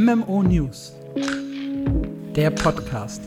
MMO 0.00 0.44
News, 0.44 0.92
der 2.36 2.50
Podcast. 2.50 3.22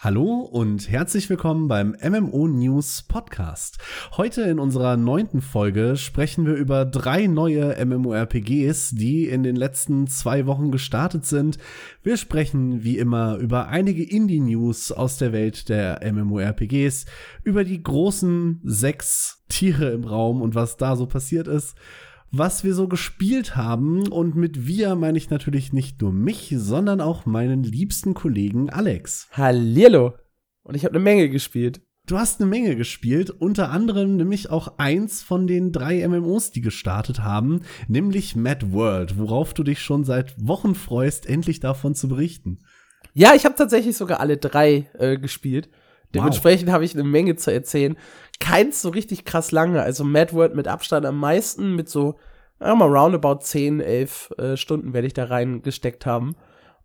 Hallo 0.00 0.40
und 0.40 0.90
herzlich 0.90 1.30
willkommen 1.30 1.68
beim 1.68 1.94
MMO 2.02 2.48
News 2.48 3.04
Podcast. 3.06 3.78
Heute 4.16 4.42
in 4.42 4.58
unserer 4.58 4.96
neunten 4.96 5.40
Folge 5.40 5.96
sprechen 5.96 6.46
wir 6.46 6.54
über 6.54 6.84
drei 6.84 7.28
neue 7.28 7.76
MMORPGs, 7.84 8.90
die 8.90 9.28
in 9.28 9.44
den 9.44 9.54
letzten 9.54 10.08
zwei 10.08 10.46
Wochen 10.46 10.72
gestartet 10.72 11.26
sind. 11.26 11.58
Wir 12.02 12.16
sprechen 12.16 12.82
wie 12.82 12.98
immer 12.98 13.36
über 13.36 13.68
einige 13.68 14.02
Indie-News 14.02 14.90
aus 14.90 15.16
der 15.16 15.32
Welt 15.32 15.68
der 15.68 16.00
MMORPGs, 16.12 17.04
über 17.44 17.62
die 17.62 17.84
großen 17.84 18.62
sechs 18.64 19.44
Tiere 19.48 19.90
im 19.90 20.02
Raum 20.02 20.42
und 20.42 20.56
was 20.56 20.76
da 20.76 20.96
so 20.96 21.06
passiert 21.06 21.46
ist 21.46 21.76
was 22.30 22.64
wir 22.64 22.74
so 22.74 22.88
gespielt 22.88 23.56
haben. 23.56 24.08
Und 24.08 24.36
mit 24.36 24.66
wir 24.66 24.94
meine 24.94 25.18
ich 25.18 25.30
natürlich 25.30 25.72
nicht 25.72 26.00
nur 26.00 26.12
mich, 26.12 26.54
sondern 26.56 27.00
auch 27.00 27.26
meinen 27.26 27.62
liebsten 27.62 28.14
Kollegen 28.14 28.70
Alex. 28.70 29.28
Hallihallo. 29.32 30.14
Und 30.62 30.74
ich 30.74 30.84
habe 30.84 30.94
eine 30.94 31.04
Menge 31.04 31.28
gespielt. 31.28 31.80
Du 32.06 32.18
hast 32.18 32.40
eine 32.40 32.48
Menge 32.48 32.76
gespielt, 32.76 33.30
unter 33.30 33.70
anderem 33.70 34.16
nämlich 34.16 34.48
auch 34.48 34.78
eins 34.78 35.24
von 35.24 35.48
den 35.48 35.72
drei 35.72 36.06
MMOs, 36.06 36.52
die 36.52 36.60
gestartet 36.60 37.24
haben, 37.24 37.62
nämlich 37.88 38.36
Mad 38.36 38.72
World, 38.72 39.18
worauf 39.18 39.54
du 39.54 39.64
dich 39.64 39.80
schon 39.80 40.04
seit 40.04 40.34
Wochen 40.38 40.76
freust, 40.76 41.26
endlich 41.26 41.58
davon 41.58 41.96
zu 41.96 42.06
berichten. 42.06 42.60
Ja, 43.12 43.34
ich 43.34 43.44
habe 43.44 43.56
tatsächlich 43.56 43.96
sogar 43.96 44.20
alle 44.20 44.36
drei 44.36 44.88
äh, 44.98 45.18
gespielt. 45.18 45.68
Dementsprechend 46.14 46.68
wow. 46.68 46.74
habe 46.74 46.84
ich 46.84 46.94
eine 46.94 47.02
Menge 47.02 47.34
zu 47.36 47.52
erzählen. 47.52 47.96
Keins 48.40 48.82
so 48.82 48.90
richtig 48.90 49.24
krass 49.24 49.52
lange. 49.52 49.82
Also 49.82 50.04
Mad 50.04 50.32
World 50.32 50.54
mit 50.54 50.68
Abstand 50.68 51.06
am 51.06 51.18
meisten, 51.18 51.74
mit 51.74 51.88
so 51.88 52.16
ja, 52.60 52.74
mal 52.74 52.88
roundabout 52.88 53.40
10, 53.40 53.80
11 53.80 54.30
äh, 54.38 54.56
Stunden 54.56 54.92
werde 54.92 55.06
ich 55.06 55.14
da 55.14 55.24
reingesteckt 55.24 56.06
haben. 56.06 56.36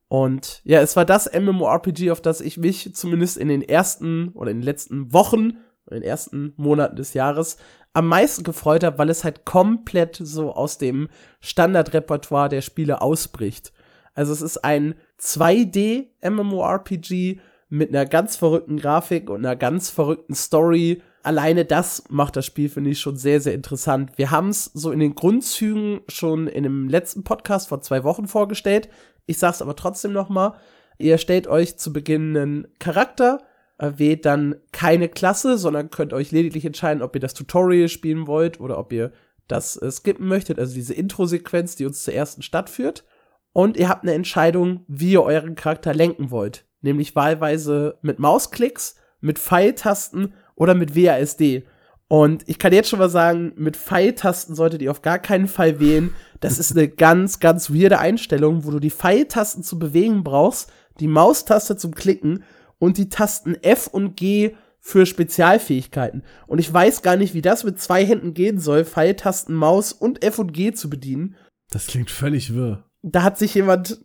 Und 0.08 0.62
ja, 0.66 0.82
es 0.82 0.98
war 0.98 1.06
das 1.06 1.32
MMORPG, 1.32 2.12
auf 2.12 2.22
das 2.22 2.42
ich 2.42 2.58
mich 2.58 2.94
zumindest 2.96 3.38
in 3.38 3.48
den 3.48 3.62
ersten 3.62 4.30
oder 4.30 4.52
in 4.52 4.58
den 4.58 4.66
letzten 4.66 5.14
Wochen, 5.14 5.58
in 5.90 5.96
den 5.96 6.04
ersten 6.04 6.54
Monaten 6.58 6.98
des 6.98 7.14
Jahres 7.14 7.58
am 7.94 8.08
meisten 8.08 8.44
gefreut 8.44 8.84
habe, 8.84 8.98
weil 8.98 9.10
es 9.10 9.24
halt 9.24 9.46
komplett 9.46 10.18
so 10.22 10.54
aus 10.54 10.78
dem 10.78 11.08
Standardrepertoire 11.40 12.50
der 12.50 12.62
Spiele 12.62 13.02
ausbricht. 13.02 13.72
Also 14.14 14.34
es 14.34 14.42
ist 14.42 14.58
ein 14.58 14.96
2D 15.20 16.08
MMORPG 16.30 17.40
mit 17.70 17.90
einer 17.90 18.06
ganz 18.06 18.36
verrückten 18.36 18.78
Grafik 18.78 19.30
und 19.30 19.46
einer 19.46 19.56
ganz 19.56 19.90
verrückten 19.90 20.36
Story 20.36 21.02
alleine 21.24 21.66
das 21.66 22.04
macht 22.10 22.36
das 22.36 22.46
Spiel, 22.46 22.70
finde 22.70 22.90
ich, 22.90 23.00
schon 23.00 23.16
sehr, 23.16 23.42
sehr 23.42 23.54
interessant. 23.54 24.18
Wir 24.18 24.32
haben 24.32 24.50
es 24.50 24.66
so 24.66 24.92
in 24.92 25.00
den 25.00 25.16
Grundzügen 25.16 26.02
schon 26.08 26.48
in 26.48 26.64
dem 26.64 26.88
letzten 26.90 27.24
Podcast 27.24 27.70
vor 27.70 27.82
zwei 27.82 28.04
Wochen 28.04 28.28
vorgestellt. 28.28 28.90
Ich 29.26 29.38
sag's 29.38 29.62
aber 29.62 29.76
trotzdem 29.76 30.14
noch 30.14 30.30
mal. 30.30 30.56
Ihr 30.98 31.18
stellt 31.18 31.48
euch 31.48 31.78
zu 31.78 31.94
Beginn 31.94 32.36
einen 32.38 32.68
Charakter, 32.80 33.40
wählt 33.78 34.26
dann 34.26 34.56
keine 34.72 35.10
Klasse, 35.10 35.58
sondern 35.58 35.90
könnt 35.90 36.14
euch 36.14 36.32
lediglich 36.32 36.66
entscheiden, 36.66 37.02
ob 37.02 37.16
ihr 37.16 37.22
das 37.22 37.34
Tutorial 37.34 37.90
spielen 37.90 38.28
wollt 38.28 38.60
oder 38.60 38.78
ob 38.78 38.94
ihr 38.94 39.12
das 39.48 39.76
äh, 39.78 39.92
skippen 39.92 40.28
möchtet, 40.28 40.60
also 40.60 40.74
diese 40.74 40.94
Intro-Sequenz, 40.94 41.76
die 41.76 41.86
uns 41.86 42.04
zur 42.04 42.14
ersten 42.14 42.42
Stadt 42.42 42.70
führt. 42.70 43.06
Und 43.54 43.76
ihr 43.76 43.90
habt 43.90 44.04
eine 44.04 44.14
Entscheidung, 44.14 44.86
wie 44.88 45.14
ihr 45.14 45.24
euren 45.24 45.56
Charakter 45.56 45.94
lenken 45.94 46.32
wollt. 46.32 46.66
Nämlich 46.82 47.16
wahlweise 47.16 47.98
mit 48.02 48.18
Mausklicks, 48.18 48.96
mit 49.20 49.40
Pfeiltasten 49.40 50.34
oder 50.62 50.76
mit 50.76 50.96
WASD. 50.96 51.64
Und 52.08 52.48
ich 52.48 52.60
kann 52.60 52.72
jetzt 52.72 52.88
schon 52.88 53.00
mal 53.00 53.10
sagen, 53.10 53.52
mit 53.56 53.76
Pfeiltasten 53.76 54.54
solltet 54.54 54.84
ihr 54.84 54.92
auf 54.92 55.02
gar 55.02 55.18
keinen 55.18 55.48
Fall 55.48 55.80
wählen. 55.80 56.14
Das 56.40 56.60
ist 56.60 56.78
eine 56.78 56.88
ganz, 56.88 57.40
ganz 57.40 57.72
weirde 57.72 57.98
Einstellung, 57.98 58.64
wo 58.64 58.70
du 58.70 58.80
die 58.80 58.92
Pfeiltasten 58.92 59.64
zu 59.64 59.80
bewegen 59.80 60.24
brauchst, 60.24 60.72
die 61.00 61.08
Maustaste 61.08 61.78
zum 61.78 61.96
Klicken 61.96 62.44
und 62.78 63.00
die 63.00 63.10
Tasten 63.10 63.56
F 63.64 63.88
und 63.88 64.16
G 64.16 64.52
für 64.80 65.08
Spezialfähigkeiten. 65.08 66.22
Und 66.46 66.60
ich 66.60 66.72
weiß 66.72 67.02
gar 67.02 67.16
nicht, 67.16 67.34
wie 67.34 67.42
das 67.42 67.64
mit 67.64 67.82
zwei 67.82 68.06
Händen 68.06 68.36
gehen 68.36 68.60
soll, 68.60 68.86
Pfeiltasten, 68.86 69.56
Maus 69.56 69.94
und 69.94 70.24
F 70.24 70.38
und 70.38 70.54
G 70.54 70.74
zu 70.74 70.92
bedienen. 70.92 71.36
Das 71.72 71.88
klingt 71.88 72.12
völlig 72.12 72.54
wirr. 72.54 72.84
Da 73.02 73.24
hat 73.24 73.40
sich 73.40 73.56
jemand 73.56 74.00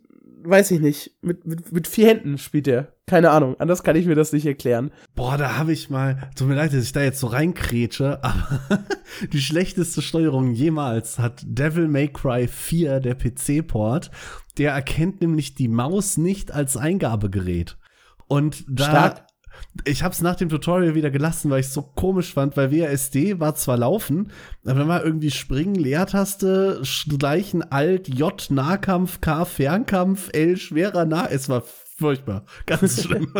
weiß 0.47 0.71
ich 0.71 0.79
nicht, 0.79 1.15
mit, 1.21 1.45
mit, 1.45 1.71
mit 1.71 1.87
vier 1.87 2.07
Händen 2.07 2.37
spielt 2.37 2.67
er. 2.67 2.93
Keine 3.05 3.31
Ahnung, 3.31 3.55
anders 3.59 3.83
kann 3.83 3.95
ich 3.95 4.05
mir 4.05 4.15
das 4.15 4.33
nicht 4.33 4.45
erklären. 4.45 4.91
Boah, 5.15 5.37
da 5.37 5.57
habe 5.57 5.71
ich 5.71 5.89
mal, 5.89 6.29
tut 6.35 6.47
mir 6.47 6.55
leid, 6.55 6.73
dass 6.73 6.83
ich 6.83 6.91
da 6.91 7.01
jetzt 7.01 7.19
so 7.19 7.27
reinkrätsche, 7.27 8.19
aber 8.23 8.59
die 9.31 9.41
schlechteste 9.41 10.01
Steuerung 10.01 10.51
jemals 10.51 11.19
hat 11.19 11.41
Devil 11.45 11.87
May 11.87 12.07
Cry 12.07 12.47
4, 12.47 12.99
der 12.99 13.15
PC-Port. 13.15 14.11
Der 14.57 14.71
erkennt 14.71 15.21
nämlich 15.21 15.55
die 15.55 15.67
Maus 15.67 16.17
nicht 16.17 16.51
als 16.51 16.77
Eingabegerät. 16.77 17.77
Und 18.27 18.65
da, 18.67 18.83
Stark 18.85 19.26
ich 19.85 20.03
habe 20.03 20.13
es 20.13 20.21
nach 20.21 20.35
dem 20.35 20.49
Tutorial 20.49 20.95
wieder 20.95 21.11
gelassen, 21.11 21.49
weil 21.49 21.59
ich 21.59 21.67
es 21.67 21.73
so 21.73 21.81
komisch 21.81 22.33
fand, 22.33 22.57
weil 22.57 22.71
WASD 22.71 23.39
war 23.39 23.55
zwar 23.55 23.77
laufen, 23.77 24.31
aber 24.65 24.79
wenn 24.79 24.87
man 24.87 25.03
irgendwie 25.03 25.31
springen, 25.31 25.75
Leertaste, 25.75 26.81
gleichen 27.17 27.63
Alt, 27.71 28.07
J 28.07 28.47
Nahkampf, 28.49 29.21
K 29.21 29.45
Fernkampf, 29.45 30.29
L 30.33 30.57
schwerer 30.57 31.05
Nah, 31.05 31.27
es 31.29 31.49
war 31.49 31.63
furchtbar, 31.97 32.45
ganz 32.65 33.01
schlimm. 33.03 33.33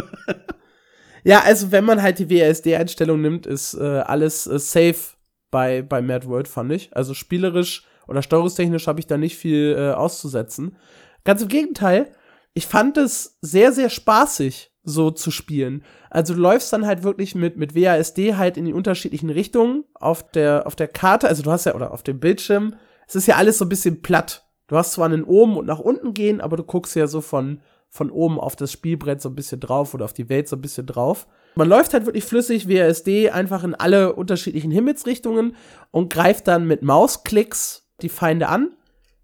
ja, 1.23 1.41
also 1.41 1.72
wenn 1.72 1.85
man 1.85 2.01
halt 2.01 2.19
die 2.19 2.29
WASD-Einstellung 2.29 3.22
nimmt, 3.22 3.45
ist 3.45 3.73
äh, 3.73 4.00
alles 4.00 4.47
äh, 4.47 4.59
safe 4.59 5.17
bei, 5.51 5.81
bei 5.81 6.01
Mad 6.01 6.27
World, 6.27 6.47
fand 6.47 6.72
ich. 6.72 6.95
Also 6.95 7.13
spielerisch 7.13 7.85
oder 8.07 8.22
steuerungstechnisch 8.22 8.88
habe 8.88 9.00
ich 9.00 9.07
da 9.07 9.17
nicht 9.17 9.38
viel 9.38 9.75
äh, 9.77 9.91
auszusetzen. 9.94 10.77
Ganz 11.23 11.41
im 11.41 11.47
Gegenteil, 11.50 12.11
ich 12.53 12.67
fand 12.67 12.97
es 12.97 13.38
sehr, 13.41 13.72
sehr 13.72 13.89
spaßig 13.89 14.72
so 14.83 15.11
zu 15.11 15.31
spielen. 15.31 15.83
Also 16.17 16.33
du 16.33 16.39
läufst 16.39 16.73
dann 16.73 16.88
halt 16.88 17.03
wirklich 17.03 17.35
mit, 17.35 17.57
mit 17.57 17.75
WASD 17.75 18.38
halt 18.38 18.57
in 18.57 18.66
die 18.66 18.73
unterschiedlichen 18.73 19.29
Richtungen 19.29 19.83
auf 19.94 20.31
der, 20.31 20.66
auf 20.66 20.75
der 20.75 20.88
Karte, 20.88 21.28
also 21.28 21.44
du 21.44 21.51
hast 21.51 21.67
ja, 21.67 21.75
oder 21.75 21.91
auf 21.91 22.01
dem 22.01 22.19
Bildschirm, 22.19 22.73
es 23.07 23.16
ist 23.16 23.28
ja 23.28 23.35
alles 23.35 23.59
so 23.59 23.66
ein 23.66 23.69
bisschen 23.69 24.01
platt. 24.01 24.47
Du 24.66 24.77
hast 24.77 24.94
zwar 24.94 25.06
einen 25.06 25.23
oben 25.23 25.56
und 25.56 25.67
nach 25.67 25.77
unten 25.77 26.16
gehen, 26.16 26.41
aber 26.41 26.57
du 26.57 26.63
guckst 26.63 26.95
ja 26.95 27.06
so 27.06 27.22
von, 27.22 27.61
von 27.91 28.09
oben 28.09 28.39
auf 28.39 28.56
das 28.56 28.72
Spielbrett 28.72 29.22
so 29.22 29.29
ein 29.29 29.35
bisschen 29.35 29.59
drauf 29.59 29.94
oder 29.94 30.06
auf 30.06 30.13
die 30.13 30.27
Welt 30.27 30.47
so 30.47 30.56
ein 30.56 30.61
bisschen 30.61 30.88
drauf. 30.88 31.27
Man 31.53 31.69
läuft 31.69 31.94
halt 31.94 32.07
wirklich 32.07 32.23
flüssig 32.23 32.67
WASD 32.67 33.29
einfach 33.29 33.63
in 33.63 33.75
alle 33.75 34.13
unterschiedlichen 34.13 34.72
Himmelsrichtungen 34.72 35.56
und 35.91 36.11
greift 36.11 36.47
dann 36.47 36.66
mit 36.66 36.81
Mausklicks 36.81 37.91
die 38.01 38.09
Feinde 38.09 38.50
an. 38.50 38.72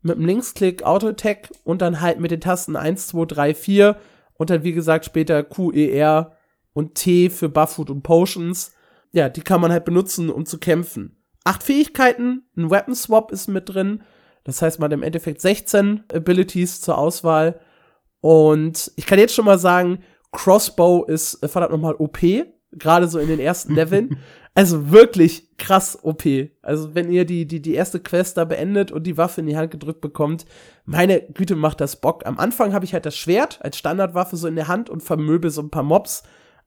Mit 0.04 0.18
dem 0.18 0.28
Linksklick 0.28 0.84
Auto-Attack 0.84 1.50
und 1.64 1.82
dann 1.82 2.02
halt 2.02 2.20
mit 2.20 2.30
den 2.30 2.42
Tasten 2.42 2.76
1, 2.76 3.08
2, 3.08 3.26
3, 3.26 3.54
4 3.56 3.98
und 4.36 4.52
dann, 4.52 4.64
wie 4.64 4.74
gesagt, 4.74 5.06
später 5.06 5.44
QER 5.44 6.34
und 6.74 6.96
T 6.96 7.30
für 7.30 7.50
Bufffood 7.50 7.90
und 7.90 8.04
Potions. 8.04 8.74
Ja, 9.12 9.30
die 9.30 9.42
kann 9.42 9.62
man 9.62 9.72
halt 9.72 9.86
benutzen, 9.86 10.30
um 10.30 10.46
zu 10.46 10.58
kämpfen. 10.58 11.18
Acht 11.44 11.64
Fähigkeiten, 11.64 12.44
ein 12.58 12.70
Weapon 12.70 12.96
Swap 12.96 13.32
ist 13.32 13.48
mit 13.48 13.70
drin. 13.70 14.04
Das 14.44 14.62
heißt, 14.62 14.80
man 14.80 14.88
hat 14.88 14.94
im 14.94 15.04
Endeffekt 15.04 15.42
16 15.42 16.04
Abilities 16.12 16.82
zur 16.82 16.98
Auswahl. 16.98 17.60
Und 18.22 18.92
ich 18.96 19.06
kann 19.06 19.20
jetzt 19.20 19.36
schon 19.36 19.46
mal 19.46 19.60
sagen, 19.60 20.00
Crossbow 20.32 21.06
ist 21.06 21.44
äh, 21.44 21.48
verdammt 21.48 21.74
nochmal 21.74 21.96
OP, 21.96 22.20
gerade 22.72 23.08
so 23.08 23.20
in 23.20 23.28
den 23.28 23.40
ersten 23.40 23.76
Leveln. 23.76 24.18
Also 24.56 24.92
wirklich 24.92 25.58
krass 25.58 25.98
OP. 26.04 26.24
Also 26.62 26.94
wenn 26.94 27.12
ihr 27.12 27.26
die, 27.26 27.48
die, 27.48 27.62
die 27.62 27.74
erste 27.74 28.00
Quest 28.00 28.38
da 28.38 28.46
beendet 28.46 28.92
und 28.92 29.04
die 29.08 29.18
Waffe 29.18 29.42
in 29.42 29.48
die 29.48 29.58
Hand 29.58 29.72
gedrückt 29.72 30.02
bekommt, 30.02 30.46
meine 30.86 31.22
Güte 31.22 31.56
macht 31.56 31.82
das 31.82 32.00
Bock. 32.00 32.26
Am 32.26 32.38
Anfang 32.38 32.74
habe 32.74 32.86
ich 32.86 32.94
halt 32.94 33.06
das 33.06 33.18
Schwert 33.18 33.60
als 33.64 33.78
Standardwaffe 33.78 34.38
so 34.38 34.48
in 34.48 34.56
der 34.56 34.68
Hand 34.68 34.90
und 34.90 35.02
vermöbel 35.02 35.50
so 35.50 35.62
ein 35.62 35.72
paar 35.72 35.84
Mobs. 35.84 36.24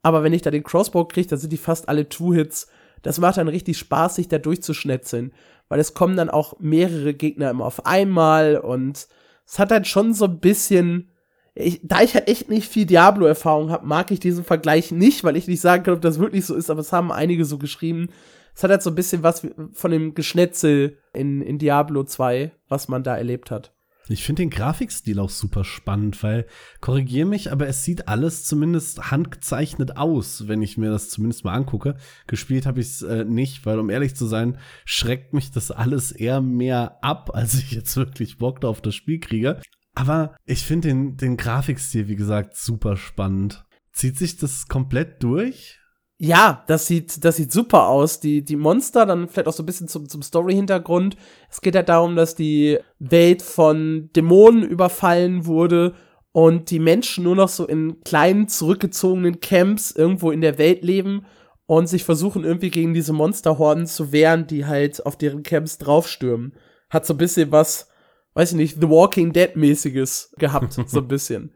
Aber 0.07 0.23
wenn 0.23 0.33
ich 0.33 0.43
da 0.43 0.53
den 0.53 0.63
Crossbow 0.63 1.05
kriege, 1.05 1.27
dann 1.27 1.41
sind 1.41 1.53
die 1.53 1.57
fast 1.57 1.89
alle 1.89 2.09
Two-Hits. 2.09 2.69
Das 3.03 3.19
macht 3.19 3.39
dann 3.39 3.49
richtig 3.49 3.77
Spaß, 3.77 4.15
sich 4.15 4.29
da 4.29 4.39
durchzuschnetzeln. 4.39 5.33
Weil 5.69 5.81
es 5.81 5.95
kommen 5.95 6.17
dann 6.17 6.31
auch 6.31 6.61
mehrere 6.61 7.13
Gegner 7.13 7.51
immer 7.51 7.65
auf 7.65 7.87
einmal 7.87 8.57
und 8.57 9.09
es 9.45 9.59
hat 9.59 9.73
dann 9.73 9.85
schon 9.85 10.15
so 10.15 10.27
ein 10.27 10.39
bisschen 10.39 11.11
ich, 11.57 11.81
da 11.83 12.03
ich 12.03 12.15
halt 12.15 12.29
echt 12.29 12.49
nicht 12.49 12.69
viel 12.69 12.87
Diablo-Erfahrung 12.87 13.71
habe, 13.71 13.85
mag 13.85 14.13
ich 14.13 14.21
diesen 14.21 14.45
Vergleich 14.45 14.93
nicht, 14.93 15.25
weil 15.25 15.37
ich 15.37 15.49
nicht 15.49 15.61
sagen 15.61 15.83
kann, 15.83 15.95
ob 15.95 16.03
das 16.03 16.21
wirklich 16.21 16.47
so 16.47 16.55
ist, 16.55 16.71
aber 16.71 16.83
es 16.83 16.93
haben 16.93 17.11
einige 17.11 17.45
so 17.45 17.59
geschrieben. 17.59 18.11
Es 18.55 18.63
hat 18.63 18.71
halt 18.71 18.83
so 18.85 18.91
ein 18.91 18.95
bisschen 18.95 19.25
was 19.25 19.45
von 19.73 19.91
dem 19.91 20.15
Geschnetzel 20.15 20.99
in, 21.13 21.43
in 21.43 21.59
Diablo 21.59 22.05
2, 22.05 22.53
was 22.69 22.87
man 22.87 23.03
da 23.03 23.17
erlebt 23.17 23.51
hat. 23.51 23.73
Ich 24.09 24.23
finde 24.23 24.43
den 24.43 24.51
Grafikstil 24.51 25.19
auch 25.19 25.31
super 25.31 25.65
spannend, 25.65 26.23
weil, 26.23 26.47
korrigier 26.81 27.27
mich, 27.27 27.51
aber 27.51 27.67
es 27.67 27.83
sieht 27.83 28.07
alles 28.07 28.45
zumindest 28.45 29.11
handgezeichnet 29.11 29.97
aus, 29.97 30.47
wenn 30.47 30.63
ich 30.63 30.79
mir 30.79 30.91
das 30.91 31.09
zumindest 31.09 31.45
mal 31.45 31.55
angucke. 31.55 31.97
Gespielt 32.29 32.67
habe 32.67 32.81
ich 32.81 32.87
es 32.87 33.03
äh, 33.03 33.25
nicht, 33.25 33.67
weil 33.67 33.81
um 33.81 33.91
ehrlich 33.91 34.15
zu 34.15 34.27
sein, 34.27 34.59
schreckt 34.85 35.33
mich 35.33 35.51
das 35.51 35.73
alles 35.73 36.13
eher 36.13 36.41
mehr 36.41 36.99
ab, 37.03 37.31
als 37.35 37.55
ich 37.55 37.73
jetzt 37.73 37.97
wirklich 37.97 38.39
Bock 38.39 38.65
auf 38.65 38.81
das 38.81 38.95
Spiel 38.95 39.19
kriege. 39.19 39.61
Aber 39.95 40.37
ich 40.45 40.63
finde 40.63 40.89
den, 40.89 41.17
den 41.17 41.37
Grafikstil, 41.37 42.07
wie 42.07 42.17
gesagt, 42.17 42.57
super 42.57 42.97
spannend. 42.97 43.65
Zieht 43.93 44.19
sich 44.19 44.37
das 44.37 44.69
komplett 44.69 45.23
durch? 45.23 45.76
Ja, 46.19 46.65
das 46.67 46.87
sieht, 46.87 47.25
das 47.25 47.37
sieht 47.37 47.53
super 47.53 47.89
aus. 47.89 48.21
Die, 48.21 48.43
die 48.43 48.57
Monster, 48.57 49.05
dann 49.05 49.29
vielleicht 49.29 49.49
auch 49.49 49.53
so 49.53 49.63
ein 49.63 49.67
bisschen 49.67 49.89
zum, 49.89 50.09
zum 50.09 50.23
Story-Hintergrund. 50.23 51.17
Es 51.51 51.61
geht 51.61 51.77
halt 51.77 51.89
darum, 51.89 52.17
dass 52.17 52.35
die 52.35 52.79
Welt 52.99 53.43
von 53.43 54.11
Dämonen 54.17 54.63
überfallen 54.63 55.45
wurde 55.45 55.95
und 56.33 56.71
die 56.71 56.79
Menschen 56.79 57.25
nur 57.25 57.37
noch 57.37 57.49
so 57.49 57.67
in 57.67 58.01
kleinen, 58.01 58.49
zurückgezogenen 58.49 59.41
Camps 59.41 59.91
irgendwo 59.91 60.31
in 60.31 60.41
der 60.41 60.59
Welt 60.59 60.83
leben 60.85 61.27
und 61.67 61.87
sich 61.89 62.05
versuchen 62.05 62.45
irgendwie 62.45 62.71
gegen 62.71 62.95
diese 62.95 63.13
Monsterhorden 63.13 63.87
zu 63.87 64.13
wehren, 64.13 64.47
die 64.47 64.65
halt 64.65 65.05
auf 65.05 65.17
deren 65.17 65.43
Camps 65.43 65.79
draufstürmen. 65.79 66.55
Hat 66.89 67.05
so 67.05 67.15
ein 67.15 67.19
bisschen 67.19 67.53
was, 67.53 67.89
weiß 68.35 68.53
ich 68.53 68.57
nicht, 68.57 68.77
The 68.81 68.89
Walking 68.89 69.33
Dead-mäßiges 69.33 70.35
gehabt, 70.39 70.73
so 70.73 71.01
ein 71.01 71.09
bisschen. 71.09 71.53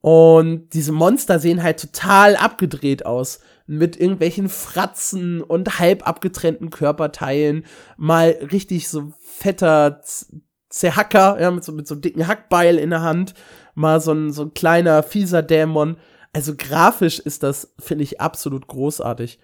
Und 0.00 0.74
diese 0.74 0.92
Monster 0.92 1.38
sehen 1.38 1.62
halt 1.62 1.80
total 1.80 2.36
abgedreht 2.36 3.06
aus 3.06 3.40
mit 3.66 3.98
irgendwelchen 3.98 4.48
Fratzen 4.48 5.42
und 5.42 5.78
halb 5.78 6.06
abgetrennten 6.06 6.70
Körperteilen, 6.70 7.64
mal 7.96 8.30
richtig 8.52 8.88
so 8.88 9.12
fetter 9.18 10.02
Zerhacker, 10.68 11.40
ja, 11.40 11.50
mit 11.50 11.64
so, 11.64 11.72
mit 11.72 11.86
so 11.86 11.94
einem 11.94 12.02
dicken 12.02 12.26
Hackbeil 12.26 12.78
in 12.78 12.90
der 12.90 13.02
Hand, 13.02 13.34
mal 13.74 14.00
so 14.00 14.12
ein, 14.12 14.32
so 14.32 14.42
ein 14.42 14.54
kleiner, 14.54 15.02
fieser 15.02 15.42
Dämon. 15.42 15.96
Also 16.32 16.54
grafisch 16.56 17.20
ist 17.20 17.44
das, 17.44 17.74
finde 17.78 18.02
ich, 18.02 18.20
absolut 18.20 18.66
großartig. 18.66 19.38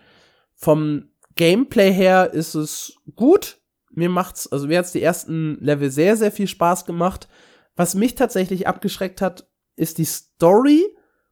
Vom 0.56 1.10
Gameplay 1.36 1.92
her 1.92 2.32
ist 2.32 2.54
es 2.54 2.96
gut. 3.14 3.58
Mir 3.92 4.08
macht's, 4.08 4.50
also 4.50 4.66
mir 4.66 4.78
hat's 4.78 4.92
die 4.92 5.02
ersten 5.02 5.56
Level 5.60 5.90
sehr, 5.90 6.16
sehr 6.16 6.32
viel 6.32 6.48
Spaß 6.48 6.84
gemacht. 6.84 7.28
Was 7.76 7.94
mich 7.94 8.16
tatsächlich 8.16 8.66
abgeschreckt 8.66 9.22
hat, 9.22 9.48
ist 9.76 9.98
die 9.98 10.04
Story, 10.04 10.84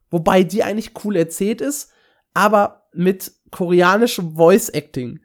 wobei 0.09 0.43
die 0.43 0.63
eigentlich 0.63 0.93
cool 1.03 1.15
erzählt 1.15 1.61
ist, 1.61 1.91
aber 2.33 2.78
mit 2.93 3.31
koreanischem 3.51 4.35
Voice 4.35 4.69
Acting. 4.69 5.19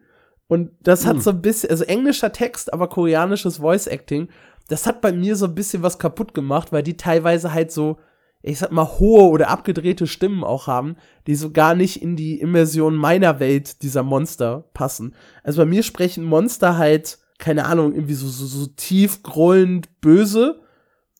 Und 0.46 0.70
das 0.82 1.06
hat 1.06 1.16
hm. 1.16 1.20
so 1.22 1.31
ein 1.31 1.43
bisschen, 1.43 1.70
also 1.70 1.84
englischer 1.84 2.32
Text, 2.32 2.72
aber 2.72 2.88
koreanisches 2.88 3.58
Voice 3.58 3.87
Acting. 3.87 4.28
Das 4.69 4.87
hat 4.87 5.00
bei 5.00 5.12
mir 5.12 5.37
so 5.37 5.46
ein 5.46 5.55
bisschen 5.55 5.82
was 5.82 5.99
kaputt 5.99 6.34
gemacht, 6.34 6.72
weil 6.72 6.82
die 6.82 6.96
teilweise 6.96 7.52
halt 7.52 7.72
so, 7.72 7.99
ich 8.43 8.58
sag 8.58 8.72
mal, 8.72 8.99
hohe 8.99 9.28
oder 9.31 9.49
abgedrehte 9.49 10.06
Stimmen 10.06 10.44
auch 10.44 10.66
haben, 10.66 10.96
die 11.26 11.34
so 11.34 11.50
gar 11.50 11.75
nicht 11.75 12.02
in 12.02 12.16
die 12.16 12.40
Immersion 12.40 12.94
meiner 12.94 13.40
Welt 13.40 13.82
dieser 13.82 14.02
Monster 14.02 14.69
passen. 14.75 15.14
Also 15.43 15.62
bei 15.62 15.67
mir 15.67 15.82
sprechen 15.82 16.25
Monster 16.25 16.76
halt, 16.76 17.19
keine 17.38 17.64
Ahnung, 17.67 17.94
irgendwie 17.94 18.14
so, 18.14 18.28
so, 18.28 18.46
so 18.46 18.67
tief 18.67 19.22
grollend 19.22 20.00
böse 20.00 20.63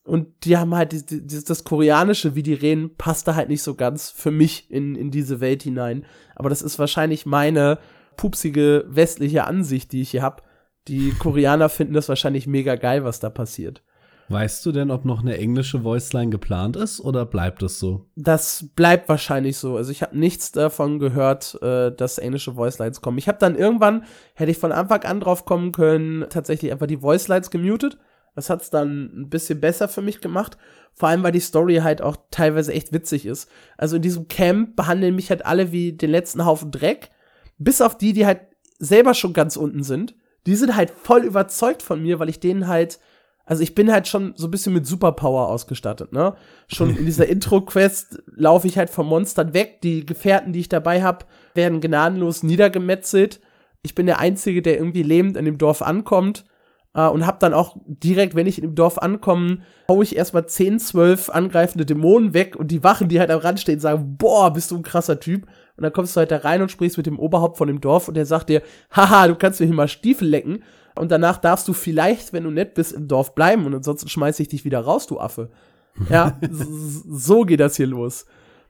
und 0.05 0.27
die 0.45 0.55
haben 0.55 0.75
halt 0.75 0.91
die, 0.91 1.25
die, 1.25 1.43
das 1.43 1.63
Koreanische, 1.63 2.35
wie 2.35 2.43
die 2.43 2.53
reden, 2.53 2.95
passt 2.95 3.27
da 3.27 3.35
halt 3.35 3.49
nicht 3.49 3.63
so 3.63 3.73
ganz 3.73 4.11
für 4.11 4.31
mich 4.31 4.69
in, 4.69 4.95
in 4.95 5.09
diese 5.09 5.39
Welt 5.39 5.63
hinein. 5.63 6.05
Aber 6.35 6.49
das 6.49 6.61
ist 6.61 6.77
wahrscheinlich 6.77 7.25
meine 7.25 7.79
pupsige 8.15 8.85
westliche 8.87 9.45
Ansicht, 9.45 9.91
die 9.91 10.01
ich 10.01 10.11
hier 10.11 10.21
habe. 10.21 10.43
Die 10.87 11.11
Koreaner 11.17 11.69
finden 11.69 11.95
das 11.95 12.07
wahrscheinlich 12.07 12.45
mega 12.45 12.75
geil, 12.75 13.03
was 13.03 13.19
da 13.19 13.31
passiert. 13.31 13.81
Weißt 14.29 14.63
du 14.65 14.71
denn, 14.71 14.91
ob 14.91 15.05
noch 15.05 15.21
eine 15.21 15.37
englische 15.37 15.83
Voiceline 15.83 16.29
geplant 16.29 16.75
ist 16.75 16.99
oder 16.99 17.25
bleibt 17.25 17.63
es 17.63 17.79
so? 17.79 18.05
Das 18.15 18.69
bleibt 18.75 19.09
wahrscheinlich 19.09 19.57
so. 19.57 19.75
Also 19.75 19.91
ich 19.91 20.03
habe 20.03 20.17
nichts 20.17 20.51
davon 20.51 20.99
gehört, 20.99 21.59
äh, 21.63 21.91
dass 21.91 22.19
englische 22.19 22.55
Voicelines 22.55 23.01
kommen. 23.01 23.17
Ich 23.17 23.27
habe 23.27 23.39
dann 23.39 23.55
irgendwann, 23.55 24.03
hätte 24.35 24.51
ich 24.51 24.57
von 24.57 24.71
Anfang 24.71 25.03
an 25.03 25.19
drauf 25.19 25.45
kommen 25.45 25.71
können, 25.71 26.25
tatsächlich 26.29 26.71
einfach 26.71 26.87
die 26.87 27.01
Voicelines 27.01 27.49
gemutet 27.49 27.97
das 28.35 28.49
hat's 28.49 28.69
dann 28.69 29.21
ein 29.21 29.29
bisschen 29.29 29.59
besser 29.59 29.87
für 29.87 30.01
mich 30.01 30.21
gemacht. 30.21 30.57
Vor 30.93 31.09
allem, 31.09 31.23
weil 31.23 31.31
die 31.31 31.39
Story 31.39 31.77
halt 31.77 32.01
auch 32.01 32.17
teilweise 32.31 32.73
echt 32.73 32.93
witzig 32.93 33.25
ist. 33.25 33.49
Also 33.77 33.95
in 33.95 34.01
diesem 34.01 34.27
Camp 34.27 34.75
behandeln 34.75 35.15
mich 35.15 35.29
halt 35.29 35.45
alle 35.45 35.71
wie 35.71 35.93
den 35.93 36.11
letzten 36.11 36.45
Haufen 36.45 36.71
Dreck. 36.71 37.09
Bis 37.57 37.81
auf 37.81 37.97
die, 37.97 38.13
die 38.13 38.25
halt 38.25 38.41
selber 38.77 39.13
schon 39.13 39.33
ganz 39.33 39.55
unten 39.55 39.83
sind. 39.83 40.15
Die 40.45 40.55
sind 40.55 40.75
halt 40.75 40.91
voll 40.91 41.23
überzeugt 41.23 41.81
von 41.81 42.01
mir, 42.01 42.19
weil 42.19 42.29
ich 42.29 42.39
denen 42.39 42.67
halt, 42.67 42.99
also 43.45 43.63
ich 43.63 43.73
bin 43.73 43.91
halt 43.91 44.07
schon 44.07 44.33
so 44.35 44.47
ein 44.47 44.51
bisschen 44.51 44.73
mit 44.73 44.85
Superpower 44.85 45.47
ausgestattet, 45.47 46.11
ne? 46.11 46.35
Schon 46.67 46.95
in 46.95 47.05
dieser 47.05 47.25
Intro-Quest 47.27 48.21
laufe 48.27 48.67
ich 48.67 48.77
halt 48.77 48.89
von 48.89 49.07
Monstern 49.07 49.53
weg. 49.53 49.81
Die 49.81 50.05
Gefährten, 50.05 50.53
die 50.53 50.59
ich 50.59 50.69
dabei 50.69 51.03
habe, 51.03 51.25
werden 51.55 51.81
gnadenlos 51.81 52.43
niedergemetzelt. 52.43 53.39
Ich 53.81 53.95
bin 53.95 54.05
der 54.05 54.19
Einzige, 54.19 54.61
der 54.61 54.77
irgendwie 54.77 55.03
lebend 55.03 55.37
in 55.37 55.45
dem 55.45 55.57
Dorf 55.57 55.81
ankommt 55.81 56.45
äh, 56.95 57.07
und 57.07 57.27
hab 57.27 57.39
dann 57.39 57.53
auch 57.53 57.75
direkt, 57.85 58.35
wenn 58.35 58.47
ich 58.47 58.63
im 58.63 58.73
Dorf 58.73 58.97
ankomme, 58.97 59.59
hau 59.87 60.01
ich 60.01 60.15
erstmal 60.15 60.47
10, 60.47 60.79
12 60.79 61.29
angreifende 61.29 61.85
Dämonen 61.85 62.33
weg 62.33 62.55
und 62.55 62.69
die 62.69 62.83
Wachen, 62.83 63.09
die 63.09 63.19
halt 63.19 63.29
am 63.29 63.39
Rand 63.39 63.59
stehen, 63.59 63.79
sagen, 63.79 64.15
boah, 64.17 64.51
bist 64.51 64.71
du 64.71 64.77
ein 64.77 64.83
krasser 64.83 65.19
Typ. 65.19 65.45
Und 65.77 65.83
dann 65.83 65.91
kommst 65.91 66.15
du 66.15 66.19
halt 66.19 66.31
da 66.31 66.37
rein 66.37 66.61
und 66.61 66.71
sprichst 66.71 66.95
mit 66.95 67.05
dem 67.05 67.19
Oberhaupt 67.19 67.57
von 67.57 67.67
dem 67.67 67.81
Dorf 67.81 68.07
und 68.07 68.15
der 68.15 68.25
sagt 68.25 68.49
dir, 68.49 68.61
haha, 68.91 69.27
du 69.27 69.35
kannst 69.35 69.59
mir 69.59 69.65
hier 69.65 69.75
mal 69.75 69.89
Stiefel 69.89 70.27
lecken. 70.27 70.63
Und 70.97 71.11
danach 71.11 71.37
darfst 71.37 71.67
du 71.67 71.73
vielleicht, 71.73 72.31
wenn 72.31 72.45
du 72.45 72.51
nett 72.51 72.73
bist, 72.73 72.93
im 72.93 73.09
Dorf 73.09 73.35
bleiben 73.35 73.65
und 73.65 73.75
ansonsten 73.75 74.07
schmeiß 74.07 74.39
ich 74.39 74.47
dich 74.47 74.63
wieder 74.63 74.79
raus, 74.79 75.05
du 75.05 75.19
Affe. 75.19 75.51
Ja, 76.09 76.37
so 76.51 77.43
geht 77.43 77.61
das 77.61 77.77
hier 77.77 77.87
los. 77.87 78.25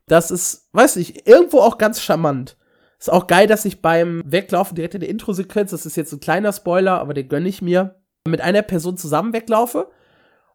Das 0.06 0.30
ist, 0.30 0.70
weiß 0.74 0.98
ich, 0.98 1.28
irgendwo 1.28 1.60
auch 1.60 1.80
ganz 1.80 2.00
charmant. 2.00 2.56
Ist 3.00 3.12
auch 3.12 3.26
geil, 3.26 3.48
dass 3.48 3.66
ich 3.66 3.82
beim 3.82 4.22
Weglaufen 4.26 4.76
direkt 4.76 4.94
in 4.94 5.02
der 5.02 5.10
Intro-Sequenz, 5.10 5.72
das 5.72 5.88
ist 5.88 5.96
jetzt 5.96 6.14
ein 6.14 6.20
kleiner 6.20 6.54
Spoiler, 6.54 7.00
aber 7.00 7.16
den 7.16 7.28
gönn 7.28 7.48
ich 7.48 7.64
mir, 7.64 7.96
mit 8.28 8.42
einer 8.42 8.62
Person 8.62 8.98
zusammen 8.98 9.34
weglaufe 9.34 9.88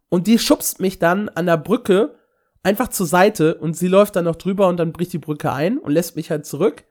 und 0.09 0.27
die 0.27 0.39
schubst 0.39 0.81
mich 0.81 0.99
dann 0.99 1.29
an 1.31 1.47
der 1.47 1.57
Brücke 1.57 2.17
einfach 2.63 2.89
zur 2.89 3.07
Seite 3.07 3.55
und 3.55 3.77
sie 3.77 3.89
läuft 3.89 4.17
dann 4.17 4.25
noch 4.25 4.37
drüber 4.37 4.69
und 4.69 4.77
dann 4.77 4.93
bricht 4.93 5.13
die 5.13 5.19
Brücke 5.19 5.53
ein 5.53 5.79
und 5.79 5.93
lässt 5.93 6.17
mich 6.17 6.31
halt 6.31 6.45
zurück. 6.47 6.85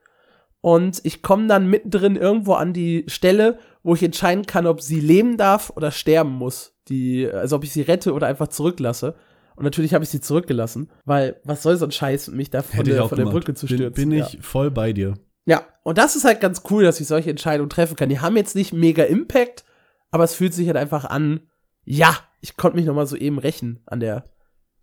Und 0.62 1.00
ich 1.04 1.22
komme 1.22 1.46
dann 1.46 1.68
mittendrin 1.70 2.16
irgendwo 2.16 2.54
an 2.54 2.72
die 2.72 3.04
Stelle, 3.06 3.58
wo 3.82 3.94
ich 3.94 4.02
entscheiden 4.02 4.44
kann, 4.44 4.66
ob 4.66 4.82
sie 4.82 5.00
leben 5.00 5.36
darf 5.36 5.70
oder 5.74 5.90
sterben 5.90 6.32
muss. 6.32 6.74
Die, 6.88 7.30
also 7.30 7.56
ob 7.56 7.64
ich 7.64 7.72
sie 7.72 7.82
rette 7.82 8.12
oder 8.12 8.26
einfach 8.26 8.48
zurücklasse. 8.48 9.14
Und 9.56 9.64
natürlich 9.64 9.94
habe 9.94 10.04
ich 10.04 10.10
sie 10.10 10.20
zurückgelassen, 10.20 10.90
weil 11.04 11.40
was 11.44 11.62
soll 11.62 11.76
so 11.76 11.86
ein 11.86 11.92
Scheiß, 11.92 12.28
mich 12.28 12.50
da 12.50 12.62
von, 12.62 12.84
der, 12.84 13.08
von 13.08 13.16
der, 13.16 13.26
Brücke 13.26 13.54
zu 13.54 13.66
stürzen. 13.66 13.92
Bin, 13.92 14.10
bin 14.10 14.18
ich 14.18 14.34
ja. 14.34 14.40
voll 14.42 14.70
bei 14.70 14.92
dir. 14.92 15.14
Ja, 15.46 15.66
und 15.82 15.98
das 15.98 16.16
ist 16.16 16.24
halt 16.24 16.40
ganz 16.40 16.62
cool, 16.70 16.84
dass 16.84 17.00
ich 17.00 17.06
solche 17.06 17.30
Entscheidungen 17.30 17.70
treffen 17.70 17.96
kann. 17.96 18.08
Die 18.08 18.20
haben 18.20 18.36
jetzt 18.36 18.54
nicht 18.54 18.72
mega 18.72 19.04
Impact, 19.04 19.64
aber 20.10 20.24
es 20.24 20.34
fühlt 20.34 20.54
sich 20.54 20.66
halt 20.66 20.76
einfach 20.76 21.04
an, 21.04 21.40
ja, 21.84 22.16
ich 22.40 22.56
konnte 22.56 22.76
mich 22.76 22.86
noch 22.86 22.94
mal 22.94 23.06
so 23.06 23.16
eben 23.16 23.38
rächen 23.38 23.80
an 23.86 24.00
der 24.00 24.30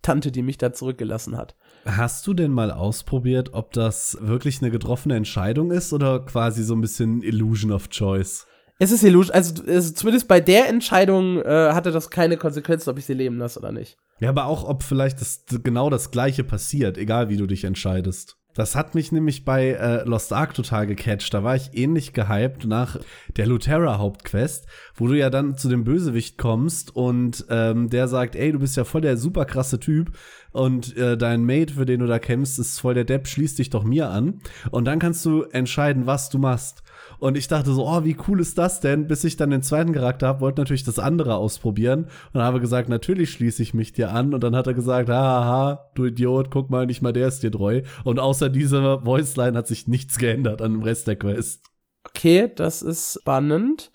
Tante, 0.02 0.30
die 0.30 0.42
mich 0.42 0.58
da 0.58 0.72
zurückgelassen 0.72 1.36
hat. 1.36 1.56
Hast 1.84 2.26
du 2.26 2.34
denn 2.34 2.52
mal 2.52 2.70
ausprobiert, 2.70 3.52
ob 3.52 3.72
das 3.72 4.16
wirklich 4.20 4.62
eine 4.62 4.70
getroffene 4.70 5.16
Entscheidung 5.16 5.70
ist 5.70 5.92
oder 5.92 6.20
quasi 6.20 6.62
so 6.62 6.74
ein 6.74 6.80
bisschen 6.80 7.22
Illusion 7.22 7.72
of 7.72 7.88
Choice? 7.88 8.46
Es 8.78 8.92
ist 8.92 9.02
Illusion, 9.02 9.34
also, 9.34 9.64
also 9.66 9.92
zumindest 9.92 10.28
bei 10.28 10.40
der 10.40 10.68
Entscheidung 10.68 11.42
äh, 11.42 11.72
hatte 11.72 11.90
das 11.90 12.10
keine 12.10 12.36
Konsequenzen, 12.36 12.90
ob 12.90 12.98
ich 12.98 13.06
sie 13.06 13.14
leben 13.14 13.38
lasse 13.38 13.58
oder 13.58 13.72
nicht. 13.72 13.98
Ja, 14.20 14.28
aber 14.30 14.46
auch, 14.46 14.64
ob 14.64 14.82
vielleicht 14.82 15.20
das, 15.20 15.44
genau 15.64 15.90
das 15.90 16.12
Gleiche 16.12 16.44
passiert, 16.44 16.96
egal 16.96 17.28
wie 17.28 17.36
du 17.36 17.46
dich 17.46 17.64
entscheidest. 17.64 18.36
Das 18.58 18.74
hat 18.74 18.96
mich 18.96 19.12
nämlich 19.12 19.44
bei 19.44 19.68
äh, 19.68 20.02
Lost 20.02 20.32
Ark 20.32 20.52
total 20.52 20.88
gecatcht. 20.88 21.32
Da 21.32 21.44
war 21.44 21.54
ich 21.54 21.78
ähnlich 21.78 22.12
gehypt 22.12 22.66
nach 22.66 22.98
der 23.36 23.46
Luterra 23.46 23.98
Hauptquest, 23.98 24.66
wo 24.96 25.06
du 25.06 25.16
ja 25.16 25.30
dann 25.30 25.56
zu 25.56 25.68
dem 25.68 25.84
Bösewicht 25.84 26.38
kommst 26.38 26.96
und 26.96 27.46
ähm, 27.50 27.88
der 27.88 28.08
sagt, 28.08 28.34
ey, 28.34 28.50
du 28.50 28.58
bist 28.58 28.76
ja 28.76 28.82
voll 28.82 29.02
der 29.02 29.16
super 29.16 29.44
krasse 29.44 29.78
Typ 29.78 30.10
und 30.50 30.96
äh, 30.96 31.16
dein 31.16 31.44
Mate, 31.44 31.74
für 31.74 31.86
den 31.86 32.00
du 32.00 32.08
da 32.08 32.18
kämpfst, 32.18 32.58
ist 32.58 32.80
voll 32.80 32.94
der 32.94 33.04
Depp, 33.04 33.28
schließ 33.28 33.54
dich 33.54 33.70
doch 33.70 33.84
mir 33.84 34.10
an. 34.10 34.40
Und 34.72 34.86
dann 34.86 34.98
kannst 34.98 35.24
du 35.24 35.42
entscheiden, 35.42 36.06
was 36.06 36.28
du 36.28 36.38
machst. 36.38 36.82
Und 37.18 37.36
ich 37.36 37.48
dachte 37.48 37.72
so, 37.72 37.86
oh, 37.86 38.04
wie 38.04 38.16
cool 38.26 38.40
ist 38.40 38.58
das 38.58 38.80
denn? 38.80 39.06
Bis 39.06 39.24
ich 39.24 39.36
dann 39.36 39.50
den 39.50 39.62
zweiten 39.62 39.92
Charakter 39.92 40.28
habe, 40.28 40.40
wollte 40.40 40.60
natürlich 40.60 40.84
das 40.84 40.98
andere 40.98 41.36
ausprobieren 41.36 42.06
und 42.32 42.40
habe 42.40 42.60
gesagt, 42.60 42.88
natürlich 42.88 43.30
schließe 43.30 43.62
ich 43.62 43.74
mich 43.74 43.92
dir 43.92 44.12
an. 44.12 44.34
Und 44.34 44.44
dann 44.44 44.54
hat 44.54 44.66
er 44.66 44.74
gesagt, 44.74 45.08
haha, 45.08 45.90
du 45.94 46.06
Idiot, 46.06 46.50
guck 46.50 46.70
mal, 46.70 46.86
nicht 46.86 47.02
mal 47.02 47.12
der 47.12 47.28
ist 47.28 47.42
dir 47.42 47.52
treu. 47.52 47.82
Und 48.04 48.18
außer 48.18 48.48
dieser 48.48 49.04
Voiceline 49.04 49.56
hat 49.56 49.66
sich 49.66 49.88
nichts 49.88 50.18
geändert 50.18 50.62
an 50.62 50.72
dem 50.72 50.82
Rest 50.82 51.06
der 51.06 51.16
Quest. 51.16 51.64
Okay, 52.04 52.50
das 52.54 52.82
ist 52.82 53.18
spannend. 53.20 53.90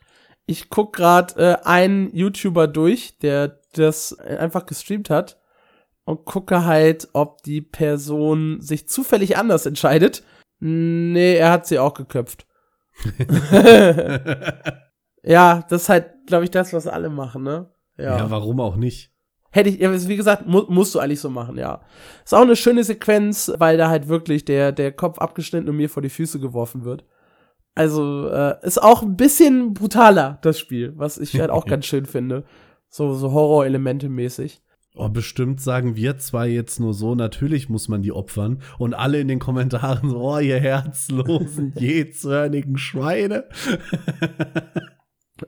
Ich 0.46 0.70
guck 0.70 0.94
gerade 0.96 1.36
äh, 1.42 1.66
einen 1.66 2.14
YouTuber 2.14 2.68
durch, 2.68 3.18
der 3.20 3.60
das 3.74 4.18
einfach 4.20 4.66
gestreamt 4.66 5.10
hat 5.10 5.40
und 6.06 6.26
gucke 6.26 6.66
halt, 6.66 7.10
ob 7.14 7.44
die 7.44 7.62
Person 7.62 8.62
sich 8.62 8.88
zufällig 8.88 9.38
anders 9.38 9.66
entscheidet. 9.66 10.24
Nee, 10.60 11.36
er 11.36 11.52
hat 11.52 11.68
sie 11.68 11.80
auch 11.80 11.94
geköpft. 11.94 12.46
ja, 15.24 15.66
das 15.70 15.84
ist 15.84 15.90
halt, 15.90 16.12
glaube 16.28 16.44
ich, 16.46 16.52
das, 16.52 16.74
was 16.74 16.88
alle 16.88 17.10
machen, 17.10 17.44
ne? 17.44 17.70
Ja. 17.98 18.18
ja, 18.18 18.32
warum 18.32 18.60
auch 18.60 18.76
nicht? 18.76 19.12
Hätte 19.52 19.70
ich, 19.70 19.80
wie 20.08 20.16
gesagt, 20.16 20.48
mu 20.48 20.64
musst 20.68 20.96
du 20.96 21.00
eigentlich 21.00 21.20
so 21.20 21.30
machen, 21.30 21.58
ja. 21.58 21.82
Ist 22.24 22.34
auch 22.34 22.42
eine 22.42 22.56
schöne 22.56 22.84
Sequenz, 22.84 23.54
weil 23.58 23.78
da 23.78 23.88
halt 23.88 24.08
wirklich 24.08 24.46
der, 24.46 24.72
der 24.72 24.92
Kopf 24.92 25.20
abgeschnitten 25.20 25.70
und 25.70 25.76
mir 25.76 25.90
vor 25.90 26.02
die 26.02 26.10
Füße 26.10 26.40
geworfen 26.40 26.86
wird. 26.86 27.06
Also, 27.76 28.30
äh, 28.30 28.56
ist 28.64 28.82
auch 28.82 29.04
ein 29.04 29.16
bisschen 29.16 29.74
brutaler, 29.74 30.40
das 30.42 30.60
Spiel, 30.60 30.94
was 30.96 31.20
ich 31.20 31.40
halt 31.40 31.52
auch 31.52 31.66
ganz 31.68 31.86
schön 31.86 32.06
finde. 32.06 32.46
So, 32.90 33.14
so 33.14 33.32
Horror-Elemente 33.32 34.10
mäßig. 34.10 34.64
Oh, 34.96 35.10
bestimmt 35.10 35.60
sagen 35.60 35.96
wir 35.96 36.20
zwei 36.20 36.48
jetzt 36.48 36.80
nur 36.80 36.94
so, 36.94 37.16
natürlich 37.16 37.68
muss 37.68 37.88
man 37.88 38.04
die 38.04 38.12
opfern. 38.12 38.62
Und 38.78 38.94
alle 38.94 39.20
in 39.20 39.28
den 39.28 39.40
Kommentaren 39.40 40.10
so, 40.10 40.18
oh, 40.20 40.38
ihr 40.38 40.60
herzlosen, 40.60 41.74
jähzornigen 41.80 42.78
Schweine. 42.78 43.46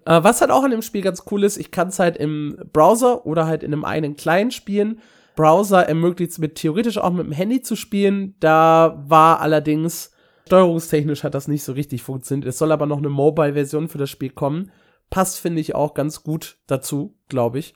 äh, 0.06 0.24
was 0.24 0.42
halt 0.42 0.50
auch 0.50 0.64
an 0.64 0.72
dem 0.72 0.82
Spiel 0.82 1.04
ganz 1.04 1.26
cool 1.30 1.44
ist, 1.44 1.58
ich 1.58 1.70
kann 1.70 1.90
es 1.90 2.00
halt 2.00 2.18
im 2.18 2.58
Browser 2.74 3.28
oder 3.28 3.46
halt 3.46 3.62
in 3.62 3.72
einem 3.72 3.86
eigenen 3.86 4.16
Client 4.16 4.52
spielen. 4.52 5.00
Browser 5.36 5.88
ermöglicht 5.88 6.32
es 6.32 6.40
mir 6.40 6.54
theoretisch 6.54 6.98
auch 6.98 7.12
mit 7.12 7.28
dem 7.28 7.32
Handy 7.32 7.62
zu 7.62 7.76
spielen. 7.76 8.36
Da 8.40 9.04
war 9.06 9.42
allerdings 9.42 10.12
steuerungstechnisch 10.48 11.24
hat 11.24 11.36
das 11.36 11.48
nicht 11.48 11.64
so 11.64 11.74
richtig 11.74 12.02
funktioniert. 12.02 12.48
Es 12.48 12.58
soll 12.58 12.72
aber 12.72 12.88
noch 12.88 12.98
eine 12.98 13.10
Mobile-Version 13.10 13.90
für 13.90 13.98
das 14.00 14.10
Spiel 14.10 14.32
kommen. 14.32 14.72
Passt, 15.12 15.40
finde 15.40 15.62
ich, 15.62 15.76
auch 15.76 15.94
ganz 15.94 16.24
gut 16.24 16.58
dazu, 16.66 17.16
glaube 17.28 17.60
ich. 17.60 17.76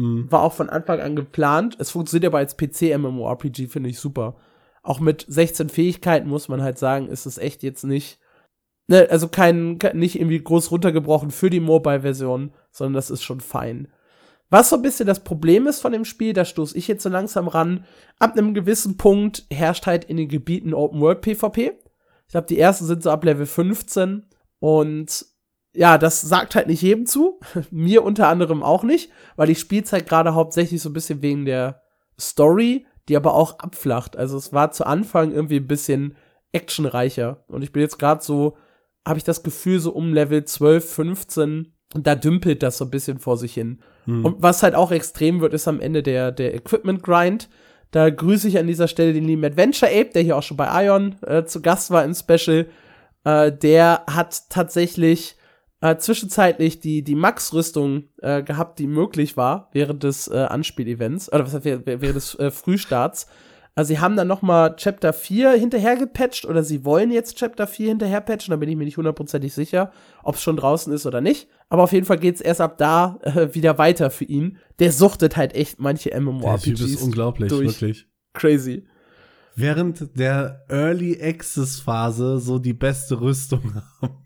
Mhm. 0.00 0.32
War 0.32 0.42
auch 0.42 0.54
von 0.54 0.70
Anfang 0.70 1.00
an 1.00 1.14
geplant. 1.14 1.76
Es 1.78 1.90
funktioniert 1.90 2.26
aber 2.26 2.38
als 2.38 2.56
PC-MMORPG, 2.56 3.68
finde 3.68 3.90
ich 3.90 3.98
super. 3.98 4.36
Auch 4.82 4.98
mit 4.98 5.26
16 5.28 5.68
Fähigkeiten 5.68 6.28
muss 6.28 6.48
man 6.48 6.62
halt 6.62 6.78
sagen, 6.78 7.08
ist 7.08 7.26
es 7.26 7.36
echt 7.36 7.62
jetzt 7.62 7.84
nicht, 7.84 8.18
ne, 8.86 9.08
also 9.10 9.28
kein, 9.28 9.78
nicht 9.92 10.16
irgendwie 10.16 10.42
groß 10.42 10.70
runtergebrochen 10.70 11.30
für 11.30 11.50
die 11.50 11.60
Mobile-Version, 11.60 12.52
sondern 12.70 12.94
das 12.94 13.10
ist 13.10 13.22
schon 13.22 13.40
fein. 13.40 13.88
Was 14.48 14.70
so 14.70 14.76
ein 14.76 14.82
bisschen 14.82 15.06
das 15.06 15.22
Problem 15.22 15.66
ist 15.66 15.80
von 15.80 15.92
dem 15.92 16.06
Spiel, 16.06 16.32
da 16.32 16.46
stoße 16.46 16.76
ich 16.78 16.88
jetzt 16.88 17.02
so 17.02 17.10
langsam 17.10 17.46
ran, 17.46 17.84
ab 18.18 18.36
einem 18.36 18.54
gewissen 18.54 18.96
Punkt 18.96 19.44
herrscht 19.52 19.86
halt 19.86 20.04
in 20.04 20.16
den 20.16 20.28
Gebieten 20.28 20.72
Open 20.72 21.00
World 21.00 21.20
PvP. 21.20 21.72
Ich 22.26 22.32
glaube, 22.32 22.46
die 22.46 22.58
ersten 22.58 22.86
sind 22.86 23.02
so 23.02 23.10
ab 23.10 23.22
Level 23.22 23.44
15 23.44 24.24
und 24.60 25.26
ja, 25.72 25.98
das 25.98 26.20
sagt 26.20 26.54
halt 26.54 26.66
nicht 26.66 26.82
jedem 26.82 27.06
zu. 27.06 27.40
Mir 27.70 28.02
unter 28.04 28.28
anderem 28.28 28.62
auch 28.62 28.82
nicht, 28.82 29.10
weil 29.36 29.50
ich 29.50 29.60
spiele 29.60 29.84
halt 29.90 30.08
gerade 30.08 30.34
hauptsächlich 30.34 30.82
so 30.82 30.90
ein 30.90 30.94
bisschen 30.94 31.22
wegen 31.22 31.44
der 31.44 31.82
Story, 32.18 32.86
die 33.08 33.16
aber 33.16 33.34
auch 33.34 33.58
abflacht. 33.58 34.16
Also 34.16 34.36
es 34.36 34.52
war 34.52 34.72
zu 34.72 34.86
Anfang 34.86 35.32
irgendwie 35.32 35.56
ein 35.56 35.66
bisschen 35.66 36.16
actionreicher. 36.52 37.44
Und 37.48 37.62
ich 37.62 37.72
bin 37.72 37.82
jetzt 37.82 37.98
gerade 37.98 38.22
so, 38.22 38.56
habe 39.06 39.18
ich 39.18 39.24
das 39.24 39.42
Gefühl, 39.42 39.80
so 39.80 39.92
um 39.92 40.12
Level 40.12 40.44
12, 40.44 40.92
15, 40.92 41.72
und 41.94 42.06
da 42.06 42.14
dümpelt 42.14 42.62
das 42.62 42.78
so 42.78 42.84
ein 42.84 42.90
bisschen 42.90 43.18
vor 43.18 43.36
sich 43.36 43.54
hin. 43.54 43.80
Mhm. 44.06 44.24
Und 44.24 44.42
was 44.42 44.62
halt 44.62 44.74
auch 44.74 44.92
extrem 44.92 45.40
wird, 45.40 45.54
ist 45.54 45.66
am 45.66 45.80
Ende 45.80 46.02
der, 46.02 46.30
der 46.30 46.54
Equipment 46.54 47.02
Grind. 47.02 47.48
Da 47.90 48.10
grüße 48.10 48.46
ich 48.46 48.58
an 48.58 48.68
dieser 48.68 48.86
Stelle 48.86 49.12
den 49.12 49.24
lieben 49.24 49.44
Adventure 49.44 49.90
Ape, 49.90 50.10
der 50.14 50.22
hier 50.22 50.36
auch 50.36 50.42
schon 50.42 50.56
bei 50.56 50.84
Ion 50.84 51.16
äh, 51.22 51.44
zu 51.44 51.60
Gast 51.60 51.90
war 51.90 52.04
im 52.04 52.14
Special. 52.14 52.66
Äh, 53.24 53.50
der 53.50 54.04
hat 54.08 54.48
tatsächlich 54.50 55.36
äh, 55.80 55.96
zwischenzeitlich 55.96 56.80
die, 56.80 57.02
die 57.02 57.14
Max-Rüstung 57.14 58.04
äh, 58.18 58.42
gehabt, 58.42 58.78
die 58.78 58.86
möglich 58.86 59.36
war 59.36 59.70
während 59.72 60.02
des 60.02 60.28
äh, 60.28 60.36
Anspielevents, 60.36 61.32
oder 61.32 61.46
was 61.46 61.54
heißt, 61.54 61.64
während, 61.64 61.86
während 61.86 62.16
des 62.16 62.38
äh, 62.38 62.50
Frühstarts. 62.50 63.26
Also 63.74 63.94
sie 63.94 64.00
haben 64.00 64.16
dann 64.16 64.26
noch 64.26 64.42
mal 64.42 64.74
Chapter 64.76 65.12
4 65.12 65.52
hinterher 65.52 65.96
gepatcht 65.96 66.44
oder 66.44 66.62
sie 66.62 66.84
wollen 66.84 67.10
jetzt 67.10 67.38
Chapter 67.38 67.66
4 67.66 67.88
hinterher 67.88 68.20
patchen, 68.20 68.50
da 68.50 68.56
bin 68.56 68.68
ich 68.68 68.76
mir 68.76 68.84
nicht 68.84 68.96
hundertprozentig 68.96 69.54
sicher, 69.54 69.92
ob 70.22 70.34
es 70.34 70.42
schon 70.42 70.56
draußen 70.56 70.92
ist 70.92 71.06
oder 71.06 71.20
nicht. 71.20 71.48
Aber 71.68 71.84
auf 71.84 71.92
jeden 71.92 72.04
Fall 72.04 72.18
geht's 72.18 72.40
erst 72.40 72.60
ab 72.60 72.76
da 72.78 73.18
äh, 73.22 73.54
wieder 73.54 73.78
weiter 73.78 74.10
für 74.10 74.24
ihn. 74.24 74.58
Der 74.80 74.92
suchtet 74.92 75.36
halt 75.36 75.54
echt 75.54 75.78
manche 75.78 76.10
MMORPGs. 76.20 76.64
Der 76.64 76.74
Typ 76.74 76.86
ist 76.86 77.02
unglaublich, 77.02 77.48
durch. 77.48 77.68
wirklich. 77.68 78.06
Crazy. 78.34 78.86
Während 79.54 80.18
der 80.18 80.64
Early 80.68 81.18
Access 81.22 81.80
Phase 81.80 82.38
so 82.38 82.58
die 82.58 82.72
beste 82.72 83.20
Rüstung 83.20 83.82
haben. 84.02 84.16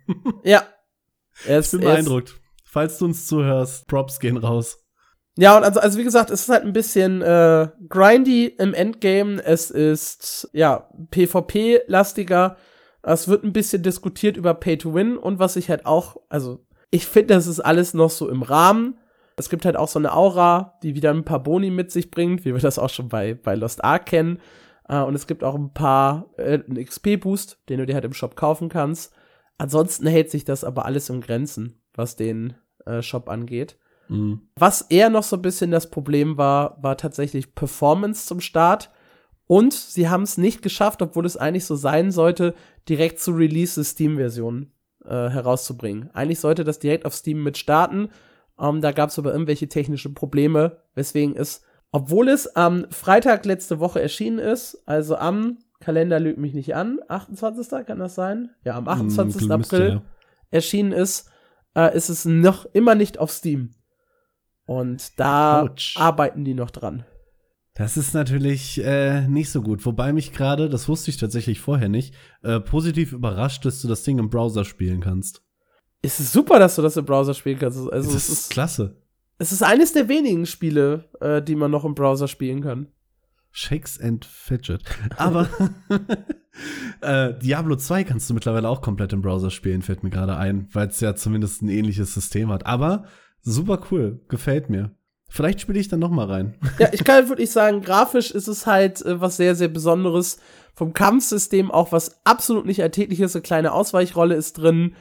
ja, 0.43 0.63
ist, 1.47 1.75
ich 1.75 1.81
bin 1.81 1.89
beeindruckt. 1.89 2.41
Falls 2.65 2.99
du 2.99 3.05
uns 3.07 3.27
zuhörst, 3.27 3.87
Props 3.87 4.19
gehen 4.19 4.37
raus. 4.37 4.85
Ja, 5.37 5.57
und 5.57 5.65
also, 5.65 5.81
also 5.81 5.99
wie 5.99 6.05
gesagt, 6.05 6.31
es 6.31 6.43
ist 6.43 6.49
halt 6.49 6.65
ein 6.65 6.73
bisschen 6.73 7.21
äh, 7.23 7.69
grindy 7.89 8.47
im 8.47 8.73
Endgame. 8.73 9.43
Es 9.43 9.71
ist, 9.71 10.49
ja, 10.53 10.89
PvP-lastiger. 11.11 12.57
Es 13.03 13.29
wird 13.29 13.45
ein 13.45 13.53
bisschen 13.53 13.83
diskutiert 13.83 14.37
über 14.37 14.55
Pay 14.55 14.79
to 14.79 14.95
Win 14.95 15.17
und 15.17 15.39
was 15.39 15.57
ich 15.57 15.69
halt 15.69 15.87
auch, 15.87 16.17
also 16.29 16.65
ich 16.91 17.07
finde, 17.07 17.35
das 17.35 17.47
ist 17.47 17.61
alles 17.61 17.93
noch 17.93 18.11
so 18.11 18.29
im 18.29 18.43
Rahmen. 18.43 18.99
Es 19.37 19.51
gibt 19.51 19.65
halt 19.65 19.77
auch 19.77 19.89
so 19.89 19.99
eine 19.99 20.15
Aura, 20.15 20.79
die 20.83 20.95
wieder 20.95 21.11
ein 21.11 21.25
paar 21.25 21.43
Boni 21.43 21.71
mit 21.71 21.91
sich 21.91 22.11
bringt, 22.11 22.45
wie 22.45 22.55
wir 22.55 22.61
das 22.61 22.79
auch 22.79 22.91
schon 22.91 23.09
bei, 23.09 23.35
bei 23.35 23.57
Lost 23.57 23.83
Ark 23.83 24.07
kennen. 24.07 24.39
Äh, 24.89 25.01
und 25.01 25.15
es 25.15 25.27
gibt 25.27 25.43
auch 25.43 25.57
ein 25.57 25.73
paar, 25.73 26.31
äh, 26.37 26.61
einen 26.67 26.83
XP-Boost, 26.83 27.59
den 27.69 27.81
du 27.81 27.87
dir 27.87 27.95
halt 27.95 28.05
im 28.05 28.13
Shop 28.13 28.37
kaufen 28.37 28.69
kannst. 28.69 29.13
Ansonsten 29.59 30.07
hält 30.07 30.31
sich 30.31 30.45
das 30.45 30.65
aber 30.65 30.85
alles 30.85 31.09
in 31.11 31.21
Grenzen, 31.21 31.81
was 31.95 32.17
den 32.17 32.55
äh, 32.87 33.03
Shop 33.03 33.29
angeht. 33.29 33.79
Mhm. 34.09 34.49
Was 34.57 34.83
eher 34.83 35.11
noch 35.11 35.23
so 35.23 35.37
ein 35.37 35.43
bisschen 35.43 35.71
das 35.71 35.91
Problem 35.91 36.37
war, 36.37 36.83
war 36.83 36.97
tatsächlich 36.97 37.55
Performance 37.55 38.27
zum 38.27 38.41
Start. 38.41 38.91
Und 39.47 39.73
sie 39.75 40.09
haben 40.09 40.23
es 40.23 40.39
nicht 40.39 40.63
geschafft, 40.63 41.03
obwohl 41.03 41.27
es 41.27 41.37
eigentlich 41.37 41.67
so 41.67 41.77
sein 41.77 42.11
sollte, 42.11 42.55
direkt 42.89 43.21
zu 43.21 43.33
Release 43.33 43.75
der 43.75 43.85
Steam-Version 43.85 44.71
äh, 45.05 45.29
herauszubringen. 45.29 46.11
Eigentlich 46.15 46.41
sollte 46.41 46.65
das 46.65 46.79
direkt 46.79 47.05
auf 47.05 47.15
Steam 47.15 47.43
mit 47.43 47.59
starten. 47.59 48.09
Ähm, 48.59 48.81
da 48.81 48.93
gab 48.93 49.11
es 49.11 49.19
aber 49.19 49.33
irgendwelche 49.33 49.69
technische 49.69 50.13
Probleme, 50.13 50.79
weswegen 50.95 51.37
es, 51.37 51.63
obwohl 51.93 52.29
es 52.29 52.57
am 52.57 52.87
Freitag 52.91 53.45
letzte 53.45 53.81
Woche 53.81 54.01
erschienen 54.01 54.39
ist, 54.39 54.83
also 54.87 55.17
am 55.17 55.59
Kalender 55.85 56.19
lügt 56.19 56.39
mich 56.39 56.55
nicht 56.55 56.75
an. 56.75 56.99
28. 57.09 57.87
kann 57.87 57.99
das 57.99 58.15
sein? 58.15 58.51
Ja, 58.65 58.77
am 58.77 58.89
28. 58.89 59.43
Hm, 59.43 59.53
April 59.53 59.89
ja. 59.89 60.03
erschienen 60.51 60.93
ist, 60.93 61.31
äh, 61.77 61.95
ist 61.95 62.09
es 62.09 62.25
noch 62.25 62.65
immer 62.73 62.95
nicht 62.95 63.19
auf 63.19 63.31
Steam. 63.31 63.75
Und 64.65 65.21
da 65.21 65.65
Ouch. 65.65 65.95
arbeiten 65.97 66.45
die 66.45 66.55
noch 66.55 66.71
dran. 66.71 67.05
Das 67.75 67.99
ist 67.99 68.15
natürlich 68.15 68.83
äh, 68.83 69.27
nicht 69.29 69.51
so 69.51 69.61
gut. 69.61 69.85
Wobei 69.85 70.13
mich 70.13 70.33
gerade, 70.33 70.71
das 70.71 70.89
wusste 70.89 71.11
ich 71.11 71.19
tatsächlich 71.19 71.61
vorher 71.61 71.91
nicht, 71.91 72.15
äh, 72.43 72.61
positiv 72.61 73.13
überrascht, 73.13 73.65
dass 73.67 73.83
du 73.83 73.89
das 73.89 74.05
Ding 74.05 74.19
im 74.19 74.31
Browser 74.31 74.65
spielen 74.65 75.01
kannst. 75.01 75.43
Es 76.01 76.19
ist 76.19 76.33
super, 76.33 76.59
dass 76.59 76.77
du 76.77 76.83
das 76.83 76.97
im 76.97 77.05
Browser 77.05 77.35
spielen 77.35 77.59
kannst. 77.59 77.79
Also, 77.79 78.13
das 78.13 78.15
es 78.15 78.29
ist 78.31 78.51
klasse. 78.51 78.97
Es 79.39 79.53
ist 79.53 79.63
eines 79.63 79.93
der 79.93 80.09
wenigen 80.09 80.47
Spiele, 80.47 81.11
äh, 81.21 81.43
die 81.43 81.57
man 81.57 81.71
noch 81.71 81.85
im 81.85 81.95
Browser 81.95 82.29
spielen 82.29 82.63
kann. 82.63 82.89
Shakes 83.57 84.01
and 84.01 84.25
Fidget. 84.25 84.83
Aber 85.17 85.49
äh, 87.01 87.35
Diablo 87.39 87.77
2 87.77 88.03
kannst 88.03 88.29
du 88.29 88.35
mittlerweile 88.35 88.69
auch 88.69 88.83
komplett 88.83 89.13
im 89.13 89.23
Browser 89.23 89.51
spielen, 89.51 89.83
fällt 89.83 90.03
mir 90.03 90.11
gerade 90.11 90.37
ein, 90.37 90.69
weil 90.73 90.89
es 90.89 90.99
ja 90.99 91.15
zumindest 91.15 91.63
ein 91.63 91.69
ähnliches 91.69 92.13
System 92.13 92.51
hat. 92.51 92.67
Aber 92.67 93.05
super 93.43 93.81
cool, 93.93 94.21
gefällt 94.29 94.71
mir. 94.71 94.91
Vielleicht 95.29 95.61
spiele 95.61 95.79
ich 95.79 95.87
dann 95.87 96.01
noch 96.01 96.11
mal 96.11 96.27
rein. 96.27 96.59
Ja, 96.81 96.89
ich 96.91 97.05
kann 97.05 97.29
wirklich 97.29 97.53
sagen, 97.53 97.81
grafisch 97.81 98.33
ist 98.33 98.49
es 98.49 98.67
halt 98.67 99.01
äh, 99.03 99.21
was 99.21 99.37
sehr, 99.37 99.55
sehr 99.55 99.69
Besonderes. 99.69 100.41
Vom 100.75 100.93
Kampfsystem 100.93 101.71
auch 101.71 101.93
was 101.93 102.27
absolut 102.27 102.67
nicht 102.67 102.83
alltägliches. 102.83 103.37
Eine 103.37 103.43
kleine 103.43 103.73
Ausweichrolle 103.73 104.35
ist 104.35 104.55
drin. 104.55 104.97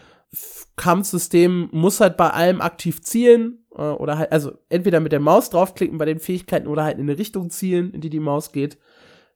Kampfsystem 0.76 1.70
muss 1.72 2.00
halt 2.00 2.18
bei 2.18 2.30
allem 2.30 2.62
aktiv 2.62 3.02
zielen. 3.02 3.63
Äh, 3.76 3.82
oder 3.82 4.18
halt, 4.18 4.32
also 4.32 4.54
entweder 4.70 5.00
mit 5.00 5.12
der 5.12 5.20
Maus 5.20 5.50
draufklicken 5.50 5.98
bei 5.98 6.06
den 6.06 6.20
Fähigkeiten 6.20 6.68
oder 6.68 6.84
halt 6.84 6.98
in 6.98 7.04
eine 7.04 7.18
Richtung 7.18 7.50
zielen, 7.50 7.92
in 7.92 8.02
die 8.02 8.10
die 8.10 8.20
Maus 8.20 8.52
geht. 8.52 8.78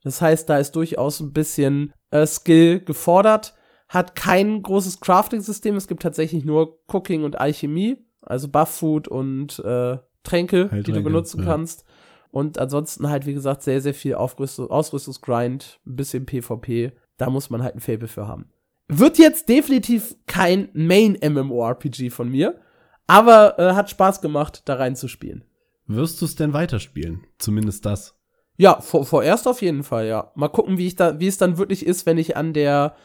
Das 0.03 0.21
heißt, 0.21 0.49
da 0.49 0.57
ist 0.57 0.75
durchaus 0.75 1.19
ein 1.19 1.33
bisschen 1.33 1.93
äh, 2.11 2.25
Skill 2.25 2.79
gefordert. 2.79 3.55
Hat 3.89 4.15
kein 4.15 4.61
großes 4.61 4.99
Crafting-System. 4.99 5.75
Es 5.75 5.87
gibt 5.87 6.01
tatsächlich 6.01 6.45
nur 6.45 6.79
Cooking 6.87 7.23
und 7.23 7.39
Alchemie, 7.39 7.97
also 8.21 8.47
Buff-Food 8.47 9.07
und 9.07 9.59
äh, 9.59 9.97
Tränke, 10.23 10.63
Heiltränke, 10.63 10.83
die 10.83 10.91
du 10.91 11.03
benutzen 11.03 11.39
ja. 11.39 11.45
kannst. 11.45 11.85
Und 12.31 12.59
ansonsten 12.59 13.09
halt, 13.09 13.25
wie 13.25 13.33
gesagt, 13.33 13.63
sehr, 13.63 13.81
sehr 13.81 13.93
viel 13.93 14.15
Aufrüstung, 14.15 14.69
Ausrüstungsgrind, 14.69 15.79
ein 15.85 15.95
bisschen 15.95 16.25
PvP. 16.25 16.91
Da 17.17 17.29
muss 17.29 17.49
man 17.49 17.63
halt 17.63 17.75
ein 17.75 17.79
Fable 17.79 18.07
für 18.07 18.27
haben. 18.27 18.49
Wird 18.89 19.17
jetzt 19.17 19.49
definitiv 19.49 20.15
kein 20.27 20.69
Main-MMORPG 20.73 22.09
von 22.09 22.29
mir. 22.29 22.59
Aber 23.07 23.57
äh, 23.57 23.73
hat 23.73 23.89
Spaß 23.89 24.21
gemacht, 24.21 24.63
da 24.65 24.75
reinzuspielen. 24.75 25.43
Wirst 25.87 26.21
du 26.21 26.25
es 26.25 26.35
denn 26.35 26.53
weiterspielen? 26.53 27.25
Zumindest 27.37 27.85
das. 27.85 28.15
Ja, 28.57 28.81
vor, 28.81 29.05
vorerst 29.05 29.47
auf 29.47 29.61
jeden 29.61 29.83
Fall, 29.83 30.07
ja. 30.07 30.31
Mal 30.35 30.49
gucken, 30.49 30.77
wie 30.77 30.87
ich 30.87 30.95
da, 30.95 31.19
wie 31.19 31.27
es 31.27 31.37
dann 31.37 31.57
wirklich 31.57 31.85
ist, 31.85 32.05
wenn 32.05 32.17
ich 32.17 32.35
an 32.35 32.53
der 32.53 32.95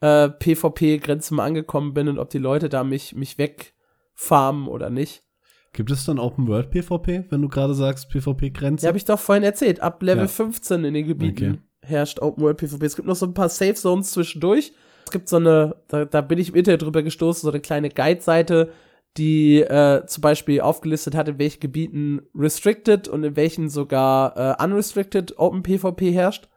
äh, 0.00 0.28
PvP-Grenze 0.28 1.34
mal 1.34 1.46
angekommen 1.46 1.94
bin 1.94 2.08
und 2.08 2.18
ob 2.18 2.30
die 2.30 2.38
Leute 2.38 2.68
da 2.68 2.84
mich, 2.84 3.14
mich 3.14 3.38
wegfarmen 3.38 4.68
oder 4.68 4.90
nicht. 4.90 5.24
Gibt 5.72 5.90
es 5.90 6.04
dann 6.04 6.18
Open 6.18 6.46
World 6.46 6.70
PvP, 6.70 7.26
wenn 7.30 7.42
du 7.42 7.48
gerade 7.48 7.74
sagst 7.74 8.10
PvP-Grenze? 8.10 8.84
Ja, 8.84 8.88
habe 8.88 8.98
ich 8.98 9.04
doch 9.04 9.18
vorhin 9.18 9.44
erzählt. 9.44 9.80
Ab 9.80 10.02
Level 10.02 10.24
ja. 10.24 10.28
15 10.28 10.84
in 10.84 10.94
den 10.94 11.06
Gebieten 11.06 11.52
okay. 11.52 11.58
herrscht 11.82 12.20
Open 12.20 12.42
World 12.42 12.58
PvP. 12.58 12.84
Es 12.84 12.96
gibt 12.96 13.08
noch 13.08 13.16
so 13.16 13.26
ein 13.26 13.34
paar 13.34 13.48
Safe 13.48 13.74
Zones 13.74 14.12
zwischendurch. 14.12 14.72
Es 15.04 15.10
gibt 15.10 15.28
so 15.28 15.36
eine, 15.36 15.76
da, 15.88 16.04
da 16.04 16.20
bin 16.20 16.38
ich 16.38 16.50
im 16.50 16.54
Internet 16.54 16.82
drüber 16.82 17.02
gestoßen, 17.02 17.42
so 17.42 17.50
eine 17.50 17.60
kleine 17.60 17.88
Guide-Seite, 17.88 18.72
die 19.18 19.60
äh, 19.60 20.06
zum 20.06 20.20
Beispiel 20.22 20.60
aufgelistet 20.60 21.14
hat, 21.14 21.28
in 21.28 21.38
welchen 21.38 21.60
Gebieten 21.60 22.22
restricted 22.34 23.08
und 23.08 23.24
in 23.24 23.36
welchen 23.36 23.68
sogar 23.68 24.36
äh, 24.36 24.64
unrestricted 24.64 25.38
Open 25.38 25.62
PvP 25.62 26.12
herrscht. 26.12 26.48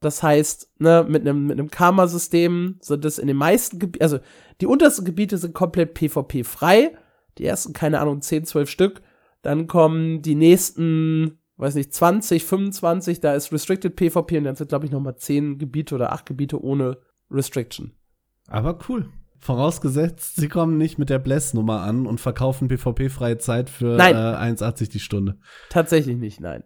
Das 0.00 0.22
heißt, 0.22 0.80
ne, 0.80 1.06
mit 1.08 1.22
einem 1.22 1.46
mit 1.46 1.72
Karma-System 1.72 2.76
sind 2.80 3.04
es 3.04 3.18
in 3.18 3.28
den 3.28 3.36
meisten 3.36 3.78
Gebieten, 3.78 4.02
also 4.02 4.18
die 4.60 4.66
untersten 4.66 5.04
Gebiete 5.04 5.38
sind 5.38 5.54
komplett 5.54 5.94
PvP 5.94 6.44
frei. 6.44 6.96
Die 7.38 7.44
ersten, 7.44 7.74
keine 7.74 8.00
Ahnung, 8.00 8.22
10, 8.22 8.46
12 8.46 8.70
Stück. 8.70 9.02
Dann 9.42 9.66
kommen 9.66 10.22
die 10.22 10.34
nächsten 10.34 11.38
weiß 11.56 11.74
nicht, 11.74 11.92
20, 11.94 12.44
25, 12.44 13.20
da 13.20 13.34
ist 13.34 13.52
Restricted 13.52 13.96
PvP 13.96 14.38
und 14.38 14.44
dann 14.44 14.56
sind, 14.56 14.68
glaube 14.68 14.84
ich, 14.84 14.92
nochmal 14.92 15.16
10 15.16 15.58
Gebiete 15.58 15.94
oder 15.94 16.12
8 16.12 16.26
Gebiete 16.26 16.62
ohne 16.62 16.98
Restriction. 17.30 17.92
Aber 18.48 18.78
cool. 18.88 19.08
Vorausgesetzt, 19.46 20.34
sie 20.34 20.48
kommen 20.48 20.76
nicht 20.76 20.98
mit 20.98 21.08
der 21.08 21.20
Bless-Nummer 21.20 21.82
an 21.82 22.08
und 22.08 22.20
verkaufen 22.20 22.66
PvP-freie 22.66 23.38
Zeit 23.38 23.70
für 23.70 23.96
äh, 23.96 24.00
1,80 24.00 24.90
die 24.90 24.98
Stunde. 24.98 25.38
Tatsächlich 25.70 26.16
nicht, 26.16 26.40
nein. 26.40 26.64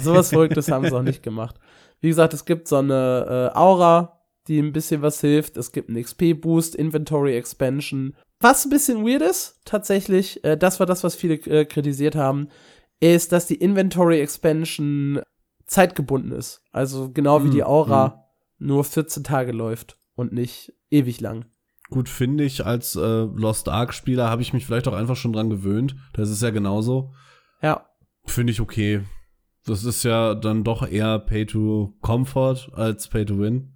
Sowas 0.00 0.28
Verrücktes 0.28 0.70
haben 0.70 0.84
sie 0.84 0.96
auch 0.96 1.02
nicht 1.02 1.24
gemacht. 1.24 1.56
Wie 2.00 2.06
gesagt, 2.06 2.32
es 2.32 2.44
gibt 2.44 2.68
so 2.68 2.76
eine 2.76 3.50
äh, 3.52 3.58
Aura, 3.58 4.20
die 4.46 4.60
ein 4.60 4.72
bisschen 4.72 5.02
was 5.02 5.20
hilft. 5.20 5.56
Es 5.56 5.72
gibt 5.72 5.88
einen 5.88 6.00
XP-Boost, 6.00 6.76
Inventory 6.76 7.36
Expansion. 7.36 8.14
Was 8.38 8.64
ein 8.64 8.70
bisschen 8.70 9.04
weird 9.04 9.22
ist, 9.22 9.60
tatsächlich, 9.64 10.44
äh, 10.44 10.56
das 10.56 10.78
war 10.78 10.86
das, 10.86 11.02
was 11.02 11.16
viele 11.16 11.34
äh, 11.34 11.64
kritisiert 11.64 12.14
haben, 12.14 12.46
ist, 13.00 13.32
dass 13.32 13.46
die 13.48 13.56
Inventory 13.56 14.20
Expansion 14.20 15.20
zeitgebunden 15.66 16.30
ist. 16.30 16.62
Also 16.70 17.10
genau 17.10 17.42
wie 17.42 17.48
Mhm, 17.48 17.52
die 17.52 17.64
Aura 17.64 18.28
nur 18.58 18.84
14 18.84 19.24
Tage 19.24 19.50
läuft 19.50 19.98
und 20.14 20.32
nicht 20.32 20.72
ewig 20.90 21.20
lang. 21.20 21.46
Gut, 21.90 22.08
finde 22.08 22.44
ich, 22.44 22.64
als 22.64 22.96
äh, 22.96 23.00
Lost 23.00 23.68
Ark-Spieler 23.68 24.28
habe 24.28 24.42
ich 24.42 24.52
mich 24.52 24.66
vielleicht 24.66 24.88
auch 24.88 24.94
einfach 24.94 25.16
schon 25.16 25.32
dran 25.32 25.50
gewöhnt. 25.50 25.96
Das 26.14 26.30
ist 26.30 26.42
ja 26.42 26.50
genauso. 26.50 27.12
Ja. 27.62 27.88
Finde 28.24 28.52
ich 28.52 28.60
okay. 28.60 29.02
Das 29.66 29.84
ist 29.84 30.02
ja 30.02 30.34
dann 30.34 30.64
doch 30.64 30.86
eher 30.86 31.18
Pay 31.18 31.46
to 31.46 31.94
Comfort 32.00 32.70
als 32.74 33.08
Pay 33.08 33.24
to 33.26 33.38
Win. 33.38 33.74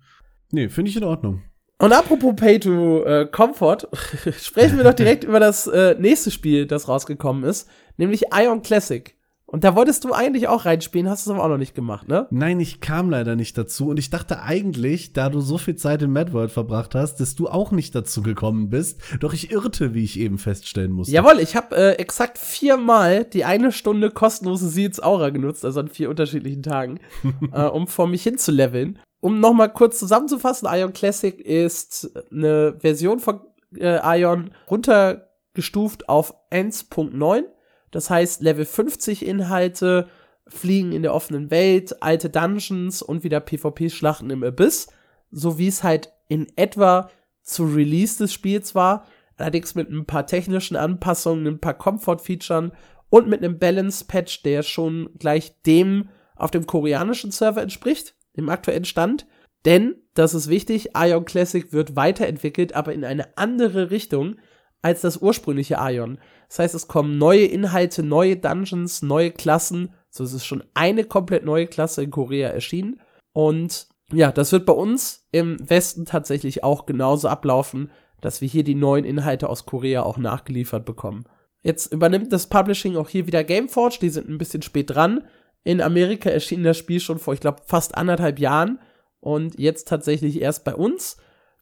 Nee, 0.51 0.69
finde 0.69 0.91
ich 0.91 0.97
in 0.97 1.05
Ordnung. 1.05 1.43
Und 1.79 1.93
apropos 1.93 2.35
Pay 2.35 2.59
to 2.61 3.05
äh, 3.05 3.27
Comfort, 3.27 3.89
sprechen 4.41 4.77
wir 4.77 4.85
doch 4.85 4.95
direkt 4.95 5.25
über 5.25 5.39
das 5.39 5.67
äh, 5.67 5.95
nächste 5.99 6.31
Spiel, 6.31 6.67
das 6.67 6.89
rausgekommen 6.89 7.45
ist, 7.45 7.69
nämlich 7.97 8.25
Ion 8.35 8.63
Classic. 8.63 9.17
Und 9.51 9.65
da 9.65 9.75
wolltest 9.75 10.05
du 10.05 10.13
eigentlich 10.13 10.47
auch 10.47 10.67
reinspielen, 10.67 11.09
hast 11.09 11.27
du 11.27 11.31
es 11.31 11.35
aber 11.35 11.43
auch 11.43 11.49
noch 11.49 11.57
nicht 11.57 11.75
gemacht, 11.75 12.07
ne? 12.07 12.27
Nein, 12.31 12.61
ich 12.61 12.83
kam 12.83 13.09
leider 13.09 13.35
nicht 13.35 13.57
dazu 13.57 13.89
und 13.89 13.99
ich 13.99 14.11
dachte 14.11 14.43
eigentlich, 14.43 15.15
da 15.15 15.31
du 15.31 15.41
so 15.41 15.57
viel 15.57 15.75
Zeit 15.75 16.03
in 16.03 16.13
Mad 16.13 16.35
World 16.35 16.53
verbracht 16.53 16.95
hast, 16.95 17.17
dass 17.17 17.35
du 17.35 17.49
auch 17.49 17.71
nicht 17.71 17.95
dazu 17.95 18.21
gekommen 18.21 18.69
bist. 18.69 19.01
Doch 19.21 19.33
ich 19.33 19.51
irrte, 19.51 19.95
wie 19.95 20.05
ich 20.05 20.21
eben 20.21 20.37
feststellen 20.37 20.93
musste. 20.93 21.15
Jawohl, 21.15 21.41
ich 21.41 21.57
habe 21.57 21.75
äh, 21.75 21.93
exakt 21.93 22.37
viermal 22.37 23.25
die 23.25 23.47
eine 23.47 23.73
Stunde 23.73 24.11
kostenlose 24.11 24.69
Seeds 24.69 25.03
Aura 25.03 25.31
genutzt, 25.31 25.65
also 25.65 25.81
an 25.81 25.89
vier 25.89 26.11
unterschiedlichen 26.11 26.63
Tagen, 26.63 27.01
äh, 27.53 27.63
um 27.63 27.87
vor 27.87 28.07
mich 28.07 28.23
hin 28.23 28.37
zu 28.37 28.53
leveln. 28.53 28.99
Um 29.21 29.41
noch 29.41 29.55
mal 29.55 29.69
kurz 29.69 29.99
zusammenzufassen, 29.99 30.69
Ion 30.71 30.93
Classic 30.93 31.41
ist 31.41 32.11
eine 32.31 32.77
Version 32.81 33.19
von 33.19 33.41
äh, 33.75 34.21
Ion 34.21 34.51
runtergestuft 34.71 36.11
auf 36.11 36.35
1.9. 36.51 37.45
Das 37.91 38.11
heißt, 38.11 38.43
Level 38.43 38.65
50 38.65 39.25
Inhalte, 39.25 40.09
Fliegen 40.47 40.93
in 40.93 41.03
der 41.03 41.15
offenen 41.15 41.51
Welt, 41.51 42.03
alte 42.03 42.31
Dungeons 42.31 43.03
und 43.03 43.23
wieder 43.23 43.41
PvP-Schlachten 43.41 44.31
im 44.31 44.43
Abyss, 44.43 44.89
so 45.31 45.59
wie 45.59 45.69
es 45.69 45.83
halt 45.83 46.13
in 46.29 46.47
etwa 46.57 47.11
zu 47.43 47.65
Release 47.65 48.19
des 48.19 48.33
Spiels 48.33 48.75
war, 48.75 49.07
allerdings 49.37 49.75
mit 49.75 49.91
ein 49.91 50.07
paar 50.07 50.27
technischen 50.27 50.77
Anpassungen, 50.77 51.47
ein 51.47 51.61
paar 51.61 51.75
Comfort-Features 51.75 52.71
und 53.11 53.29
mit 53.29 53.43
einem 53.43 53.59
Balance-Patch, 53.59 54.43
der 54.43 54.63
schon 54.63 55.11
gleich 55.19 55.61
dem 55.63 56.09
auf 56.37 56.51
dem 56.51 56.67
koreanischen 56.67 57.31
Server 57.31 57.63
entspricht, 57.63 58.15
dem 58.37 58.49
aktuellen 58.49 58.85
Stand. 58.85 59.27
Denn, 59.65 59.97
das 60.15 60.35
ist 60.35 60.49
wichtig, 60.49 60.91
Ion 60.97 61.25
Classic 61.25 61.73
wird 61.73 61.97
weiterentwickelt, 61.97 62.75
aber 62.75 62.93
in 62.93 63.05
eine 63.05 63.37
andere 63.37 63.91
Richtung 63.91 64.37
als 64.83 65.01
das 65.01 65.19
ursprüngliche 65.19 65.77
Ion. 65.81 66.19
Das 66.49 66.61
heißt, 66.61 66.75
es 66.75 66.89
kommen 66.89 67.19
neue 67.19 67.45
Inhalte, 67.45 68.03
neue 68.03 68.37
Dungeons, 68.37 69.03
neue 69.03 69.31
Klassen. 69.31 69.95
So 70.11 70.25
ist 70.25 70.33
es 70.33 70.47
schon 70.47 70.65
eine 70.75 71.05
komplett 71.05 71.45
neue 71.45 71.67
Klasse 71.67 72.03
in 72.03 72.11
Korea 72.11 72.49
erschienen. 72.49 73.01
Und 73.33 73.89
ja, 74.13 74.33
das 74.33 74.53
wird 74.53 74.67
bei 74.67 74.73
uns 74.73 75.27
im 75.33 75.59
Westen 75.69 76.07
tatsächlich 76.07 76.65
auch 76.65 76.87
genauso 76.87 77.29
ablaufen, 77.29 77.91
dass 78.21 78.41
wir 78.41 78.49
hier 78.49 78.65
die 78.65 78.75
neuen 78.75 79.05
Inhalte 79.05 79.49
aus 79.49 79.67
Korea 79.67 80.03
auch 80.03 80.19
nachgeliefert 80.19 80.85
bekommen. 80.85 81.25
Jetzt 81.63 81.93
übernimmt 81.93 82.33
das 82.33 82.47
Publishing 82.47 82.97
auch 82.97 83.09
hier 83.09 83.27
wieder 83.27 83.45
Gameforge, 83.45 83.99
die 84.01 84.09
sind 84.09 84.29
ein 84.29 84.39
bisschen 84.39 84.63
spät 84.63 84.91
dran. 84.91 85.25
In 85.65 85.81
Amerika 85.81 86.31
erschien 86.31 86.63
das 86.63 86.79
Spiel 86.79 87.01
schon 87.01 87.19
vor, 87.19 87.35
ich 87.35 87.41
glaube, 87.41 87.63
fast 87.67 87.97
anderthalb 87.97 88.39
Jahren 88.39 88.79
und 89.21 89.59
jetzt 89.59 89.89
tatsächlich 89.89 90.41
erst 90.41 90.65
bei 90.65 90.75
uns. 90.75 91.19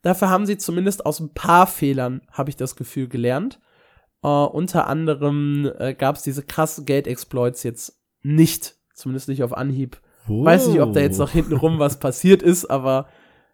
Dafür 0.06 0.30
haben 0.30 0.46
sie 0.46 0.56
zumindest 0.56 1.04
aus 1.04 1.18
ein 1.18 1.34
paar 1.34 1.66
Fehlern, 1.66 2.20
habe 2.30 2.48
ich 2.48 2.54
das 2.54 2.76
Gefühl, 2.76 3.08
gelernt. 3.08 3.58
Äh, 4.22 4.28
unter 4.28 4.86
anderem 4.86 5.68
äh, 5.80 5.94
gab 5.94 6.14
es 6.14 6.22
diese 6.22 6.44
krassen 6.44 6.84
Geld-Exploits 6.84 7.64
jetzt 7.64 8.00
nicht, 8.22 8.76
zumindest 8.94 9.28
nicht 9.28 9.42
auf 9.42 9.52
Anhieb. 9.52 10.00
Oh. 10.28 10.44
Weiß 10.44 10.68
nicht, 10.68 10.80
ob 10.80 10.92
da 10.92 11.00
jetzt 11.00 11.18
noch 11.18 11.32
hintenrum 11.32 11.80
was 11.80 11.98
passiert 11.98 12.40
ist, 12.40 12.66
aber 12.66 13.08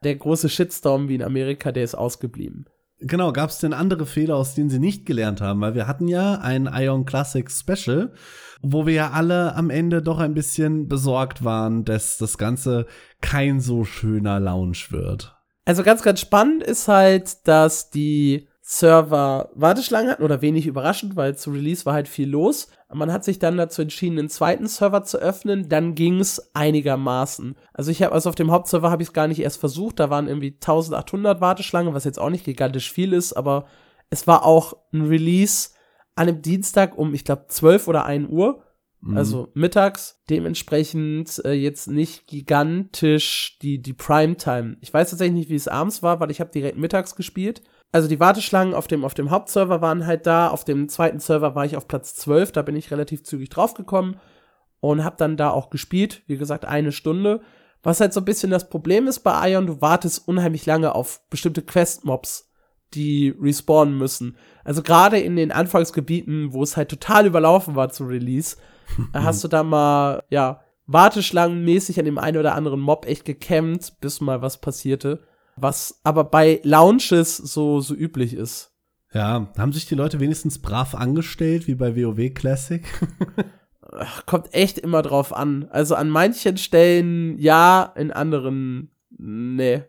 der 0.04 0.14
große 0.14 0.50
Shitstorm 0.50 1.08
wie 1.08 1.14
in 1.14 1.22
Amerika, 1.22 1.72
der 1.72 1.84
ist 1.84 1.94
ausgeblieben. 1.94 2.66
Genau, 2.98 3.32
gab 3.32 3.48
es 3.48 3.56
denn 3.56 3.72
andere 3.72 4.04
Fehler, 4.04 4.36
aus 4.36 4.54
denen 4.54 4.68
sie 4.68 4.78
nicht 4.78 5.06
gelernt 5.06 5.40
haben? 5.40 5.62
Weil 5.62 5.74
wir 5.74 5.86
hatten 5.86 6.06
ja 6.06 6.34
ein 6.34 6.68
Ion 6.70 7.06
Classic 7.06 7.50
Special, 7.50 8.12
wo 8.60 8.84
wir 8.84 8.92
ja 8.92 9.10
alle 9.12 9.54
am 9.54 9.70
Ende 9.70 10.02
doch 10.02 10.18
ein 10.18 10.34
bisschen 10.34 10.86
besorgt 10.86 11.44
waren, 11.44 11.86
dass 11.86 12.18
das 12.18 12.36
Ganze 12.36 12.84
kein 13.22 13.58
so 13.58 13.84
schöner 13.84 14.38
Lounge 14.38 14.76
wird. 14.90 15.34
Also 15.64 15.83
ganz, 15.83 16.03
ganz 16.03 16.20
spannend 16.20 16.62
ist 16.62 16.88
halt, 16.88 17.46
dass 17.46 17.90
die 17.90 18.48
Server 18.64 19.51
Warteschlangen 19.55 20.11
hatten 20.11 20.22
oder 20.22 20.40
wenig 20.40 20.66
überraschend, 20.66 21.16
weil 21.16 21.37
zu 21.37 21.51
Release 21.51 21.85
war 21.85 21.94
halt 21.94 22.09
viel 22.09 22.29
los. 22.29 22.68
Man 22.92 23.12
hat 23.12 23.25
sich 23.25 23.38
dann 23.38 23.57
dazu 23.57 23.83
entschieden, 23.83 24.18
einen 24.18 24.29
zweiten 24.29 24.66
Server 24.66 25.03
zu 25.03 25.18
öffnen. 25.18 25.68
Dann 25.68 25.94
ging 25.94 26.20
es 26.20 26.55
einigermaßen. 26.55 27.57
Also 27.72 27.90
ich 27.90 28.03
habe 28.03 28.14
also 28.14 28.29
auf 28.29 28.35
dem 28.35 28.51
Hauptserver 28.51 28.90
habe 28.90 29.03
ich 29.03 29.09
es 29.09 29.12
gar 29.12 29.29
nicht 29.29 29.40
erst 29.40 29.59
versucht. 29.59 29.98
Da 29.98 30.11
waren 30.11 30.29
irgendwie 30.29 30.53
1800 30.53 31.40
Warteschlangen, 31.40 31.94
was 31.94 32.05
jetzt 32.05 32.18
auch 32.18 32.31
nicht 32.31 32.44
gigantisch 32.44 32.92
viel 32.92 33.12
ist, 33.12 33.33
aber 33.33 33.66
es 34.11 34.27
war 34.27 34.44
auch 34.44 34.75
ein 34.92 35.07
Release 35.07 35.70
an 36.14 36.29
einem 36.29 36.42
Dienstag 36.42 36.96
um, 36.96 37.14
ich 37.14 37.25
glaube, 37.25 37.46
12 37.48 37.88
oder 37.88 38.05
1 38.05 38.29
Uhr. 38.31 38.62
Mhm. 39.02 39.16
Also 39.16 39.48
mittags, 39.54 40.22
dementsprechend 40.30 41.44
äh, 41.44 41.52
jetzt 41.52 41.88
nicht 41.88 42.26
gigantisch 42.28 43.58
die, 43.60 43.82
die 43.82 43.92
Primetime. 43.92 44.76
Ich 44.80 44.94
weiß 44.94 45.10
tatsächlich 45.10 45.34
nicht, 45.34 45.50
wie 45.50 45.56
es 45.56 45.68
abends 45.68 46.02
war, 46.02 46.20
weil 46.20 46.30
ich 46.30 46.40
habe 46.40 46.52
direkt 46.52 46.78
mittags 46.78 47.16
gespielt. 47.16 47.62
Also 47.90 48.08
die 48.08 48.20
Warteschlangen 48.20 48.74
auf 48.74 48.86
dem, 48.86 49.04
auf 49.04 49.14
dem 49.14 49.30
Hauptserver 49.30 49.82
waren 49.82 50.06
halt 50.06 50.26
da, 50.26 50.48
auf 50.48 50.64
dem 50.64 50.88
zweiten 50.88 51.18
Server 51.18 51.54
war 51.54 51.66
ich 51.66 51.76
auf 51.76 51.88
Platz 51.88 52.14
12, 52.14 52.52
da 52.52 52.62
bin 52.62 52.76
ich 52.76 52.90
relativ 52.90 53.24
zügig 53.24 53.50
draufgekommen 53.50 54.16
und 54.80 55.04
habe 55.04 55.16
dann 55.18 55.36
da 55.36 55.50
auch 55.50 55.68
gespielt, 55.68 56.22
wie 56.26 56.38
gesagt, 56.38 56.64
eine 56.64 56.92
Stunde. 56.92 57.42
Was 57.82 58.00
halt 58.00 58.12
so 58.12 58.20
ein 58.20 58.24
bisschen 58.24 58.50
das 58.50 58.70
Problem 58.70 59.08
ist 59.08 59.20
bei 59.20 59.50
Ion, 59.50 59.66
du 59.66 59.80
wartest 59.80 60.26
unheimlich 60.28 60.64
lange 60.64 60.94
auf 60.94 61.20
bestimmte 61.28 61.62
Quest-Mobs, 61.62 62.50
die 62.94 63.34
respawnen 63.40 63.98
müssen. 63.98 64.36
Also 64.64 64.82
gerade 64.82 65.18
in 65.18 65.34
den 65.34 65.50
Anfangsgebieten, 65.50 66.52
wo 66.52 66.62
es 66.62 66.76
halt 66.76 66.88
total 66.88 67.26
überlaufen 67.26 67.74
war 67.74 67.90
zu 67.90 68.04
Release, 68.04 68.56
hast 69.12 69.42
du 69.44 69.48
da 69.48 69.62
mal, 69.62 70.22
ja, 70.30 70.60
warteschlangenmäßig 70.86 71.98
an 71.98 72.04
dem 72.04 72.18
einen 72.18 72.38
oder 72.38 72.54
anderen 72.54 72.80
Mob 72.80 73.06
echt 73.06 73.24
gekämmt, 73.24 74.00
bis 74.00 74.20
mal 74.20 74.42
was 74.42 74.60
passierte. 74.60 75.20
Was 75.56 76.00
aber 76.02 76.24
bei 76.24 76.60
Launches 76.64 77.36
so, 77.36 77.80
so 77.80 77.94
üblich 77.94 78.34
ist. 78.34 78.72
Ja, 79.12 79.52
haben 79.58 79.72
sich 79.72 79.86
die 79.86 79.94
Leute 79.94 80.20
wenigstens 80.20 80.60
brav 80.60 80.94
angestellt, 80.94 81.66
wie 81.66 81.74
bei 81.74 81.94
WoW 81.94 82.32
Classic? 82.32 82.82
Ach, 83.92 84.24
kommt 84.24 84.54
echt 84.54 84.78
immer 84.78 85.02
drauf 85.02 85.34
an. 85.34 85.68
Also 85.70 85.94
an 85.94 86.08
manchen 86.08 86.56
Stellen 86.56 87.38
ja, 87.38 87.92
in 87.94 88.10
anderen 88.10 88.90
nee. 89.10 89.82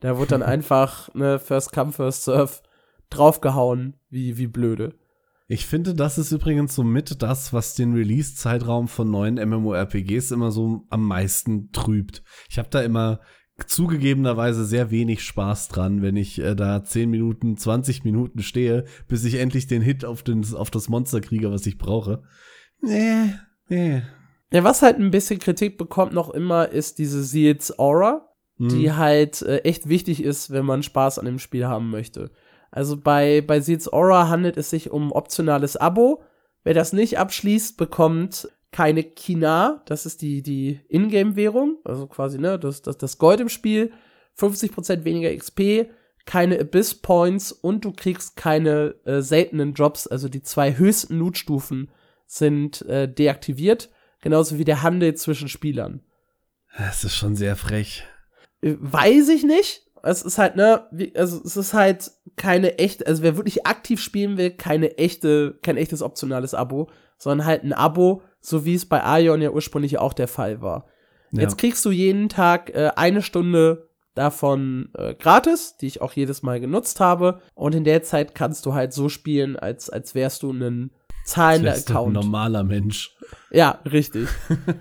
Da 0.00 0.18
wird 0.18 0.30
dann 0.30 0.42
einfach, 0.44 1.12
ne, 1.14 1.38
First 1.38 1.72
Come, 1.72 1.92
First 1.92 2.24
Serve 2.24 2.52
draufgehauen, 3.10 3.96
wie, 4.10 4.38
wie 4.38 4.46
blöde. 4.46 4.94
Ich 5.50 5.66
finde, 5.66 5.94
das 5.94 6.18
ist 6.18 6.30
übrigens 6.30 6.74
somit 6.74 7.22
das, 7.22 7.54
was 7.54 7.74
den 7.74 7.94
Release-Zeitraum 7.94 8.86
von 8.86 9.10
neuen 9.10 9.36
MMORPGs 9.36 10.30
immer 10.30 10.50
so 10.50 10.84
am 10.90 11.06
meisten 11.06 11.72
trübt. 11.72 12.22
Ich 12.50 12.58
habe 12.58 12.68
da 12.70 12.82
immer 12.82 13.20
zugegebenerweise 13.66 14.64
sehr 14.66 14.90
wenig 14.90 15.22
Spaß 15.22 15.68
dran, 15.68 16.02
wenn 16.02 16.16
ich 16.16 16.38
äh, 16.38 16.54
da 16.54 16.84
10 16.84 17.10
Minuten, 17.10 17.56
20 17.56 18.04
Minuten 18.04 18.42
stehe, 18.42 18.84
bis 19.08 19.24
ich 19.24 19.36
endlich 19.36 19.66
den 19.66 19.82
Hit 19.82 20.04
auf, 20.04 20.22
den, 20.22 20.44
auf 20.54 20.70
das 20.70 20.88
Monster 20.88 21.20
kriege, 21.22 21.50
was 21.50 21.66
ich 21.66 21.78
brauche. 21.78 22.22
Nee, 22.82 23.34
nee. 23.68 24.02
Ja, 24.52 24.64
was 24.64 24.82
halt 24.82 24.98
ein 24.98 25.10
bisschen 25.10 25.40
Kritik 25.40 25.76
bekommt 25.78 26.12
noch 26.12 26.30
immer, 26.30 26.68
ist 26.68 26.98
diese 26.98 27.24
Seals 27.24 27.78
Aura, 27.78 28.28
Hm. 28.58 28.68
die 28.68 28.92
halt 28.92 29.42
äh, 29.42 29.58
echt 29.58 29.88
wichtig 29.88 30.22
ist, 30.22 30.50
wenn 30.50 30.64
man 30.64 30.82
Spaß 30.82 31.18
an 31.18 31.26
dem 31.26 31.38
Spiel 31.38 31.66
haben 31.66 31.90
möchte. 31.90 32.30
Also 32.70 32.96
bei, 32.96 33.40
bei 33.40 33.60
Seals 33.60 33.92
Aura 33.92 34.28
handelt 34.28 34.56
es 34.56 34.70
sich 34.70 34.90
um 34.90 35.12
optionales 35.12 35.76
Abo. 35.76 36.22
Wer 36.64 36.74
das 36.74 36.92
nicht 36.92 37.18
abschließt, 37.18 37.76
bekommt 37.76 38.48
keine 38.70 39.02
Kina, 39.02 39.82
das 39.86 40.04
ist 40.06 40.20
die, 40.20 40.42
die 40.42 40.80
Ingame-Währung, 40.88 41.78
also 41.84 42.06
quasi, 42.06 42.38
ne, 42.38 42.58
das, 42.58 42.82
das, 42.82 42.98
das 42.98 43.18
Gold 43.18 43.40
im 43.40 43.48
Spiel, 43.48 43.92
50% 44.38 45.04
weniger 45.04 45.34
XP, 45.34 45.90
keine 46.26 46.60
Abyss 46.60 46.94
Points 46.94 47.50
und 47.52 47.84
du 47.84 47.92
kriegst 47.92 48.36
keine 48.36 48.94
äh, 49.06 49.22
seltenen 49.22 49.72
Drops, 49.72 50.06
also 50.06 50.28
die 50.28 50.42
zwei 50.42 50.76
höchsten 50.76 51.18
Loot-Stufen 51.18 51.90
sind 52.26 52.82
äh, 52.82 53.12
deaktiviert. 53.12 53.88
genauso 54.20 54.58
wie 54.58 54.64
der 54.64 54.82
Handel 54.82 55.14
zwischen 55.14 55.48
Spielern. 55.48 56.02
Das 56.76 57.02
ist 57.04 57.16
schon 57.16 57.34
sehr 57.34 57.56
frech. 57.56 58.04
Äh, 58.60 58.74
Weiß 58.78 59.28
ich 59.30 59.44
nicht. 59.44 59.86
Es 60.02 60.22
ist 60.22 60.36
halt, 60.38 60.56
ne, 60.56 60.86
wie, 60.92 61.16
also 61.16 61.40
es 61.42 61.56
ist 61.56 61.72
halt 61.72 62.10
keine 62.38 62.78
echte, 62.78 63.06
also 63.06 63.22
wer 63.22 63.36
wirklich 63.36 63.66
aktiv 63.66 64.00
spielen 64.00 64.38
will, 64.38 64.50
keine 64.50 64.96
echte, 64.96 65.58
kein 65.62 65.76
echtes 65.76 66.00
optionales 66.00 66.54
Abo, 66.54 66.88
sondern 67.18 67.46
halt 67.46 67.64
ein 67.64 67.74
Abo, 67.74 68.22
so 68.40 68.64
wie 68.64 68.74
es 68.74 68.86
bei 68.86 69.04
Aion 69.04 69.42
ja 69.42 69.50
ursprünglich 69.50 69.98
auch 69.98 70.14
der 70.14 70.28
Fall 70.28 70.62
war. 70.62 70.86
Ja. 71.32 71.42
Jetzt 71.42 71.58
kriegst 71.58 71.84
du 71.84 71.90
jeden 71.90 72.28
Tag 72.30 72.70
äh, 72.74 72.92
eine 72.96 73.20
Stunde 73.20 73.88
davon 74.14 74.90
äh, 74.94 75.14
gratis, 75.14 75.76
die 75.76 75.86
ich 75.86 76.00
auch 76.02 76.12
jedes 76.12 76.42
Mal 76.42 76.60
genutzt 76.60 77.00
habe. 77.00 77.40
Und 77.54 77.74
in 77.74 77.84
der 77.84 78.02
Zeit 78.02 78.34
kannst 78.34 78.66
du 78.66 78.74
halt 78.74 78.92
so 78.92 79.08
spielen, 79.08 79.56
als, 79.56 79.90
als 79.90 80.14
wärst 80.14 80.42
du 80.42 80.52
ein 80.52 80.90
zahlender 81.24 81.74
ist 81.74 81.88
ein 81.88 81.96
Account. 81.96 82.14
normaler 82.14 82.64
Mensch. 82.64 83.16
Ja, 83.50 83.80
richtig. 83.90 84.28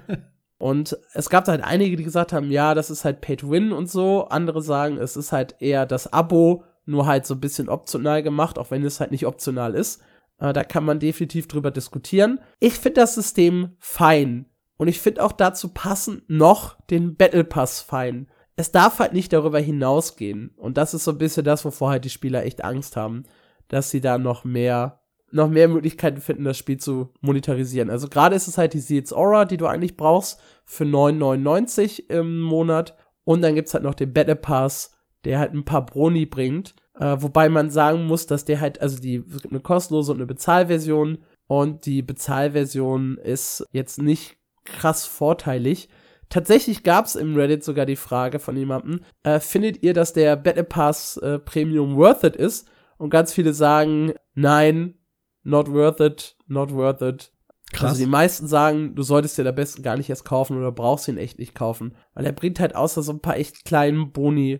und 0.57 0.97
es 1.13 1.29
gab 1.29 1.47
halt 1.47 1.63
einige, 1.63 1.97
die 1.97 2.03
gesagt 2.03 2.33
haben, 2.33 2.49
ja, 2.51 2.73
das 2.73 2.89
ist 2.89 3.05
halt 3.05 3.21
Pay 3.21 3.37
to 3.37 3.51
Win 3.51 3.71
und 3.71 3.89
so. 3.89 4.25
Andere 4.25 4.61
sagen, 4.61 4.97
es 4.97 5.15
ist 5.15 5.31
halt 5.31 5.55
eher 5.59 5.85
das 5.85 6.11
Abo, 6.11 6.63
nur 6.87 7.05
halt 7.05 7.25
so 7.25 7.35
ein 7.35 7.39
bisschen 7.39 7.69
optional 7.69 8.23
gemacht, 8.23 8.57
auch 8.57 8.71
wenn 8.71 8.83
es 8.83 8.99
halt 8.99 9.11
nicht 9.11 9.25
optional 9.25 9.75
ist. 9.75 10.01
Äh, 10.39 10.53
da 10.53 10.63
kann 10.63 10.85
man 10.85 10.99
definitiv 10.99 11.47
drüber 11.47 11.71
diskutieren. 11.71 12.39
Ich 12.59 12.73
finde 12.73 13.01
das 13.01 13.15
System 13.15 13.75
fein. 13.79 14.45
Und 14.77 14.87
ich 14.87 15.01
finde 15.01 15.23
auch 15.23 15.31
dazu 15.31 15.69
passend 15.69 16.29
noch 16.29 16.79
den 16.87 17.15
Battle 17.15 17.43
Pass 17.43 17.81
fein. 17.81 18.27
Es 18.55 18.71
darf 18.71 18.99
halt 18.99 19.13
nicht 19.13 19.33
darüber 19.33 19.59
hinausgehen. 19.59 20.51
Und 20.55 20.77
das 20.77 20.93
ist 20.93 21.03
so 21.03 21.11
ein 21.11 21.17
bisschen 21.17 21.43
das, 21.43 21.65
wovor 21.65 21.89
halt 21.89 22.05
die 22.05 22.09
Spieler 22.09 22.43
echt 22.43 22.63
Angst 22.63 22.95
haben, 22.95 23.23
dass 23.67 23.89
sie 23.89 24.01
da 24.01 24.17
noch 24.17 24.43
mehr 24.43 25.01
noch 25.29 25.49
mehr 25.49 25.67
Möglichkeiten 25.67 26.21
finden, 26.21 26.45
das 26.45 26.57
Spiel 26.57 26.77
zu 26.77 27.11
monetarisieren. 27.19 27.89
Also 27.89 28.07
gerade 28.07 28.35
ist 28.35 28.47
es 28.47 28.57
halt 28.57 28.73
die 28.73 28.79
Seeds 28.79 29.11
Aura, 29.11 29.43
die 29.43 29.57
du 29.57 29.67
eigentlich 29.67 29.97
brauchst 29.97 30.39
für 30.63 30.85
9,99 30.85 32.09
im 32.09 32.39
Monat. 32.39 32.95
Und 33.25 33.41
dann 33.41 33.55
gibt's 33.55 33.73
halt 33.73 33.83
noch 33.83 33.93
den 33.93 34.13
Battle 34.13 34.37
Pass, 34.37 34.96
der 35.25 35.39
halt 35.39 35.53
ein 35.53 35.65
paar 35.65 35.85
Broni 35.85 36.25
bringt. 36.25 36.75
Äh, 36.99 37.17
wobei 37.19 37.49
man 37.49 37.69
sagen 37.69 38.05
muss, 38.05 38.25
dass 38.27 38.45
der 38.45 38.59
halt, 38.59 38.81
also 38.81 38.99
die, 38.99 39.23
es 39.29 39.41
gibt 39.41 39.53
eine 39.53 39.61
kostenlose 39.61 40.11
und 40.11 40.17
eine 40.17 40.25
Bezahlversion. 40.25 41.19
Und 41.47 41.85
die 41.85 42.01
Bezahlversion 42.01 43.17
ist 43.17 43.65
jetzt 43.71 44.01
nicht 44.01 44.37
krass 44.65 45.05
vorteilig. 45.05 45.89
Tatsächlich 46.29 46.83
gab's 46.83 47.15
im 47.15 47.35
Reddit 47.35 47.63
sogar 47.63 47.85
die 47.85 47.95
Frage 47.95 48.39
von 48.39 48.57
jemandem, 48.57 49.01
äh, 49.23 49.39
findet 49.39 49.81
ihr, 49.81 49.93
dass 49.93 50.11
der 50.11 50.35
Battle 50.35 50.65
Pass 50.65 51.17
äh, 51.17 51.39
Premium 51.39 51.95
worth 51.95 52.23
it 52.23 52.35
ist? 52.35 52.69
Und 52.97 53.11
ganz 53.11 53.31
viele 53.31 53.53
sagen, 53.53 54.13
nein, 54.33 54.95
not 55.43 55.71
worth 55.71 56.01
it, 56.01 56.35
not 56.47 56.73
worth 56.73 57.01
it. 57.01 57.31
Krass. 57.71 57.91
Also 57.91 58.03
die 58.03 58.09
meisten 58.09 58.47
sagen, 58.47 58.95
du 58.95 59.03
solltest 59.03 59.37
dir 59.37 59.47
am 59.47 59.55
besten 59.55 59.83
gar 59.83 59.97
nicht 59.97 60.09
erst 60.09 60.25
kaufen 60.25 60.57
oder 60.57 60.71
brauchst 60.71 61.07
ihn 61.07 61.17
echt 61.17 61.37
nicht 61.37 61.53
kaufen. 61.53 61.95
Weil 62.13 62.25
er 62.25 62.31
bringt 62.31 62.59
halt 62.59 62.75
außer 62.75 63.01
so 63.03 63.11
ein 63.11 63.21
paar 63.21 63.37
echt 63.37 63.65
kleinen 63.65 64.11
Boni 64.11 64.59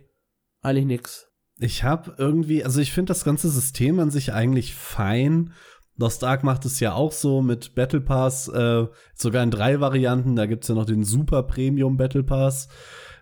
eigentlich 0.68 0.86
nix. 0.86 1.28
Ich 1.58 1.82
habe 1.82 2.14
irgendwie, 2.18 2.64
also 2.64 2.80
ich 2.80 2.92
finde 2.92 3.10
das 3.10 3.24
ganze 3.24 3.48
System 3.48 3.98
an 3.98 4.10
sich 4.10 4.32
eigentlich 4.32 4.74
fein. 4.74 5.52
Lost 5.96 6.22
Ark 6.22 6.44
macht 6.44 6.64
es 6.64 6.78
ja 6.78 6.94
auch 6.94 7.10
so 7.10 7.42
mit 7.42 7.74
Battle 7.74 8.00
Pass, 8.00 8.46
äh, 8.48 8.86
sogar 9.14 9.42
in 9.42 9.50
drei 9.50 9.80
Varianten. 9.80 10.36
Da 10.36 10.46
gibt's 10.46 10.68
ja 10.68 10.76
noch 10.76 10.86
den 10.86 11.04
Super 11.04 11.42
Premium 11.42 11.96
Battle 11.96 12.22
Pass, 12.22 12.68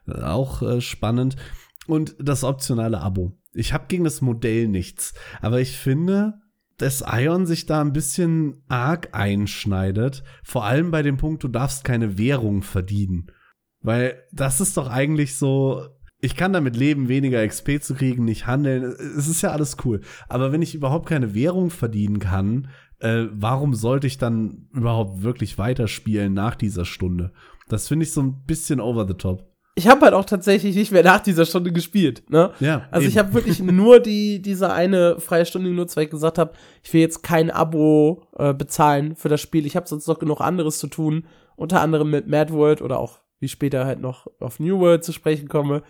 äh, 0.06 0.20
auch 0.20 0.60
äh, 0.60 0.80
spannend. 0.82 1.36
Und 1.86 2.16
das 2.18 2.44
optionale 2.44 3.00
Abo. 3.00 3.38
Ich 3.54 3.72
habe 3.72 3.86
gegen 3.88 4.04
das 4.04 4.20
Modell 4.20 4.68
nichts, 4.68 5.14
aber 5.40 5.60
ich 5.60 5.78
finde, 5.78 6.34
dass 6.76 7.02
Ion 7.10 7.46
sich 7.46 7.64
da 7.64 7.80
ein 7.80 7.94
bisschen 7.94 8.62
arg 8.68 9.08
einschneidet. 9.12 10.22
Vor 10.44 10.64
allem 10.64 10.90
bei 10.90 11.02
dem 11.02 11.16
Punkt, 11.16 11.42
du 11.42 11.48
darfst 11.48 11.84
keine 11.84 12.18
Währung 12.18 12.62
verdienen. 12.62 13.32
Weil 13.80 14.22
das 14.32 14.60
ist 14.60 14.76
doch 14.76 14.90
eigentlich 14.90 15.36
so, 15.36 15.86
ich 16.26 16.34
kann 16.34 16.52
damit 16.52 16.76
leben, 16.76 17.08
weniger 17.08 17.46
XP 17.46 17.80
zu 17.80 17.94
kriegen, 17.94 18.24
nicht 18.24 18.48
handeln. 18.48 18.82
Es 18.82 19.28
ist 19.28 19.42
ja 19.42 19.52
alles 19.52 19.76
cool. 19.84 20.00
Aber 20.28 20.50
wenn 20.50 20.60
ich 20.60 20.74
überhaupt 20.74 21.08
keine 21.08 21.34
Währung 21.34 21.70
verdienen 21.70 22.18
kann, 22.18 22.68
äh, 22.98 23.26
warum 23.30 23.74
sollte 23.74 24.08
ich 24.08 24.18
dann 24.18 24.68
überhaupt 24.72 25.22
wirklich 25.22 25.56
weiterspielen 25.56 26.34
nach 26.34 26.56
dieser 26.56 26.84
Stunde? 26.84 27.32
Das 27.68 27.86
finde 27.86 28.04
ich 28.04 28.12
so 28.12 28.22
ein 28.22 28.42
bisschen 28.44 28.80
over 28.80 29.06
the 29.06 29.14
top. 29.14 29.46
Ich 29.76 29.86
habe 29.86 30.00
halt 30.00 30.14
auch 30.14 30.24
tatsächlich 30.24 30.74
nicht 30.74 30.90
mehr 30.90 31.04
nach 31.04 31.20
dieser 31.20 31.44
Stunde 31.44 31.70
gespielt, 31.70 32.24
ne? 32.28 32.50
Ja. 32.58 32.88
Also 32.90 33.06
ich 33.06 33.16
eben. 33.16 33.26
habe 33.26 33.34
wirklich 33.34 33.60
nur 33.62 34.00
die 34.00 34.42
diese 34.42 34.72
eine 34.72 35.20
freie 35.20 35.46
Stunde 35.46 35.70
genutzt, 35.70 35.96
weil 35.96 36.04
ich 36.04 36.10
gesagt 36.10 36.38
habe, 36.38 36.54
ich 36.82 36.92
will 36.92 37.02
jetzt 37.02 37.22
kein 37.22 37.52
Abo 37.52 38.24
äh, 38.36 38.52
bezahlen 38.52 39.14
für 39.14 39.28
das 39.28 39.40
Spiel. 39.40 39.64
Ich 39.64 39.76
habe 39.76 39.86
sonst 39.86 40.08
noch 40.08 40.18
genug 40.18 40.40
anderes 40.40 40.78
zu 40.78 40.88
tun, 40.88 41.26
unter 41.54 41.82
anderem 41.82 42.10
mit 42.10 42.26
Mad 42.26 42.52
World 42.52 42.82
oder 42.82 42.98
auch 42.98 43.20
wie 43.38 43.48
später 43.48 43.84
halt 43.84 44.00
noch 44.00 44.26
auf 44.40 44.58
New 44.58 44.80
World 44.80 45.04
zu 45.04 45.12
sprechen 45.12 45.46
komme. 45.46 45.82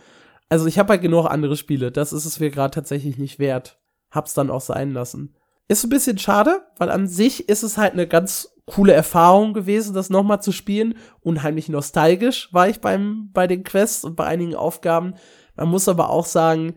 Also 0.49 0.67
ich 0.67 0.79
habe 0.79 0.91
halt 0.91 1.03
genug 1.03 1.27
andere 1.27 1.57
Spiele. 1.57 1.91
Das 1.91 2.13
ist 2.13 2.25
es 2.25 2.41
mir 2.41 2.51
gerade 2.51 2.73
tatsächlich 2.73 3.19
nicht 3.19 3.39
wert. 3.39 3.81
Hab's 4.11 4.35
dann 4.35 4.51
auch 4.51 4.61
sein 4.61 4.93
lassen. 4.93 5.35
Ist 5.69 5.85
ein 5.85 5.91
bisschen 5.91 6.19
schade, 6.19 6.63
weil 6.79 6.91
an 6.91 7.09
sich 7.09 7.49
ist 7.49 7.65
es 7.65 7.77
halt 7.77 7.93
eine 7.93 8.07
ganz 8.07 8.55
coole 8.67 8.93
Erfahrung 8.93 9.53
gewesen, 9.53 9.95
das 9.95 10.11
nochmal 10.11 10.43
zu 10.43 10.53
spielen. 10.53 10.95
Unheimlich 11.21 11.69
nostalgisch 11.69 12.53
war 12.53 12.69
ich 12.69 12.81
beim, 12.81 13.31
bei 13.33 13.47
den 13.47 13.65
Quests 13.65 14.05
und 14.05 14.17
bei 14.17 14.27
einigen 14.27 14.55
Aufgaben. 14.55 15.15
Man 15.57 15.69
muss 15.69 15.89
aber 15.89 16.11
auch 16.11 16.27
sagen, 16.27 16.75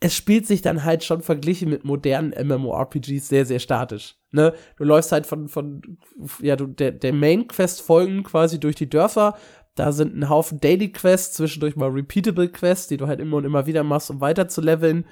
es 0.00 0.14
spielt 0.14 0.46
sich 0.46 0.62
dann 0.62 0.84
halt 0.84 1.02
schon 1.02 1.22
verglichen 1.22 1.68
mit 1.68 1.84
modernen 1.84 2.32
MMORPGs 2.46 3.28
sehr, 3.28 3.44
sehr 3.44 3.58
statisch. 3.58 4.16
Ne? 4.30 4.54
Du 4.76 4.84
läufst 4.84 5.10
halt 5.10 5.26
von, 5.26 5.48
von 5.48 5.98
ja, 6.40 6.54
du, 6.54 6.66
der, 6.66 6.92
der 6.92 7.12
Main-Quest 7.12 7.82
folgen 7.82 8.22
quasi 8.22 8.60
durch 8.60 8.76
die 8.76 8.88
Dörfer. 8.88 9.36
Da 9.78 9.92
sind 9.92 10.16
ein 10.16 10.28
Haufen 10.28 10.60
Daily 10.60 10.90
Quests, 10.90 11.36
zwischendurch 11.36 11.76
mal 11.76 11.90
Repeatable 11.90 12.48
Quests, 12.48 12.88
die 12.88 12.96
du 12.96 13.06
halt 13.06 13.20
immer 13.20 13.36
und 13.36 13.44
immer 13.44 13.66
wieder 13.66 13.84
machst, 13.84 14.10
um 14.10 14.20
weiter 14.20 14.48
zu 14.48 14.60
leveln. 14.60 15.04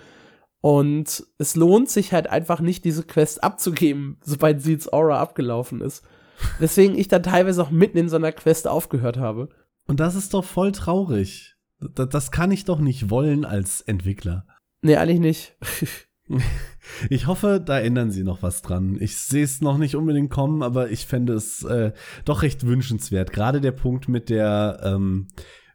Und 0.61 1.24
es 1.38 1.55
lohnt 1.55 1.88
sich 1.88 2.12
halt 2.12 2.29
einfach 2.29 2.61
nicht, 2.61 2.85
diese 2.85 3.05
Quest 3.05 3.44
abzugeben, 3.44 4.18
sobald 4.24 4.62
Seeds 4.62 4.92
Aura 4.92 5.20
abgelaufen 5.20 5.81
ist. 5.81 6.05
Deswegen 6.61 6.98
ich 6.98 7.09
dann 7.09 7.22
teilweise 7.22 7.62
auch 7.62 7.70
mitten 7.70 7.98
in 7.98 8.09
so 8.09 8.16
einer 8.16 8.33
Quest 8.33 8.68
aufgehört 8.68 9.16
habe. 9.16 9.48
Und 9.87 10.00
das 10.00 10.14
ist 10.14 10.35
doch 10.35 10.44
voll 10.44 10.72
traurig. 10.72 11.55
Das, 11.79 12.09
das 12.09 12.31
kann 12.31 12.50
ich 12.50 12.64
doch 12.64 12.81
nicht 12.81 13.11
wollen 13.11 13.44
als 13.44 13.81
Entwickler. 13.81 14.46
Nee, 14.83 14.96
eigentlich 14.96 15.20
nicht. 15.20 15.57
Ich 17.10 17.26
hoffe, 17.26 17.60
da 17.64 17.80
ändern 17.80 18.10
sie 18.12 18.22
noch 18.22 18.42
was 18.42 18.62
dran. 18.62 18.96
Ich 19.00 19.16
sehe 19.16 19.42
es 19.44 19.60
noch 19.60 19.76
nicht 19.76 19.96
unbedingt 19.96 20.30
kommen, 20.30 20.62
aber 20.62 20.88
ich 20.90 21.04
fände 21.04 21.34
es 21.34 21.62
äh, 21.64 21.92
doch 22.24 22.42
recht 22.42 22.64
wünschenswert. 22.66 23.32
Gerade 23.32 23.60
der 23.60 23.72
Punkt 23.72 24.08
mit 24.08 24.30
der, 24.30 24.80
ähm, 24.84 25.26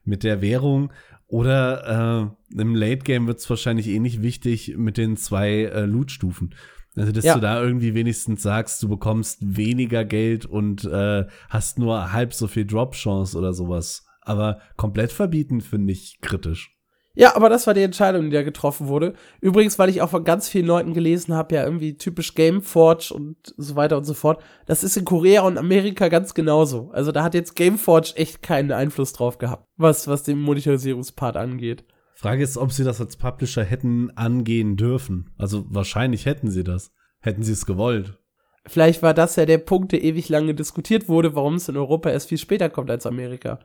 mit 0.06 0.24
der 0.24 0.42
Währung 0.42 0.92
oder 1.28 2.32
äh, 2.54 2.60
im 2.62 2.76
Late 2.76 3.04
Game 3.04 3.28
wird 3.28 3.40
es 3.40 3.50
wahrscheinlich 3.50 3.88
ähnlich 3.88 4.22
wichtig 4.22 4.76
mit 4.78 4.98
den 4.98 5.18
zwei 5.18 5.64
äh, 5.66 5.86
Loot-Stufen. 5.86 6.56
Also, 6.96 7.12
dass 7.12 7.24
Ja. 7.26 7.36
du 7.36 7.42
da 7.42 7.62
irgendwie 7.62 7.94
wenigstens 7.94 8.42
sagst, 8.42 8.82
du 8.84 8.90
bekommst 8.90 9.38
weniger 9.42 10.04
Geld 10.06 10.46
und 10.46 10.84
äh, 10.86 11.26
hast 11.50 11.78
nur 11.78 12.12
halb 12.14 12.34
so 12.34 12.48
viel 12.48 12.66
Drop-Chance 12.66 13.38
oder 13.38 13.54
sowas. 13.54 14.06
Aber 14.22 14.60
komplett 14.78 15.12
verbieten 15.12 15.62
finde 15.62 15.94
ich 15.94 16.20
kritisch. 16.22 16.76
Ja, 17.14 17.36
aber 17.36 17.50
das 17.50 17.68
war 17.68 17.74
die 17.74 17.82
Entscheidung, 17.82 18.26
die 18.26 18.36
da 18.36 18.42
getroffen 18.42 18.88
wurde. 18.88 19.14
Übrigens, 19.42 19.78
weil 19.78 19.90
ich 19.90 20.02
auch 20.02 20.10
von 20.10 20.24
ganz 20.24 20.48
vielen 20.48 20.66
Leuten 20.66 20.94
gelesen 20.94 21.34
habe, 21.34 21.56
ja, 21.56 21.64
irgendwie 21.64 21.98
typisch 21.98 22.36
Gameforge 22.36 23.14
und 23.14 23.36
so 23.58 23.76
weiter 23.76 23.98
und 23.98 24.06
so 24.06 24.14
fort. 24.14 24.42
Das 24.66 24.84
ist 24.84 24.96
in 24.96 25.04
Korea 25.04 25.42
und 25.42 25.58
Amerika 25.58 26.08
ganz 26.08 26.34
genauso. 26.34 26.90
Also 26.94 27.12
da 27.12 27.24
hat 27.24 27.34
jetzt 27.34 27.56
Gameforge 27.56 28.14
echt 28.16 28.42
keinen 28.42 28.72
Einfluss 28.72 29.12
drauf 29.14 29.38
gehabt, 29.38 29.68
was, 29.78 30.08
was 30.08 30.24
den 30.24 30.40
Monetarisierungspart 30.40 31.36
angeht. 31.36 31.84
Frage 32.16 32.44
ist, 32.44 32.58
ob 32.58 32.72
sie 32.72 32.84
das 32.84 33.02
als 33.02 33.18
Publisher 33.18 33.64
hätten 33.64 34.12
angehen 34.16 34.78
dürfen. 34.78 35.32
Also 35.38 35.66
wahrscheinlich 35.70 36.26
hätten 36.26 36.52
sie 36.52 36.64
das. 36.64 36.92
Hätten 37.20 37.44
sie 37.44 37.54
es 37.54 37.66
gewollt. 37.66 38.21
Vielleicht 38.68 39.02
war 39.02 39.16
das 39.16 39.36
ja 39.38 39.46
der 39.48 39.58
Punkt, 39.58 39.92
der 39.92 40.04
ewig 40.04 40.30
lange 40.30 40.54
diskutiert 40.54 41.10
wurde, 41.10 41.34
warum 41.36 41.56
es 41.56 41.68
in 41.68 41.78
Europa 41.78 42.12
erst 42.12 42.30
viel 42.30 42.38
später 42.38 42.70
kommt 42.70 42.92
als 42.92 43.08
Amerika. 43.08 43.58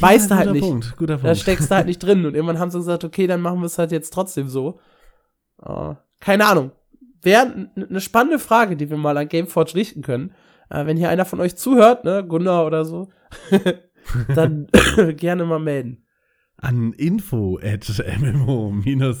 Weißt 0.00 0.30
du 0.30 0.36
halt 0.36 0.52
nicht. 0.52 0.62
Punkt, 0.62 0.96
guter 0.96 1.16
Da 1.16 1.22
Punkt. 1.22 1.36
steckst 1.38 1.70
du 1.70 1.74
halt 1.74 1.86
nicht 1.86 1.98
drin. 1.98 2.24
Und 2.24 2.34
irgendwann 2.36 2.58
haben 2.58 2.70
sie 2.70 2.78
gesagt, 2.78 3.04
okay, 3.04 3.26
dann 3.26 3.42
machen 3.42 3.60
wir 3.60 3.66
es 3.66 3.76
halt 3.78 3.92
jetzt 3.92 4.10
trotzdem 4.14 4.48
so. 4.48 4.80
Äh, 5.62 5.94
keine 6.20 6.46
Ahnung. 6.46 6.70
Wäre 7.20 7.68
eine 7.76 8.00
spannende 8.00 8.38
Frage, 8.38 8.76
die 8.76 8.88
wir 8.88 8.96
mal 8.96 9.18
an 9.18 9.28
Gameforge 9.28 9.74
richten 9.74 10.00
können. 10.02 10.32
Äh, 10.70 10.86
wenn 10.86 10.96
hier 10.96 11.10
einer 11.10 11.26
von 11.26 11.40
euch 11.40 11.56
zuhört, 11.56 12.04
ne, 12.04 12.24
Gunnar 12.26 12.64
oder 12.64 12.86
so, 12.86 13.10
dann 14.34 14.68
gerne 15.16 15.44
mal 15.44 15.58
melden. 15.58 16.04
An 16.56 16.92
info 16.94 17.58
at 17.62 17.86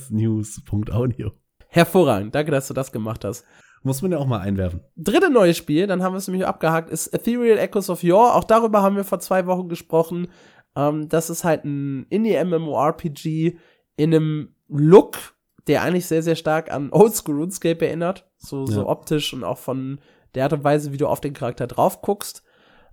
mmo-news.audio. 0.08 1.32
Hervorragend. 1.68 2.34
Danke, 2.34 2.50
dass 2.50 2.68
du 2.68 2.74
das 2.74 2.92
gemacht 2.92 3.24
hast. 3.26 3.44
Muss 3.82 4.02
man 4.02 4.12
ja 4.12 4.18
auch 4.18 4.26
mal 4.26 4.40
einwerfen. 4.40 4.80
Dritte 4.96 5.30
neue 5.30 5.54
Spiel, 5.54 5.86
dann 5.86 6.02
haben 6.02 6.12
wir 6.12 6.18
es 6.18 6.26
nämlich 6.28 6.46
abgehakt, 6.46 6.90
ist 6.90 7.08
Ethereal 7.14 7.58
Echoes 7.58 7.88
of 7.90 8.02
Yore. 8.02 8.34
Auch 8.34 8.44
darüber 8.44 8.82
haben 8.82 8.96
wir 8.96 9.04
vor 9.04 9.20
zwei 9.20 9.46
Wochen 9.46 9.68
gesprochen. 9.68 10.28
Ähm, 10.76 11.08
das 11.08 11.30
ist 11.30 11.44
halt 11.44 11.64
ein 11.64 12.06
Indie-MMORPG 12.10 13.56
in 13.96 14.14
einem 14.14 14.54
Look, 14.68 15.16
der 15.66 15.82
eigentlich 15.82 16.06
sehr, 16.06 16.22
sehr 16.22 16.36
stark 16.36 16.72
an 16.72 16.88
Oldschool 16.92 17.36
RuneScape 17.36 17.86
erinnert. 17.86 18.26
So, 18.36 18.66
so 18.66 18.82
Ja. 18.82 18.86
optisch 18.86 19.32
und 19.32 19.44
auch 19.44 19.58
von 19.58 20.00
der 20.34 20.44
Art 20.44 20.52
und 20.52 20.64
Weise, 20.64 20.92
wie 20.92 20.96
du 20.98 21.06
auf 21.06 21.20
den 21.20 21.32
Charakter 21.34 21.66
drauf 21.66 22.02
guckst. 22.02 22.42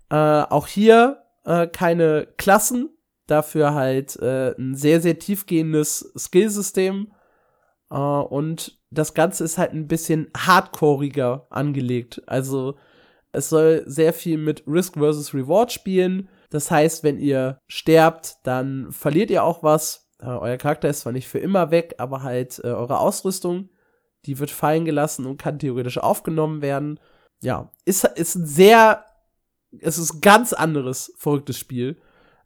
Äh, 0.09 0.15
auch 0.15 0.67
hier 0.67 1.23
äh, 1.45 1.67
keine 1.67 2.27
Klassen, 2.37 2.89
dafür 3.27 3.73
halt 3.73 4.15
äh, 4.17 4.55
ein 4.57 4.75
sehr, 4.75 5.01
sehr 5.01 5.19
tiefgehendes 5.19 6.11
Skillsystem. 6.17 7.11
Äh, 7.91 7.95
und 7.95 8.79
das 8.97 9.13
Ganze 9.13 9.43
ist 9.43 9.57
halt 9.57 9.73
ein 9.73 9.87
bisschen 9.87 10.29
hardcoreiger 10.35 11.47
angelegt. 11.49 12.21
Also 12.25 12.75
es 13.31 13.49
soll 13.49 13.83
sehr 13.85 14.13
viel 14.13 14.37
mit 14.37 14.63
Risk 14.67 14.95
versus 14.95 15.33
Reward 15.33 15.71
spielen. 15.71 16.29
Das 16.49 16.71
heißt, 16.71 17.03
wenn 17.03 17.19
ihr 17.19 17.59
sterbt, 17.67 18.37
dann 18.43 18.91
verliert 18.91 19.29
ihr 19.29 19.43
auch 19.43 19.61
was. 19.63 20.09
Äh, 20.19 20.27
euer 20.27 20.57
Charakter 20.57 20.89
ist 20.89 21.01
zwar 21.01 21.11
nicht 21.11 21.27
für 21.27 21.39
immer 21.39 21.71
weg, 21.71 21.95
aber 21.97 22.23
halt 22.23 22.59
äh, 22.63 22.67
eure 22.67 22.99
Ausrüstung, 22.99 23.69
die 24.25 24.39
wird 24.39 24.51
fallen 24.51 24.85
gelassen 24.85 25.25
und 25.25 25.37
kann 25.37 25.59
theoretisch 25.59 25.97
aufgenommen 25.97 26.61
werden. 26.61 26.99
Ja, 27.41 27.71
ist, 27.83 28.05
ist 28.05 28.35
ein 28.35 28.45
sehr, 28.45 29.05
es 29.81 29.97
ist 29.97 30.13
ein 30.13 30.21
ganz 30.21 30.53
anderes, 30.53 31.13
verrücktes 31.17 31.57
Spiel, 31.57 31.97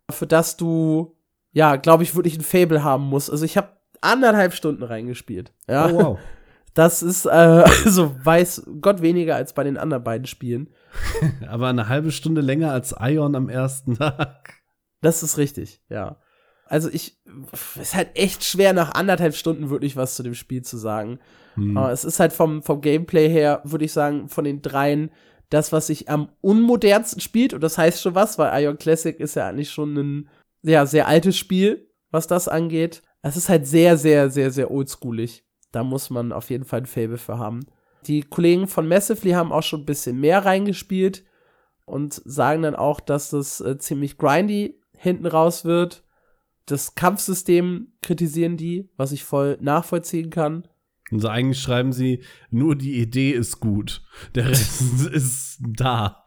für 0.10 0.26
das 0.26 0.58
du, 0.58 1.16
ja, 1.52 1.76
glaube 1.76 2.04
ich, 2.04 2.16
wirklich 2.16 2.38
ein 2.38 2.44
Fable 2.44 2.84
haben 2.84 3.04
musst. 3.04 3.30
Also 3.30 3.46
ich 3.46 3.58
habe 3.58 3.78
anderthalb 4.02 4.54
Stunden 4.54 4.84
reingespielt. 4.84 5.54
Ja. 5.68 5.88
Oh, 5.88 5.94
wow. 5.94 6.20
Das 6.74 7.02
ist, 7.02 7.26
äh, 7.26 7.30
also 7.86 8.16
weiß 8.24 8.68
Gott 8.82 9.02
weniger 9.02 9.36
als 9.36 9.54
bei 9.54 9.64
den 9.64 9.78
anderen 9.78 10.04
beiden 10.04 10.28
Spielen. 10.28 10.70
Aber 11.48 11.68
eine 11.68 11.90
halbe 11.90 12.12
Stunde 12.12 12.42
länger 12.42 12.72
als 12.72 12.96
Ion 13.00 13.36
am 13.36 13.50
ersten 13.50 13.96
Tag. 13.96 14.62
Das 15.02 15.24
ist 15.24 15.38
richtig, 15.38 15.82
ja. 15.90 16.18
Also 16.66 16.90
ich, 16.92 17.18
ist 17.82 17.96
halt 17.96 18.10
echt 18.14 18.44
schwer, 18.44 18.74
nach 18.74 18.94
anderthalb 18.94 19.34
Stunden 19.34 19.72
wirklich 19.72 19.96
was 19.96 20.16
zu 20.16 20.24
dem 20.24 20.36
Spiel 20.36 20.62
zu 20.62 20.78
sagen. 20.78 21.20
Hm. 21.56 21.76
Aber 21.76 21.92
es 21.92 22.04
ist 22.04 22.20
halt 22.20 22.32
vom, 22.32 22.62
vom 22.62 22.82
Gameplay 22.82 23.28
her, 23.28 23.62
würde 23.64 23.86
ich 23.86 23.92
sagen, 23.92 24.30
von 24.30 24.44
den 24.44 24.62
dreien 24.62 25.10
das, 25.50 25.72
was 25.72 25.88
sich 25.88 26.10
am 26.10 26.30
unmodernsten 26.42 27.22
spielt. 27.22 27.54
Und 27.54 27.62
das 27.62 27.78
heißt 27.78 28.02
schon 28.02 28.16
was, 28.16 28.38
weil 28.38 28.64
Ion 28.64 28.78
Classic 28.78 29.20
ist 29.20 29.36
ja 29.36 29.48
eigentlich 29.48 29.72
schon 29.72 29.98
ein 29.98 30.30
ja, 30.62 30.86
sehr 30.86 31.08
altes 31.08 31.38
Spiel, 31.38 31.90
was 32.12 32.28
das 32.28 32.48
angeht. 32.48 33.02
Es 33.22 33.36
ist 33.36 33.50
halt 33.50 33.68
sehr, 33.68 33.98
sehr, 33.98 34.30
sehr, 34.30 34.52
sehr 34.52 34.72
oldschoolig. 34.72 35.44
Da 35.72 35.84
muss 35.84 36.10
man 36.10 36.32
auf 36.32 36.50
jeden 36.50 36.66
Fall 36.66 36.82
ein 36.82 36.86
Fable 36.86 37.18
für 37.18 37.38
haben. 37.38 37.66
Die 38.06 38.22
Kollegen 38.22 38.68
von 38.68 38.88
Massively 38.88 39.32
haben 39.32 39.52
auch 39.52 39.64
schon 39.64 39.82
ein 39.82 39.86
bisschen 39.86 40.20
mehr 40.20 40.46
reingespielt 40.46 41.26
und 41.86 42.22
sagen 42.26 42.64
dann 42.64 42.76
auch, 42.76 43.00
dass 43.00 43.30
das 43.32 43.62
äh, 43.62 43.78
ziemlich 43.78 44.18
grindy 44.18 44.80
hinten 44.94 45.26
raus 45.26 45.66
wird 45.66 46.04
das 46.70 46.96
Kampfsystem 46.96 47.88
kritisieren 48.02 48.58
die, 48.58 48.90
was 48.98 49.12
ich 49.12 49.24
voll 49.24 49.58
nachvollziehen 49.62 50.30
kann. 50.30 50.68
Also 51.12 51.28
eigentlich 51.28 51.60
schreiben 51.60 51.92
sie, 51.92 52.22
nur 52.52 52.76
die 52.76 53.00
Idee 53.00 53.32
ist 53.32 53.60
gut. 53.60 54.04
Der 54.36 54.50
Rest 54.50 55.08
ist 55.12 55.58
da. 55.60 56.24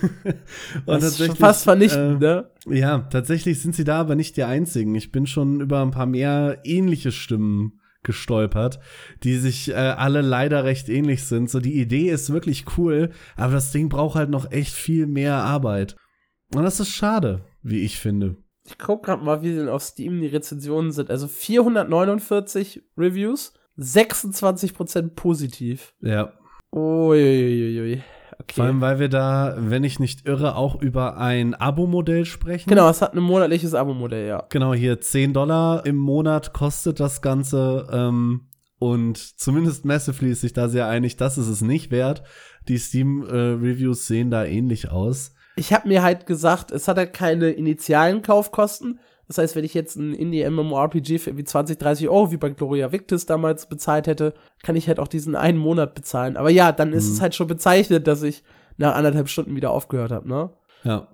Und 0.86 0.86
das 0.86 1.04
ist 1.04 1.26
schon 1.26 1.36
fast 1.36 1.64
vernichtend, 1.64 2.22
äh, 2.22 2.26
ne? 2.26 2.50
Ja, 2.66 3.00
tatsächlich 3.00 3.60
sind 3.60 3.74
sie 3.74 3.84
da 3.84 4.00
aber 4.00 4.14
nicht 4.14 4.38
die 4.38 4.44
einzigen. 4.44 4.94
Ich 4.94 5.12
bin 5.12 5.26
schon 5.26 5.60
über 5.60 5.82
ein 5.82 5.90
paar 5.90 6.06
mehr 6.06 6.60
ähnliche 6.64 7.12
Stimmen 7.12 7.80
gestolpert, 8.04 8.78
die 9.22 9.36
sich 9.36 9.70
äh, 9.70 9.74
alle 9.74 10.20
leider 10.20 10.64
recht 10.64 10.88
ähnlich 10.88 11.24
sind. 11.24 11.50
So, 11.50 11.60
die 11.60 11.80
Idee 11.80 12.10
ist 12.10 12.32
wirklich 12.32 12.64
cool, 12.78 13.10
aber 13.36 13.54
das 13.54 13.72
Ding 13.72 13.88
braucht 13.88 14.14
halt 14.14 14.30
noch 14.30 14.50
echt 14.50 14.74
viel 14.74 15.06
mehr 15.06 15.36
Arbeit. 15.36 15.96
Und 16.54 16.62
das 16.62 16.80
ist 16.80 16.90
schade, 16.90 17.44
wie 17.62 17.80
ich 17.80 17.98
finde 17.98 18.36
ich 18.66 18.78
guck 18.78 19.04
gerade 19.04 19.22
mal, 19.22 19.42
wie 19.42 19.54
denn 19.54 19.68
auf 19.68 19.82
Steam 19.82 20.20
die 20.20 20.26
Rezensionen 20.26 20.90
sind. 20.90 21.10
Also 21.10 21.28
449 21.28 22.82
Reviews, 22.96 23.52
26% 23.78 25.10
positiv. 25.14 25.94
Ja. 26.00 26.32
Uiuiui. 26.72 28.02
Okay. 28.44 28.54
Vor 28.56 28.64
allem, 28.66 28.80
weil 28.80 28.98
wir 28.98 29.08
da, 29.08 29.54
wenn 29.58 29.84
ich 29.84 29.98
nicht 29.98 30.26
irre, 30.26 30.56
auch 30.56 30.80
über 30.80 31.16
ein 31.16 31.54
Abo-Modell 31.54 32.24
sprechen. 32.24 32.68
Genau, 32.68 32.88
es 32.88 33.02
hat 33.02 33.14
ein 33.14 33.22
monatliches 33.22 33.74
Abo-Modell, 33.74 34.26
ja. 34.26 34.44
Genau, 34.50 34.74
hier 34.74 35.00
10 35.00 35.32
Dollar 35.32 35.84
im 35.86 35.96
Monat 35.96 36.52
kostet 36.52 37.00
das 37.00 37.22
Ganze. 37.22 37.88
Ähm, 37.92 38.48
und 38.78 39.18
zumindest 39.18 39.84
Massively 39.84 40.30
ist 40.30 40.42
sich 40.42 40.52
da 40.52 40.68
sehr 40.68 40.88
einig, 40.88 41.16
das 41.16 41.38
ist 41.38 41.48
es 41.48 41.62
nicht 41.62 41.90
wert. 41.90 42.22
Die 42.68 42.78
Steam-Reviews 42.78 44.00
äh, 44.00 44.06
sehen 44.06 44.30
da 44.30 44.44
ähnlich 44.44 44.90
aus 44.90 45.34
ich 45.56 45.72
habe 45.72 45.88
mir 45.88 46.02
halt 46.02 46.26
gesagt, 46.26 46.70
es 46.70 46.88
hat 46.88 46.96
halt 46.96 47.12
keine 47.12 47.50
initialen 47.50 48.22
Kaufkosten. 48.22 48.98
Das 49.28 49.38
heißt, 49.38 49.56
wenn 49.56 49.64
ich 49.64 49.74
jetzt 49.74 49.96
ein 49.96 50.14
Indie-MMORPG 50.14 51.18
für 51.18 51.30
irgendwie 51.30 51.44
20, 51.44 51.78
30 51.78 52.08
Euro 52.08 52.30
wie 52.30 52.36
bei 52.36 52.50
Gloria 52.50 52.92
Victis 52.92 53.26
damals 53.26 53.66
bezahlt 53.66 54.06
hätte, 54.06 54.34
kann 54.62 54.76
ich 54.76 54.88
halt 54.88 55.00
auch 55.00 55.08
diesen 55.08 55.34
einen 55.34 55.58
Monat 55.58 55.94
bezahlen. 55.94 56.36
Aber 56.36 56.50
ja, 56.50 56.72
dann 56.72 56.92
ist 56.92 57.06
mhm. 57.06 57.12
es 57.12 57.20
halt 57.20 57.34
schon 57.34 57.46
bezeichnet, 57.46 58.06
dass 58.06 58.22
ich 58.22 58.44
nach 58.76 58.94
anderthalb 58.94 59.28
Stunden 59.28 59.56
wieder 59.56 59.70
aufgehört 59.70 60.12
habe, 60.12 60.28
ne? 60.28 60.50
Ja. 60.82 61.08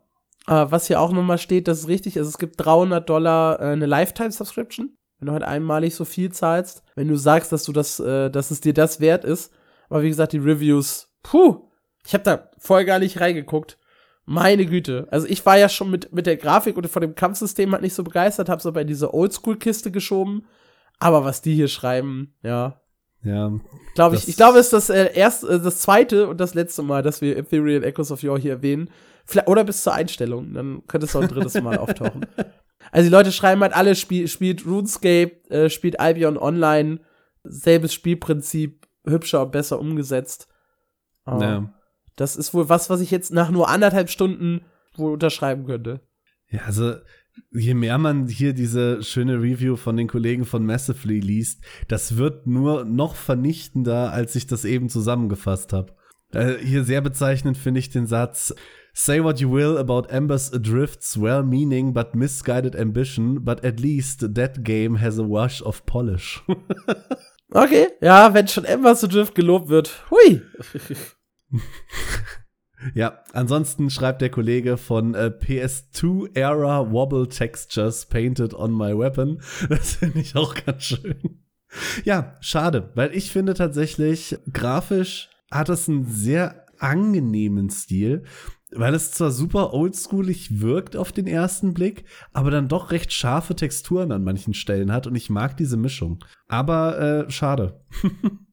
Äh, 0.46 0.66
was 0.70 0.86
hier 0.86 1.00
auch 1.00 1.12
nochmal 1.12 1.38
steht, 1.38 1.68
das 1.68 1.80
ist 1.80 1.88
richtig, 1.88 2.18
also 2.18 2.28
es 2.28 2.38
gibt 2.38 2.64
300 2.64 3.08
Dollar 3.08 3.60
äh, 3.60 3.64
eine 3.72 3.86
Lifetime-Subscription, 3.86 4.96
wenn 5.18 5.26
du 5.26 5.32
halt 5.32 5.44
einmalig 5.44 5.94
so 5.94 6.04
viel 6.04 6.32
zahlst. 6.32 6.82
Wenn 6.96 7.08
du 7.08 7.16
sagst, 7.16 7.52
dass 7.52 7.64
du 7.64 7.72
das, 7.72 8.00
äh, 8.00 8.30
dass 8.30 8.50
es 8.50 8.60
dir 8.60 8.74
das 8.74 9.00
wert 9.00 9.24
ist. 9.24 9.52
Aber 9.88 10.02
wie 10.02 10.08
gesagt, 10.08 10.32
die 10.32 10.38
Reviews, 10.38 11.08
puh, 11.22 11.68
ich 12.06 12.14
habe 12.14 12.24
da 12.24 12.50
vorher 12.58 12.86
gar 12.86 12.98
nicht 12.98 13.20
reingeguckt. 13.20 13.78
Meine 14.30 14.64
Güte. 14.64 15.08
Also 15.10 15.26
ich 15.26 15.44
war 15.44 15.58
ja 15.58 15.68
schon 15.68 15.90
mit, 15.90 16.12
mit 16.12 16.24
der 16.24 16.36
Grafik 16.36 16.76
und 16.76 16.86
von 16.86 17.02
dem 17.02 17.16
Kampfsystem 17.16 17.72
halt 17.72 17.82
nicht 17.82 17.94
so 17.94 18.04
begeistert, 18.04 18.48
hab's 18.48 18.64
aber 18.64 18.80
in 18.80 18.86
diese 18.86 19.12
Oldschool-Kiste 19.12 19.90
geschoben. 19.90 20.46
Aber 21.00 21.24
was 21.24 21.42
die 21.42 21.56
hier 21.56 21.66
schreiben, 21.66 22.32
ja. 22.44 22.80
Ja. 23.24 23.50
Glaube 23.96 24.14
ich. 24.14 24.28
Ich 24.28 24.36
glaube, 24.36 24.60
es 24.60 24.66
ist 24.66 24.72
das 24.72 24.88
äh, 24.88 25.12
erste, 25.14 25.48
äh, 25.48 25.60
das 25.60 25.80
zweite 25.80 26.28
und 26.28 26.40
das 26.40 26.54
letzte 26.54 26.84
Mal, 26.84 27.02
dass 27.02 27.20
wir 27.20 27.36
Ethereal 27.36 27.82
Echoes 27.82 28.12
of 28.12 28.22
Yore 28.22 28.38
hier 28.38 28.52
erwähnen. 28.52 28.88
Vielleicht, 29.24 29.48
oder 29.48 29.64
bis 29.64 29.82
zur 29.82 29.94
Einstellung. 29.94 30.54
Dann 30.54 30.86
könnte 30.86 31.08
es 31.08 31.16
auch 31.16 31.22
ein 31.22 31.28
drittes 31.28 31.60
Mal 31.60 31.78
auftauchen. 31.78 32.24
Also 32.92 33.08
die 33.08 33.12
Leute 33.12 33.32
schreiben 33.32 33.62
halt 33.62 33.74
alle, 33.74 33.96
spiel, 33.96 34.28
spielt 34.28 34.64
RuneScape, 34.64 35.32
äh, 35.50 35.70
spielt 35.70 35.98
Albion 35.98 36.38
Online, 36.38 37.00
selbes 37.42 37.92
Spielprinzip, 37.94 38.86
hübscher 39.04 39.42
und 39.42 39.50
besser 39.50 39.80
umgesetzt. 39.80 40.46
Uh, 41.26 41.42
ja. 41.42 41.79
Das 42.16 42.36
ist 42.36 42.54
wohl 42.54 42.68
was, 42.68 42.90
was 42.90 43.00
ich 43.00 43.10
jetzt 43.10 43.32
nach 43.32 43.50
nur 43.50 43.68
anderthalb 43.68 44.10
Stunden 44.10 44.62
wohl 44.96 45.12
unterschreiben 45.12 45.66
könnte. 45.66 46.00
Ja, 46.50 46.62
also 46.62 46.94
je 47.52 47.74
mehr 47.74 47.98
man 47.98 48.28
hier 48.28 48.52
diese 48.52 49.02
schöne 49.02 49.40
Review 49.40 49.76
von 49.76 49.96
den 49.96 50.08
Kollegen 50.08 50.44
von 50.44 50.64
Massively 50.64 51.20
liest, 51.20 51.62
das 51.88 52.16
wird 52.16 52.46
nur 52.46 52.84
noch 52.84 53.14
vernichtender, 53.14 54.12
als 54.12 54.34
ich 54.36 54.46
das 54.46 54.64
eben 54.64 54.88
zusammengefasst 54.88 55.72
habe. 55.72 55.94
Äh, 56.32 56.54
hier 56.58 56.84
sehr 56.84 57.00
bezeichnend 57.00 57.56
finde 57.56 57.80
ich 57.80 57.90
den 57.90 58.06
Satz 58.06 58.54
Say 58.92 59.22
what 59.22 59.40
you 59.40 59.50
will 59.50 59.78
about 59.78 60.08
Ember's 60.08 60.52
Adrift's 60.52 61.20
well-meaning 61.20 61.92
but 61.92 62.14
misguided 62.14 62.74
ambition, 62.74 63.44
but 63.44 63.64
at 63.64 63.78
least 63.78 64.34
that 64.34 64.64
game 64.64 65.00
has 65.00 65.18
a 65.18 65.22
wash 65.22 65.62
of 65.62 65.86
polish. 65.86 66.42
okay, 67.52 67.88
ja, 68.00 68.34
wenn 68.34 68.48
schon 68.48 68.64
Ember's 68.64 69.04
Adrift 69.04 69.34
gelobt 69.34 69.68
wird. 69.68 70.04
Hui. 70.10 70.42
Ja, 72.94 73.22
ansonsten 73.32 73.90
schreibt 73.90 74.22
der 74.22 74.30
Kollege 74.30 74.76
von 74.76 75.14
äh, 75.14 75.30
PS2 75.38 76.34
Era 76.34 76.90
Wobble 76.90 77.28
Textures 77.28 78.06
painted 78.06 78.54
on 78.54 78.72
my 78.72 78.96
weapon. 78.96 79.40
Das 79.68 79.96
finde 79.96 80.20
ich 80.20 80.34
auch 80.36 80.54
ganz 80.54 80.84
schön. 80.84 81.42
Ja, 82.04 82.36
schade, 82.40 82.90
weil 82.94 83.14
ich 83.14 83.30
finde 83.30 83.54
tatsächlich, 83.54 84.38
grafisch 84.52 85.28
hat 85.50 85.68
es 85.68 85.88
einen 85.88 86.06
sehr 86.06 86.66
angenehmen 86.78 87.70
Stil, 87.70 88.24
weil 88.72 88.94
es 88.94 89.12
zwar 89.12 89.30
super 89.30 89.72
oldschoolig 89.72 90.60
wirkt 90.60 90.96
auf 90.96 91.12
den 91.12 91.26
ersten 91.26 91.74
Blick, 91.74 92.04
aber 92.32 92.50
dann 92.50 92.68
doch 92.68 92.90
recht 92.90 93.12
scharfe 93.12 93.54
Texturen 93.54 94.10
an 94.10 94.24
manchen 94.24 94.54
Stellen 94.54 94.92
hat 94.92 95.06
und 95.06 95.14
ich 95.14 95.28
mag 95.30 95.56
diese 95.56 95.76
Mischung. 95.76 96.24
Aber 96.48 97.26
äh, 97.26 97.30
schade. 97.30 97.84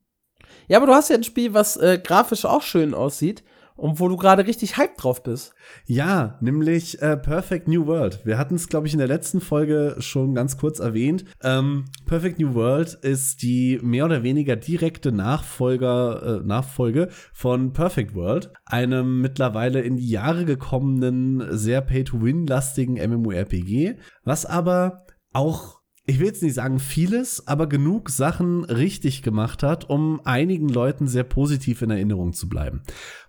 Ja, 0.67 0.77
aber 0.77 0.87
du 0.87 0.93
hast 0.93 1.09
ja 1.09 1.15
ein 1.15 1.23
Spiel, 1.23 1.53
was 1.53 1.77
äh, 1.77 1.99
grafisch 2.03 2.45
auch 2.45 2.61
schön 2.61 2.93
aussieht 2.93 3.43
und 3.77 3.99
wo 3.99 4.09
du 4.09 4.17
gerade 4.17 4.45
richtig 4.45 4.77
hyped 4.77 5.01
drauf 5.01 5.23
bist. 5.23 5.53
Ja, 5.85 6.37
nämlich 6.41 7.01
äh, 7.01 7.15
Perfect 7.15 7.67
New 7.67 7.85
World. 7.85 8.25
Wir 8.25 8.37
hatten 8.37 8.55
es, 8.55 8.67
glaube 8.67 8.87
ich, 8.87 8.93
in 8.93 8.99
der 8.99 9.07
letzten 9.07 9.39
Folge 9.39 9.95
schon 9.99 10.33
ganz 10.35 10.57
kurz 10.57 10.79
erwähnt. 10.79 11.23
Ähm, 11.43 11.85
Perfect 12.05 12.39
New 12.39 12.53
World 12.55 12.95
ist 12.95 13.43
die 13.43 13.79
mehr 13.81 14.05
oder 14.05 14.23
weniger 14.23 14.55
direkte 14.55 15.11
Nachfolger, 15.11 16.41
äh, 16.41 16.45
Nachfolge 16.45 17.09
von 17.33 17.71
Perfect 17.71 18.15
World, 18.15 18.51
einem 18.65 19.21
mittlerweile 19.21 19.81
in 19.81 19.97
die 19.97 20.09
Jahre 20.09 20.45
gekommenen, 20.45 21.45
sehr 21.51 21.81
Pay-to-Win-lastigen 21.81 22.95
MMORPG, 22.95 23.95
was 24.23 24.45
aber 24.45 25.05
auch 25.33 25.76
ich 26.09 26.19
will 26.19 26.27
jetzt 26.27 26.41
nicht 26.41 26.53
sagen 26.53 26.79
vieles, 26.79 27.47
aber 27.47 27.67
genug 27.67 28.09
Sachen 28.09 28.63
richtig 28.63 29.23
gemacht 29.23 29.61
hat, 29.61 29.89
um 29.89 30.21
einigen 30.23 30.69
Leuten 30.69 31.05
sehr 31.07 31.25
positiv 31.25 31.81
in 31.81 31.91
Erinnerung 31.91 32.33
zu 32.33 32.47
bleiben. 32.49 32.81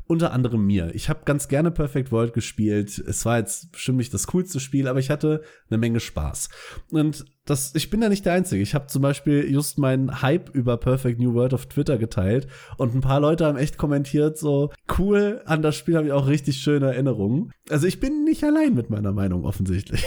unter 0.07 0.33
anderem 0.33 0.65
mir. 0.65 0.95
Ich 0.95 1.11
habe 1.11 1.21
ganz 1.27 1.49
gerne 1.49 1.71
Perfect 1.71 2.11
World 2.11 2.33
gespielt. 2.33 2.99
Es 2.99 3.27
war 3.27 3.37
jetzt 3.39 3.73
bestimmt 3.73 3.99
nicht 3.99 4.15
das 4.15 4.27
coolste 4.27 4.59
Spiel, 4.59 4.89
aber 4.89 5.01
ich 5.01 5.11
hatte 5.11 5.43
eine 5.69 5.77
Menge 5.77 6.01
Spaß. 6.01 6.49
Und 6.91 7.27
das, 7.49 7.75
ich 7.75 7.91
bin 7.91 8.01
da 8.01 8.09
nicht 8.09 8.27
der 8.27 8.35
Einzige. 8.35 8.63
Ich 8.63 8.75
habe 8.75 8.87
zum 8.89 9.03
Beispiel 9.03 9.51
just 9.51 9.79
meinen 9.79 10.21
Hype 10.23 10.55
über 10.55 10.77
Perfect 10.77 11.19
New 11.19 11.35
World 11.35 11.55
auf 11.55 11.67
Twitter 11.67 11.99
geteilt 11.99 12.47
und 12.77 12.95
ein 12.95 13.01
paar 13.01 13.21
Leute 13.21 13.47
haben 13.47 13.59
echt 13.59 13.79
kommentiert, 13.79 14.39
so 14.39 14.71
cool, 14.99 15.41
an 15.47 15.63
das 15.63 15.77
Spiel 15.77 15.97
habe 15.97 16.07
ich 16.07 16.13
auch 16.13 16.27
richtig 16.27 16.59
schöne 16.59 16.87
Erinnerungen. 16.87 17.53
Also 17.71 17.87
ich 17.87 18.01
bin 18.01 18.25
nicht 18.25 18.45
allein 18.45 18.75
mit 18.75 18.91
meiner 18.91 19.13
Meinung 19.13 19.45
offensichtlich. 19.45 20.05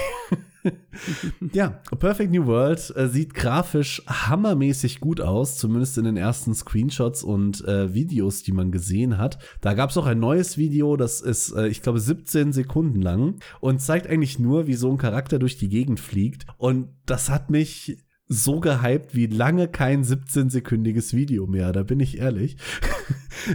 ja, 1.54 1.82
Perfect 2.00 2.32
New 2.32 2.46
World 2.46 2.94
äh, 2.96 3.08
sieht 3.08 3.34
grafisch 3.34 4.04
hammermäßig 4.08 5.00
gut 5.00 5.22
aus, 5.22 5.58
zumindest 5.58 5.98
in 5.98 6.06
den 6.06 6.18
ersten 6.18 6.54
Screenshots 6.54 7.24
und 7.24 7.66
äh, 7.66 7.94
Videos, 7.94 8.44
die 8.44 8.52
man 8.52 8.72
gesehen 8.72 9.18
hat. 9.18 9.40
Da 9.62 9.74
gab 9.74 9.90
es 9.90 9.98
auch 9.98 10.06
ein 10.06 10.20
neues 10.20 10.58
Video, 10.58 10.98
das 10.98 11.22
ist, 11.22 11.54
äh, 11.54 11.68
ich 11.68 11.82
glaube, 11.82 12.00
17 12.00 12.54
Sekunden 12.54 13.02
lang 13.02 13.40
und 13.60 13.82
zeigt 13.82 14.08
eigentlich 14.08 14.40
nur, 14.40 14.68
wie 14.68 14.76
so 14.76 14.92
ein 14.92 14.98
Charakter 14.98 15.40
durch 15.40 15.58
die 15.58 15.70
Gegend 15.70 16.00
fliegt. 16.00 16.46
Und 16.58 16.90
das 17.12 17.30
hat 17.30 17.50
mich 17.50 17.98
so 18.28 18.62
gehypt 18.62 19.14
wie 19.14 19.26
lange 19.26 19.68
kein 19.68 20.06
17-sekündiges 20.06 21.14
Video 21.14 21.46
mehr, 21.46 21.74
da 21.74 21.84
bin 21.84 22.00
ich 22.00 22.18
ehrlich. 22.18 22.58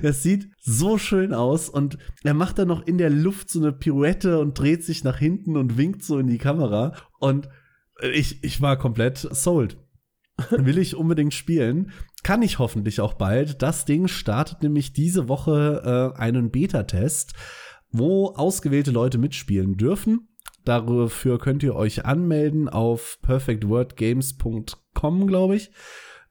Es 0.03 0.25
sieht 0.25 0.51
so 0.61 0.99
schön 0.99 1.33
aus 1.33 1.69
und 1.69 1.97
er 2.25 2.35
macht 2.35 2.59
dann 2.59 2.67
noch 2.67 2.85
in 2.89 2.99
der 2.99 3.09
Luft 3.09 3.49
so 3.49 3.61
eine 3.61 3.73
Pirouette 3.73 4.41
und 4.41 4.59
dreht 4.59 4.83
sich 4.83 5.05
nach 5.05 5.17
hinten 5.17 5.57
und 5.57 5.79
winkt 5.79 6.03
so 6.03 6.19
in 6.19 6.27
die 6.27 6.39
Kamera 6.39 6.97
und 7.21 7.49
ich, 8.13 8.43
ich 8.43 8.61
war 8.61 8.77
komplett 8.77 9.19
sold. 9.19 9.79
Will 10.51 10.79
ich 10.79 10.97
unbedingt 10.97 11.35
spielen. 11.35 11.93
Kann 12.25 12.43
ich 12.43 12.59
hoffentlich 12.59 13.01
auch 13.01 13.15
bald. 13.15 13.63
Das 13.63 13.85
Ding 13.85 14.09
startet 14.09 14.65
nämlich 14.65 14.93
diese 14.93 15.29
Woche 15.29 16.15
äh, 16.17 16.19
einen 16.19 16.51
Beta-Test, 16.51 17.35
wo 17.93 18.31
ausgewählte 18.35 18.91
Leute 18.91 19.19
mitspielen 19.19 19.77
dürfen. 19.77 20.29
Dafür 20.67 21.39
könnt 21.39 21.63
ihr 21.63 21.75
euch 21.77 22.05
anmelden 22.05 22.69
auf 22.69 23.19
perfectwordgames.com, 23.23 25.27
glaube 25.29 25.57
ich. 25.57 25.71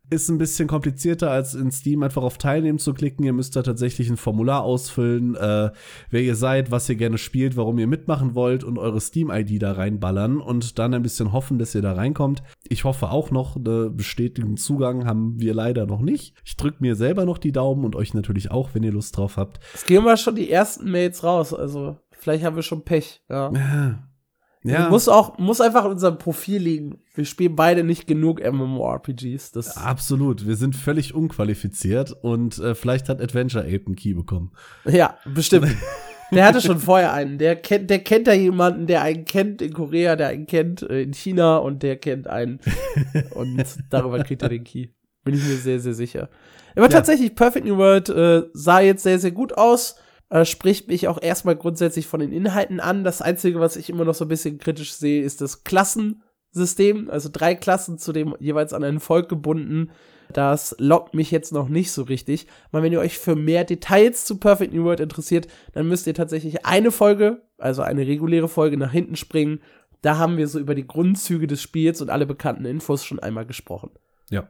Ist 0.09 0.27
ein 0.29 0.37
bisschen 0.37 0.67
komplizierter 0.67 1.31
als 1.31 1.55
in 1.55 1.71
Steam 1.71 2.03
einfach 2.03 2.21
auf 2.21 2.37
Teilnehmen 2.37 2.77
zu 2.77 2.93
klicken. 2.93 3.25
Ihr 3.25 3.31
müsst 3.31 3.55
da 3.55 3.63
tatsächlich 3.63 4.09
ein 4.09 4.17
Formular 4.17 4.61
ausfüllen, 4.61 5.35
äh, 5.35 5.71
wer 6.09 6.21
ihr 6.21 6.35
seid, 6.35 6.69
was 6.69 6.89
ihr 6.89 6.95
gerne 6.95 7.17
spielt, 7.17 7.55
warum 7.55 7.79
ihr 7.79 7.87
mitmachen 7.87 8.35
wollt 8.35 8.65
und 8.65 8.77
eure 8.77 8.99
Steam-ID 8.99 9.63
da 9.63 9.71
reinballern 9.71 10.41
und 10.41 10.79
dann 10.79 10.93
ein 10.93 11.01
bisschen 11.01 11.31
hoffen, 11.31 11.57
dass 11.57 11.73
ihr 11.73 11.81
da 11.81 11.93
reinkommt. 11.93 12.43
Ich 12.67 12.83
hoffe 12.83 13.09
auch 13.09 13.31
noch, 13.31 13.55
einen 13.55 13.95
bestätigten 13.95 14.57
Zugang 14.57 15.05
haben 15.05 15.39
wir 15.39 15.53
leider 15.53 15.85
noch 15.85 16.01
nicht. 16.01 16.35
Ich 16.43 16.57
drücke 16.57 16.79
mir 16.81 16.97
selber 16.97 17.23
noch 17.25 17.37
die 17.37 17.53
Daumen 17.53 17.85
und 17.85 17.95
euch 17.95 18.13
natürlich 18.13 18.51
auch, 18.51 18.71
wenn 18.73 18.83
ihr 18.83 18.91
Lust 18.91 19.15
drauf 19.15 19.37
habt. 19.37 19.61
Es 19.73 19.85
gehen 19.85 20.03
mal 20.03 20.17
schon 20.17 20.35
die 20.35 20.51
ersten 20.51 20.91
Mails 20.91 21.23
raus, 21.23 21.53
also 21.53 21.95
vielleicht 22.11 22.43
haben 22.43 22.57
wir 22.57 22.63
schon 22.63 22.83
Pech. 22.83 23.21
Ja. 23.29 23.49
Ja. 23.53 24.04
Ja. 24.65 24.89
Muss 24.89 25.07
auch, 25.07 25.37
muss 25.37 25.61
einfach 25.61 25.85
in 25.85 25.91
unserem 25.91 26.17
Profil 26.17 26.59
liegen. 26.59 26.97
Wir 27.13 27.25
spielen 27.25 27.55
beide 27.55 27.83
nicht 27.83 28.07
genug 28.07 28.41
MMORPGs. 28.43 29.51
Das 29.51 29.77
Absolut, 29.77 30.47
wir 30.47 30.55
sind 30.55 30.75
völlig 30.75 31.13
unqualifiziert 31.13 32.11
und 32.23 32.57
äh, 32.57 32.73
vielleicht 32.73 33.07
hat 33.07 33.21
Adventure 33.21 33.63
Ape 33.63 33.83
einen 33.85 33.95
Key 33.95 34.15
bekommen. 34.15 34.51
Ja, 34.85 35.17
bestimmt. 35.23 35.67
der 36.31 36.45
hatte 36.45 36.61
schon 36.61 36.79
vorher 36.79 37.13
einen. 37.13 37.37
Der 37.37 37.55
kennt, 37.55 37.91
der 37.91 37.99
kennt 37.99 38.25
da 38.25 38.33
jemanden, 38.33 38.87
der 38.87 39.03
einen 39.03 39.25
kennt 39.25 39.61
in 39.61 39.71
Korea, 39.71 40.15
der 40.15 40.29
einen 40.29 40.47
kennt 40.47 40.81
äh, 40.81 41.03
in 41.03 41.13
China 41.13 41.57
und 41.57 41.83
der 41.83 41.97
kennt 41.97 42.25
einen. 42.25 42.59
und 43.35 43.63
darüber 43.91 44.23
kriegt 44.23 44.41
er 44.41 44.49
den 44.49 44.63
Key. 44.63 44.87
Bin 45.23 45.35
ich 45.35 45.43
mir 45.43 45.57
sehr, 45.57 45.79
sehr 45.79 45.93
sicher. 45.93 46.29
Aber 46.75 46.85
ja. 46.85 46.89
tatsächlich, 46.89 47.35
Perfect 47.35 47.67
New 47.67 47.77
World 47.77 48.09
äh, 48.09 48.43
sah 48.53 48.79
jetzt 48.79 49.03
sehr, 49.03 49.19
sehr 49.19 49.31
gut 49.31 49.53
aus 49.53 49.95
äh, 50.29 50.45
spricht 50.45 50.87
mich 50.87 51.07
auch 51.07 51.21
erstmal 51.21 51.55
grundsätzlich 51.55 52.07
von 52.07 52.19
den 52.19 52.31
Inhalten 52.31 52.79
an. 52.79 53.03
Das 53.03 53.21
Einzige, 53.21 53.59
was 53.59 53.75
ich 53.75 53.89
immer 53.89 54.05
noch 54.05 54.15
so 54.15 54.25
ein 54.25 54.29
bisschen 54.29 54.57
kritisch 54.57 54.93
sehe, 54.93 55.23
ist 55.23 55.41
das 55.41 55.63
Klassensystem. 55.63 57.09
Also 57.09 57.29
drei 57.31 57.55
Klassen 57.55 57.97
zu 57.97 58.11
dem 58.11 58.35
jeweils 58.39 58.73
an 58.73 58.83
ein 58.83 58.99
Volk 58.99 59.29
gebunden. 59.29 59.91
Das 60.33 60.75
lockt 60.79 61.13
mich 61.13 61.29
jetzt 61.29 61.53
noch 61.53 61.69
nicht 61.69 61.91
so 61.91 62.03
richtig. 62.03 62.47
Mal 62.71 62.81
wenn 62.81 62.91
ihr 62.91 62.99
euch 62.99 63.19
für 63.19 63.35
mehr 63.35 63.63
Details 63.63 64.25
zu 64.25 64.39
Perfect 64.39 64.73
New 64.73 64.83
World 64.83 64.99
interessiert, 64.99 65.47
dann 65.73 65.87
müsst 65.87 66.07
ihr 66.07 66.15
tatsächlich 66.15 66.65
eine 66.65 66.91
Folge, 66.91 67.43
also 67.57 67.83
eine 67.83 68.07
reguläre 68.07 68.47
Folge 68.47 68.77
nach 68.77 68.91
hinten 68.91 69.15
springen. 69.15 69.61
Da 70.01 70.17
haben 70.17 70.37
wir 70.37 70.47
so 70.47 70.59
über 70.59 70.75
die 70.75 70.87
Grundzüge 70.87 71.47
des 71.47 71.61
Spiels 71.61 72.01
und 72.01 72.09
alle 72.09 72.25
bekannten 72.25 72.65
Infos 72.65 73.05
schon 73.05 73.19
einmal 73.19 73.45
gesprochen. 73.45 73.91
Ja. 74.29 74.49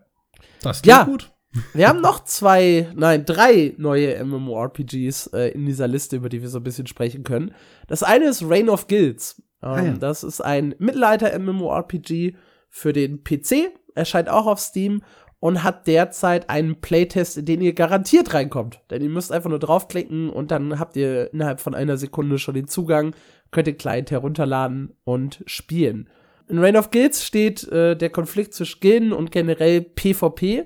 Das 0.61 0.81
klingt 0.81 0.97
ja, 0.97 1.03
gut. 1.03 1.34
Wir 1.73 1.87
haben 1.87 2.01
noch 2.01 2.23
zwei, 2.23 2.89
nein, 2.95 3.25
drei 3.25 3.73
neue 3.77 4.23
MMORPGs 4.23 5.27
äh, 5.27 5.49
in 5.49 5.65
dieser 5.65 5.87
Liste, 5.87 6.17
über 6.17 6.29
die 6.29 6.41
wir 6.41 6.49
so 6.49 6.59
ein 6.59 6.63
bisschen 6.63 6.87
sprechen 6.87 7.23
können. 7.23 7.53
Das 7.87 8.03
eine 8.03 8.25
ist 8.25 8.43
Reign 8.43 8.69
of 8.69 8.87
Guilds. 8.87 9.41
Ähm, 9.63 9.69
ah, 9.69 9.81
ja. 9.81 9.93
Das 9.93 10.23
ist 10.23 10.41
ein 10.41 10.75
Mittelalter-MMORPG 10.79 12.35
für 12.69 12.93
den 12.93 13.23
PC, 13.23 13.71
erscheint 13.95 14.29
auch 14.29 14.47
auf 14.47 14.59
Steam 14.59 15.01
und 15.39 15.63
hat 15.63 15.87
derzeit 15.87 16.49
einen 16.49 16.81
Playtest, 16.81 17.37
in 17.37 17.45
den 17.45 17.61
ihr 17.61 17.73
garantiert 17.73 18.33
reinkommt. 18.33 18.81
Denn 18.89 19.01
ihr 19.01 19.09
müsst 19.09 19.31
einfach 19.31 19.49
nur 19.49 19.59
draufklicken 19.59 20.29
und 20.29 20.51
dann 20.51 20.79
habt 20.79 20.95
ihr 20.97 21.31
innerhalb 21.33 21.59
von 21.59 21.75
einer 21.75 21.97
Sekunde 21.97 22.37
schon 22.37 22.55
den 22.55 22.67
Zugang, 22.67 23.15
könnt 23.51 23.67
ihr 23.67 23.77
Client 23.77 24.11
herunterladen 24.11 24.93
und 25.03 25.43
spielen. 25.45 26.09
In 26.47 26.59
Reign 26.59 26.77
of 26.77 26.91
Guilds 26.91 27.25
steht 27.25 27.67
äh, 27.69 27.95
der 27.95 28.09
Konflikt 28.09 28.53
zwischen 28.53 28.79
Gilden 28.79 29.13
und 29.13 29.31
generell 29.31 29.81
PvP 29.81 30.65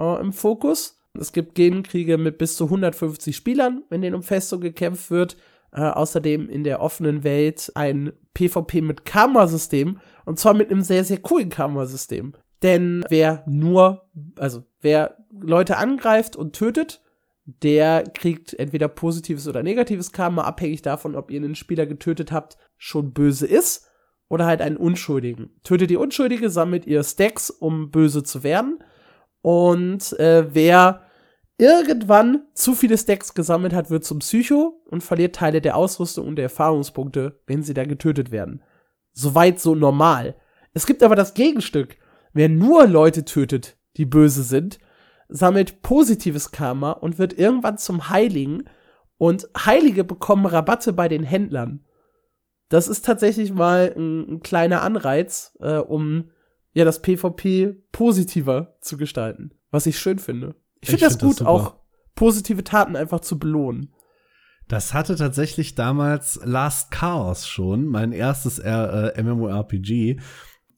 äh, 0.00 0.20
im 0.20 0.32
Fokus. 0.32 1.00
Es 1.18 1.32
gibt 1.32 1.54
Genenkriege 1.54 2.18
mit 2.18 2.38
bis 2.38 2.56
zu 2.56 2.64
150 2.64 3.34
Spielern, 3.36 3.82
wenn 3.90 4.02
denen 4.02 4.16
um 4.16 4.22
Festung 4.22 4.60
gekämpft 4.60 5.10
wird. 5.10 5.36
Äh, 5.72 5.82
außerdem 5.82 6.48
in 6.48 6.64
der 6.64 6.80
offenen 6.80 7.22
Welt 7.22 7.70
ein 7.74 8.12
PvP 8.34 8.80
mit 8.80 9.04
Karma-System 9.04 10.00
und 10.24 10.38
zwar 10.38 10.54
mit 10.54 10.70
einem 10.70 10.82
sehr, 10.82 11.04
sehr 11.04 11.18
coolen 11.18 11.48
Karma-System. 11.48 12.34
Denn 12.62 13.04
wer 13.08 13.44
nur, 13.46 14.08
also 14.36 14.64
wer 14.80 15.16
Leute 15.32 15.76
angreift 15.76 16.36
und 16.36 16.54
tötet, 16.54 17.00
der 17.44 18.04
kriegt 18.04 18.54
entweder 18.54 18.88
positives 18.88 19.48
oder 19.48 19.62
negatives 19.62 20.12
Karma, 20.12 20.42
abhängig 20.42 20.82
davon, 20.82 21.14
ob 21.14 21.30
ihr 21.30 21.38
einen 21.38 21.54
Spieler 21.54 21.86
getötet 21.86 22.32
habt, 22.32 22.56
schon 22.76 23.12
böse 23.12 23.46
ist 23.46 23.88
oder 24.28 24.46
halt 24.46 24.60
einen 24.60 24.76
Unschuldigen. 24.76 25.50
Tötet 25.62 25.90
ihr 25.90 26.00
Unschuldige, 26.00 26.50
sammelt 26.50 26.86
ihr 26.86 27.02
Stacks, 27.02 27.50
um 27.50 27.90
böse 27.90 28.22
zu 28.22 28.42
werden. 28.42 28.78
Und 29.42 30.18
äh, 30.18 30.54
wer 30.54 31.02
irgendwann 31.58 32.44
zu 32.54 32.74
viele 32.74 32.96
Stacks 32.96 33.34
gesammelt 33.34 33.74
hat, 33.74 33.90
wird 33.90 34.04
zum 34.04 34.20
Psycho 34.20 34.82
und 34.86 35.02
verliert 35.02 35.36
Teile 35.36 35.60
der 35.60 35.76
Ausrüstung 35.76 36.26
und 36.26 36.36
der 36.36 36.44
Erfahrungspunkte, 36.44 37.40
wenn 37.46 37.62
sie 37.62 37.74
da 37.74 37.84
getötet 37.84 38.30
werden. 38.30 38.62
Soweit 39.12 39.60
so 39.60 39.74
normal. 39.74 40.36
Es 40.72 40.86
gibt 40.86 41.02
aber 41.02 41.16
das 41.16 41.34
Gegenstück. 41.34 41.96
Wer 42.32 42.48
nur 42.48 42.86
Leute 42.86 43.24
tötet, 43.24 43.76
die 43.96 44.06
böse 44.06 44.42
sind, 44.42 44.78
sammelt 45.28 45.82
positives 45.82 46.50
Karma 46.50 46.92
und 46.92 47.18
wird 47.18 47.38
irgendwann 47.38 47.78
zum 47.78 48.08
Heiligen 48.08 48.64
und 49.18 49.48
Heilige 49.56 50.04
bekommen 50.04 50.46
Rabatte 50.46 50.92
bei 50.92 51.08
den 51.08 51.24
Händlern. 51.24 51.84
Das 52.70 52.88
ist 52.88 53.04
tatsächlich 53.04 53.52
mal 53.52 53.92
ein, 53.96 54.34
ein 54.34 54.40
kleiner 54.40 54.82
Anreiz, 54.82 55.56
äh, 55.60 55.76
um 55.76 56.30
ja 56.72 56.84
das 56.84 57.02
PvP 57.02 57.76
positiver 57.92 58.76
zu 58.80 58.96
gestalten, 58.96 59.52
was 59.70 59.86
ich 59.86 59.98
schön 59.98 60.18
finde. 60.18 60.54
Ich 60.80 60.90
finde 60.90 61.04
das 61.04 61.14
find 61.14 61.22
gut, 61.22 61.40
das 61.40 61.46
auch 61.46 61.76
positive 62.14 62.64
Taten 62.64 62.96
einfach 62.96 63.20
zu 63.20 63.38
belohnen. 63.38 63.92
Das 64.68 64.94
hatte 64.94 65.16
tatsächlich 65.16 65.74
damals 65.74 66.40
Last 66.44 66.92
Chaos 66.92 67.48
schon, 67.48 67.86
mein 67.86 68.12
erstes 68.12 68.60
äh, 68.60 69.20
MMORPG 69.20 70.18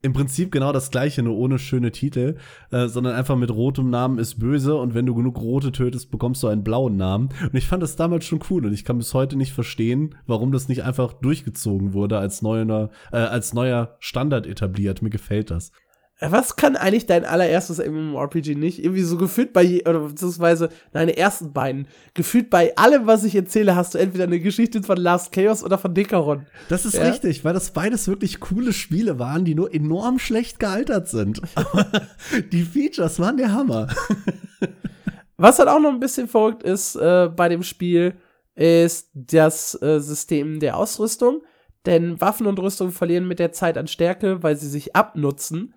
im 0.03 0.13
Prinzip 0.13 0.51
genau 0.51 0.73
das 0.73 0.91
gleiche, 0.91 1.23
nur 1.23 1.37
ohne 1.37 1.59
schöne 1.59 1.93
Titel, 1.93 2.37
äh, 2.71 2.89
sondern 2.89 3.15
einfach 3.15 3.37
mit 3.37 3.51
rotem 3.51 3.89
Namen 3.89 4.19
ist 4.19 4.39
böse 4.39 4.75
und 4.75 4.95
wenn 4.95 5.07
du 5.07 5.15
genug 5.15 5.41
rote 5.41 5.71
tötest, 5.71 6.11
bekommst 6.11 6.43
du 6.43 6.49
einen 6.49 6.65
blauen 6.65 6.97
Namen. 6.97 7.29
Und 7.41 7.55
ich 7.55 7.67
fand 7.67 7.83
das 7.83 7.97
damals 7.97 8.25
schon 8.25 8.41
cool 8.51 8.67
und 8.67 8.73
ich 8.73 8.85
kann 8.85 8.99
bis 8.99 9.15
heute 9.15 9.37
nicht 9.37 9.53
verstehen, 9.53 10.17
warum 10.27 10.51
das 10.51 10.69
nicht 10.69 10.83
einfach 10.83 11.13
durchgezogen 11.13 11.93
wurde, 11.93 12.19
als 12.19 12.43
neuer, 12.43 12.91
äh, 13.13 13.17
als 13.17 13.55
neuer 13.55 13.97
Standard 14.01 14.47
etabliert. 14.47 15.03
Mir 15.03 15.11
gefällt 15.11 15.51
das. 15.51 15.71
Was 16.25 16.55
kann 16.55 16.77
eigentlich 16.77 17.07
dein 17.07 17.25
allererstes 17.25 17.79
MMORPG 17.79 18.55
nicht? 18.55 18.85
Irgendwie 18.85 19.03
so 19.03 19.17
gefühlt 19.17 19.53
bei, 19.53 19.83
oder 19.85 20.01
beziehungsweise 20.01 20.69
deine 20.93 21.17
ersten 21.17 21.53
beiden. 21.53 21.89
Gefühlt 22.15 22.49
bei 22.49 22.77
allem, 22.77 23.09
was 23.09 23.25
ich 23.25 23.35
erzähle, 23.35 23.75
hast 23.75 23.95
du 23.95 23.99
entweder 23.99 24.25
eine 24.25 24.39
Geschichte 24.39 24.85
von 24.85 24.99
Last 24.99 25.33
Chaos 25.33 25.65
oder 25.65 25.79
von 25.79 25.95
Dekaron. 25.95 26.47
Das 26.69 26.85
ist 26.85 26.95
ja? 26.95 27.03
richtig, 27.03 27.45
weil 27.45 27.55
das 27.55 27.73
beides 27.73 28.07
wirklich 28.07 28.39
coole 28.39 28.73
Spiele 28.73 29.19
waren, 29.19 29.45
die 29.45 29.57
nur 29.57 29.75
enorm 29.75 30.21
schlecht 30.21 30.61
gealtert 30.61 31.09
sind. 31.09 31.43
Aber 31.57 31.87
die 32.53 32.63
Features 32.63 33.19
waren 33.19 33.37
der 33.37 33.53
Hammer. 33.53 33.89
was 35.37 35.59
halt 35.59 35.69
auch 35.69 35.81
noch 35.81 35.91
ein 35.91 36.01
bisschen 36.01 36.29
verrückt 36.29 36.63
ist 36.63 36.95
äh, 36.95 37.31
bei 37.35 37.49
dem 37.49 37.65
Spiel, 37.65 38.15
ist 38.55 39.11
das 39.15 39.81
äh, 39.83 39.99
System 39.99 40.61
der 40.61 40.77
Ausrüstung. 40.77 41.43
Denn 41.85 42.21
Waffen 42.21 42.47
und 42.47 42.61
Rüstung 42.61 42.93
verlieren 42.93 43.27
mit 43.27 43.41
der 43.41 43.51
Zeit 43.51 43.77
an 43.77 43.89
Stärke, 43.89 44.45
weil 44.45 44.57
sie 44.57 44.69
sich 44.69 44.95
abnutzen 44.95 45.75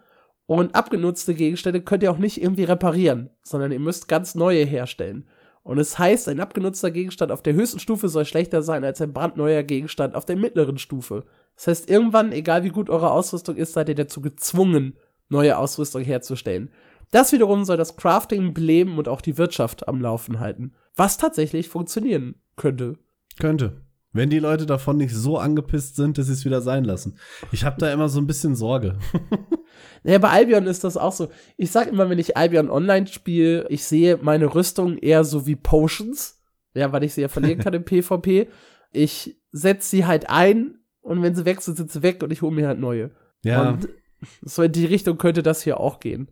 und 0.48 0.76
abgenutzte 0.76 1.34
Gegenstände 1.34 1.82
könnt 1.82 2.04
ihr 2.04 2.12
auch 2.12 2.18
nicht 2.18 2.41
irgendwie 2.41 2.66
reparieren, 2.66 3.30
sondern 3.43 3.72
ihr 3.72 3.80
müsst 3.80 4.08
ganz 4.08 4.36
neue 4.36 4.64
herstellen. 4.64 5.28
Und 5.64 5.80
es 5.80 5.98
heißt, 5.98 6.30
ein 6.30 6.39
abgenutzter 6.39 6.91
Gegenstand 6.91 7.32
auf 7.32 7.41
der 7.41 7.56
höchsten 7.56 7.80
Stufe 7.80 8.08
soll 8.08 8.26
schlechter 8.26 8.62
sein 8.62 8.84
als 8.84 9.02
ein 9.02 9.14
brandneuer 9.14 9.64
Gegenstand 9.64 10.14
auf 10.14 10.26
der 10.26 10.36
mittleren 10.36 10.78
Stufe. 10.78 11.26
Das 11.56 11.68
heißt, 11.68 11.89
irgendwann, 11.89 12.32
egal 12.32 12.64
wie 12.64 12.70
gut 12.70 12.89
eure 12.89 13.10
Ausrüstung 13.10 13.56
ist, 13.56 13.74
seid 13.74 13.89
ihr 13.89 13.96
dazu 13.96 14.22
gezwungen, 14.22 14.96
neue 15.28 15.58
Ausrüstung 15.58 16.04
herzustellen. 16.04 16.70
Das 17.10 17.32
wiederum 17.32 17.66
soll 17.66 17.78
das 17.78 17.98
Crafting 17.98 18.54
beleben 18.54 19.00
und 19.00 19.08
auch 19.08 19.22
die 19.22 19.39
Wirtschaft 19.39 19.88
am 19.88 20.02
Laufen 20.02 20.39
halten. 20.39 20.74
Was 20.96 21.18
tatsächlich 21.18 21.70
funktionieren 21.70 22.36
könnte. 22.56 23.00
Könnte. 23.39 23.85
Wenn 24.16 24.30
die 24.30 24.39
Leute 24.39 24.66
davon 24.66 24.95
nicht 24.95 25.13
so 25.13 25.38
angepisst 25.38 25.97
sind, 25.97 26.18
dass 26.18 26.28
sie 26.28 26.32
es 26.32 26.45
wieder 26.45 26.61
sein 26.61 26.86
lassen. 26.86 27.18
Ich 27.51 27.66
habe 27.66 27.76
da 27.80 27.91
immer 27.91 28.07
so 28.07 28.22
ein 28.22 28.28
bisschen 28.28 28.55
Sorge. 28.55 28.97
naja, 30.03 30.20
bei 30.20 30.30
Albion 30.30 30.68
ist 30.68 30.86
das 30.86 30.95
auch 30.95 31.11
so. 31.11 31.28
Ich 31.57 31.70
sag 31.70 31.89
immer, 31.89 32.09
wenn 32.09 32.18
ich 32.18 32.38
Albion 32.38 32.70
online 32.70 33.07
spiele, 33.07 33.68
ich 33.68 33.84
sehe 33.84 34.18
meine 34.22 34.55
Rüstung 34.55 34.97
eher 34.97 35.26
so 35.26 35.45
wie 35.47 35.57
Potions. 35.57 36.41
Ja, 36.74 36.93
weil 36.93 37.03
ich 37.03 37.13
sie 37.13 37.24
ja 37.24 37.28
verlieren 37.28 37.59
kann 37.59 37.74
im 37.74 37.84
PvP. 37.86 38.47
Ich 38.93 39.36
setze 39.51 39.89
sie 39.89 40.05
halt 40.05 40.30
ein 40.30 40.80
und 41.01 41.22
wenn 41.22 41.36
sie 41.36 41.43
weg 41.43 41.59
sind, 41.59 41.76
sind 41.76 41.91
sie 41.91 42.01
weg 42.01 42.24
und 42.24 42.32
ich 42.32 42.41
hole 42.41 42.55
mir 42.55 42.70
halt 42.70 42.80
neue. 42.80 43.11
Ja. 43.43 43.72
Und 43.72 43.89
so 44.43 44.63
in 44.63 44.72
die 44.72 44.86
Richtung 44.86 45.18
könnte 45.18 45.43
das 45.43 45.61
hier 45.61 45.78
auch 45.78 45.99
gehen. 45.99 46.32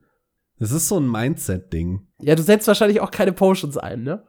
Das 0.58 0.72
ist 0.72 0.88
so 0.88 0.98
ein 0.98 1.12
Mindset-Ding. 1.12 2.08
Ja, 2.22 2.36
du 2.36 2.44
setzt 2.44 2.66
wahrscheinlich 2.70 3.02
auch 3.02 3.12
keine 3.12 3.34
Potions 3.34 3.78
ein, 3.78 4.04
ne? 4.04 4.24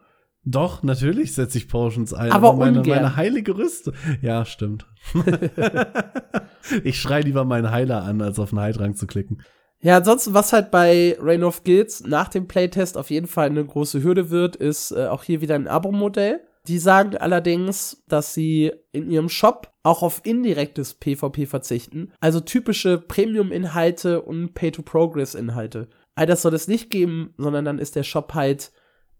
Doch, 0.44 0.82
natürlich 0.82 1.34
setze 1.34 1.58
ich 1.58 1.68
Potions 1.68 2.12
ein. 2.12 2.30
Aber, 2.30 2.50
aber 2.50 2.58
meine, 2.58 2.78
ungern. 2.78 2.96
meine 2.96 3.16
heilige 3.16 3.56
Rüste. 3.56 3.92
Ja, 4.20 4.44
stimmt. 4.44 4.86
ich 6.84 7.00
schreie 7.00 7.22
lieber 7.22 7.44
meinen 7.44 7.70
Heiler 7.70 8.02
an, 8.02 8.20
als 8.20 8.38
auf 8.38 8.52
einen 8.52 8.60
Heildrang 8.60 8.94
zu 8.94 9.06
klicken. 9.06 9.42
Ja, 9.80 9.98
ansonsten, 9.98 10.34
was 10.34 10.52
halt 10.52 10.70
bei 10.70 11.16
Reign 11.20 11.44
of 11.44 11.64
Guilds 11.64 12.04
nach 12.06 12.28
dem 12.28 12.46
Playtest 12.46 12.96
auf 12.96 13.10
jeden 13.10 13.26
Fall 13.26 13.46
eine 13.46 13.64
große 13.64 14.02
Hürde 14.02 14.30
wird, 14.30 14.56
ist 14.56 14.92
äh, 14.92 15.06
auch 15.06 15.24
hier 15.24 15.40
wieder 15.40 15.54
ein 15.54 15.68
Abo-Modell. 15.68 16.40
Die 16.66 16.78
sagen 16.78 17.16
allerdings, 17.16 18.02
dass 18.08 18.32
sie 18.32 18.72
in 18.92 19.10
ihrem 19.10 19.28
Shop 19.28 19.72
auch 19.82 20.02
auf 20.02 20.22
indirektes 20.24 20.94
PvP 20.94 21.44
verzichten, 21.44 22.12
also 22.20 22.40
typische 22.40 22.96
Premium-Inhalte 22.96 24.22
und 24.22 24.54
Pay-to-Progress-Inhalte. 24.54 25.88
All 26.14 26.26
das 26.26 26.40
soll 26.40 26.54
es 26.54 26.68
nicht 26.68 26.88
geben, 26.88 27.34
sondern 27.36 27.66
dann 27.66 27.78
ist 27.78 27.96
der 27.96 28.04
Shop 28.04 28.32
halt 28.32 28.72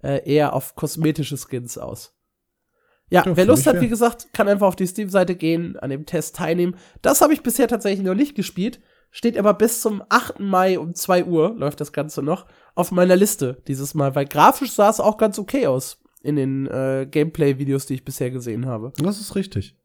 äh, 0.05 0.23
eher 0.31 0.53
auf 0.53 0.77
kosmetische 0.77 1.37
Skins 1.37 1.79
aus. 1.79 2.15
Ja, 3.11 3.25
ja 3.25 3.37
wer 3.37 3.47
Lust 3.47 3.67
hat, 3.67 3.81
wie 3.81 3.89
gesagt, 3.89 4.33
kann 4.33 4.49
einfach 4.49 4.67
auf 4.67 4.77
die 4.77 4.87
Steam-Seite 4.87 5.35
gehen, 5.35 5.79
an 5.79 5.91
dem 5.91 6.07
Test 6.07 6.37
teilnehmen. 6.37 6.77
Das 7.03 7.21
habe 7.21 7.33
ich 7.33 7.43
bisher 7.43 7.69
tatsächlich 7.69 8.05
noch 8.05 8.15
nicht 8.15 8.35
gespielt, 8.35 8.81
steht 9.11 9.39
aber 9.39 9.55
bis 9.55 9.81
zum 9.81 10.03
8. 10.09 10.41
Mai 10.41 10.79
um 10.79 10.95
2 10.95 11.25
Uhr, 11.25 11.55
läuft 11.57 11.81
das 11.81 11.93
Ganze 11.93 12.23
noch, 12.23 12.47
auf 12.75 12.93
meiner 12.93 13.17
Liste 13.17 13.63
dieses 13.67 13.95
Mal, 13.95 14.15
weil 14.15 14.27
grafisch 14.27 14.73
sah 14.73 14.91
es 14.91 15.01
auch 15.01 15.17
ganz 15.17 15.39
okay 15.39 15.67
aus 15.67 16.01
in 16.23 16.37
den 16.37 16.67
äh, 16.67 17.07
Gameplay-Videos, 17.11 17.87
die 17.87 17.95
ich 17.95 18.05
bisher 18.05 18.31
gesehen 18.31 18.67
habe. 18.67 18.93
Das 18.97 19.21
ist 19.21 19.37
richtig. 19.37 19.77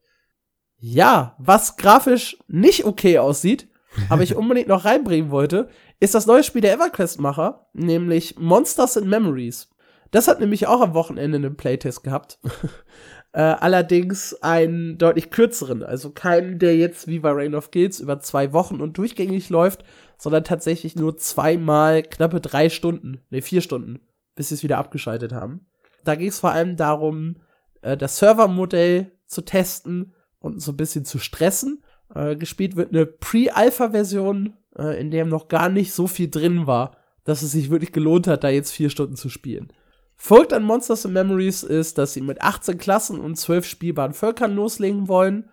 Ja, 0.78 1.36
was 1.38 1.76
grafisch 1.76 2.38
nicht 2.48 2.86
okay 2.86 3.20
aussieht, 3.20 3.68
aber 4.10 4.24
ich 4.24 4.36
unbedingt 4.38 4.70
noch 4.70 4.86
reinbringen 4.86 5.32
wollte, 5.32 5.70
ist 6.00 6.16
das 6.16 6.26
neue 6.26 6.44
Spiel 6.44 6.62
der 6.62 6.74
EverQuest-Macher, 6.76 7.68
nämlich 7.74 8.40
Monsters 8.40 8.96
and 8.96 9.08
Memories. 9.08 9.69
Das 10.12 10.28
hat 10.28 10.40
nämlich 10.40 10.68
auch 10.68 10.82
am 10.82 10.94
Wochenende 10.94 11.38
einen 11.38 11.56
Playtest 11.56 12.04
gehabt. 12.04 12.40
äh, 13.34 13.42
allerdings 13.42 14.34
einen 14.42 14.98
deutlich 14.98 15.30
kürzeren. 15.30 15.84
Also 15.84 16.12
keinen, 16.12 16.60
der 16.60 16.76
jetzt 16.76 17.08
wie 17.08 17.20
bei 17.20 17.32
Reign 17.32 17.56
of 17.56 17.72
Guilds 17.72 18.00
über 18.00 18.20
zwei 18.20 18.54
Wochen 18.54 18.82
und 18.82 18.98
durchgängig 18.98 19.50
läuft, 19.50 19.84
sondern 20.18 20.44
tatsächlich 20.44 20.96
nur 20.96 21.18
zweimal 21.18 22.04
knappe 22.04 22.42
drei 22.42 22.70
Stunden, 22.70 23.22
ne, 23.30 23.42
vier 23.42 23.62
Stunden, 23.62 24.00
bis 24.36 24.50
sie 24.50 24.56
es 24.56 24.64
wieder 24.64 24.78
abgeschaltet 24.78 25.32
haben. 25.32 25.68
Da 26.04 26.16
ging 26.16 26.30
es 26.30 26.40
vor 26.40 26.52
allem 26.52 26.76
darum, 26.76 27.38
äh, 27.82 27.98
das 27.98 28.18
Servermodell 28.18 29.12
zu 29.26 29.42
testen 29.42 30.14
und 30.40 30.62
so 30.62 30.72
ein 30.72 30.78
bisschen 30.78 31.06
zu 31.06 31.20
stressen. 31.20 31.84
Äh, 32.14 32.36
gespielt 32.36 32.76
wird 32.76 32.90
eine 32.90 33.06
Pre-Alpha-Version, 33.06 34.54
äh, 34.76 35.00
in 35.00 35.12
der 35.12 35.26
noch 35.26 35.48
gar 35.48 35.70
nicht 35.70 35.94
so 35.94 36.08
viel 36.08 36.30
drin 36.30 36.66
war, 36.66 36.98
dass 37.24 37.44
es 37.44 37.52
sich 37.52 37.70
wirklich 37.70 37.92
gelohnt 37.92 38.26
hat, 38.26 38.44
da 38.44 38.50
jetzt 38.50 38.72
vier 38.72 38.90
Stunden 38.90 39.16
zu 39.16 39.30
spielen. 39.30 39.72
Folgt 40.22 40.52
an 40.52 40.64
Monsters 40.64 41.06
and 41.06 41.14
Memories 41.14 41.64
ist, 41.64 41.98
dass 41.98 42.12
sie 42.12 42.20
mit 42.20 42.42
18 42.42 42.78
Klassen 42.78 43.22
und 43.22 43.38
12 43.38 43.66
spielbaren 43.66 44.14
Völkern 44.14 44.54
loslegen 44.54 45.08
wollen. 45.08 45.50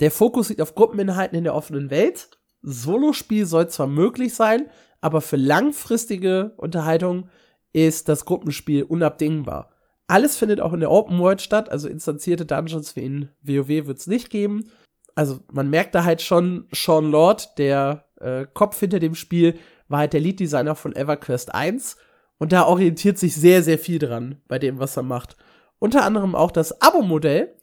Der 0.00 0.10
Fokus 0.10 0.48
liegt 0.48 0.60
auf 0.60 0.74
Gruppeninhalten 0.74 1.38
in 1.38 1.44
der 1.44 1.54
offenen 1.54 1.90
Welt. 1.90 2.28
Solospiel 2.60 3.46
soll 3.46 3.68
zwar 3.68 3.86
möglich 3.86 4.34
sein, 4.34 4.68
aber 5.00 5.20
für 5.20 5.36
langfristige 5.36 6.54
Unterhaltung 6.56 7.28
ist 7.72 8.08
das 8.08 8.24
Gruppenspiel 8.24 8.82
unabdingbar. 8.82 9.70
Alles 10.08 10.36
findet 10.36 10.60
auch 10.60 10.72
in 10.72 10.80
der 10.80 10.90
Open 10.90 11.20
World 11.20 11.40
statt, 11.40 11.70
also 11.70 11.88
instanzierte 11.88 12.44
Dungeons 12.44 12.96
wie 12.96 13.04
in 13.04 13.28
WoW 13.42 13.86
wird 13.86 13.98
es 13.98 14.08
nicht 14.08 14.28
geben. 14.28 14.72
Also 15.14 15.38
man 15.52 15.70
merkt 15.70 15.94
da 15.94 16.02
halt 16.02 16.20
schon, 16.20 16.66
Sean 16.72 17.12
Lord, 17.12 17.56
der 17.58 18.06
äh, 18.16 18.44
Kopf 18.52 18.80
hinter 18.80 18.98
dem 18.98 19.14
Spiel, 19.14 19.56
war 19.86 20.00
halt 20.00 20.14
der 20.14 20.20
Lead-Designer 20.20 20.74
von 20.74 20.96
EverQuest 20.96 21.54
1 21.54 21.96
und 22.40 22.52
da 22.52 22.66
orientiert 22.66 23.18
sich 23.18 23.36
sehr, 23.36 23.62
sehr 23.62 23.78
viel 23.78 23.98
dran 23.98 24.40
bei 24.48 24.58
dem, 24.58 24.80
was 24.80 24.96
er 24.96 25.02
macht. 25.02 25.36
Unter 25.78 26.04
anderem 26.04 26.34
auch 26.34 26.50
das 26.50 26.80
Abo-Modell, 26.80 27.54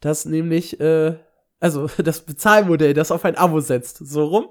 das 0.00 0.24
nämlich, 0.24 0.80
äh, 0.80 1.16
also 1.60 1.86
das 1.98 2.22
Bezahlmodell, 2.22 2.94
das 2.94 3.12
auf 3.12 3.26
ein 3.26 3.36
Abo 3.36 3.60
setzt, 3.60 3.98
so 3.98 4.24
rum, 4.24 4.46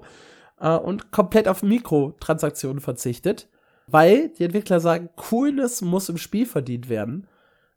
äh, 0.60 0.76
und 0.76 1.10
komplett 1.10 1.48
auf 1.48 1.64
Mikrotransaktionen 1.64 2.80
verzichtet, 2.80 3.48
weil 3.88 4.28
die 4.28 4.44
Entwickler 4.44 4.78
sagen, 4.78 5.10
Coolness 5.16 5.82
muss 5.82 6.08
im 6.08 6.16
Spiel 6.16 6.46
verdient 6.46 6.88
werden. 6.88 7.26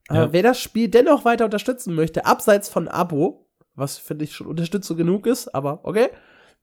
Äh, 0.10 0.16
ja. 0.16 0.24
Äh, 0.26 0.34
wer 0.34 0.44
das 0.44 0.62
Spiel 0.62 0.90
dennoch 0.90 1.26
weiter 1.26 1.46
unterstützen 1.46 1.96
möchte, 1.96 2.28
abseits 2.28 2.70
von 2.70 2.88
Abo, 2.88 3.48
was 3.74 3.98
finde 3.98 4.26
ich 4.26 4.36
schon 4.36 4.46
Unterstützung 4.46 4.96
genug 4.96 5.26
ist, 5.26 5.56
aber 5.56 5.80
okay, 5.82 6.10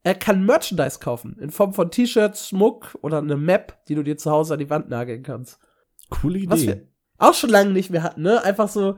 er 0.04 0.14
kann 0.14 0.44
Merchandise 0.44 0.98
kaufen. 0.98 1.36
In 1.40 1.50
Form 1.50 1.74
von 1.74 1.90
T-Shirts, 1.90 2.48
Schmuck 2.48 2.98
oder 3.02 3.18
eine 3.18 3.36
Map, 3.36 3.84
die 3.86 3.94
du 3.94 4.02
dir 4.02 4.16
zu 4.16 4.30
Hause 4.30 4.54
an 4.54 4.60
die 4.60 4.70
Wand 4.70 4.88
nageln 4.88 5.22
kannst. 5.22 5.58
Coole 6.10 6.38
Idee. 6.38 6.50
Was 6.50 6.66
wir 6.66 6.82
auch 7.18 7.34
schon 7.34 7.50
lange 7.50 7.70
nicht 7.70 7.90
mehr 7.90 8.02
hatten, 8.02 8.22
ne? 8.22 8.42
Einfach 8.42 8.68
so, 8.68 8.96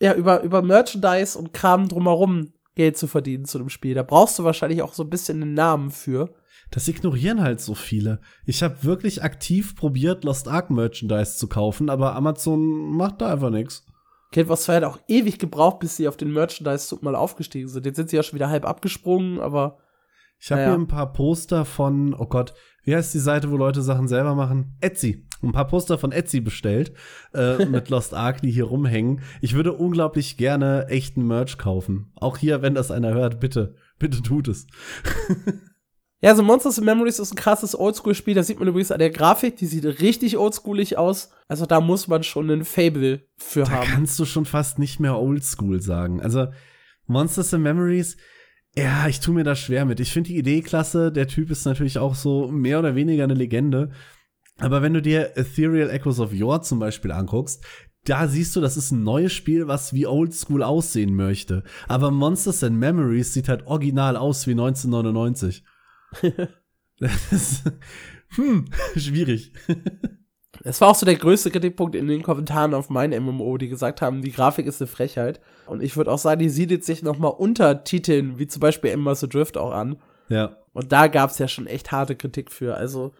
ja, 0.00 0.14
über, 0.14 0.42
über 0.42 0.62
Merchandise 0.62 1.38
und 1.38 1.52
Kram 1.52 1.88
drumherum 1.88 2.52
Geld 2.74 2.96
zu 2.96 3.06
verdienen 3.08 3.44
zu 3.44 3.58
dem 3.58 3.68
Spiel. 3.68 3.94
Da 3.94 4.02
brauchst 4.02 4.38
du 4.38 4.44
wahrscheinlich 4.44 4.82
auch 4.82 4.94
so 4.94 5.02
ein 5.02 5.10
bisschen 5.10 5.42
einen 5.42 5.54
Namen 5.54 5.90
für. 5.90 6.34
Das 6.70 6.88
ignorieren 6.88 7.42
halt 7.42 7.60
so 7.60 7.74
viele. 7.74 8.20
Ich 8.46 8.62
habe 8.62 8.84
wirklich 8.84 9.22
aktiv 9.22 9.74
probiert, 9.74 10.24
Lost 10.24 10.48
Ark 10.48 10.70
Merchandise 10.70 11.36
zu 11.36 11.48
kaufen, 11.48 11.90
aber 11.90 12.14
Amazon 12.14 12.92
macht 12.92 13.20
da 13.20 13.32
einfach 13.32 13.50
nichts. 13.50 13.84
Guild 14.32 14.48
Wars 14.48 14.64
2 14.64 14.76
hat 14.76 14.84
auch 14.84 14.98
ewig 15.08 15.38
gebraucht, 15.38 15.78
bis 15.78 15.96
sie 15.96 16.06
auf 16.06 16.16
den 16.16 16.32
Merchandise-Zug 16.32 17.02
mal 17.02 17.16
aufgestiegen 17.16 17.68
sind. 17.68 17.86
Jetzt 17.86 17.96
sind 17.96 18.10
sie 18.10 18.16
ja 18.16 18.22
schon 18.22 18.38
wieder 18.38 18.50
halb 18.50 18.66
abgesprungen, 18.66 19.40
aber 19.40 19.78
ich 20.40 20.52
habe 20.52 20.62
ja. 20.62 20.68
hier 20.68 20.78
ein 20.78 20.86
paar 20.86 21.12
Poster 21.12 21.64
von, 21.64 22.14
oh 22.14 22.26
Gott, 22.26 22.54
wie 22.84 22.94
heißt 22.94 23.12
die 23.12 23.18
Seite, 23.18 23.50
wo 23.50 23.56
Leute 23.56 23.82
Sachen 23.82 24.08
selber 24.08 24.34
machen? 24.34 24.76
Etsy. 24.80 25.26
Ein 25.42 25.52
paar 25.52 25.66
Poster 25.66 25.98
von 25.98 26.10
Etsy 26.10 26.40
bestellt 26.40 26.92
äh, 27.34 27.64
mit 27.66 27.90
Lost 27.90 28.14
Ark, 28.14 28.40
die 28.40 28.50
hier 28.50 28.64
rumhängen. 28.64 29.20
Ich 29.40 29.54
würde 29.54 29.72
unglaublich 29.72 30.36
gerne 30.36 30.86
echten 30.88 31.26
Merch 31.26 31.58
kaufen. 31.58 32.12
Auch 32.16 32.38
hier, 32.38 32.62
wenn 32.62 32.74
das 32.74 32.90
einer 32.90 33.14
hört, 33.14 33.40
bitte, 33.40 33.74
bitte 33.98 34.22
tut 34.22 34.48
es. 34.48 34.66
ja, 36.20 36.34
so 36.34 36.42
Monsters 36.42 36.78
and 36.78 36.86
Memories 36.86 37.18
ist 37.18 37.32
ein 37.32 37.36
krasses 37.36 37.78
Oldschool-Spiel. 37.78 38.34
Da 38.34 38.42
sieht 38.42 38.58
man 38.58 38.68
übrigens 38.68 38.90
an 38.90 39.00
der 39.00 39.10
Grafik, 39.10 39.56
die 39.56 39.66
sieht 39.66 39.84
richtig 39.84 40.38
oldschoolig 40.38 40.96
aus. 40.98 41.30
Also 41.46 41.66
da 41.66 41.80
muss 41.80 42.08
man 42.08 42.22
schon 42.22 42.50
ein 42.50 42.64
Fable 42.64 43.26
für 43.36 43.64
da 43.64 43.70
haben. 43.70 43.86
Da 43.86 43.94
kannst 43.94 44.18
du 44.18 44.24
schon 44.24 44.44
fast 44.44 44.78
nicht 44.78 44.98
mehr 44.98 45.18
Oldschool 45.18 45.80
sagen. 45.80 46.20
Also 46.20 46.46
Monsters 47.06 47.52
and 47.54 47.64
Memories 47.64 48.16
ja, 48.76 49.08
ich 49.08 49.20
tue 49.20 49.34
mir 49.34 49.44
da 49.44 49.56
schwer 49.56 49.84
mit. 49.84 50.00
Ich 50.00 50.12
finde 50.12 50.28
die 50.28 50.38
Idee 50.38 50.62
klasse. 50.62 51.10
Der 51.10 51.26
Typ 51.26 51.50
ist 51.50 51.64
natürlich 51.64 51.98
auch 51.98 52.14
so 52.14 52.48
mehr 52.48 52.78
oder 52.78 52.94
weniger 52.94 53.24
eine 53.24 53.34
Legende. 53.34 53.90
Aber 54.58 54.82
wenn 54.82 54.94
du 54.94 55.02
dir 55.02 55.36
Ethereal 55.36 55.90
Echoes 55.90 56.20
of 56.20 56.32
Yore 56.32 56.62
zum 56.62 56.78
Beispiel 56.78 57.12
anguckst, 57.12 57.64
da 58.04 58.26
siehst 58.26 58.56
du, 58.56 58.60
das 58.60 58.76
ist 58.76 58.90
ein 58.90 59.02
neues 59.02 59.32
Spiel, 59.32 59.68
was 59.68 59.92
wie 59.92 60.06
Oldschool 60.06 60.62
aussehen 60.62 61.14
möchte. 61.14 61.62
Aber 61.88 62.10
Monsters 62.10 62.64
and 62.64 62.76
Memories 62.76 63.34
sieht 63.34 63.48
halt 63.48 63.66
original 63.66 64.16
aus 64.16 64.46
wie 64.46 64.52
1999. 64.52 65.64
das 66.98 67.32
ist, 67.32 67.64
hm, 68.34 68.66
schwierig. 68.96 69.52
Es 70.64 70.80
war 70.80 70.88
auch 70.88 70.94
so 70.94 71.06
der 71.06 71.16
größte 71.16 71.50
Kritikpunkt 71.50 71.94
in 71.94 72.08
den 72.08 72.22
Kommentaren 72.22 72.74
auf 72.74 72.88
mein 72.88 73.10
MMO, 73.10 73.58
die 73.58 73.68
gesagt 73.68 74.02
haben, 74.02 74.22
die 74.22 74.32
Grafik 74.32 74.66
ist 74.66 74.80
eine 74.80 74.88
Frechheit. 74.88 75.40
Und 75.68 75.82
ich 75.82 75.96
würde 75.96 76.10
auch 76.10 76.18
sagen, 76.18 76.40
die 76.40 76.48
siedelt 76.48 76.84
sich 76.84 77.02
noch 77.02 77.18
mal 77.18 77.28
unter 77.28 77.84
Titeln, 77.84 78.38
wie 78.38 78.46
zum 78.46 78.60
Beispiel 78.60 78.96
the 79.14 79.28
Drift 79.28 79.56
auch 79.56 79.72
an. 79.72 79.96
Ja. 80.28 80.56
Und 80.72 80.92
da 80.92 81.06
gab 81.08 81.30
es 81.30 81.38
ja 81.38 81.48
schon 81.48 81.66
echt 81.66 81.92
harte 81.92 82.16
Kritik 82.16 82.50
für. 82.50 82.76
Also 82.76 83.12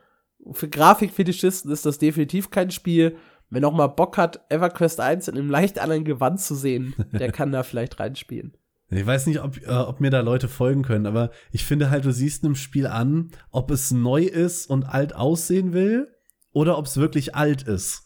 für 0.52 0.68
Grafikfetischisten 0.68 1.70
ist 1.70 1.86
das 1.86 1.98
definitiv 1.98 2.50
kein 2.50 2.70
Spiel. 2.70 3.16
Wer 3.50 3.60
noch 3.60 3.72
mal 3.72 3.86
Bock 3.86 4.18
hat, 4.18 4.40
EverQuest 4.50 5.00
1 5.00 5.28
in 5.28 5.36
einem 5.36 5.50
leicht 5.50 5.78
anderen 5.78 6.04
Gewand 6.04 6.40
zu 6.40 6.54
sehen, 6.54 6.94
der 7.12 7.32
kann 7.32 7.52
da 7.52 7.62
vielleicht 7.62 7.98
reinspielen. 8.00 8.56
Ich 8.90 9.04
weiß 9.04 9.26
nicht, 9.26 9.42
ob, 9.42 9.58
äh, 9.66 9.70
ob 9.70 10.00
mir 10.00 10.08
da 10.08 10.20
Leute 10.20 10.48
folgen 10.48 10.82
können, 10.82 11.04
aber 11.04 11.30
ich 11.52 11.66
finde 11.66 11.90
halt, 11.90 12.06
du 12.06 12.10
siehst 12.10 12.42
einem 12.42 12.54
Spiel 12.54 12.86
an, 12.86 13.32
ob 13.50 13.70
es 13.70 13.90
neu 13.90 14.22
ist 14.22 14.64
und 14.64 14.84
alt 14.84 15.14
aussehen 15.14 15.74
will 15.74 16.08
oder 16.52 16.78
ob 16.78 16.86
es 16.86 16.96
wirklich 16.96 17.34
alt 17.34 17.62
ist. 17.62 18.04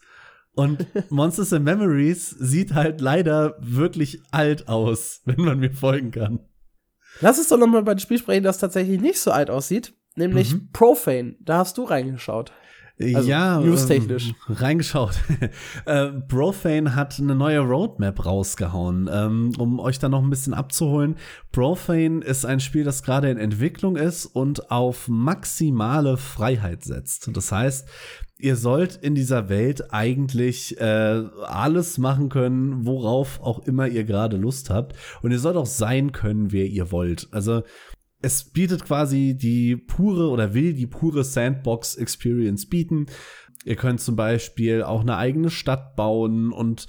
Und 0.55 0.85
Monsters 1.09 1.53
and 1.53 1.65
Memories 1.65 2.29
sieht 2.29 2.73
halt 2.73 3.01
leider 3.01 3.55
wirklich 3.59 4.21
alt 4.31 4.67
aus, 4.67 5.21
wenn 5.25 5.43
man 5.43 5.59
mir 5.59 5.71
folgen 5.71 6.11
kann. 6.11 6.39
Lass 7.21 7.37
uns 7.37 7.49
doch 7.49 7.57
noch 7.57 7.67
mal 7.67 7.81
über 7.81 7.91
ein 7.91 7.99
Spiel 7.99 8.17
sprechen, 8.17 8.43
das 8.43 8.57
tatsächlich 8.57 8.99
nicht 8.99 9.19
so 9.19 9.31
alt 9.31 9.49
aussieht, 9.49 9.93
nämlich 10.15 10.53
mhm. 10.53 10.69
Profane. 10.71 11.35
Da 11.39 11.59
hast 11.59 11.77
du 11.77 11.83
reingeschaut. 11.83 12.51
Also, 12.99 13.27
ja, 13.27 13.59
newstechnisch. 13.59 14.29
Ähm, 14.29 14.55
reingeschaut. 14.55 15.15
äh, 15.85 16.11
Profane 16.11 16.95
hat 16.95 17.19
eine 17.19 17.33
neue 17.33 17.59
Roadmap 17.59 18.23
rausgehauen, 18.23 19.09
ähm, 19.11 19.51
um 19.57 19.79
euch 19.79 19.97
da 19.97 20.09
noch 20.09 20.21
ein 20.21 20.29
bisschen 20.29 20.53
abzuholen. 20.53 21.15
Profane 21.51 22.23
ist 22.23 22.45
ein 22.45 22.59
Spiel, 22.59 22.83
das 22.83 23.01
gerade 23.01 23.31
in 23.31 23.37
Entwicklung 23.37 23.95
ist 23.95 24.27
und 24.27 24.69
auf 24.69 25.07
maximale 25.07 26.17
Freiheit 26.17 26.83
setzt. 26.83 27.35
Das 27.35 27.51
heißt, 27.51 27.87
ihr 28.43 28.57
sollt 28.57 28.97
in 28.97 29.15
dieser 29.15 29.47
Welt 29.47 29.93
eigentlich 29.93 30.77
äh, 30.77 31.23
alles 31.45 31.97
machen 31.97 32.27
können, 32.27 32.85
worauf 32.85 33.39
auch 33.39 33.65
immer 33.65 33.87
ihr 33.87 34.03
gerade 34.03 34.35
Lust 34.35 34.69
habt. 34.69 34.97
Und 35.21 35.31
ihr 35.31 35.39
sollt 35.39 35.55
auch 35.55 35.65
sein 35.65 36.11
können, 36.11 36.51
wer 36.51 36.65
ihr 36.65 36.91
wollt. 36.91 37.29
Also 37.31 37.63
es 38.21 38.43
bietet 38.43 38.83
quasi 38.83 39.37
die 39.37 39.77
pure 39.77 40.29
oder 40.29 40.53
will 40.53 40.73
die 40.73 40.87
pure 40.87 41.23
Sandbox-Experience 41.23 42.67
bieten. 42.67 43.05
Ihr 43.63 43.77
könnt 43.77 44.01
zum 44.01 44.17
Beispiel 44.17 44.83
auch 44.83 45.01
eine 45.01 45.15
eigene 45.15 45.49
Stadt 45.49 45.95
bauen 45.95 46.51
und 46.51 46.87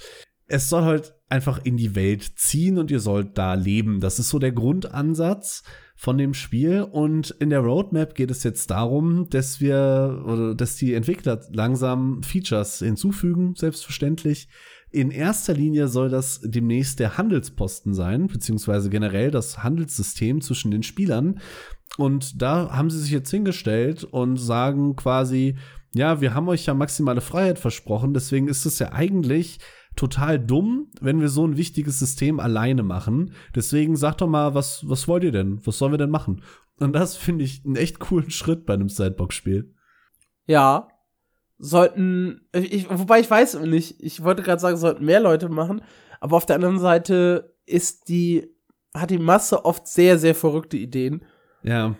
es 0.48 0.68
soll 0.68 0.82
halt 0.82 1.13
einfach 1.28 1.60
in 1.64 1.76
die 1.76 1.94
Welt 1.94 2.32
ziehen 2.36 2.78
und 2.78 2.90
ihr 2.90 3.00
sollt 3.00 3.38
da 3.38 3.54
leben. 3.54 4.00
Das 4.00 4.18
ist 4.18 4.28
so 4.28 4.38
der 4.38 4.52
Grundansatz 4.52 5.62
von 5.96 6.18
dem 6.18 6.34
Spiel. 6.34 6.82
Und 6.82 7.30
in 7.30 7.50
der 7.50 7.60
Roadmap 7.60 8.14
geht 8.14 8.30
es 8.30 8.42
jetzt 8.42 8.70
darum, 8.70 9.28
dass 9.30 9.60
wir 9.60 10.22
oder 10.26 10.54
dass 10.54 10.76
die 10.76 10.94
Entwickler 10.94 11.40
langsam 11.52 12.22
Features 12.22 12.78
hinzufügen, 12.80 13.54
selbstverständlich, 13.56 14.48
in 14.90 15.10
erster 15.10 15.54
Linie 15.54 15.88
soll 15.88 16.08
das 16.08 16.40
demnächst 16.44 17.00
der 17.00 17.18
Handelsposten 17.18 17.94
sein, 17.94 18.28
beziehungsweise 18.28 18.90
generell 18.90 19.32
das 19.32 19.64
Handelssystem 19.64 20.40
zwischen 20.40 20.70
den 20.70 20.84
Spielern. 20.84 21.40
Und 21.96 22.40
da 22.40 22.70
haben 22.70 22.90
sie 22.90 23.00
sich 23.00 23.10
jetzt 23.10 23.30
hingestellt 23.30 24.04
und 24.04 24.36
sagen 24.36 24.94
quasi, 24.94 25.56
ja, 25.94 26.20
wir 26.20 26.34
haben 26.34 26.48
euch 26.48 26.66
ja 26.66 26.74
maximale 26.74 27.20
Freiheit 27.20 27.58
versprochen, 27.58 28.14
deswegen 28.14 28.46
ist 28.46 28.66
es 28.66 28.78
ja 28.78 28.92
eigentlich 28.92 29.58
total 29.96 30.38
dumm, 30.38 30.88
wenn 31.00 31.20
wir 31.20 31.28
so 31.28 31.46
ein 31.46 31.56
wichtiges 31.56 31.98
System 31.98 32.40
alleine 32.40 32.82
machen. 32.82 33.32
Deswegen 33.54 33.96
sagt 33.96 34.20
doch 34.20 34.28
mal, 34.28 34.54
was, 34.54 34.88
was 34.88 35.08
wollt 35.08 35.24
ihr 35.24 35.32
denn? 35.32 35.64
Was 35.64 35.78
sollen 35.78 35.92
wir 35.92 35.98
denn 35.98 36.10
machen? 36.10 36.42
Und 36.78 36.92
das 36.92 37.16
finde 37.16 37.44
ich 37.44 37.64
einen 37.64 37.76
echt 37.76 38.00
coolen 38.00 38.30
Schritt 38.30 38.66
bei 38.66 38.74
einem 38.74 38.88
Sidebox-Spiel. 38.88 39.74
Ja, 40.46 40.88
sollten, 41.58 42.48
ich, 42.52 42.90
wobei 42.90 43.20
ich 43.20 43.30
weiß 43.30 43.60
nicht, 43.60 44.00
ich 44.00 44.22
wollte 44.22 44.42
gerade 44.42 44.60
sagen, 44.60 44.76
sollten 44.76 45.04
mehr 45.04 45.20
Leute 45.20 45.48
machen, 45.48 45.82
aber 46.20 46.36
auf 46.36 46.46
der 46.46 46.56
anderen 46.56 46.78
Seite 46.78 47.56
ist 47.64 48.08
die, 48.08 48.50
hat 48.94 49.10
die 49.10 49.18
Masse 49.18 49.64
oft 49.64 49.86
sehr, 49.86 50.18
sehr 50.18 50.34
verrückte 50.34 50.76
Ideen. 50.76 51.24
Ja. 51.62 51.96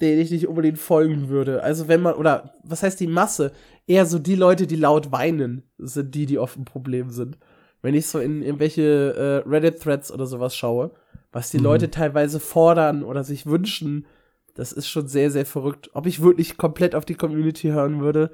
Denen 0.00 0.20
ich 0.20 0.30
nicht 0.30 0.46
unbedingt 0.46 0.78
folgen 0.78 1.28
würde. 1.28 1.62
Also 1.62 1.88
wenn 1.88 2.02
man, 2.02 2.14
oder 2.14 2.54
was 2.62 2.82
heißt 2.82 3.00
die 3.00 3.06
Masse? 3.06 3.52
Eher 3.86 4.04
so 4.04 4.18
die 4.18 4.34
Leute, 4.34 4.66
die 4.66 4.76
laut 4.76 5.12
weinen, 5.12 5.62
sind 5.78 6.14
die, 6.14 6.26
die 6.26 6.38
oft 6.38 6.58
ein 6.58 6.64
Problem 6.64 7.10
sind. 7.10 7.38
Wenn 7.82 7.94
ich 7.94 8.06
so 8.06 8.18
in 8.18 8.42
irgendwelche 8.42 9.44
äh, 9.44 9.48
Reddit-Threads 9.48 10.12
oder 10.12 10.26
sowas 10.26 10.54
schaue, 10.54 10.90
was 11.32 11.50
die 11.50 11.58
mhm. 11.58 11.64
Leute 11.64 11.90
teilweise 11.90 12.40
fordern 12.40 13.02
oder 13.02 13.24
sich 13.24 13.46
wünschen, 13.46 14.06
das 14.54 14.72
ist 14.72 14.88
schon 14.88 15.06
sehr, 15.06 15.30
sehr 15.30 15.46
verrückt. 15.46 15.90
Ob 15.94 16.06
ich 16.06 16.22
wirklich 16.22 16.56
komplett 16.56 16.94
auf 16.94 17.04
die 17.04 17.14
Community 17.14 17.68
hören 17.68 18.00
würde, 18.00 18.30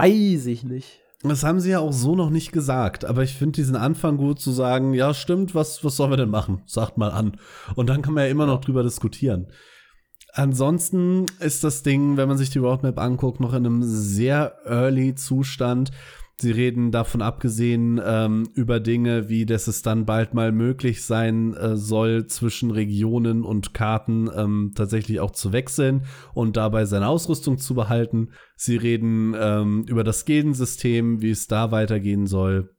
Weiß 0.00 0.46
ich 0.46 0.64
nicht. 0.64 1.00
Das 1.22 1.44
haben 1.44 1.60
sie 1.60 1.72
ja 1.72 1.80
auch 1.80 1.92
so 1.92 2.16
noch 2.16 2.30
nicht 2.30 2.52
gesagt, 2.52 3.04
aber 3.04 3.22
ich 3.22 3.34
finde 3.34 3.56
diesen 3.56 3.76
Anfang 3.76 4.16
gut 4.16 4.40
zu 4.40 4.50
sagen, 4.50 4.94
ja, 4.94 5.12
stimmt, 5.12 5.54
was, 5.54 5.84
was 5.84 5.96
sollen 5.96 6.10
wir 6.10 6.16
denn 6.16 6.30
machen? 6.30 6.62
Sagt 6.64 6.96
mal 6.96 7.10
an. 7.10 7.36
Und 7.74 7.90
dann 7.90 8.00
kann 8.00 8.14
man 8.14 8.24
ja 8.24 8.30
immer 8.30 8.46
noch 8.46 8.62
drüber 8.62 8.82
diskutieren. 8.82 9.48
Ansonsten 10.32 11.26
ist 11.40 11.64
das 11.64 11.82
Ding, 11.82 12.16
wenn 12.16 12.28
man 12.28 12.38
sich 12.38 12.50
die 12.50 12.58
Roadmap 12.58 12.98
anguckt, 12.98 13.40
noch 13.40 13.52
in 13.52 13.66
einem 13.66 13.82
sehr 13.82 14.54
early 14.64 15.14
Zustand. 15.14 15.90
Sie 16.40 16.52
reden 16.52 16.90
davon 16.90 17.20
abgesehen 17.20 18.00
ähm, 18.02 18.48
über 18.54 18.80
Dinge, 18.80 19.28
wie 19.28 19.44
dass 19.44 19.66
es 19.66 19.82
dann 19.82 20.06
bald 20.06 20.32
mal 20.32 20.52
möglich 20.52 21.04
sein 21.04 21.52
äh, 21.54 21.76
soll, 21.76 22.28
zwischen 22.28 22.70
Regionen 22.70 23.44
und 23.44 23.74
Karten 23.74 24.30
ähm, 24.34 24.72
tatsächlich 24.74 25.20
auch 25.20 25.32
zu 25.32 25.52
wechseln 25.52 26.06
und 26.32 26.56
dabei 26.56 26.86
seine 26.86 27.08
Ausrüstung 27.08 27.58
zu 27.58 27.74
behalten. 27.74 28.30
Sie 28.56 28.76
reden 28.76 29.34
ähm, 29.38 29.84
über 29.86 30.02
das 30.02 30.24
Gildensystem, 30.24 31.20
wie 31.20 31.30
es 31.30 31.46
da 31.46 31.72
weitergehen 31.72 32.26
soll. 32.26 32.70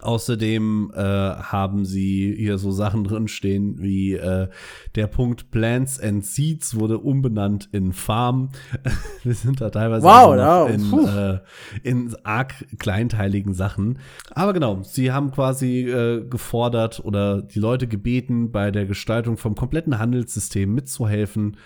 Außerdem 0.00 0.92
äh, 0.94 1.00
haben 1.00 1.84
sie 1.84 2.34
hier 2.36 2.58
so 2.58 2.70
Sachen 2.70 3.04
drinstehen 3.04 3.80
wie 3.80 4.14
äh, 4.14 4.48
der 4.94 5.06
Punkt 5.06 5.50
Plants 5.50 6.00
and 6.00 6.24
Seeds 6.24 6.74
wurde 6.74 6.98
umbenannt 6.98 7.68
in 7.72 7.92
Farm. 7.92 8.50
Wir 9.22 9.34
sind 9.34 9.60
da 9.60 9.70
teilweise 9.70 10.04
wow, 10.04 10.36
wow. 10.36 10.70
in, 10.70 11.08
äh, 11.08 11.38
in 11.82 12.14
arg 12.24 12.52
kleinteiligen 12.78 13.54
Sachen. 13.54 13.98
Aber 14.32 14.52
genau, 14.52 14.82
sie 14.82 15.12
haben 15.12 15.30
quasi 15.30 15.88
äh, 15.88 16.24
gefordert 16.24 17.00
oder 17.00 17.42
die 17.42 17.60
Leute 17.60 17.86
gebeten, 17.86 18.50
bei 18.50 18.70
der 18.70 18.86
Gestaltung 18.86 19.36
vom 19.36 19.54
kompletten 19.54 19.98
Handelssystem 19.98 20.74
mitzuhelfen 20.74 21.56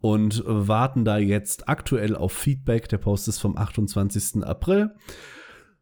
und 0.00 0.42
warten 0.44 1.04
da 1.04 1.18
jetzt 1.18 1.68
aktuell 1.68 2.16
auf 2.16 2.32
Feedback. 2.32 2.88
Der 2.88 2.98
Post 2.98 3.28
ist 3.28 3.38
vom 3.38 3.56
28. 3.56 4.44
April. 4.44 4.90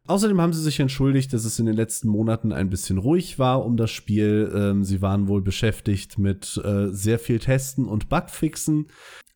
Außerdem 0.09 0.41
haben 0.41 0.53
sie 0.53 0.63
sich 0.63 0.79
entschuldigt, 0.79 1.33
dass 1.33 1.45
es 1.45 1.59
in 1.59 1.67
den 1.67 1.75
letzten 1.75 2.07
Monaten 2.07 2.51
ein 2.51 2.71
bisschen 2.71 2.97
ruhig 2.97 3.37
war 3.37 3.63
um 3.63 3.77
das 3.77 3.91
Spiel. 3.91 4.51
Ähm, 4.55 4.83
sie 4.83 5.03
waren 5.03 5.27
wohl 5.27 5.43
beschäftigt 5.43 6.17
mit 6.17 6.59
äh, 6.65 6.87
sehr 6.87 7.19
viel 7.19 7.37
Testen 7.37 7.85
und 7.85 8.09
Bugfixen, 8.09 8.87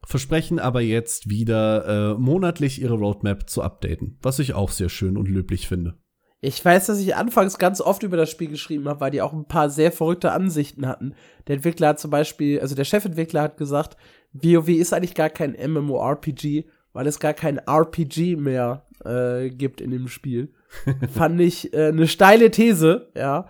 versprechen 0.03 0.57
aber 0.57 0.82
jetzt 0.82 1.30
wieder 1.30 2.15
äh, 2.15 2.19
monatlich 2.19 2.82
ihre 2.82 2.95
Roadmap 2.95 3.47
zu 3.47 3.61
updaten, 3.61 4.17
was 4.24 4.39
ich 4.39 4.55
auch 4.55 4.71
sehr 4.71 4.89
schön 4.89 5.15
und 5.15 5.30
löblich 5.30 5.67
finde. 5.67 5.93
Ich 6.41 6.65
weiß, 6.65 6.88
dass 6.88 6.99
ich 6.99 7.15
anfangs 7.15 7.59
ganz 7.59 7.80
oft 7.80 8.01
über 8.01 8.17
das 8.17 8.32
Spiel 8.32 8.47
geschrieben 8.47 8.89
habe, 8.89 8.99
weil 8.99 9.11
die 9.11 9.21
auch 9.21 9.32
ein 9.32 9.47
paar 9.47 9.69
sehr 9.69 9.91
verrückte 9.91 10.32
Ansichten 10.32 10.88
hatten. 10.88 11.13
Der 11.45 11.57
Entwickler 11.57 11.89
hat 11.89 11.99
zum 11.99 12.09
Beispiel, 12.09 12.59
also 12.59 12.74
der 12.74 12.84
Chefentwickler 12.84 13.43
hat 13.43 13.57
gesagt, 13.57 13.95
WoW 14.34 14.69
ist 14.69 14.91
eigentlich 14.91 15.13
gar 15.13 15.30
kein 15.30 15.51
MMORPG, 15.51 16.63
weil 16.93 17.05
es 17.05 17.19
gar 17.19 17.36
kein 17.36 17.59
RPG 17.59 18.38
mehr 18.38 18.88
äh, 19.05 19.51
gibt 19.51 19.80
in 19.80 19.91
dem 19.91 20.07
Spiel. 20.07 20.51
Fand 21.13 21.39
ich 21.39 21.74
äh, 21.74 21.88
eine 21.88 22.07
steile 22.07 22.51
These, 22.51 23.11
ja. 23.15 23.47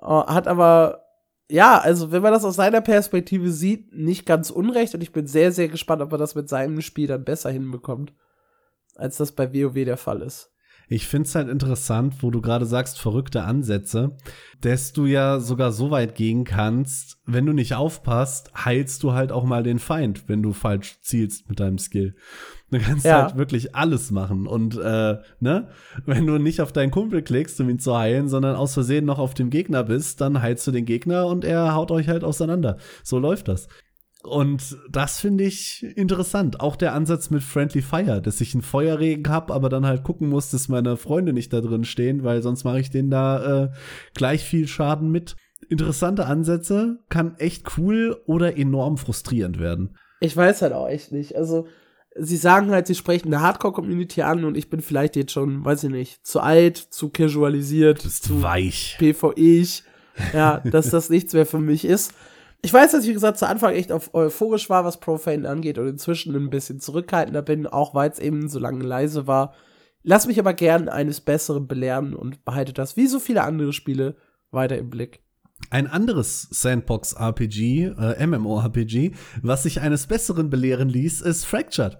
Äh, 0.00 0.06
hat 0.06 0.48
aber, 0.48 1.04
ja, 1.50 1.78
also 1.78 2.12
wenn 2.12 2.22
man 2.22 2.32
das 2.32 2.44
aus 2.44 2.56
seiner 2.56 2.80
Perspektive 2.80 3.50
sieht, 3.50 3.92
nicht 3.92 4.26
ganz 4.26 4.50
unrecht 4.50 4.94
und 4.94 5.02
ich 5.02 5.12
bin 5.12 5.26
sehr, 5.26 5.52
sehr 5.52 5.68
gespannt, 5.68 6.02
ob 6.02 6.12
er 6.12 6.18
das 6.18 6.34
mit 6.34 6.48
seinem 6.48 6.80
Spiel 6.80 7.06
dann 7.06 7.24
besser 7.24 7.50
hinbekommt, 7.50 8.12
als 8.96 9.16
das 9.16 9.32
bei 9.32 9.52
WoW 9.52 9.84
der 9.84 9.96
Fall 9.96 10.22
ist. 10.22 10.50
Ich 10.92 11.06
finde 11.06 11.28
es 11.28 11.36
halt 11.36 11.48
interessant, 11.48 12.20
wo 12.20 12.32
du 12.32 12.40
gerade 12.40 12.66
sagst, 12.66 12.98
verrückte 12.98 13.44
Ansätze, 13.44 14.16
dass 14.60 14.92
du 14.92 15.06
ja 15.06 15.38
sogar 15.38 15.70
so 15.70 15.92
weit 15.92 16.16
gehen 16.16 16.42
kannst, 16.42 17.20
wenn 17.24 17.46
du 17.46 17.52
nicht 17.52 17.74
aufpasst, 17.74 18.50
heilst 18.64 19.04
du 19.04 19.12
halt 19.12 19.30
auch 19.30 19.44
mal 19.44 19.62
den 19.62 19.78
Feind, 19.78 20.28
wenn 20.28 20.42
du 20.42 20.52
falsch 20.52 20.98
zielst 21.00 21.48
mit 21.48 21.60
deinem 21.60 21.78
Skill. 21.78 22.16
Du 22.70 22.78
kannst 22.78 23.04
ja. 23.04 23.24
halt 23.24 23.36
wirklich 23.36 23.74
alles 23.74 24.10
machen. 24.10 24.46
Und 24.46 24.76
äh, 24.76 25.18
ne, 25.40 25.68
wenn 26.06 26.26
du 26.26 26.38
nicht 26.38 26.60
auf 26.60 26.72
deinen 26.72 26.90
Kumpel 26.90 27.22
klickst, 27.22 27.60
um 27.60 27.68
ihn 27.68 27.78
zu 27.78 27.96
heilen, 27.96 28.28
sondern 28.28 28.56
aus 28.56 28.74
Versehen 28.74 29.04
noch 29.04 29.18
auf 29.18 29.34
dem 29.34 29.50
Gegner 29.50 29.82
bist, 29.82 30.20
dann 30.20 30.40
heilst 30.40 30.66
du 30.66 30.70
den 30.70 30.84
Gegner 30.84 31.26
und 31.26 31.44
er 31.44 31.74
haut 31.74 31.90
euch 31.90 32.08
halt 32.08 32.24
auseinander. 32.24 32.76
So 33.02 33.18
läuft 33.18 33.48
das. 33.48 33.68
Und 34.22 34.76
das 34.90 35.18
finde 35.18 35.44
ich 35.44 35.82
interessant. 35.96 36.60
Auch 36.60 36.76
der 36.76 36.92
Ansatz 36.92 37.30
mit 37.30 37.42
Friendly 37.42 37.80
Fire, 37.80 38.20
dass 38.20 38.40
ich 38.40 38.54
einen 38.54 38.62
Feuerregen 38.62 39.32
habe, 39.32 39.54
aber 39.54 39.70
dann 39.70 39.86
halt 39.86 40.02
gucken 40.02 40.28
muss, 40.28 40.50
dass 40.50 40.68
meine 40.68 40.96
Freunde 40.96 41.32
nicht 41.32 41.52
da 41.52 41.60
drin 41.60 41.84
stehen, 41.84 42.22
weil 42.22 42.42
sonst 42.42 42.64
mache 42.64 42.80
ich 42.80 42.90
denen 42.90 43.10
da 43.10 43.64
äh, 43.64 43.70
gleich 44.14 44.44
viel 44.44 44.68
Schaden 44.68 45.10
mit. 45.10 45.36
Interessante 45.68 46.26
Ansätze, 46.26 46.98
kann 47.08 47.36
echt 47.38 47.78
cool 47.78 48.20
oder 48.26 48.58
enorm 48.58 48.98
frustrierend 48.98 49.58
werden. 49.58 49.96
Ich 50.20 50.36
weiß 50.36 50.62
halt 50.62 50.74
auch 50.74 50.88
echt 50.88 51.12
nicht. 51.12 51.36
Also, 51.36 51.66
sie 52.16 52.36
sagen 52.36 52.70
halt, 52.70 52.86
sie 52.86 52.94
sprechen 52.94 53.28
eine 53.28 53.42
Hardcore-Community 53.42 54.22
an 54.22 54.44
und 54.44 54.56
ich 54.56 54.70
bin 54.70 54.80
vielleicht 54.80 55.16
jetzt 55.16 55.32
schon, 55.32 55.64
weiß 55.64 55.84
ich 55.84 55.90
nicht, 55.90 56.26
zu 56.26 56.40
alt, 56.40 56.76
zu 56.76 57.10
casualisiert, 57.10 58.00
zu 58.00 58.42
weich, 58.42 58.96
PvE, 58.98 59.66
ja, 60.32 60.58
dass 60.64 60.90
das 60.90 61.10
nichts 61.10 61.32
mehr 61.32 61.46
für 61.46 61.60
mich 61.60 61.84
ist. 61.84 62.12
Ich 62.62 62.74
weiß, 62.74 62.92
dass 62.92 63.04
ich, 63.04 63.10
wie 63.10 63.14
gesagt, 63.14 63.38
zu 63.38 63.48
Anfang 63.48 63.72
echt 63.72 63.90
euphorisch 63.90 64.68
war, 64.68 64.84
was 64.84 65.00
Profane 65.00 65.48
angeht 65.48 65.78
und 65.78 65.88
inzwischen 65.88 66.34
ein 66.36 66.50
bisschen 66.50 66.78
zurückhaltender 66.78 67.40
bin, 67.40 67.66
auch 67.66 67.94
weil 67.94 68.10
es 68.10 68.18
eben 68.18 68.48
so 68.48 68.58
lange 68.58 68.84
leise 68.84 69.26
war. 69.26 69.54
Lass 70.02 70.26
mich 70.26 70.38
aber 70.38 70.52
gern 70.52 70.88
eines 70.88 71.20
Besseren 71.22 71.66
belehren 71.66 72.14
und 72.14 72.44
behalte 72.44 72.74
das, 72.74 72.96
wie 72.96 73.06
so 73.06 73.18
viele 73.18 73.44
andere 73.44 73.72
Spiele, 73.72 74.16
weiter 74.50 74.76
im 74.76 74.90
Blick. 74.90 75.22
Ein 75.68 75.86
anderes 75.86 76.48
Sandbox-RPG, 76.50 77.92
äh, 77.96 78.26
MMO-RPG, 78.26 79.12
was 79.42 79.62
sich 79.62 79.80
eines 79.80 80.06
Besseren 80.06 80.50
belehren 80.50 80.88
ließ, 80.88 81.20
ist 81.20 81.44
Fractured. 81.44 81.98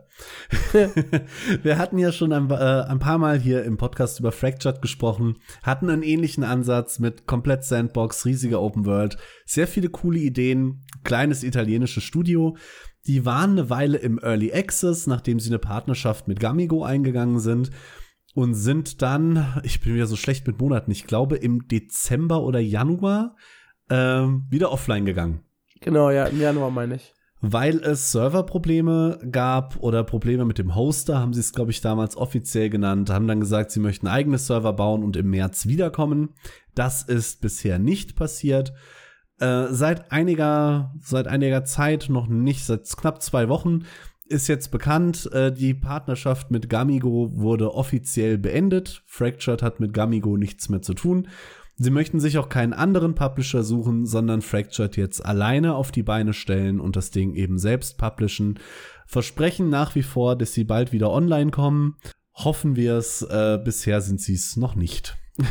Wir 1.62 1.78
hatten 1.78 1.98
ja 1.98 2.10
schon 2.10 2.32
ein, 2.32 2.50
äh, 2.50 2.54
ein, 2.54 2.98
paar 2.98 3.18
Mal 3.18 3.38
hier 3.38 3.62
im 3.64 3.76
Podcast 3.76 4.18
über 4.18 4.32
Fractured 4.32 4.82
gesprochen, 4.82 5.36
hatten 5.62 5.88
einen 5.88 6.02
ähnlichen 6.02 6.42
Ansatz 6.42 6.98
mit 6.98 7.26
komplett 7.26 7.64
Sandbox, 7.64 8.24
riesiger 8.26 8.60
Open 8.60 8.86
World, 8.86 9.18
sehr 9.46 9.68
viele 9.68 9.88
coole 9.88 10.18
Ideen, 10.18 10.84
kleines 11.04 11.44
italienisches 11.44 12.02
Studio. 12.02 12.56
Die 13.06 13.24
waren 13.24 13.52
eine 13.52 13.70
Weile 13.70 13.98
im 13.98 14.18
Early 14.18 14.52
Access, 14.52 15.06
nachdem 15.06 15.38
sie 15.40 15.50
eine 15.50 15.58
Partnerschaft 15.58 16.28
mit 16.28 16.40
Gamigo 16.40 16.82
eingegangen 16.84 17.38
sind 17.40 17.70
und 18.34 18.54
sind 18.54 19.02
dann, 19.02 19.60
ich 19.62 19.80
bin 19.80 19.94
wieder 19.94 20.06
so 20.06 20.16
schlecht 20.16 20.46
mit 20.46 20.60
Monaten, 20.60 20.90
ich 20.90 21.06
glaube 21.06 21.36
im 21.36 21.66
Dezember 21.68 22.42
oder 22.42 22.60
Januar 22.60 23.36
ähm, 23.88 24.46
wieder 24.48 24.72
offline 24.72 25.04
gegangen. 25.04 25.40
Genau, 25.80 26.10
ja, 26.10 26.26
im 26.26 26.40
Januar 26.40 26.70
meine 26.70 26.96
ich. 26.96 27.14
Weil 27.42 27.78
es 27.78 28.12
Serverprobleme 28.12 29.18
gab 29.30 29.78
oder 29.80 30.04
Probleme 30.04 30.44
mit 30.44 30.58
dem 30.58 30.74
Hoster, 30.74 31.18
haben 31.18 31.32
sie 31.32 31.40
es, 31.40 31.54
glaube 31.54 31.70
ich, 31.70 31.80
damals 31.80 32.16
offiziell 32.16 32.68
genannt, 32.68 33.08
haben 33.08 33.26
dann 33.26 33.40
gesagt, 33.40 33.70
sie 33.70 33.80
möchten 33.80 34.06
eigene 34.06 34.36
Server 34.36 34.74
bauen 34.74 35.02
und 35.02 35.16
im 35.16 35.30
März 35.30 35.66
wiederkommen. 35.66 36.34
Das 36.74 37.02
ist 37.02 37.40
bisher 37.40 37.78
nicht 37.78 38.14
passiert. 38.14 38.74
Äh, 39.38 39.68
seit 39.70 40.12
einiger, 40.12 40.94
seit 41.00 41.28
einiger 41.28 41.64
Zeit, 41.64 42.08
noch 42.10 42.26
nicht, 42.26 42.66
seit 42.66 42.86
knapp 42.94 43.22
zwei 43.22 43.48
Wochen, 43.48 43.86
ist 44.30 44.46
jetzt 44.46 44.70
bekannt, 44.70 45.28
äh, 45.32 45.52
die 45.52 45.74
Partnerschaft 45.74 46.50
mit 46.50 46.68
Gamigo 46.68 47.30
wurde 47.34 47.74
offiziell 47.74 48.38
beendet. 48.38 49.02
Fractured 49.06 49.62
hat 49.62 49.80
mit 49.80 49.92
Gamigo 49.92 50.36
nichts 50.36 50.68
mehr 50.68 50.82
zu 50.82 50.94
tun. 50.94 51.28
Sie 51.76 51.90
möchten 51.90 52.20
sich 52.20 52.38
auch 52.38 52.48
keinen 52.48 52.72
anderen 52.72 53.14
Publisher 53.14 53.62
suchen, 53.62 54.06
sondern 54.06 54.42
Fractured 54.42 54.96
jetzt 54.96 55.24
alleine 55.24 55.74
auf 55.74 55.90
die 55.90 56.02
Beine 56.02 56.32
stellen 56.32 56.78
und 56.78 56.94
das 56.94 57.10
Ding 57.10 57.34
eben 57.34 57.58
selbst 57.58 57.98
publishen. 57.98 58.58
Versprechen 59.06 59.68
nach 59.68 59.94
wie 59.94 60.02
vor, 60.02 60.36
dass 60.36 60.52
sie 60.52 60.64
bald 60.64 60.92
wieder 60.92 61.10
online 61.10 61.50
kommen. 61.50 61.96
Hoffen 62.34 62.76
wir 62.76 62.94
es. 62.94 63.22
Äh, 63.22 63.58
bisher 63.64 64.00
sind 64.00 64.20
sie 64.20 64.34
es 64.34 64.56
noch 64.56 64.76
nicht. 64.76 65.16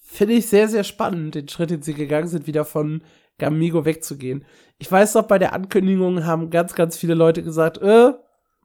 Finde 0.00 0.34
ich 0.34 0.46
sehr, 0.46 0.68
sehr 0.68 0.84
spannend, 0.84 1.34
den 1.34 1.48
Schritt, 1.48 1.70
den 1.70 1.82
sie 1.82 1.92
gegangen 1.92 2.28
sind, 2.28 2.46
wieder 2.46 2.64
von 2.64 3.02
Gamigo 3.38 3.84
wegzugehen. 3.84 4.44
Ich 4.78 4.90
weiß 4.90 5.14
noch, 5.14 5.24
bei 5.24 5.38
der 5.38 5.52
Ankündigung 5.52 6.24
haben 6.24 6.50
ganz, 6.50 6.74
ganz 6.74 6.96
viele 6.96 7.14
Leute 7.14 7.42
gesagt, 7.42 7.78
äh, 7.78 8.12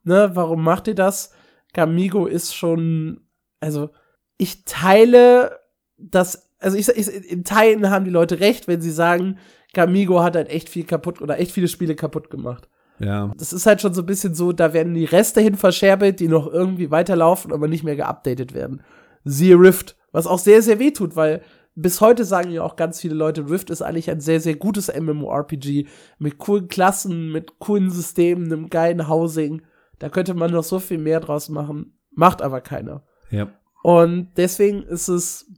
ne, 0.03 0.31
warum 0.33 0.63
macht 0.63 0.87
ihr 0.87 0.95
das? 0.95 1.31
Gamigo 1.73 2.25
ist 2.25 2.55
schon, 2.55 3.21
also, 3.59 3.89
ich 4.37 4.65
teile 4.65 5.59
das 5.97 6.51
also 6.61 6.77
ich, 6.77 6.87
ich, 6.89 7.31
in 7.31 7.43
Teilen 7.43 7.89
haben 7.89 8.05
die 8.05 8.11
Leute 8.11 8.39
recht, 8.39 8.67
wenn 8.67 8.81
sie 8.81 8.91
sagen, 8.91 9.37
Gamigo 9.73 10.21
hat 10.21 10.35
halt 10.35 10.49
echt 10.49 10.69
viel 10.69 10.85
kaputt 10.85 11.21
oder 11.21 11.39
echt 11.39 11.51
viele 11.51 11.67
Spiele 11.67 11.95
kaputt 11.95 12.29
gemacht. 12.29 12.69
Ja. 12.99 13.31
Das 13.37 13.51
ist 13.51 13.65
halt 13.65 13.81
schon 13.81 13.95
so 13.95 14.03
ein 14.03 14.05
bisschen 14.05 14.35
so, 14.35 14.51
da 14.51 14.73
werden 14.73 14.93
die 14.93 15.05
Reste 15.05 15.41
hin 15.41 15.55
verscherbelt, 15.55 16.19
die 16.19 16.27
noch 16.27 16.47
irgendwie 16.47 16.91
weiterlaufen, 16.91 17.51
aber 17.51 17.67
nicht 17.67 17.83
mehr 17.83 17.95
geupdatet 17.95 18.53
werden. 18.53 18.83
Siehe 19.23 19.55
Rift, 19.55 19.97
was 20.11 20.27
auch 20.27 20.37
sehr, 20.37 20.61
sehr 20.61 20.77
weh 20.77 20.91
tut, 20.91 21.15
weil 21.15 21.41
bis 21.75 22.01
heute 22.01 22.25
sagen 22.25 22.51
ja 22.51 22.63
auch 22.63 22.75
ganz 22.75 22.99
viele 22.99 23.15
Leute, 23.15 23.49
Rift 23.49 23.69
ist 23.69 23.81
eigentlich 23.81 24.09
ein 24.09 24.19
sehr, 24.19 24.41
sehr 24.41 24.55
gutes 24.55 24.91
MMORPG 24.93 25.87
mit 26.19 26.37
coolen 26.37 26.67
Klassen, 26.67 27.31
mit 27.31 27.59
coolen 27.59 27.89
Systemen, 27.89 28.51
einem 28.51 28.69
geilen 28.69 29.07
Housing. 29.07 29.61
Da 29.99 30.09
könnte 30.09 30.33
man 30.33 30.51
noch 30.51 30.63
so 30.63 30.79
viel 30.79 30.97
mehr 30.97 31.19
draus 31.19 31.49
machen. 31.49 31.97
Macht 32.11 32.41
aber 32.41 32.61
keiner. 32.61 33.03
Ja. 33.29 33.51
Und 33.83 34.31
deswegen 34.35 34.83
ist 34.83 35.07
es 35.07 35.51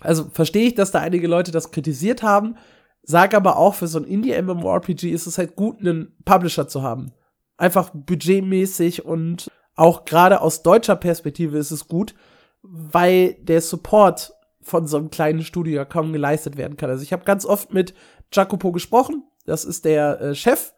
also 0.00 0.28
verstehe 0.30 0.66
ich, 0.66 0.74
dass 0.74 0.90
da 0.90 1.00
einige 1.00 1.26
Leute 1.26 1.50
das 1.50 1.70
kritisiert 1.70 2.22
haben, 2.22 2.56
sag 3.02 3.34
aber 3.34 3.56
auch, 3.56 3.74
für 3.74 3.86
so 3.86 3.98
ein 3.98 4.04
Indie-MMORPG 4.04 5.10
ist 5.10 5.26
es 5.26 5.38
halt 5.38 5.56
gut, 5.56 5.80
einen 5.80 6.16
Publisher 6.24 6.68
zu 6.68 6.82
haben. 6.82 7.12
Einfach 7.56 7.90
budgetmäßig 7.94 9.04
und 9.04 9.50
auch 9.76 10.04
gerade 10.04 10.40
aus 10.40 10.62
deutscher 10.62 10.96
Perspektive 10.96 11.58
ist 11.58 11.70
es 11.70 11.88
gut, 11.88 12.14
weil 12.62 13.34
der 13.40 13.60
Support 13.60 14.33
von 14.64 14.86
so 14.86 14.96
einem 14.96 15.10
kleinen 15.10 15.42
Studio 15.42 15.76
ja 15.76 15.84
kaum 15.84 16.12
geleistet 16.12 16.56
werden 16.56 16.76
kann. 16.76 16.90
Also 16.90 17.02
ich 17.02 17.12
habe 17.12 17.24
ganz 17.24 17.44
oft 17.44 17.72
mit 17.72 17.94
Jacopo 18.32 18.72
gesprochen, 18.72 19.22
das 19.46 19.64
ist 19.64 19.84
der 19.84 20.20
äh, 20.20 20.34
Chef 20.34 20.72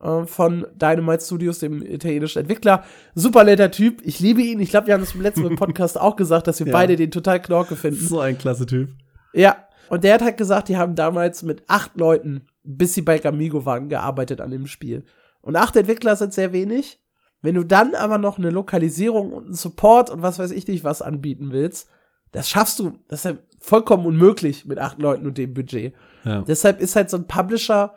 äh, 0.00 0.24
von 0.24 0.66
Dynamite 0.74 1.24
Studios, 1.24 1.58
dem 1.58 1.82
italienischen 1.82 2.40
Entwickler. 2.40 2.84
Super 3.14 3.44
netter 3.44 3.70
Typ. 3.70 4.00
Ich 4.02 4.18
liebe 4.20 4.40
ihn. 4.40 4.60
Ich 4.60 4.70
glaube, 4.70 4.86
wir 4.86 4.94
haben 4.94 5.02
es 5.02 5.14
im 5.14 5.20
letzten 5.20 5.56
Podcast 5.56 6.00
auch 6.00 6.16
gesagt, 6.16 6.46
dass 6.46 6.58
wir 6.58 6.66
ja. 6.66 6.72
beide 6.72 6.96
den 6.96 7.10
total 7.10 7.40
knorke 7.40 7.76
finden. 7.76 8.06
So 8.06 8.20
ein 8.20 8.38
klasse 8.38 8.66
Typ. 8.66 8.90
Ja. 9.32 9.64
Und 9.90 10.04
der 10.04 10.14
hat 10.14 10.22
halt 10.22 10.36
gesagt, 10.36 10.68
die 10.68 10.76
haben 10.76 10.94
damals 10.94 11.42
mit 11.42 11.62
acht 11.66 11.96
Leuten, 11.96 12.46
bis 12.62 12.94
sie 12.94 13.02
bei 13.02 13.18
Gamigo 13.18 13.64
waren, 13.64 13.88
gearbeitet 13.88 14.40
an 14.40 14.50
dem 14.50 14.66
Spiel. 14.66 15.04
Und 15.40 15.56
acht 15.56 15.76
Entwickler 15.76 16.14
sind 16.16 16.34
sehr 16.34 16.52
wenig. 16.52 17.00
Wenn 17.40 17.54
du 17.54 17.64
dann 17.64 17.94
aber 17.94 18.18
noch 18.18 18.38
eine 18.38 18.50
Lokalisierung 18.50 19.32
und 19.32 19.44
einen 19.46 19.54
Support 19.54 20.10
und 20.10 20.22
was 20.22 20.38
weiß 20.38 20.50
ich 20.50 20.66
nicht 20.66 20.84
was 20.84 21.02
anbieten 21.02 21.52
willst, 21.52 21.88
das 22.32 22.48
schaffst 22.48 22.78
du. 22.78 22.98
Das 23.08 23.24
ist 23.24 23.32
ja 23.32 23.38
vollkommen 23.60 24.06
unmöglich 24.06 24.64
mit 24.66 24.78
acht 24.78 24.98
Leuten 24.98 25.26
und 25.26 25.38
dem 25.38 25.54
Budget. 25.54 25.94
Ja. 26.24 26.42
Deshalb 26.42 26.80
ist 26.80 26.96
halt 26.96 27.10
so 27.10 27.16
ein 27.16 27.26
Publisher 27.26 27.94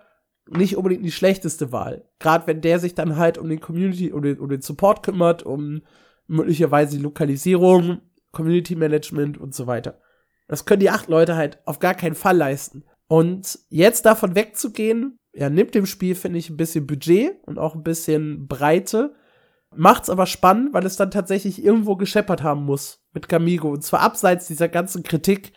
nicht 0.50 0.76
unbedingt 0.76 1.06
die 1.06 1.12
schlechteste 1.12 1.72
Wahl. 1.72 2.06
Gerade 2.20 2.48
wenn 2.48 2.62
der 2.62 2.80
sich 2.80 2.96
dann 2.96 3.18
halt 3.18 3.38
um 3.38 3.48
den 3.48 3.62
Community, 3.62 4.12
um 4.12 4.22
den, 4.22 4.40
um 4.40 4.50
den 4.50 4.62
Support 4.62 5.04
kümmert, 5.04 5.44
um 5.44 5.82
möglicherweise 6.28 6.98
die 6.98 7.04
Lokalisierung, 7.04 8.02
Community 8.32 8.76
Management 8.76 9.38
und 9.38 9.54
so 9.54 9.68
weiter. 9.68 10.00
Das 10.48 10.66
können 10.66 10.80
die 10.80 10.90
acht 10.90 11.08
Leute 11.08 11.36
halt 11.36 11.60
auf 11.66 11.80
gar 11.80 11.94
keinen 11.94 12.16
Fall 12.16 12.36
leisten. 12.36 12.84
Und 13.08 13.60
jetzt 13.70 14.06
davon 14.06 14.36
wegzugehen, 14.36 15.18
ja, 15.34 15.50
nimmt 15.50 15.76
dem 15.76 15.86
Spiel, 15.86 16.16
finde 16.16 16.40
ich, 16.40 16.50
ein 16.50 16.58
bisschen 16.58 16.88
Budget 16.88 17.36
und 17.46 17.58
auch 17.58 17.76
ein 17.76 17.84
bisschen 17.84 18.48
Breite. 18.48 19.14
Macht's 19.76 20.10
aber 20.10 20.26
spannend, 20.26 20.74
weil 20.74 20.86
es 20.86 20.98
dann 20.98 21.12
tatsächlich 21.12 21.64
irgendwo 21.64 21.96
gescheppert 21.96 22.44
haben 22.44 22.66
muss 22.66 23.01
mit 23.14 23.30
Gamigo. 23.30 23.70
Und 23.70 23.84
zwar 23.84 24.02
abseits 24.02 24.48
dieser 24.48 24.70
ganzen 24.70 25.04
Kritik, 25.04 25.54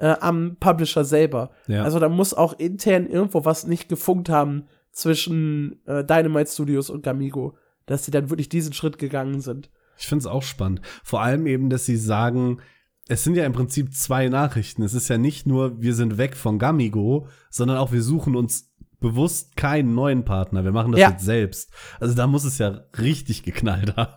äh, 0.00 0.16
am 0.20 0.56
Publisher 0.58 1.04
selber. 1.04 1.50
Ja. 1.68 1.84
Also 1.84 1.98
da 1.98 2.08
muss 2.08 2.34
auch 2.34 2.58
intern 2.58 3.06
irgendwo 3.06 3.44
was 3.44 3.66
nicht 3.66 3.88
gefunkt 3.88 4.28
haben 4.28 4.64
zwischen 4.92 5.86
äh, 5.86 6.04
Dynamite 6.04 6.50
Studios 6.50 6.90
und 6.90 7.02
Gamigo, 7.02 7.56
dass 7.86 8.04
sie 8.04 8.10
dann 8.10 8.30
wirklich 8.30 8.48
diesen 8.48 8.72
Schritt 8.72 8.98
gegangen 8.98 9.40
sind. 9.40 9.70
Ich 9.98 10.06
finde 10.06 10.20
es 10.20 10.26
auch 10.26 10.42
spannend. 10.42 10.80
Vor 11.04 11.20
allem 11.20 11.46
eben, 11.46 11.68
dass 11.68 11.84
sie 11.84 11.96
sagen, 11.96 12.60
es 13.08 13.22
sind 13.24 13.36
ja 13.36 13.44
im 13.44 13.52
Prinzip 13.52 13.92
zwei 13.92 14.28
Nachrichten. 14.28 14.82
Es 14.82 14.94
ist 14.94 15.08
ja 15.08 15.18
nicht 15.18 15.46
nur, 15.46 15.82
wir 15.82 15.94
sind 15.94 16.16
weg 16.16 16.34
von 16.34 16.58
Gamigo, 16.58 17.28
sondern 17.50 17.76
auch 17.76 17.92
wir 17.92 18.02
suchen 18.02 18.36
uns 18.36 18.72
bewusst 19.00 19.56
keinen 19.56 19.94
neuen 19.94 20.24
Partner. 20.24 20.64
Wir 20.64 20.72
machen 20.72 20.92
das 20.92 21.00
ja. 21.00 21.10
jetzt 21.10 21.24
selbst. 21.24 21.72
Also 21.98 22.14
da 22.14 22.26
muss 22.26 22.44
es 22.44 22.56
ja 22.58 22.84
richtig 22.98 23.42
geknallt 23.42 23.96
haben. 23.96 24.14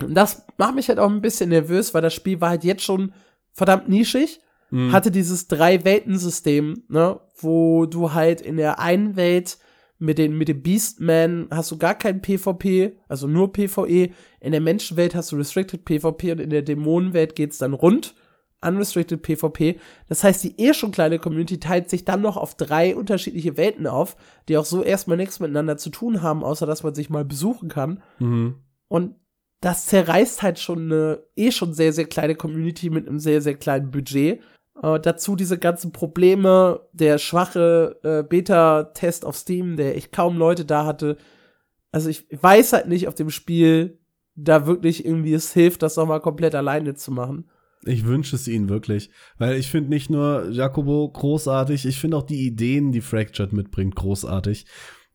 Und 0.00 0.14
das 0.14 0.46
macht 0.56 0.74
mich 0.74 0.88
halt 0.88 0.98
auch 0.98 1.10
ein 1.10 1.20
bisschen 1.20 1.50
nervös, 1.50 1.92
weil 1.94 2.02
das 2.02 2.14
Spiel 2.14 2.40
war 2.40 2.50
halt 2.50 2.64
jetzt 2.64 2.82
schon 2.82 3.12
verdammt 3.52 3.88
nischig 3.88 4.40
mhm. 4.72 4.90
hatte 4.90 5.12
dieses 5.12 5.46
Drei-Welten-System, 5.46 6.84
ne, 6.88 7.20
wo 7.36 7.86
du 7.86 8.12
halt 8.12 8.40
in 8.40 8.56
der 8.56 8.80
einen 8.80 9.14
Welt 9.14 9.58
mit, 9.98 10.18
den, 10.18 10.36
mit 10.36 10.48
dem 10.48 10.62
Beastman 10.62 11.46
hast 11.50 11.70
du 11.70 11.78
gar 11.78 11.94
kein 11.94 12.22
PvP, 12.22 12.98
also 13.06 13.28
nur 13.28 13.52
PvE. 13.52 14.10
In 14.40 14.50
der 14.50 14.60
Menschenwelt 14.60 15.14
hast 15.14 15.30
du 15.30 15.36
Restricted 15.36 15.84
PvP 15.84 16.32
und 16.32 16.40
in 16.40 16.50
der 16.50 16.62
Dämonenwelt 16.62 17.36
geht's 17.36 17.58
dann 17.58 17.72
rund. 17.72 18.16
Unrestricted 18.64 19.22
PvP. 19.22 19.78
Das 20.08 20.22
heißt, 20.22 20.42
die 20.44 20.60
eh 20.60 20.72
schon 20.72 20.92
kleine 20.92 21.18
Community 21.18 21.58
teilt 21.58 21.90
sich 21.90 22.04
dann 22.04 22.20
noch 22.20 22.36
auf 22.36 22.56
drei 22.56 22.94
unterschiedliche 22.94 23.56
Welten 23.56 23.88
auf, 23.88 24.16
die 24.48 24.56
auch 24.56 24.64
so 24.64 24.82
erstmal 24.82 25.16
nichts 25.16 25.40
miteinander 25.40 25.76
zu 25.76 25.90
tun 25.90 26.22
haben, 26.22 26.44
außer 26.44 26.64
dass 26.64 26.84
man 26.84 26.94
sich 26.94 27.10
mal 27.10 27.24
besuchen 27.24 27.68
kann. 27.68 28.02
Mhm. 28.20 28.56
Und 28.86 29.16
das 29.62 29.86
zerreißt 29.86 30.42
halt 30.42 30.58
schon 30.58 30.92
eine 30.92 31.22
eh 31.36 31.52
schon 31.52 31.72
sehr, 31.72 31.92
sehr 31.92 32.06
kleine 32.06 32.34
Community 32.34 32.90
mit 32.90 33.08
einem 33.08 33.20
sehr, 33.20 33.40
sehr 33.40 33.54
kleinen 33.54 33.92
Budget. 33.92 34.40
Äh, 34.82 35.00
dazu 35.00 35.36
diese 35.36 35.56
ganzen 35.56 35.92
Probleme, 35.92 36.80
der 36.92 37.18
schwache 37.18 37.96
äh, 38.02 38.28
Beta-Test 38.28 39.24
auf 39.24 39.36
Steam, 39.36 39.76
der 39.76 39.96
echt 39.96 40.10
kaum 40.10 40.36
Leute 40.36 40.64
da 40.64 40.84
hatte. 40.84 41.16
Also 41.92 42.08
ich 42.08 42.26
weiß 42.30 42.72
halt 42.72 42.88
nicht, 42.88 43.06
auf 43.06 43.14
dem 43.14 43.30
Spiel 43.30 44.00
da 44.34 44.66
wirklich 44.66 45.04
irgendwie 45.04 45.32
es 45.32 45.52
hilft, 45.52 45.82
das 45.82 45.96
nochmal 45.96 46.20
komplett 46.20 46.56
alleine 46.56 46.94
zu 46.94 47.12
machen. 47.12 47.48
Ich 47.84 48.04
wünsche 48.04 48.34
es 48.34 48.48
ihnen 48.48 48.68
wirklich, 48.68 49.10
weil 49.38 49.56
ich 49.56 49.70
finde 49.70 49.90
nicht 49.90 50.10
nur 50.10 50.48
Jacobo 50.50 51.08
großartig, 51.08 51.86
ich 51.86 52.00
finde 52.00 52.16
auch 52.16 52.22
die 52.22 52.46
Ideen, 52.46 52.90
die 52.90 53.00
Fractured 53.00 53.52
mitbringt, 53.52 53.94
großartig. 53.94 54.66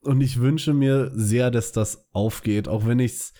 Und 0.02 0.22
ich 0.22 0.40
wünsche 0.40 0.74
mir 0.74 1.12
sehr, 1.14 1.52
dass 1.52 1.74
das 1.74 2.08
aufgeht, 2.14 2.70
auch 2.70 2.86
wenn 2.86 3.00
ich 3.00 3.14
es 3.14 3.34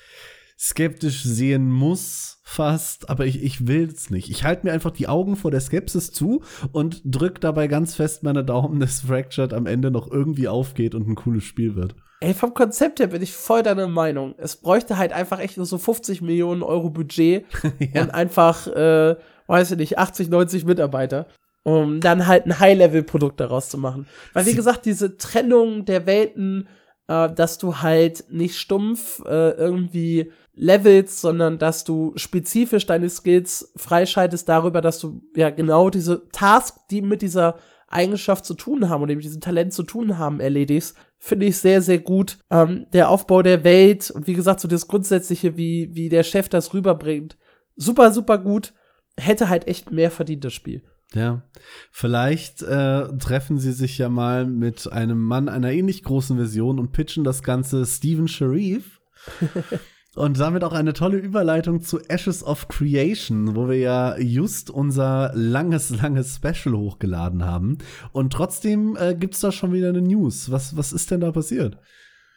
skeptisch 0.60 1.24
sehen 1.24 1.72
muss, 1.72 2.40
fast, 2.44 3.10
aber 3.10 3.26
ich, 3.26 3.44
ich 3.44 3.68
will 3.68 3.84
es 3.84 4.10
nicht. 4.10 4.30
Ich 4.30 4.44
halte 4.44 4.66
mir 4.66 4.74
einfach 4.74 4.92
die 4.92 5.08
Augen 5.08 5.36
vor 5.36 5.52
der 5.52 5.60
Skepsis 5.60 6.12
zu 6.12 6.42
und 6.72 7.02
drück 7.06 7.40
dabei 7.42 7.68
ganz 7.68 7.96
fest 7.96 8.24
meine 8.24 8.44
Daumen, 8.44 8.80
dass 8.80 9.02
Fractured 9.02 9.54
am 9.54 9.68
Ende 9.68 9.92
noch 9.92 10.10
irgendwie 10.10 10.48
aufgeht 10.48 10.96
und 10.96 11.08
ein 11.08 11.16
cooles 11.16 11.44
Spiel 11.44 11.76
wird. 11.76 11.96
Ey, 12.20 12.34
vom 12.34 12.56
Konzept 12.56 13.00
her 13.00 13.08
bin 13.08 13.22
ich 13.22 13.34
voll 13.34 13.62
deiner 13.62 13.88
Meinung. 13.88 14.34
Es 14.40 14.56
bräuchte 14.56 14.98
halt 14.98 15.14
einfach 15.14 15.40
echt 15.40 15.58
nur 15.58 15.68
so 15.68 15.78
50 15.78 16.22
Millionen 16.22 16.64
Euro 16.64 16.90
Budget 16.90 17.46
ja. 17.94 18.02
und 18.02 18.10
einfach, 18.10 18.66
äh, 18.68 19.16
weiß 19.46 19.72
ich 19.72 19.78
nicht, 19.78 20.00
80, 20.00 20.30
90 20.30 20.66
Mitarbeiter. 20.66 21.28
um 21.64 22.00
dann 22.00 22.26
halt 22.26 22.46
ein 22.46 22.60
High-Level-Produkt 22.60 23.40
daraus 23.40 23.70
zu 23.70 23.78
machen. 23.78 24.08
Weil, 24.34 24.46
wie 24.46 24.56
gesagt, 24.56 24.86
diese 24.86 25.18
Trennung 25.18 25.84
der 25.86 26.06
Welten, 26.08 26.68
äh, 27.08 27.30
dass 27.30 27.58
du 27.58 27.82
halt 27.82 28.26
nicht 28.30 28.58
stumpf 28.58 29.22
äh, 29.26 29.52
irgendwie 29.52 30.32
levelst, 30.58 31.22
sondern 31.22 31.60
dass 31.60 31.84
du 31.84 32.14
spezifisch 32.16 32.86
deine 32.86 33.10
Skills 33.10 33.72
freischaltest 33.76 34.50
darüber, 34.50 34.82
dass 34.82 35.00
du 35.00 35.22
ja 35.36 35.52
genau 35.52 35.90
diese 35.90 36.28
Tasks, 36.32 36.82
die 36.90 37.02
mit 37.02 37.22
dieser 37.22 37.58
Eigenschaft 37.88 38.44
zu 38.44 38.56
tun 38.56 38.90
haben 38.90 39.04
oder 39.04 39.16
mit 39.16 39.24
diesem 39.24 39.40
Talent 39.40 39.72
zu 39.72 39.84
tun 39.84 40.18
haben, 40.18 40.40
erledigst, 40.40 40.98
finde 41.20 41.46
ich 41.46 41.58
sehr, 41.58 41.82
sehr 41.82 42.00
gut. 42.00 42.40
Ähm, 42.50 42.88
der 42.92 43.10
Aufbau 43.10 43.42
der 43.44 43.64
Welt 43.64 44.12
und 44.12 44.28
wie 44.28 44.34
gesagt, 44.34 44.60
so 44.60 44.68
das 44.68 44.88
Grundsätzliche, 44.88 45.56
wie, 45.58 45.90
wie 45.94 46.10
der 46.10 46.24
Chef 46.24 46.50
das 46.50 46.74
rüberbringt, 46.74 47.38
super, 47.76 48.12
super 48.12 48.40
gut. 48.40 48.74
Hätte 49.20 49.50
halt 49.50 49.68
echt 49.68 49.92
mehr 49.92 50.12
verdient, 50.12 50.44
das 50.44 50.54
Spiel. 50.54 50.84
Ja, 51.14 51.44
vielleicht 51.92 52.62
äh, 52.64 53.08
treffen 53.18 53.58
sie 53.58 53.72
sich 53.72 53.98
ja 53.98 54.10
mal 54.10 54.46
mit 54.46 54.92
einem 54.92 55.22
Mann 55.22 55.48
einer 55.48 55.72
ähnlich 55.72 56.04
großen 56.04 56.36
Version 56.36 56.80
und 56.80 56.92
pitchen 56.92 57.24
das 57.24 57.44
Ganze 57.44 57.86
Steven 57.86 58.28
Sharif. 58.28 59.00
und 60.18 60.40
damit 60.40 60.64
auch 60.64 60.74
eine 60.74 60.94
tolle 60.94 61.18
Überleitung 61.18 61.82
zu 61.82 62.00
Ashes 62.08 62.44
of 62.44 62.68
Creation, 62.68 63.56
wo 63.56 63.70
wir 63.70 63.78
ja 63.78 64.18
just 64.18 64.70
unser 64.70 65.32
langes, 65.36 65.90
langes 66.02 66.36
Special 66.36 66.76
hochgeladen 66.76 67.46
haben. 67.46 67.78
Und 68.12 68.34
trotzdem 68.34 68.98
äh, 69.00 69.16
gibt's 69.16 69.40
da 69.40 69.52
schon 69.52 69.74
wieder 69.74 69.90
eine 69.90 70.02
News. 70.02 70.52
Was, 70.52 70.76
was 70.76 70.92
ist 70.92 71.12
denn 71.12 71.22
da 71.22 71.32
passiert? 71.32 71.78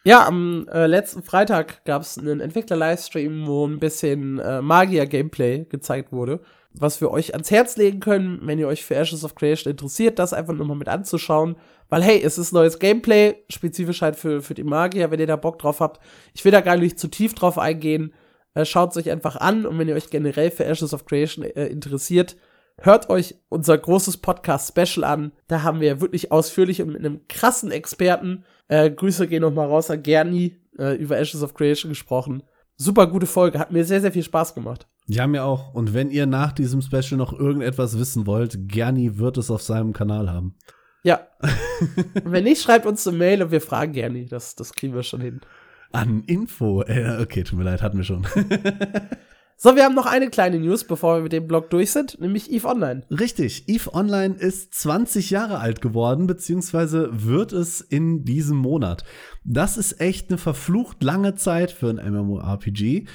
Ja, 0.03 0.25
am 0.25 0.67
äh, 0.69 0.87
letzten 0.87 1.21
Freitag 1.21 1.85
gab 1.85 2.01
es 2.01 2.17
einen 2.17 2.39
Entwickler-Livestream, 2.39 3.45
wo 3.45 3.67
ein 3.67 3.79
bisschen 3.79 4.39
äh, 4.39 4.61
Magier-Gameplay 4.61 5.65
gezeigt 5.69 6.11
wurde 6.11 6.39
was 6.73 7.01
wir 7.01 7.11
euch 7.11 7.33
ans 7.33 7.51
Herz 7.51 7.77
legen 7.77 7.99
können, 7.99 8.39
wenn 8.43 8.59
ihr 8.59 8.67
euch 8.67 8.85
für 8.85 8.95
Ashes 8.95 9.23
of 9.23 9.35
Creation 9.35 9.71
interessiert, 9.71 10.19
das 10.19 10.33
einfach 10.33 10.53
nochmal 10.53 10.77
mit 10.77 10.87
anzuschauen. 10.87 11.55
Weil, 11.89 12.03
hey, 12.03 12.21
es 12.23 12.37
ist 12.37 12.53
neues 12.53 12.79
Gameplay, 12.79 13.35
spezifisch 13.49 14.01
halt 14.01 14.15
für, 14.15 14.41
für 14.41 14.53
die 14.53 14.63
Magier, 14.63 15.11
wenn 15.11 15.19
ihr 15.19 15.27
da 15.27 15.35
Bock 15.35 15.59
drauf 15.59 15.81
habt. 15.81 15.99
Ich 16.33 16.45
will 16.45 16.51
da 16.51 16.61
gar 16.61 16.77
nicht 16.77 16.99
zu 16.99 17.09
tief 17.09 17.33
drauf 17.33 17.57
eingehen. 17.57 18.13
Äh, 18.53 18.65
Schaut 18.65 18.91
es 18.91 18.97
euch 18.97 19.11
einfach 19.11 19.35
an 19.35 19.65
und 19.65 19.77
wenn 19.77 19.89
ihr 19.89 19.95
euch 19.95 20.09
generell 20.09 20.51
für 20.51 20.65
Ashes 20.65 20.93
of 20.93 21.05
Creation 21.05 21.43
äh, 21.43 21.67
interessiert, 21.67 22.37
hört 22.81 23.09
euch 23.09 23.35
unser 23.49 23.77
großes 23.77 24.17
Podcast-Special 24.17 25.03
an. 25.03 25.31
Da 25.47 25.63
haben 25.63 25.79
wir 25.79 26.01
wirklich 26.01 26.31
ausführlich 26.31 26.81
und 26.81 26.89
mit 26.89 26.99
einem 26.99 27.21
krassen 27.27 27.71
Experten, 27.71 28.43
äh, 28.67 28.89
Grüße 28.89 29.27
gehen 29.27 29.41
nochmal 29.41 29.67
raus 29.67 29.89
an 29.89 30.03
Gerni, 30.03 30.57
äh, 30.77 30.95
über 30.95 31.17
Ashes 31.17 31.43
of 31.43 31.53
Creation 31.53 31.89
gesprochen. 31.89 32.43
Super 32.75 33.07
gute 33.07 33.27
Folge, 33.27 33.59
hat 33.59 33.71
mir 33.71 33.85
sehr, 33.85 34.01
sehr 34.01 34.11
viel 34.11 34.23
Spaß 34.23 34.55
gemacht. 34.55 34.87
Ja, 35.07 35.27
mir 35.27 35.43
auch. 35.43 35.73
Und 35.73 35.93
wenn 35.93 36.09
ihr 36.09 36.25
nach 36.25 36.51
diesem 36.51 36.81
Special 36.81 37.17
noch 37.17 37.33
irgendetwas 37.33 37.99
wissen 37.99 38.25
wollt, 38.25 38.57
Gerni 38.67 39.17
wird 39.17 39.37
es 39.37 39.51
auf 39.51 39.61
seinem 39.61 39.93
Kanal 39.93 40.31
haben. 40.31 40.55
Ja. 41.03 41.27
wenn 42.23 42.43
nicht, 42.43 42.61
schreibt 42.61 42.85
uns 42.85 43.07
eine 43.07 43.17
Mail 43.17 43.43
und 43.43 43.51
wir 43.51 43.61
fragen 43.61 43.93
Gerni. 43.93 44.25
Das, 44.25 44.55
das 44.55 44.73
kriegen 44.73 44.93
wir 44.93 45.03
schon 45.03 45.21
hin. 45.21 45.41
An 45.91 46.23
Info. 46.23 46.83
Äh, 46.83 47.21
okay, 47.21 47.43
tut 47.43 47.57
mir 47.59 47.65
leid, 47.65 47.81
hatten 47.81 47.97
wir 47.97 48.05
schon. 48.05 48.25
So, 49.63 49.75
wir 49.75 49.83
haben 49.83 49.93
noch 49.93 50.07
eine 50.07 50.31
kleine 50.31 50.57
News, 50.57 50.85
bevor 50.85 51.17
wir 51.17 51.21
mit 51.21 51.33
dem 51.33 51.47
Blog 51.47 51.69
durch 51.69 51.91
sind, 51.91 52.19
nämlich 52.19 52.51
EVE 52.51 52.67
Online. 52.67 53.03
Richtig, 53.11 53.69
EVE 53.69 53.93
Online 53.93 54.33
ist 54.33 54.73
20 54.73 55.29
Jahre 55.29 55.59
alt 55.59 55.81
geworden, 55.81 56.25
beziehungsweise 56.25 57.09
wird 57.11 57.53
es 57.53 57.79
in 57.79 58.25
diesem 58.25 58.57
Monat. 58.57 59.03
Das 59.43 59.77
ist 59.77 60.01
echt 60.01 60.31
eine 60.31 60.39
verflucht 60.39 61.03
lange 61.03 61.35
Zeit 61.35 61.69
für 61.69 61.91
ein 61.91 62.11
MMORPG. 62.11 63.05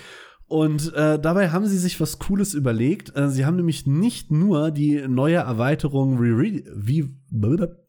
Und 0.48 0.94
äh, 0.94 1.18
dabei 1.18 1.50
haben 1.50 1.66
sie 1.66 1.76
sich 1.76 2.00
was 2.00 2.20
Cooles 2.20 2.54
überlegt. 2.54 3.16
Äh, 3.16 3.30
sie 3.30 3.44
haben 3.44 3.56
nämlich 3.56 3.84
nicht 3.84 4.30
nur 4.30 4.70
die 4.70 5.08
neue 5.08 5.38
Erweiterung 5.38 6.20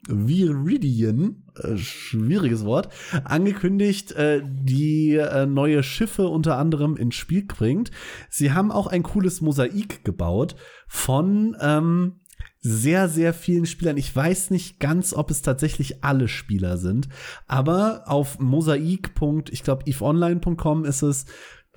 Viridian, 0.10 1.44
äh, 1.56 1.78
schwieriges 1.78 2.66
Wort, 2.66 2.90
angekündigt, 3.26 4.14
äh, 4.14 4.42
die 4.44 5.18
äh, 5.18 5.46
neue 5.46 5.84
Schiffe 5.84 6.30
unter 6.30 6.58
anderem 6.58 6.98
ins 6.98 7.14
Spiel 7.14 7.46
bringt. 7.46 7.92
Sie 8.32 8.52
haben 8.52 8.72
auch 8.72 8.88
ein 8.88 9.04
cooles 9.04 9.40
Mosaik 9.42 10.04
gebaut 10.04 10.56
von 10.88 11.56
ähm, 11.62 12.22
sehr, 12.60 13.08
sehr 13.08 13.34
vielen 13.34 13.66
Spielern. 13.66 13.98
Ich 13.98 14.14
weiß 14.14 14.50
nicht 14.50 14.80
ganz, 14.80 15.14
ob 15.14 15.32
es 15.32 15.42
tatsächlich 15.42 16.04
alle 16.04 16.28
Spieler 16.28 16.78
sind, 16.78 17.08
aber 17.48 18.04
auf 18.08 18.40
mosaik. 18.40 19.12
Ich 19.52 19.64
glaube, 19.64 19.86
eveonline.com 19.86 20.84
ist 20.84 21.02
es 21.02 21.26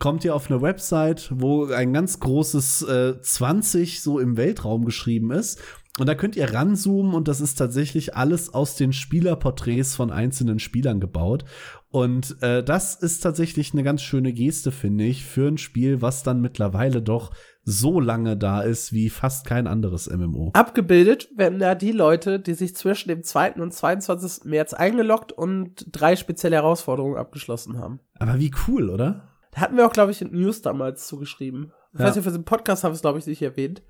kommt 0.00 0.24
ihr 0.24 0.34
auf 0.34 0.50
eine 0.50 0.60
Website, 0.60 1.30
wo 1.32 1.66
ein 1.66 1.92
ganz 1.92 2.18
großes 2.18 2.82
äh, 2.82 3.20
20 3.20 4.02
so 4.02 4.18
im 4.18 4.36
Weltraum 4.36 4.84
geschrieben 4.84 5.30
ist. 5.30 5.60
Und 5.98 6.08
da 6.08 6.14
könnt 6.14 6.34
ihr 6.34 6.54
ranzoomen 6.54 7.14
und 7.14 7.28
das 7.28 7.40
ist 7.42 7.56
tatsächlich 7.56 8.16
alles 8.16 8.54
aus 8.54 8.74
den 8.76 8.92
Spielerporträts 8.92 9.94
von 9.94 10.10
einzelnen 10.10 10.58
Spielern 10.58 10.98
gebaut. 10.98 11.44
Und 11.90 12.40
äh, 12.42 12.62
das 12.62 12.94
ist 12.94 13.20
tatsächlich 13.20 13.74
eine 13.74 13.82
ganz 13.82 14.00
schöne 14.00 14.32
Geste, 14.32 14.70
finde 14.70 15.04
ich, 15.04 15.26
für 15.26 15.48
ein 15.48 15.58
Spiel, 15.58 16.00
was 16.00 16.22
dann 16.22 16.40
mittlerweile 16.40 17.02
doch 17.02 17.32
so 17.64 18.00
lange 18.00 18.36
da 18.36 18.62
ist 18.62 18.92
wie 18.92 19.10
fast 19.10 19.44
kein 19.44 19.66
anderes 19.66 20.08
MMO. 20.08 20.52
Abgebildet 20.54 21.28
werden 21.36 21.58
da 21.58 21.74
die 21.74 21.92
Leute, 21.92 22.40
die 22.40 22.54
sich 22.54 22.74
zwischen 22.74 23.08
dem 23.08 23.22
2. 23.22 23.54
und 23.54 23.74
22. 23.74 24.44
März 24.44 24.72
eingeloggt 24.72 25.32
und 25.32 25.86
drei 25.90 26.16
spezielle 26.16 26.56
Herausforderungen 26.56 27.18
abgeschlossen 27.18 27.78
haben. 27.78 28.00
Aber 28.18 28.38
wie 28.38 28.52
cool, 28.66 28.88
oder? 28.88 29.29
Da 29.52 29.60
hatten 29.60 29.76
wir 29.76 29.86
auch, 29.86 29.92
glaube 29.92 30.12
ich, 30.12 30.22
in 30.22 30.32
News 30.32 30.62
damals 30.62 31.06
zugeschrieben. 31.06 31.72
Ich 31.92 32.00
ja. 32.00 32.06
weiß 32.06 32.16
nicht, 32.16 32.24
für 32.24 32.30
den 32.30 32.44
Podcast 32.44 32.84
haben 32.84 32.92
wir 32.92 32.96
es, 32.96 33.00
glaube 33.00 33.18
ich, 33.18 33.26
nicht 33.26 33.42
erwähnt. 33.42 33.82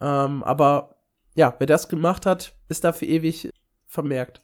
Ähm, 0.00 0.42
aber 0.42 0.96
ja, 1.34 1.54
wer 1.58 1.66
das 1.66 1.88
gemacht 1.88 2.26
hat, 2.26 2.54
ist 2.68 2.84
dafür 2.84 3.08
ewig 3.08 3.50
vermerkt. 3.86 4.42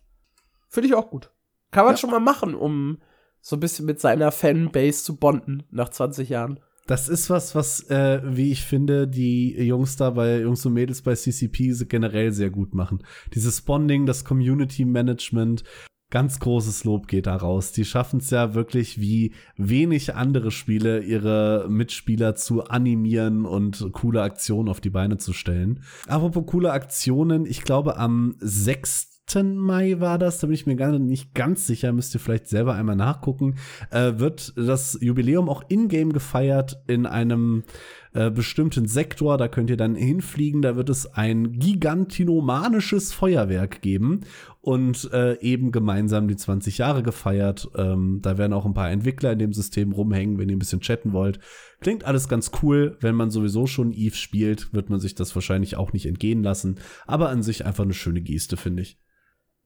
Finde 0.69 0.89
ich 0.89 0.95
auch 0.95 1.11
gut. 1.11 1.31
Kann 1.71 1.85
man 1.85 1.95
ja. 1.95 1.99
schon 1.99 2.11
mal 2.11 2.21
machen, 2.21 2.55
um 2.55 2.99
so 3.41 3.57
ein 3.57 3.61
bisschen 3.61 3.87
mit 3.87 4.01
seiner 4.01 4.33
Fanbase 4.33 5.05
zu 5.05 5.17
bonden 5.17 5.65
nach 5.71 5.89
20 5.89 6.29
Jahren. 6.29 6.61
Das 6.87 7.09
ist 7.09 7.31
was, 7.31 7.55
was, 7.55 7.89
äh, 7.89 8.21
wie 8.25 8.51
ich 8.51 8.65
finde, 8.65 9.07
die 9.07 9.57
Jungs 9.63 9.97
da 9.97 10.11
bei 10.11 10.41
Jungs 10.41 10.67
und 10.67 10.73
Mädels 10.73 11.03
bei 11.03 11.15
CCP 11.15 11.73
generell 11.89 12.33
sehr 12.33 12.51
gut 12.51 12.75
machen. 12.75 13.05
Dieses 13.33 13.61
Bonding, 13.61 14.07
das 14.07 14.25
Community 14.25 14.85
Management, 14.85 15.63
ganz 16.11 16.41
großes 16.41 16.85
Lob 16.85 17.07
geht 17.07 17.27
da 17.27 17.37
raus. 17.37 17.73
Die 17.73 17.85
schaffen 17.85 18.21
es 18.21 18.31
ja 18.31 18.55
wirklich 18.55 19.01
wie 19.01 19.33
wenig 19.57 20.15
andere 20.15 20.51
Spiele, 20.51 21.01
ihre 21.01 21.67
Mitspieler 21.69 22.35
zu 22.35 22.65
animieren 22.65 23.47
und 23.47 23.89
coole 23.93 24.23
Aktionen 24.23 24.69
auf 24.69 24.81
die 24.81 24.91
Beine 24.91 25.19
zu 25.19 25.33
stellen. 25.33 25.83
Apropos 26.09 26.45
coole 26.47 26.73
Aktionen, 26.73 27.47
ich 27.47 27.63
glaube 27.63 27.97
am 27.97 28.35
6. 28.41 29.09
Mai 29.37 30.01
war 30.01 30.19
das, 30.19 30.41
da 30.41 30.49
bin 30.49 30.55
ich 30.55 30.67
mir 30.67 30.75
gar 30.75 30.99
nicht 30.99 31.35
ganz 31.35 31.65
sicher, 31.65 31.93
müsst 31.93 32.13
ihr 32.15 32.21
vielleicht 32.21 32.49
selber 32.49 32.75
einmal 32.75 32.97
nachgucken, 32.97 33.55
äh, 33.93 34.15
wird 34.17 34.53
das 34.57 34.99
Jubiläum 35.01 35.49
auch 35.49 35.63
in-game 35.69 36.13
gefeiert 36.13 36.83
in 36.89 37.07
einem 37.07 37.63
äh, 38.13 38.29
bestimmten 38.29 38.87
Sektor. 38.87 39.39
Da 39.39 39.47
könnt 39.47 39.71
ihr 39.71 39.77
dann 39.77 39.95
hinfliegen. 39.95 40.63
Da 40.63 40.75
wird 40.75 40.91
es 40.91 41.15
ein 41.15 41.53
gigantinomanisches 41.53 43.13
Feuerwerk 43.13 43.83
geben 43.83 44.23
und 44.61 45.11
äh, 45.13 45.39
eben 45.41 45.73
gemeinsam 45.73 46.29
die 46.29 46.37
20 46.37 46.79
Jahre 46.79 47.03
gefeiert. 47.03 47.69
Ähm, 47.77 48.21
da 48.23 48.37
werden 48.37 48.53
auch 48.53 48.67
ein 48.67 48.75
paar 48.75 48.91
Entwickler 48.91 49.33
in 49.33 49.39
dem 49.39 49.53
System 49.53 49.93
rumhängen, 49.93 50.39
wenn 50.39 50.49
ihr 50.49 50.57
ein 50.57 50.61
bisschen 50.61 50.81
chatten 50.81 51.13
wollt. 51.13 51.41
Klingt 51.81 52.05
alles 52.05 52.29
ganz 52.29 52.51
cool. 52.63 52.99
Wenn 53.01 53.15
man 53.15 53.31
sowieso 53.31 53.67
schon 53.67 53.93
Eve 53.93 54.17
spielt, 54.17 54.73
wird 54.75 54.91
man 54.91 55.01
sich 55.01 55.15
das 55.15 55.35
wahrscheinlich 55.35 55.77
auch 55.77 55.93
nicht 55.93 56.07
entgehen 56.07 56.43
lassen. 56.43 56.79
Aber 57.07 57.31
an 57.31 57.43
sich 57.43 57.65
einfach 57.65 57.85
eine 57.85 57.95
schöne 57.95 58.21
Geste, 58.21 58.57
finde 58.57 58.83
ich 58.83 58.99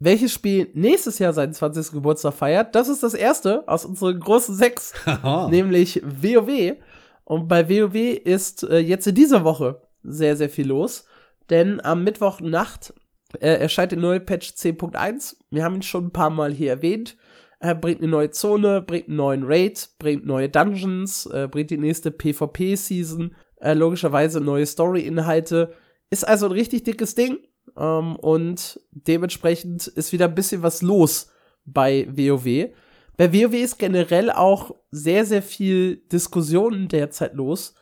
welches 0.01 0.33
Spiel 0.33 0.71
nächstes 0.75 1.19
Jahr 1.19 1.33
seinen 1.33 1.53
20. 1.53 1.93
Geburtstag 1.93 2.35
feiert. 2.35 2.75
Das 2.75 2.89
ist 2.89 3.03
das 3.03 3.15
erste 3.15 3.67
aus 3.69 3.85
unseren 3.85 4.21
großen 4.21 4.55
sechs, 4.55 4.93
nämlich 5.51 6.03
WoW. 6.05 6.77
Und 7.25 7.49
bei 7.49 7.69
WoW 7.69 7.95
ist 7.95 8.65
äh, 8.65 8.79
jetzt 8.79 9.07
in 9.07 9.15
dieser 9.15 9.45
Woche 9.45 9.83
sehr, 10.03 10.37
sehr 10.37 10.51
viel 10.51 10.69
los. 10.69 11.07
Denn 11.51 11.81
am 11.81 12.05
Mittwochnacht 12.05 12.95
äh, 13.41 13.57
erscheint 13.57 13.93
der 13.93 13.99
neue 13.99 14.21
Patch 14.21 14.51
10.1. 14.51 15.37
Wir 15.51 15.65
haben 15.65 15.77
ihn 15.77 15.83
schon 15.83 16.07
ein 16.07 16.13
paar 16.13 16.31
Mal 16.31 16.53
hier 16.53 16.71
erwähnt. 16.71 17.17
Er 17.61 17.75
bringt 17.75 18.01
eine 18.01 18.11
neue 18.11 18.31
Zone, 18.31 18.83
bringt 18.83 19.09
einen 19.09 19.17
neuen 19.17 19.45
Raid, 19.45 19.89
bringt 19.99 20.27
neue 20.27 20.49
Dungeons, 20.49 21.27
äh, 21.27 21.49
bringt 21.51 21.71
die 21.71 21.79
nächste 21.79 22.11
PvP-Season, 22.11 23.35
äh, 23.61 23.73
logischerweise 23.73 24.41
neue 24.41 24.67
Story-Inhalte. 24.67 25.73
Ist 26.11 26.29
also 26.29 26.47
ein 26.47 26.53
richtig 26.53 26.83
dickes 26.85 27.15
Ding. 27.15 27.39
Ähm, 27.77 28.17
und 28.17 28.81
dementsprechend 28.91 29.87
ist 29.87 30.13
wieder 30.13 30.27
ein 30.27 30.35
bisschen 30.35 30.63
was 30.63 30.83
los 30.83 31.31
bei 31.65 32.07
WoW. 32.11 32.71
Bei 33.17 33.33
WoW 33.33 33.55
ist 33.55 33.79
generell 33.79 34.31
auch 34.31 34.75
sehr, 34.91 35.25
sehr 35.25 35.43
viel 35.43 35.97
Diskussion 36.13 36.89
derzeit 36.89 37.35
los, 37.35 37.75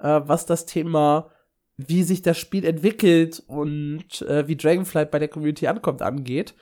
äh, 0.00 0.20
was 0.24 0.46
das 0.46 0.66
Thema, 0.66 1.30
wie 1.88 2.02
sich 2.02 2.22
das 2.22 2.38
Spiel 2.38 2.64
entwickelt 2.64 3.42
und 3.46 4.22
äh, 4.22 4.46
wie 4.48 4.56
Dragonflight 4.56 5.10
bei 5.10 5.18
der 5.18 5.28
Community 5.28 5.66
ankommt, 5.66 6.02
angeht. 6.02 6.54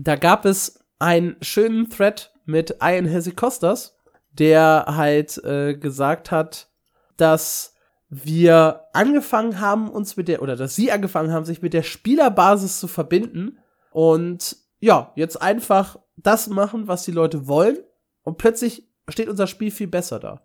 Da 0.00 0.16
gab 0.16 0.44
es 0.44 0.84
einen 0.98 1.36
schönen 1.42 1.90
Thread 1.90 2.32
mit 2.44 2.76
Ian 2.82 3.06
Hesikostas, 3.06 3.98
der 4.32 4.84
halt 4.88 5.42
äh, 5.44 5.74
gesagt 5.74 6.30
hat, 6.30 6.68
dass 7.16 7.74
wir 8.08 8.84
angefangen 8.92 9.60
haben, 9.60 9.88
uns 9.88 10.16
mit 10.16 10.28
der, 10.28 10.42
oder 10.42 10.56
dass 10.56 10.76
sie 10.76 10.92
angefangen 10.92 11.32
haben, 11.32 11.44
sich 11.44 11.62
mit 11.62 11.72
der 11.72 11.82
Spielerbasis 11.82 12.78
zu 12.78 12.88
verbinden 12.88 13.58
und 13.90 14.56
ja, 14.80 15.12
jetzt 15.16 15.40
einfach 15.40 15.98
das 16.16 16.48
machen, 16.48 16.88
was 16.88 17.04
die 17.04 17.12
Leute 17.12 17.46
wollen 17.46 17.78
und 18.22 18.38
plötzlich 18.38 18.88
steht 19.08 19.28
unser 19.28 19.46
Spiel 19.46 19.70
viel 19.70 19.86
besser 19.86 20.18
da. 20.20 20.42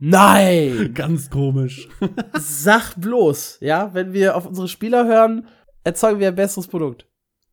Nein! 0.00 0.90
Ganz 0.94 1.30
komisch. 1.30 1.88
Sag 2.38 2.94
bloß, 2.96 3.58
ja, 3.60 3.92
wenn 3.94 4.12
wir 4.12 4.36
auf 4.36 4.46
unsere 4.46 4.68
Spieler 4.68 5.06
hören, 5.06 5.46
erzeugen 5.84 6.20
wir 6.20 6.28
ein 6.28 6.34
besseres 6.34 6.66
Produkt. 6.66 7.06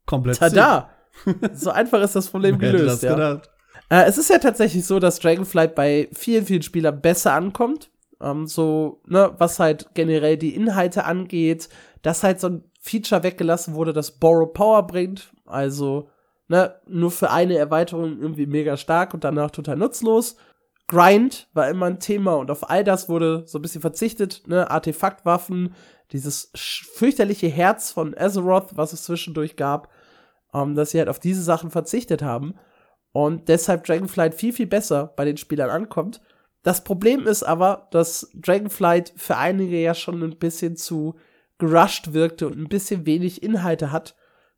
Komplett. 0.06 0.38
Tada! 0.38 0.90
so 1.54 1.70
einfach 1.70 2.02
ist 2.02 2.16
das 2.16 2.28
Problem 2.28 2.60
Wer 2.60 2.70
hätte 2.70 2.78
gelöst, 2.80 3.04
das 3.04 3.10
ja. 3.10 3.16
gedacht? 3.16 3.50
Äh, 3.90 4.06
es 4.06 4.18
ist 4.18 4.30
ja 4.30 4.40
tatsächlich 4.40 4.86
so, 4.86 5.00
dass 5.00 5.20
Dragonflight 5.20 5.76
bei 5.76 6.10
vielen, 6.14 6.46
vielen 6.46 6.62
Spielern 6.62 7.02
besser 7.02 7.34
ankommt. 7.34 7.90
Ähm, 8.22 8.48
so, 8.48 9.02
ne, 9.06 9.34
was 9.38 9.60
halt 9.60 9.90
generell 9.94 10.38
die 10.38 10.56
Inhalte 10.56 11.06
angeht, 11.06 11.70
dass 12.02 12.24
halt 12.24 12.40
so 12.40 12.48
ein 12.48 12.64
Feature 12.80 13.24
weggelassen 13.24 13.76
wurde, 13.76 13.94
das 13.94 14.12
Borrow 14.12 14.52
Power 14.52 14.86
bringt. 14.88 15.32
Also, 15.46 16.10
ne, 16.48 16.76
nur 16.88 17.12
für 17.12 17.32
eine 17.32 17.58
Erweiterung 17.58 18.20
irgendwie 18.20 18.46
mega 18.46 18.78
stark 18.78 19.14
und 19.14 19.24
danach 19.24 19.52
total 19.52 19.78
nutzlos. 19.78 20.36
Grind 20.88 21.50
war 21.54 21.70
immer 21.70 21.88
ein 21.88 22.00
Thema 22.00 22.36
und 22.36 22.52
auf 22.52 22.70
all 22.70 22.84
das 22.84 23.10
wurde 23.10 23.44
so 23.48 23.58
ein 23.58 23.62
bisschen 23.62 23.82
verzichtet, 23.82 24.44
ne, 24.48 24.70
Artefaktwaffen, 24.70 25.74
dieses 26.12 26.52
fürchterliche 26.56 27.48
Herz 27.48 27.92
von 27.92 28.16
Azeroth, 28.16 28.78
was 28.78 28.94
es 28.94 29.04
zwischendurch 29.04 29.56
gab, 29.56 29.90
ähm, 30.54 30.76
dass 30.76 30.92
sie 30.92 31.00
halt 31.00 31.10
auf 31.10 31.20
diese 31.20 31.42
Sachen 31.42 31.72
verzichtet 31.72 32.22
haben 32.22 32.56
und 33.12 33.48
deshalb 33.48 33.86
Dragonflight 33.86 34.36
viel, 34.36 34.54
viel 34.54 34.68
besser 34.68 35.14
bei 35.16 35.26
den 35.26 35.38
Spielern 35.38 35.70
ankommt. 35.70 36.22
Das 36.64 36.84
Problem 36.84 37.28
ist 37.28 37.44
aber, 37.44 37.88
dass 37.92 38.30
Dragonflight 38.34 39.14
für 39.16 39.38
einige 39.38 39.80
ja 39.80 39.94
schon 39.94 40.22
ein 40.22 40.38
bisschen 40.38 40.76
zu 40.76 41.16
gerusht 41.58 42.14
wirkte 42.14 42.48
und 42.48 42.58
ein 42.58 42.68
bisschen 42.68 43.06
wenig 43.06 43.42
Inhalte 43.42 43.92
hat, 43.92 44.16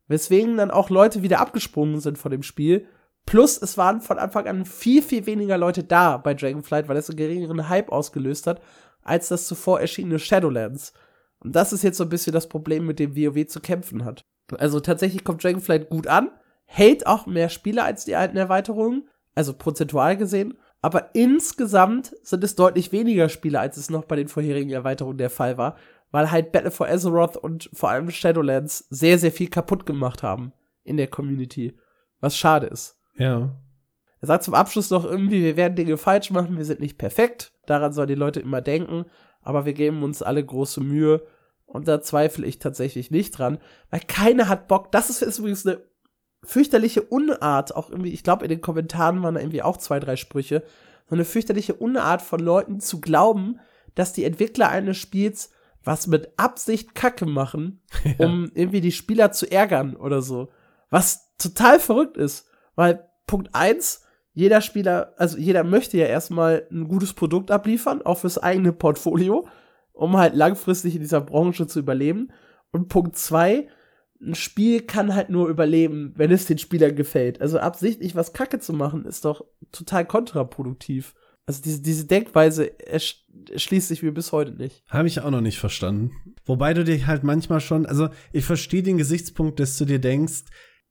weswegen 0.08 0.58
dann 0.58 0.72
auch 0.72 0.90
Leute 0.90 1.22
wieder 1.22 1.40
abgesprungen 1.40 2.00
sind 2.00 2.18
von 2.18 2.32
dem 2.32 2.44
Spiel. 2.44 2.88
Plus, 3.28 3.62
es 3.62 3.78
waren 3.78 4.00
von 4.00 4.20
Anfang 4.20 4.48
an 4.48 4.66
viel, 4.66 5.02
viel 5.02 5.26
weniger 5.26 5.58
Leute 5.58 5.84
da 5.84 6.16
bei 6.16 6.34
Dragonflight, 6.34 6.88
weil 6.88 6.96
es 6.96 7.10
einen 7.10 7.18
geringeren 7.18 7.68
Hype 7.68 7.92
ausgelöst 7.92 8.48
hat, 8.48 8.62
als 9.04 9.28
das 9.28 9.48
zuvor 9.48 9.82
erschienene 9.82 10.18
Shadowlands. 10.18 10.94
Und 11.40 11.54
das 11.54 11.74
ist 11.74 11.84
jetzt 11.84 11.98
so 11.98 12.06
ein 12.06 12.10
bisschen 12.10 12.32
das 12.32 12.48
Problem, 12.48 12.86
mit 12.86 13.00
dem 13.00 13.18
WoW 13.18 13.46
zu 13.46 13.60
kämpfen 13.60 14.06
hat. 14.06 14.22
Also 14.58 14.80
tatsächlich 14.80 15.26
kommt 15.26 15.44
Dragonflight 15.44 15.90
gut 15.90 16.08
an, 16.08 16.32
hält 16.64 17.06
auch 17.06 17.26
mehr 17.26 17.50
Spieler 17.50 17.84
als 17.84 18.06
die 18.06 18.16
alten 18.16 18.38
Erweiterungen, 18.38 19.10
also 19.36 19.54
prozentual 19.54 20.16
gesehen. 20.16 20.58
Aber 20.82 21.14
insgesamt 21.14 22.16
sind 22.24 22.46
es 22.46 22.56
deutlich 22.56 22.94
weniger 22.94 23.28
Spieler, 23.28 23.60
als 23.60 23.76
es 23.76 23.90
noch 23.90 24.06
bei 24.06 24.16
den 24.16 24.30
vorherigen 24.30 24.72
Erweiterungen 24.72 25.18
der 25.18 25.30
Fall 25.30 25.58
war, 25.58 25.76
weil 26.12 26.32
halt 26.32 26.54
Battle 26.54 26.72
for 26.72 26.88
Azeroth 26.88 27.36
und 27.36 27.70
vor 27.74 27.90
allem 27.90 28.10
Shadowlands 28.10 28.88
sehr, 28.90 29.20
sehr 29.20 29.34
viel 29.34 29.50
kaputt 29.50 29.86
gemacht 29.86 30.24
haben 30.24 30.54
in 30.86 30.96
der 30.96 31.08
Community. 31.08 31.78
Was 32.22 32.38
schade 32.38 32.68
ist. 32.68 32.97
Ja. 33.18 33.55
Er 34.20 34.28
sagt 34.28 34.43
zum 34.43 34.53
Abschluss 34.53 34.89
noch 34.89 35.05
irgendwie, 35.05 35.43
wir 35.43 35.57
werden 35.57 35.76
Dinge 35.76 35.97
falsch 35.97 36.32
machen, 36.32 36.57
wir 36.57 36.65
sind 36.65 36.80
nicht 36.80 36.97
perfekt. 36.97 37.53
Daran 37.65 37.93
sollen 37.93 38.07
die 38.07 38.15
Leute 38.15 38.39
immer 38.39 38.61
denken. 38.61 39.05
Aber 39.41 39.65
wir 39.65 39.74
geben 39.74 40.03
uns 40.03 40.22
alle 40.22 40.43
große 40.43 40.82
Mühe. 40.82 41.26
Und 41.65 41.88
da 41.88 42.01
zweifle 42.01 42.45
ich 42.45 42.59
tatsächlich 42.59 43.11
nicht 43.11 43.32
dran. 43.32 43.59
Weil 43.91 44.01
keiner 44.07 44.49
hat 44.49 44.68
Bock. 44.68 44.91
Das 44.91 45.09
ist, 45.09 45.22
ist 45.22 45.39
übrigens 45.39 45.65
eine 45.65 45.82
fürchterliche 46.43 47.01
Unart. 47.01 47.76
Auch 47.76 47.89
irgendwie, 47.89 48.11
ich 48.11 48.24
glaube, 48.24 48.45
in 48.45 48.49
den 48.49 48.61
Kommentaren 48.61 49.22
waren 49.22 49.36
da 49.36 49.41
irgendwie 49.41 49.61
auch 49.61 49.78
zwei, 49.78 49.99
drei 49.99 50.15
Sprüche. 50.15 50.63
So 51.09 51.15
eine 51.15 51.26
fürchterliche 51.26 51.76
Unart 51.76 52.22
von 52.22 52.39
Leuten 52.39 52.80
zu 52.80 52.99
glauben, 52.99 53.59
dass 53.95 54.13
die 54.13 54.24
Entwickler 54.26 54.70
eines 54.70 54.97
Spiels 54.97 55.51
was 55.84 56.07
mit 56.07 56.38
Absicht 56.38 56.95
Kacke 56.95 57.26
machen, 57.26 57.82
um 58.18 58.51
irgendwie 58.53 58.82
die 58.82 58.91
Spieler 58.91 59.32
zu 59.32 59.49
ärgern 59.49 59.95
oder 59.95 60.22
so. 60.22 60.49
Was 60.89 61.36
total 61.38 61.80
verrückt 61.80 62.18
ist. 62.18 62.47
Weil 62.78 63.10
Punkt 63.26 63.50
eins 63.52 64.06
jeder 64.34 64.62
Spieler, 64.62 65.14
also 65.18 65.38
jeder 65.38 65.64
möchte 65.64 65.98
ja 65.98 66.06
erstmal 66.06 66.68
ein 66.72 66.88
gutes 66.88 67.14
Produkt 67.14 67.50
abliefern, 67.50 68.04
auch 68.04 68.20
fürs 68.20 68.38
eigene 68.38 68.72
Portfolio, 68.72 69.48
um 69.94 70.16
halt 70.16 70.36
langfristig 70.36 70.96
in 70.96 71.02
dieser 71.02 71.22
Branche 71.22 71.66
zu 71.66 71.80
überleben. 71.80 72.32
Und 72.72 72.88
Punkt 72.88 73.18
zwei 73.18 73.68
ein 74.22 74.36
Spiel 74.36 74.82
kann 74.82 75.14
halt 75.14 75.30
nur 75.30 75.48
überleben, 75.48 76.14
wenn 76.16 76.32
es 76.32 76.46
den 76.46 76.58
Spielern 76.58 76.96
gefällt. 76.96 77.42
Also 77.42 77.60
absichtlich 77.60 78.16
was 78.16 78.34
Kacke 78.34 78.60
zu 78.60 78.74
machen, 78.74 79.06
ist 79.06 79.26
doch 79.26 79.44
total 79.72 80.06
kontraproduktiv. 80.06 81.16
Also 81.46 81.62
diese, 81.64 81.82
diese 81.82 82.06
Denkweise 82.06 82.80
ersch 82.80 83.26
erschließt 83.52 83.88
sich 83.88 84.04
mir 84.04 84.12
bis 84.12 84.32
heute 84.32 84.52
nicht. 84.52 84.84
Habe 84.90 85.08
ich 85.08 85.22
auch 85.22 85.30
noch 85.30 85.42
nicht 85.42 85.60
verstanden. 85.60 86.12
Wobei 86.46 86.74
du 86.74 86.84
dir 86.84 87.08
halt 87.08 87.24
manchmal 87.24 87.62
schon, 87.62 87.86
also 87.86 88.10
ich 88.34 88.44
verstehe 88.44 88.84
den 88.84 88.98
Gesichtspunkt, 88.98 89.60
dass 89.60 89.78
du 89.78 89.86
dir 89.86 90.00
denkst, 90.00 90.44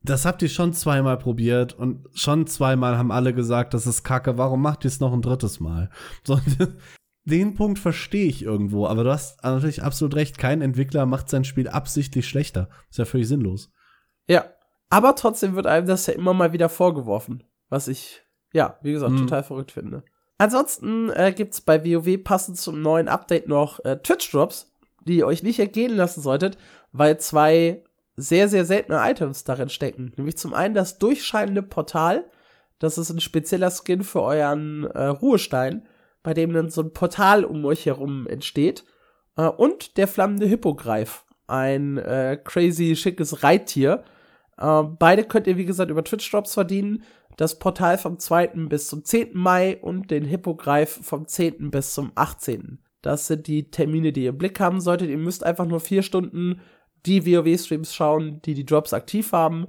das 0.09 0.25
habt 0.25 0.43
ihr 0.43 0.49
schon 0.49 0.73
zweimal 0.73 1.19
probiert 1.19 1.75
und 1.75 2.07
schon 2.15 2.47
zweimal 2.47 2.97
haben 2.99 3.13
alle 3.13 3.35
gesagt, 3.35 3.75
das 3.75 3.87
ist 3.87 4.03
kacke, 4.03 4.39
warum 4.39 4.63
macht 4.63 4.85
ihr 4.85 4.89
es 4.89 5.01
noch 5.01 5.13
ein 5.13 5.23
drittes 5.23 5.61
Mal? 5.61 5.91
So, 6.25 6.41
den 7.25 7.55
Punkt 7.55 7.79
verstehe 7.79 8.27
ich 8.27 8.43
irgendwo, 8.43 8.87
aber 8.87 9.05
du 9.05 9.11
hast 9.13 9.43
natürlich 9.43 9.83
absolut 9.83 10.15
recht, 10.15 10.39
kein 10.39 10.63
Entwickler 10.63 11.07
macht 11.07 11.29
sein 11.29 11.45
Spiel 11.45 11.69
absichtlich 11.69 12.29
schlechter. 12.29 12.69
Ist 12.91 12.99
ja 12.99 13.05
völlig 13.05 13.29
sinnlos. 13.29 13.71
Ja. 14.29 14.45
Aber 14.89 15.17
trotzdem 15.17 15.57
wird 15.57 15.67
einem 15.67 15.89
das 15.89 16.07
ja 16.07 16.15
immer 16.15 16.33
mal 16.33 16.53
wieder 16.53 16.69
vorgeworfen. 16.69 17.43
Was 17.69 17.89
ich, 17.89 18.23
ja, 18.53 18.79
wie 18.83 18.93
gesagt, 18.93 19.13
Mhm. 19.13 19.19
total 19.19 19.43
verrückt 19.43 19.73
finde. 19.73 20.05
Ansonsten 20.39 21.11
äh, 21.11 21.33
gibt's 21.37 21.61
bei 21.61 21.85
WoW 21.85 22.23
passend 22.23 22.57
zum 22.59 22.81
neuen 22.83 23.09
Update 23.09 23.49
noch 23.49 23.85
äh, 23.85 23.97
Twitch-Drops, 23.97 24.73
die 25.05 25.17
ihr 25.17 25.27
euch 25.27 25.43
nicht 25.43 25.59
entgehen 25.59 25.97
lassen 25.97 26.21
solltet, 26.23 26.57
weil 26.93 27.19
zwei 27.19 27.83
sehr, 28.17 28.49
sehr 28.49 28.65
seltene 28.65 28.99
Items 29.03 29.45
darin 29.45 29.69
stecken. 29.69 30.13
Nämlich 30.17 30.39
zum 30.39 30.55
einen 30.55 30.75
das 30.75 30.99
durchscheinende 30.99 31.63
Portal. 31.63 32.25
Das 32.79 32.99
ist 32.99 33.11
ein 33.11 33.21
spezieller 33.21 33.71
Skin 33.71 34.03
für 34.03 34.23
euren 34.23 34.85
äh, 34.85 35.07
Ruhestein, 35.07 35.87
bei 36.23 36.35
dem 36.35 36.53
dann 36.53 36.71
so 36.71 36.83
ein 36.83 36.93
Portal 36.93 37.45
um 37.45 37.65
euch 37.65 37.87
herum 37.87 38.27
entsteht. 38.27 38.85
Äh, 39.37 39.47
und 39.47 39.97
der 39.97 40.09
flammende 40.09 40.47
Hippogreif. 40.47 41.25
Ein 41.47 41.99
äh, 41.99 42.39
crazy 42.43 42.97
schickes 42.97 43.43
Reittier. 43.43 44.03
Äh, 44.59 44.83
beide 44.83 45.25
könnt 45.25 45.47
ihr, 45.47 45.57
wie 45.57 45.67
gesagt, 45.67 45.91
über 45.91 46.03
Twitch-Drops 46.03 46.55
verdienen. 46.55 47.05
Das 47.37 47.59
Portal 47.59 47.99
vom 47.99 48.19
2. 48.19 48.47
bis 48.69 48.89
zum 48.89 49.05
10. 49.05 49.31
Mai 49.35 49.79
und 49.83 50.11
den 50.11 50.25
Hippogreif 50.25 51.01
vom 51.03 51.29
10. 51.29 51.71
bis 51.71 51.93
zum 51.93 52.13
18. 52.15 52.79
Das 53.03 53.27
sind 53.27 53.47
die 53.47 53.71
Termine, 53.71 54.13
die 54.13 54.25
ihr 54.25 54.31
im 54.31 54.39
Blick 54.39 54.59
haben 54.59 54.81
solltet. 54.81 55.11
Ihr 55.11 55.19
müsst 55.19 55.45
einfach 55.45 55.67
nur 55.67 55.81
vier 55.81 56.03
Stunden 56.03 56.61
die 57.07 57.25
WoW-Streams 57.25 57.95
schauen, 57.95 58.43
die 58.43 58.55
die 58.55 58.67
Drops 58.67 58.93
aktiv 58.93 59.33
haben. 59.33 59.69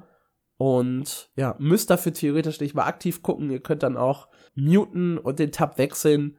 Und 0.58 1.30
ja, 1.36 1.56
müsst 1.60 1.90
dafür 1.90 2.14
theoretisch 2.14 2.60
nicht 2.60 2.74
mal 2.74 2.86
aktiv 2.86 3.22
gucken. 3.22 3.52
Ihr 3.52 3.60
könnt 3.60 3.84
dann 3.84 3.96
auch 3.96 4.28
muten 4.56 5.18
und 5.18 5.40
den 5.40 5.52
Tab 5.52 5.78
wechseln, 5.78 6.38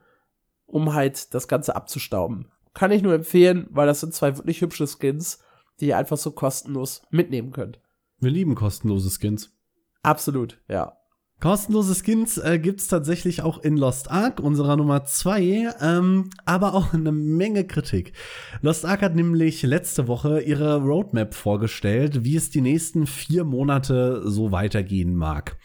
um 0.66 0.94
halt 0.94 1.34
das 1.34 1.46
Ganze 1.46 1.76
abzustauben. 1.76 2.50
Kann 2.74 2.90
ich 2.90 3.02
nur 3.02 3.14
empfehlen, 3.14 3.68
weil 3.70 3.86
das 3.86 4.00
sind 4.00 4.14
zwei 4.14 4.36
wirklich 4.36 4.60
hübsche 4.60 4.86
Skins, 4.86 5.38
die 5.80 5.86
ihr 5.86 5.96
einfach 5.96 6.16
so 6.16 6.32
kostenlos 6.32 7.02
mitnehmen 7.10 7.52
könnt. 7.52 7.80
Wir 8.18 8.30
lieben 8.30 8.56
kostenlose 8.56 9.10
Skins. 9.10 9.56
Absolut, 10.02 10.60
ja. 10.68 10.97
Kostenlose 11.40 11.94
Skins 11.94 12.36
äh, 12.38 12.58
gibt's 12.58 12.88
tatsächlich 12.88 13.42
auch 13.42 13.62
in 13.62 13.76
Lost 13.76 14.10
Ark, 14.10 14.40
unserer 14.40 14.76
Nummer 14.76 15.04
zwei, 15.04 15.72
ähm, 15.80 16.30
aber 16.44 16.74
auch 16.74 16.92
eine 16.92 17.12
Menge 17.12 17.64
Kritik. 17.64 18.12
Lost 18.60 18.84
Ark 18.84 19.02
hat 19.02 19.14
nämlich 19.14 19.62
letzte 19.62 20.08
Woche 20.08 20.40
ihre 20.40 20.82
Roadmap 20.82 21.34
vorgestellt, 21.34 22.24
wie 22.24 22.34
es 22.34 22.50
die 22.50 22.60
nächsten 22.60 23.06
vier 23.06 23.44
Monate 23.44 24.22
so 24.24 24.50
weitergehen 24.50 25.14
mag. 25.14 25.56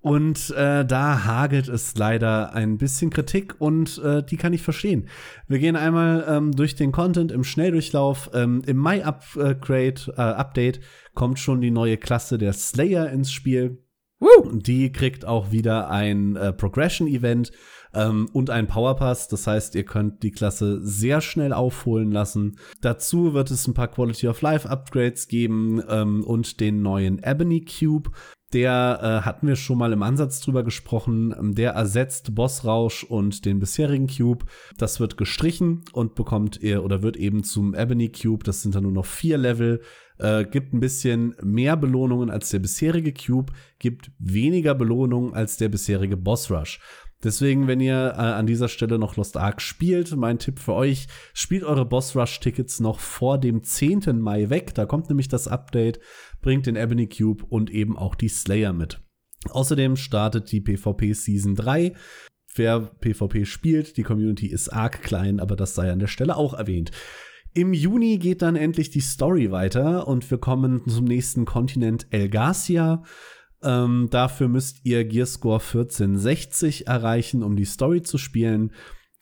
Und 0.00 0.48
äh, 0.56 0.84
da 0.86 1.24
hagelt 1.26 1.68
es 1.68 1.94
leider 1.96 2.54
ein 2.54 2.78
bisschen 2.78 3.10
Kritik 3.10 3.54
und 3.58 3.98
äh, 4.02 4.24
die 4.24 4.38
kann 4.38 4.54
ich 4.54 4.62
verstehen. 4.62 5.08
Wir 5.46 5.58
gehen 5.58 5.76
einmal 5.76 6.24
ähm, 6.26 6.52
durch 6.52 6.74
den 6.74 6.90
Content 6.90 7.32
im 7.32 7.44
Schnelldurchlauf. 7.44 8.30
Ähm, 8.32 8.62
Im 8.66 8.78
Mai-Upgrade, 8.78 10.14
äh, 10.16 10.20
Update 10.20 10.80
kommt 11.14 11.38
schon 11.38 11.60
die 11.60 11.70
neue 11.70 11.98
Klasse 11.98 12.38
der 12.38 12.54
Slayer 12.54 13.10
ins 13.10 13.30
Spiel. 13.30 13.78
Die 14.52 14.92
kriegt 14.92 15.24
auch 15.24 15.50
wieder 15.50 15.90
ein 15.90 16.36
äh, 16.36 16.52
Progression-Event 16.52 17.52
ähm, 17.94 18.28
und 18.32 18.50
ein 18.50 18.66
Powerpass. 18.66 19.28
Das 19.28 19.46
heißt, 19.46 19.74
ihr 19.74 19.84
könnt 19.84 20.22
die 20.22 20.30
Klasse 20.30 20.80
sehr 20.82 21.20
schnell 21.20 21.52
aufholen 21.52 22.10
lassen. 22.12 22.56
Dazu 22.80 23.34
wird 23.34 23.50
es 23.50 23.66
ein 23.66 23.74
paar 23.74 23.88
Quality 23.88 24.28
of 24.28 24.40
Life 24.42 24.68
Upgrades 24.68 25.28
geben 25.28 25.82
ähm, 25.88 26.24
und 26.24 26.60
den 26.60 26.82
neuen 26.82 27.22
Ebony 27.22 27.64
Cube. 27.64 28.10
Der 28.52 28.98
äh, 29.02 29.24
hatten 29.24 29.46
wir 29.46 29.56
schon 29.56 29.78
mal 29.78 29.94
im 29.94 30.02
Ansatz 30.02 30.40
drüber 30.40 30.62
gesprochen. 30.62 31.54
Der 31.54 31.72
ersetzt 31.72 32.34
Bossrausch 32.34 33.02
und 33.04 33.46
den 33.46 33.60
bisherigen 33.60 34.08
Cube. 34.08 34.44
Das 34.76 35.00
wird 35.00 35.16
gestrichen 35.16 35.84
und 35.92 36.14
bekommt 36.14 36.60
ihr 36.60 36.84
oder 36.84 37.02
wird 37.02 37.16
eben 37.16 37.44
zum 37.44 37.74
Ebony 37.74 38.10
Cube. 38.10 38.44
Das 38.44 38.60
sind 38.60 38.74
dann 38.74 38.82
nur 38.82 38.92
noch 38.92 39.06
vier 39.06 39.38
Level. 39.38 39.80
Äh, 40.22 40.44
gibt 40.44 40.72
ein 40.72 40.78
bisschen 40.78 41.34
mehr 41.42 41.76
Belohnungen 41.76 42.30
als 42.30 42.50
der 42.50 42.60
bisherige 42.60 43.12
Cube, 43.12 43.52
gibt 43.80 44.12
weniger 44.20 44.72
Belohnungen 44.72 45.34
als 45.34 45.56
der 45.56 45.68
bisherige 45.68 46.16
Boss 46.16 46.48
Rush. 46.48 46.78
Deswegen, 47.24 47.66
wenn 47.66 47.80
ihr 47.80 48.14
äh, 48.16 48.20
an 48.20 48.46
dieser 48.46 48.68
Stelle 48.68 49.00
noch 49.00 49.16
Lost 49.16 49.36
Ark 49.36 49.60
spielt, 49.60 50.14
mein 50.14 50.38
Tipp 50.38 50.60
für 50.60 50.74
euch, 50.74 51.08
spielt 51.34 51.64
eure 51.64 51.84
Boss 51.84 52.14
Rush 52.14 52.38
Tickets 52.38 52.78
noch 52.78 53.00
vor 53.00 53.38
dem 53.38 53.64
10. 53.64 54.20
Mai 54.20 54.48
weg. 54.48 54.74
Da 54.74 54.86
kommt 54.86 55.08
nämlich 55.08 55.26
das 55.26 55.48
Update, 55.48 55.98
bringt 56.40 56.66
den 56.66 56.76
Ebony 56.76 57.08
Cube 57.08 57.44
und 57.48 57.70
eben 57.70 57.98
auch 57.98 58.14
die 58.14 58.28
Slayer 58.28 58.72
mit. 58.72 59.00
Außerdem 59.50 59.96
startet 59.96 60.52
die 60.52 60.60
PvP 60.60 61.14
Season 61.14 61.56
3. 61.56 61.94
Wer 62.54 62.80
PvP 62.80 63.44
spielt, 63.44 63.96
die 63.96 64.04
Community 64.04 64.46
ist 64.46 64.68
arg 64.68 65.02
klein, 65.02 65.40
aber 65.40 65.56
das 65.56 65.74
sei 65.74 65.90
an 65.90 65.98
der 65.98 66.06
Stelle 66.06 66.36
auch 66.36 66.54
erwähnt. 66.54 66.92
Im 67.54 67.74
Juni 67.74 68.16
geht 68.16 68.40
dann 68.40 68.56
endlich 68.56 68.88
die 68.88 69.00
Story 69.00 69.50
weiter 69.50 70.08
und 70.08 70.30
wir 70.30 70.38
kommen 70.38 70.88
zum 70.88 71.04
nächsten 71.04 71.44
Kontinent 71.44 72.06
Elgasia. 72.08 73.02
Ähm, 73.62 74.08
dafür 74.10 74.48
müsst 74.48 74.80
ihr 74.84 75.04
Gearscore 75.04 75.60
1460 75.60 76.86
erreichen, 76.86 77.42
um 77.42 77.56
die 77.56 77.66
Story 77.66 78.00
zu 78.00 78.16
spielen. 78.16 78.72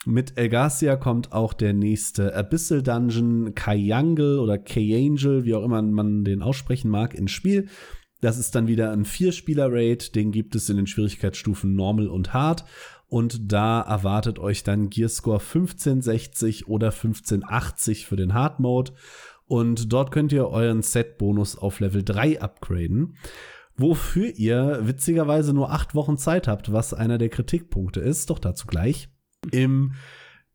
Mit 0.07 0.39
Elgasia 0.39 0.95
kommt 0.95 1.33
auch 1.33 1.53
der 1.53 1.73
nächste 1.73 2.35
Abyssal 2.37 2.83
Dungeon, 2.83 3.55
Kayangel 3.57 4.39
oder 4.39 4.59
Kayangel, 4.59 5.45
wie 5.45 5.55
auch 5.55 5.65
immer 5.65 5.83
man 5.83 6.23
den 6.23 6.41
aussprechen 6.41 6.91
mag, 6.91 7.15
ins 7.15 7.33
Spiel. 7.33 7.69
Das 8.21 8.39
ist 8.39 8.55
dann 8.55 8.69
wieder 8.69 8.93
ein 8.93 9.05
Vierspieler-Raid, 9.05 10.15
den 10.15 10.31
gibt 10.31 10.55
es 10.55 10.71
in 10.71 10.77
den 10.77 10.87
Schwierigkeitsstufen 10.87 11.75
Normal 11.75 12.07
und 12.07 12.33
Hard. 12.33 12.65
Und 13.11 13.53
da 13.53 13.83
erwartet 13.83 14.39
euch 14.39 14.63
dann 14.63 14.89
Gearscore 14.89 15.41
1560 15.41 16.69
oder 16.69 16.93
1580 16.93 18.07
für 18.07 18.17
den 18.17 18.33
Hard 18.33 18.61
Mode. 18.61 18.93
Und 19.47 19.93
dort 19.93 20.13
könnt 20.13 20.33
ihr 20.33 20.49
euren 20.49 20.81
Set-Bonus 20.81 21.59
auf 21.59 21.81
Level 21.81 22.03
3 22.03 22.41
upgraden 22.41 23.17
wofür 23.81 24.31
ihr 24.37 24.81
witzigerweise 24.83 25.55
nur 25.55 25.73
acht 25.73 25.95
Wochen 25.95 26.19
Zeit 26.19 26.47
habt, 26.49 26.73
was 26.73 26.95
einer 26.95 27.19
der 27.19 27.31
Kritikpunkte 27.31 28.01
ist. 28.01 28.31
Doch 28.31 28.39
dazu 28.39 28.67
gleich. 28.67 29.09
Im 29.51 29.95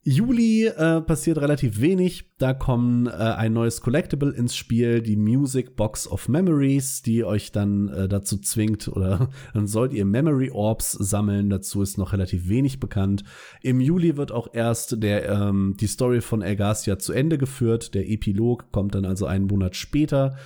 Juli 0.07 0.67
äh, 0.67 1.01
passiert 1.01 1.39
relativ 1.39 1.81
wenig. 1.81 2.29
Da 2.37 2.53
kommen 2.53 3.07
äh, 3.07 3.09
ein 3.09 3.53
neues 3.53 3.81
Collectible 3.81 4.31
ins 4.31 4.55
Spiel, 4.55 5.01
die 5.01 5.15
Music 5.15 5.75
Box 5.75 6.07
of 6.07 6.29
Memories, 6.29 7.01
die 7.01 7.23
euch 7.23 7.51
dann 7.51 7.87
äh, 7.87 8.07
dazu 8.07 8.37
zwingt 8.37 8.87
oder 8.87 9.31
dann 9.55 9.65
sollt 9.65 9.93
ihr 9.93 10.05
Memory 10.05 10.51
Orbs 10.51 10.91
sammeln. 10.91 11.49
Dazu 11.49 11.81
ist 11.81 11.97
noch 11.97 12.13
relativ 12.13 12.47
wenig 12.47 12.79
bekannt. 12.79 13.23
Im 13.63 13.81
Juli 13.81 14.15
wird 14.15 14.31
auch 14.31 14.53
erst 14.53 15.01
der, 15.01 15.27
ähm, 15.27 15.75
die 15.79 15.87
Story 15.87 16.21
von 16.21 16.43
Elgasia 16.43 16.99
zu 16.99 17.11
Ende 17.11 17.39
geführt. 17.39 17.95
Der 17.95 18.07
Epilog 18.07 18.71
kommt 18.71 18.93
dann 18.93 19.05
also 19.05 19.25
einen 19.25 19.47
Monat 19.47 19.75
später. 19.75 20.37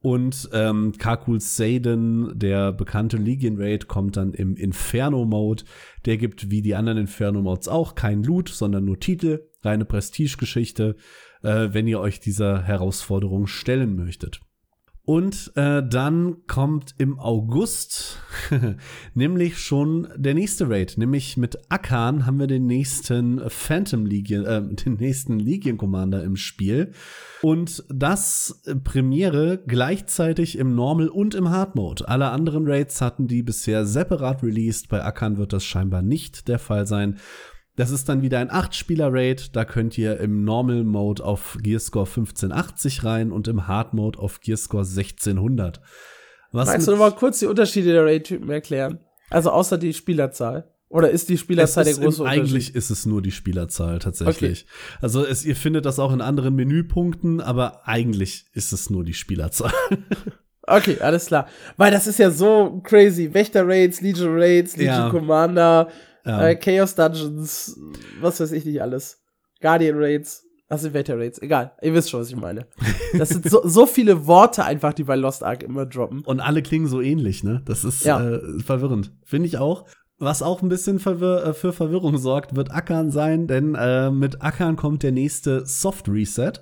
Und 0.00 0.48
ähm, 0.52 0.92
Kakul 0.96 1.40
Seiden, 1.40 2.38
der 2.38 2.72
bekannte 2.72 3.16
Legion 3.16 3.60
Raid, 3.60 3.88
kommt 3.88 4.16
dann 4.16 4.32
im 4.32 4.54
Inferno-Mode. 4.54 5.64
Der 6.04 6.16
gibt 6.18 6.50
wie 6.50 6.62
die 6.62 6.76
anderen 6.76 6.98
Inferno-Modes 6.98 7.66
auch 7.66 7.96
kein 7.96 8.22
Loot, 8.22 8.48
sondern 8.48 8.84
nur 8.84 9.00
Titel, 9.00 9.48
reine 9.62 9.84
Prestige-Geschichte, 9.84 10.94
äh, 11.42 11.68
wenn 11.72 11.88
ihr 11.88 11.98
euch 11.98 12.20
dieser 12.20 12.62
Herausforderung 12.62 13.48
stellen 13.48 13.96
möchtet. 13.96 14.40
Und 15.08 15.52
äh, 15.54 15.82
dann 15.88 16.46
kommt 16.48 16.94
im 16.98 17.18
August 17.18 18.18
nämlich 19.14 19.56
schon 19.56 20.06
der 20.14 20.34
nächste 20.34 20.68
Raid, 20.68 20.98
nämlich 20.98 21.38
mit 21.38 21.56
Akan 21.70 22.26
haben 22.26 22.38
wir 22.38 22.46
den 22.46 22.66
nächsten 22.66 23.40
Phantom 23.48 24.04
Legion, 24.04 24.44
äh, 24.44 24.60
den 24.84 24.96
nächsten 24.96 25.38
Legion 25.38 25.78
Commander 25.78 26.22
im 26.24 26.36
Spiel. 26.36 26.92
Und 27.40 27.84
das 27.88 28.62
Premiere 28.84 29.62
gleichzeitig 29.66 30.58
im 30.58 30.74
Normal 30.74 31.08
und 31.08 31.34
im 31.34 31.48
Hard 31.48 31.74
Mode. 31.74 32.06
Alle 32.06 32.28
anderen 32.28 32.68
Raids 32.68 33.00
hatten 33.00 33.28
die 33.28 33.42
bisher 33.42 33.86
separat 33.86 34.42
released. 34.42 34.90
Bei 34.90 35.02
Akan 35.02 35.38
wird 35.38 35.54
das 35.54 35.64
scheinbar 35.64 36.02
nicht 36.02 36.48
der 36.48 36.58
Fall 36.58 36.86
sein. 36.86 37.16
Das 37.78 37.92
ist 37.92 38.08
dann 38.08 38.22
wieder 38.22 38.40
ein 38.40 38.50
8-Spieler-Raid. 38.50 39.54
Da 39.54 39.64
könnt 39.64 39.96
ihr 39.96 40.18
im 40.18 40.42
Normal 40.42 40.82
Mode 40.82 41.24
auf 41.24 41.56
Gearscore 41.62 42.06
1580 42.06 43.04
rein 43.04 43.30
und 43.30 43.46
im 43.46 43.68
Hard 43.68 43.94
Mode 43.94 44.18
auf 44.18 44.40
Gearscore 44.40 44.82
1600. 44.82 45.80
Was 46.50 46.66
Magst 46.66 46.88
du 46.88 46.90
noch 46.90 46.98
mal 46.98 47.12
kurz 47.12 47.38
die 47.38 47.46
Unterschiede 47.46 47.92
der 47.92 48.04
Raid-Typen 48.04 48.50
erklären? 48.50 48.98
Also 49.30 49.50
außer 49.50 49.78
die 49.78 49.94
Spielerzahl. 49.94 50.68
Oder 50.88 51.10
ist 51.10 51.28
die 51.28 51.38
Spielerzahl 51.38 51.84
der 51.84 51.94
große 51.94 52.22
Unterschied? 52.22 52.42
Eigentlich 52.42 52.74
ist 52.74 52.90
es 52.90 53.06
nur 53.06 53.22
die 53.22 53.30
Spielerzahl 53.30 54.00
tatsächlich. 54.00 54.66
Okay. 54.66 54.98
Also 55.00 55.24
es, 55.24 55.44
ihr 55.44 55.54
findet 55.54 55.86
das 55.86 56.00
auch 56.00 56.12
in 56.12 56.20
anderen 56.20 56.56
Menüpunkten, 56.56 57.40
aber 57.40 57.86
eigentlich 57.86 58.46
ist 58.54 58.72
es 58.72 58.90
nur 58.90 59.04
die 59.04 59.14
Spielerzahl. 59.14 59.72
Okay, 60.70 60.98
alles 61.00 61.26
klar. 61.26 61.48
Weil 61.78 61.90
das 61.90 62.06
ist 62.06 62.18
ja 62.18 62.30
so 62.30 62.82
crazy. 62.84 63.32
Wächter-Raids, 63.32 64.02
Legion-Raids, 64.02 64.76
Legion, 64.76 64.94
ja. 64.94 65.08
Commander, 65.08 65.88
ja. 66.24 66.48
Äh, 66.48 66.56
Chaos 66.56 66.94
Dungeons, 66.94 67.78
was 68.20 68.40
weiß 68.40 68.52
ich 68.52 68.64
nicht 68.64 68.82
alles. 68.82 69.22
Guardian 69.60 69.96
Raids, 69.98 70.44
was 70.68 70.82
sind 70.82 70.94
Invader 70.94 71.18
Raids, 71.18 71.40
egal. 71.40 71.72
Ihr 71.80 71.94
wisst 71.94 72.10
schon, 72.10 72.20
was 72.20 72.28
ich 72.28 72.36
meine. 72.36 72.66
Das 73.16 73.30
sind 73.30 73.48
so, 73.48 73.62
so 73.64 73.86
viele 73.86 74.26
Worte 74.26 74.64
einfach, 74.64 74.92
die 74.92 75.04
bei 75.04 75.16
Lost 75.16 75.42
Ark 75.42 75.62
immer 75.62 75.86
droppen. 75.86 76.20
Und 76.24 76.40
alle 76.40 76.62
klingen 76.62 76.86
so 76.86 77.00
ähnlich, 77.00 77.42
ne? 77.42 77.62
Das 77.64 77.84
ist 77.84 78.04
ja. 78.04 78.22
äh, 78.22 78.60
verwirrend. 78.60 79.12
Finde 79.24 79.46
ich 79.46 79.56
auch. 79.56 79.86
Was 80.18 80.42
auch 80.42 80.62
ein 80.62 80.68
bisschen 80.68 80.98
verwir 80.98 81.44
äh, 81.44 81.54
für 81.54 81.72
Verwirrung 81.72 82.18
sorgt, 82.18 82.54
wird 82.54 82.70
Ackern 82.70 83.10
sein, 83.10 83.46
denn 83.46 83.74
äh, 83.76 84.10
mit 84.10 84.42
Ackern 84.42 84.76
kommt 84.76 85.02
der 85.02 85.12
nächste 85.12 85.64
Soft 85.64 86.08
Reset. 86.08 86.52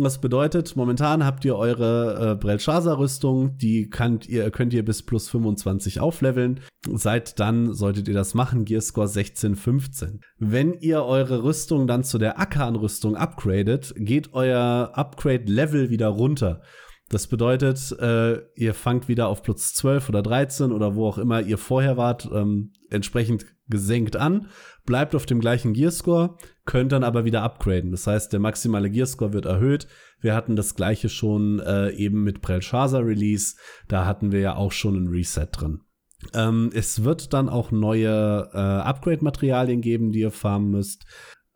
Was 0.00 0.20
bedeutet, 0.20 0.76
momentan 0.76 1.24
habt 1.24 1.44
ihr 1.44 1.56
eure 1.56 2.32
äh, 2.32 2.34
Brelshaza-Rüstung, 2.36 3.58
die 3.58 3.90
könnt 3.90 4.28
ihr, 4.28 4.48
könnt 4.52 4.72
ihr 4.72 4.84
bis 4.84 5.02
plus 5.02 5.28
25 5.28 5.98
aufleveln. 5.98 6.60
Seit 6.88 7.40
dann 7.40 7.74
solltet 7.74 8.06
ihr 8.06 8.14
das 8.14 8.32
machen, 8.32 8.64
Gearscore 8.64 9.08
16, 9.08 9.56
15. 9.56 10.20
Wenn 10.38 10.74
ihr 10.74 11.02
eure 11.02 11.42
Rüstung 11.42 11.88
dann 11.88 12.04
zu 12.04 12.18
der 12.18 12.38
Akan-Rüstung 12.38 13.16
upgradet, 13.16 13.92
geht 13.96 14.34
euer 14.34 14.92
Upgrade-Level 14.94 15.90
wieder 15.90 16.08
runter. 16.08 16.62
Das 17.08 17.26
bedeutet, 17.26 17.90
äh, 17.98 18.38
ihr 18.54 18.74
fangt 18.74 19.08
wieder 19.08 19.26
auf 19.26 19.42
plus 19.42 19.74
12 19.74 20.10
oder 20.10 20.22
13 20.22 20.70
oder 20.70 20.94
wo 20.94 21.08
auch 21.08 21.18
immer 21.18 21.40
ihr 21.40 21.58
vorher 21.58 21.96
wart, 21.96 22.28
ähm, 22.32 22.72
entsprechend 22.90 23.46
gesenkt 23.68 24.16
an, 24.16 24.48
bleibt 24.84 25.14
auf 25.14 25.26
dem 25.26 25.40
gleichen 25.40 25.72
Gearscore, 25.72 26.36
könnt 26.68 26.92
dann 26.92 27.02
aber 27.02 27.24
wieder 27.24 27.42
upgraden. 27.42 27.92
Das 27.92 28.06
heißt, 28.06 28.30
der 28.30 28.40
maximale 28.40 28.90
Gearscore 28.90 29.32
wird 29.32 29.46
erhöht. 29.46 29.88
Wir 30.20 30.34
hatten 30.34 30.54
das 30.54 30.74
gleiche 30.74 31.08
schon 31.08 31.60
äh, 31.60 31.92
eben 31.92 32.22
mit 32.24 32.42
Prelshaza 32.42 32.98
Release. 32.98 33.56
Da 33.88 34.04
hatten 34.04 34.32
wir 34.32 34.40
ja 34.40 34.54
auch 34.54 34.70
schon 34.70 34.94
ein 34.96 35.08
Reset 35.08 35.46
drin. 35.50 35.80
Ähm, 36.34 36.70
es 36.74 37.04
wird 37.04 37.32
dann 37.32 37.48
auch 37.48 37.70
neue 37.70 38.50
äh, 38.52 38.58
Upgrade-Materialien 38.58 39.80
geben, 39.80 40.12
die 40.12 40.20
ihr 40.20 40.30
farmen 40.30 40.70
müsst. 40.70 41.06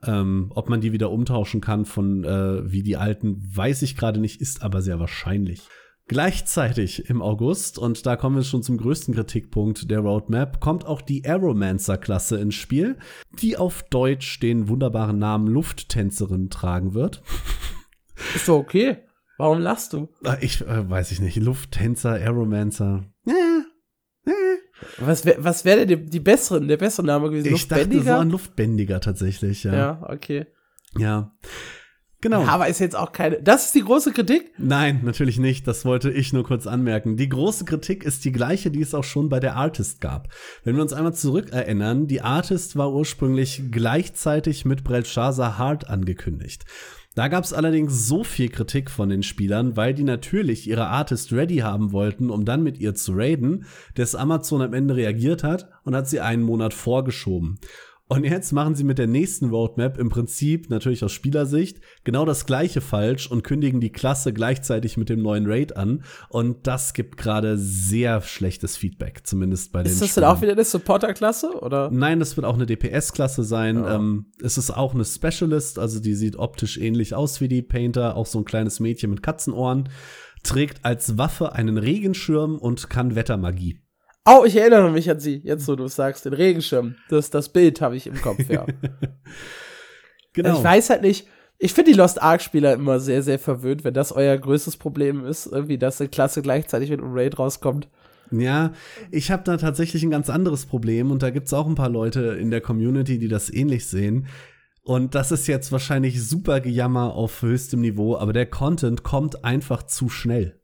Ähm, 0.02 0.50
ob 0.54 0.70
man 0.70 0.80
die 0.80 0.92
wieder 0.92 1.10
umtauschen 1.10 1.60
kann 1.60 1.84
von 1.84 2.24
äh, 2.24 2.72
wie 2.72 2.82
die 2.82 2.96
alten, 2.96 3.38
weiß 3.54 3.82
ich 3.82 3.98
gerade 3.98 4.18
nicht, 4.18 4.40
ist 4.40 4.62
aber 4.62 4.80
sehr 4.80 4.98
wahrscheinlich. 4.98 5.60
Gleichzeitig 6.09 7.09
im 7.09 7.22
August, 7.22 7.78
und 7.78 8.05
da 8.05 8.16
kommen 8.16 8.36
wir 8.36 8.42
schon 8.42 8.62
zum 8.62 8.76
größten 8.76 9.14
Kritikpunkt 9.14 9.90
der 9.90 10.00
Roadmap, 10.00 10.61
kommt 10.61 10.84
auch 10.84 11.00
die 11.00 11.24
Aeromancer-Klasse 11.24 12.38
ins 12.38 12.55
Spiel, 12.55 12.98
die 13.40 13.57
auf 13.57 13.82
Deutsch 13.84 14.40
den 14.40 14.68
wunderbaren 14.68 15.18
Namen 15.18 15.46
Lufttänzerin 15.46 16.50
tragen 16.50 16.94
wird. 16.94 17.22
Ist 18.34 18.48
doch 18.48 18.57
okay. 18.57 18.98
Warum 19.38 19.61
lachst 19.61 19.92
du? 19.92 20.09
Ah, 20.24 20.36
ich 20.40 20.61
äh, 20.61 20.88
weiß 20.88 21.12
ich 21.12 21.20
nicht. 21.20 21.36
Lufttänzer, 21.36 22.12
Aeromancer. 22.12 23.05
Äh, 23.26 24.30
äh. 24.30 24.57
Was 24.98 25.24
wäre 25.24 25.42
was 25.42 25.64
wär 25.64 25.76
denn 25.76 25.88
die, 25.88 26.11
die 26.11 26.20
bessere, 26.20 26.64
der 26.64 26.76
bessere 26.76 27.07
Name 27.07 27.30
gewesen? 27.30 27.55
Ich 27.55 27.68
dachte 27.68 28.03
so 28.03 28.12
an 28.12 28.30
Luftbändiger 28.30 29.00
tatsächlich, 29.00 29.64
ja. 29.64 29.74
Ja, 29.74 30.03
okay. 30.09 30.46
Ja. 30.98 31.34
Genau. 32.22 32.44
Aber 32.44 32.68
ist 32.68 32.78
jetzt 32.78 32.96
auch 32.96 33.10
keine. 33.10 33.42
Das 33.42 33.66
ist 33.66 33.74
die 33.74 33.82
große 33.82 34.12
Kritik? 34.12 34.52
Nein, 34.56 35.00
natürlich 35.02 35.38
nicht. 35.40 35.66
Das 35.66 35.84
wollte 35.84 36.10
ich 36.10 36.32
nur 36.32 36.44
kurz 36.44 36.68
anmerken. 36.68 37.16
Die 37.16 37.28
große 37.28 37.64
Kritik 37.64 38.04
ist 38.04 38.24
die 38.24 38.30
gleiche, 38.30 38.70
die 38.70 38.80
es 38.80 38.94
auch 38.94 39.02
schon 39.02 39.28
bei 39.28 39.40
der 39.40 39.56
Artist 39.56 40.00
gab. 40.00 40.28
Wenn 40.62 40.76
wir 40.76 40.82
uns 40.82 40.92
einmal 40.92 41.14
zurückerinnern, 41.14 42.06
die 42.06 42.22
Artist 42.22 42.76
war 42.76 42.92
ursprünglich 42.92 43.64
gleichzeitig 43.72 44.64
mit 44.64 44.84
Belshazzar 44.84 45.58
Hard 45.58 45.90
angekündigt. 45.90 46.64
Da 47.14 47.28
gab 47.28 47.44
es 47.44 47.52
allerdings 47.52 48.06
so 48.06 48.24
viel 48.24 48.48
Kritik 48.48 48.88
von 48.88 49.10
den 49.10 49.22
Spielern, 49.22 49.76
weil 49.76 49.92
die 49.92 50.04
natürlich 50.04 50.66
ihre 50.66 50.86
Artist 50.86 51.32
ready 51.32 51.58
haben 51.58 51.92
wollten, 51.92 52.30
um 52.30 52.46
dann 52.46 52.62
mit 52.62 52.78
ihr 52.78 52.94
zu 52.94 53.12
raiden, 53.14 53.66
dass 53.96 54.14
Amazon 54.14 54.62
am 54.62 54.72
Ende 54.72 54.96
reagiert 54.96 55.42
hat 55.42 55.68
und 55.84 55.94
hat 55.94 56.08
sie 56.08 56.20
einen 56.20 56.42
Monat 56.42 56.72
vorgeschoben. 56.72 57.58
Und 58.09 58.24
jetzt 58.24 58.53
machen 58.53 58.74
sie 58.74 58.84
mit 58.84 58.98
der 58.98 59.07
nächsten 59.07 59.48
Roadmap 59.48 59.96
im 59.96 60.11
Prinzip, 60.11 60.68
natürlich 60.68 61.03
aus 61.03 61.12
Spielersicht, 61.12 61.80
genau 62.05 62.26
das 62.26 62.44
gleiche 62.44 62.82
falsch 62.82 63.30
und 63.30 63.42
kündigen 63.42 63.80
die 63.80 63.90
Klasse 63.90 64.34
gleichzeitig 64.34 64.98
mit 64.98 65.09
dem 65.09 65.22
neuen 65.22 65.46
Raid 65.46 65.76
an. 65.76 66.05
Und 66.28 66.66
das 66.66 66.92
gibt 66.92 67.16
gerade 67.16 67.57
sehr 67.57 68.20
schlechtes 68.20 68.76
Feedback, 68.76 69.22
zumindest 69.24 69.72
bei 69.72 69.82
den 69.82 69.90
Ist 69.92 70.03
das 70.03 70.11
Spielen. 70.11 70.24
denn 70.24 70.36
auch 70.36 70.42
wieder 70.42 70.53
eine 70.53 70.64
Supporter-Klasse? 70.64 71.59
oder? 71.62 71.90
Nein, 71.90 72.18
das 72.18 72.36
wird 72.36 72.46
auch 72.46 72.55
eine 72.55 72.66
DPS-Klasse 72.66 73.44
sein. 73.44 73.82
Oh. 73.82 73.86
Ähm, 73.86 74.26
es 74.42 74.59
ist 74.59 74.70
auch 74.70 74.94
eine 74.94 75.05
Specialist, 75.05 75.78
also 75.78 75.98
die 76.00 76.14
sieht 76.14 76.36
optisch 76.36 76.76
ähnlich 76.78 77.14
aus 77.14 77.40
wie 77.40 77.48
die 77.48 77.62
Painter, 77.62 78.16
auch 78.16 78.26
so 78.26 78.38
ein 78.38 78.44
kleines 78.44 78.78
Mädchen 78.80 79.11
mit 79.11 79.22
Katzenohren, 79.22 79.88
trägt 80.42 80.84
als 80.84 81.16
Waffe 81.18 81.53
einen 81.53 81.78
Regenschirm 81.78 82.59
und 82.59 82.90
kann 82.90 83.14
Wettermagie. 83.14 83.81
Oh, 84.24 84.44
ich 84.46 84.56
erinnere 84.56 84.90
mich 84.90 85.10
an 85.10 85.18
sie, 85.18 85.40
jetzt 85.44 85.66
wo 85.66 85.74
du 85.74 85.84
es 85.84 85.96
sagst, 85.96 86.24
den 86.24 86.32
Regenschirm. 86.32 86.94
Das, 87.08 87.30
das 87.30 87.48
Bild 87.48 87.80
habe 87.80 87.96
ich 87.96 88.06
im 88.06 88.20
Kopf, 88.20 88.48
ja. 88.48 88.66
genau. 90.32 90.58
Ich 90.58 90.64
weiß 90.64 90.90
halt 90.90 91.02
nicht, 91.02 91.26
ich 91.58 91.72
finde 91.74 91.92
die 91.92 91.96
Lost 91.96 92.22
Ark-Spieler 92.22 92.74
immer 92.74 93.00
sehr, 93.00 93.22
sehr 93.22 93.38
verwöhnt, 93.38 93.84
wenn 93.84 93.94
das 93.94 94.12
euer 94.12 94.36
größtes 94.36 94.76
Problem 94.76 95.24
ist, 95.24 95.46
irgendwie, 95.46 95.78
dass 95.78 96.00
eine 96.00 96.08
Klasse 96.08 96.42
gleichzeitig 96.42 96.90
mit 96.90 97.00
einem 97.00 97.12
Raid 97.12 97.38
rauskommt. 97.38 97.88
Ja, 98.30 98.72
ich 99.10 99.30
habe 99.30 99.42
da 99.44 99.56
tatsächlich 99.56 100.02
ein 100.02 100.10
ganz 100.10 100.30
anderes 100.30 100.66
Problem 100.66 101.10
und 101.10 101.22
da 101.22 101.30
gibt 101.30 101.46
es 101.46 101.52
auch 101.52 101.66
ein 101.66 101.74
paar 101.74 101.90
Leute 101.90 102.20
in 102.40 102.50
der 102.50 102.60
Community, 102.60 103.18
die 103.18 103.28
das 103.28 103.52
ähnlich 103.52 103.86
sehen. 103.86 104.26
Und 104.82 105.14
das 105.14 105.30
ist 105.30 105.46
jetzt 105.46 105.70
wahrscheinlich 105.70 106.26
super 106.26 106.60
Gejammer 106.60 107.14
auf 107.14 107.42
höchstem 107.42 107.80
Niveau, 107.80 108.16
aber 108.16 108.32
der 108.32 108.46
Content 108.46 109.02
kommt 109.02 109.44
einfach 109.44 109.84
zu 109.84 110.08
schnell. 110.08 110.60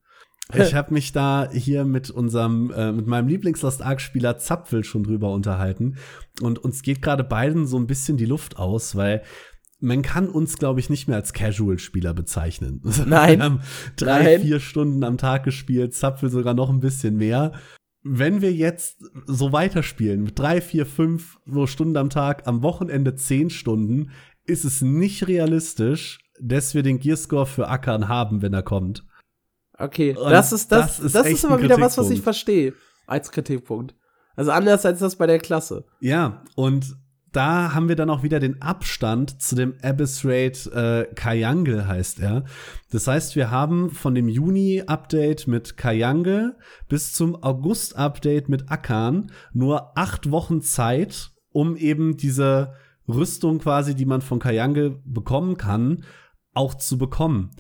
Ich 0.55 0.75
habe 0.75 0.95
mich 0.95 1.13
da 1.13 1.51
hier 1.53 1.85
mit 1.85 2.11
unserem, 2.11 2.71
äh, 2.71 2.91
mit 2.93 3.07
meinem 3.07 3.29
Lieblings-Lost 3.29 3.83
Ark-Spieler 3.83 4.39
Zapfel 4.39 4.83
schon 4.83 5.05
drüber 5.05 5.31
unterhalten. 5.33 5.97
Und 6.41 6.59
uns 6.59 6.83
geht 6.83 7.03
gerade 7.03 7.25
beiden 7.25 7.67
so 7.67 7.79
ein 7.79 7.87
bisschen 7.87 8.17
die 8.17 8.25
Luft 8.25 8.57
aus, 8.57 8.97
weil 8.97 9.23
man 9.81 10.03
kann 10.03 10.29
uns, 10.29 10.59
glaube 10.59 10.81
ich, 10.81 10.91
nicht 10.91 11.07
mehr 11.07 11.17
als 11.17 11.33
Casual-Spieler 11.33 12.15
bezeichnen. 12.15 12.81
Nein. 13.07 13.39
Wir 13.39 13.45
haben 13.45 13.61
drei, 13.97 14.23
Nein. 14.23 14.41
vier 14.41 14.61
Stunden 14.61 15.05
am 15.05 15.19
Tag 15.19 15.45
gespielt, 15.45 15.95
Zapfel 15.95 16.31
sogar 16.31 16.55
noch 16.55 16.71
ein 16.71 16.81
bisschen 16.81 17.17
mehr. 17.17 17.53
Wenn 18.03 18.41
wir 18.41 18.53
jetzt 18.53 19.05
so 19.27 19.53
weiterspielen, 19.53 20.23
mit 20.23 20.39
drei, 20.39 20.61
vier, 20.61 20.87
fünf 20.87 21.39
so 21.45 21.67
Stunden 21.67 21.97
am 21.97 22.11
Tag, 22.11 22.47
am 22.47 22.63
Wochenende 22.63 23.15
zehn 23.17 23.51
Stunden, 23.51 24.11
ist 24.45 24.65
es 24.65 24.81
nicht 24.81 25.29
realistisch, 25.29 26.21
dass 26.41 26.75
wir 26.75 26.83
den 26.83 27.01
Gearscore 27.01 27.47
für 27.47 27.69
Ackern 27.69 28.09
haben, 28.09 28.41
wenn 28.41 28.55
er 28.55 28.63
kommt. 28.63 29.05
Okay, 29.79 30.15
das 30.15 30.53
ist, 30.53 30.73
das, 30.73 30.97
das 30.97 31.01
ist, 31.01 31.15
das 31.15 31.27
ist 31.29 31.45
immer 31.45 31.63
wieder 31.63 31.81
was, 31.81 31.97
was 31.97 32.11
ich 32.11 32.21
verstehe 32.21 32.75
als 33.07 33.31
Kritikpunkt. 33.31 33.95
Also 34.35 34.51
anders 34.51 34.85
als 34.85 35.01
das 35.01 35.17
bei 35.17 35.27
der 35.27 35.39
Klasse. 35.39 35.85
Ja, 36.01 36.43
und 36.55 36.97
da 37.33 37.75
haben 37.75 37.89
wir 37.89 37.97
dann 37.97 38.11
auch 38.11 38.23
wieder 38.23 38.41
den 38.41 38.63
Abstand 38.63 39.43
zu 39.43 39.55
dem 39.55 39.75
Abyss 39.83 40.25
Raid 40.25 40.67
äh, 40.73 41.05
Kayangle 41.15 41.87
heißt 41.87 42.21
er. 42.21 42.45
Das 42.91 43.07
heißt, 43.07 43.37
wir 43.37 43.51
haben 43.51 43.91
von 43.91 44.15
dem 44.15 44.29
Juni-Update 44.29 45.47
mit 45.47 45.77
Kayangle 45.77 46.57
bis 46.89 47.13
zum 47.13 47.43
August-Update 47.43 48.49
mit 48.49 48.71
Akan 48.71 49.31
nur 49.53 49.97
acht 49.97 50.31
Wochen 50.31 50.63
Zeit, 50.63 51.31
um 51.53 51.77
eben 51.77 52.17
diese 52.17 52.75
Rüstung 53.09 53.59
quasi, 53.59 53.95
die 53.95 54.07
man 54.07 54.21
von 54.21 54.39
Kayangle 54.39 55.01
bekommen 55.05 55.57
kann, 55.57 56.05
auch 56.55 56.75
zu 56.75 56.99
bekommen. 56.99 57.51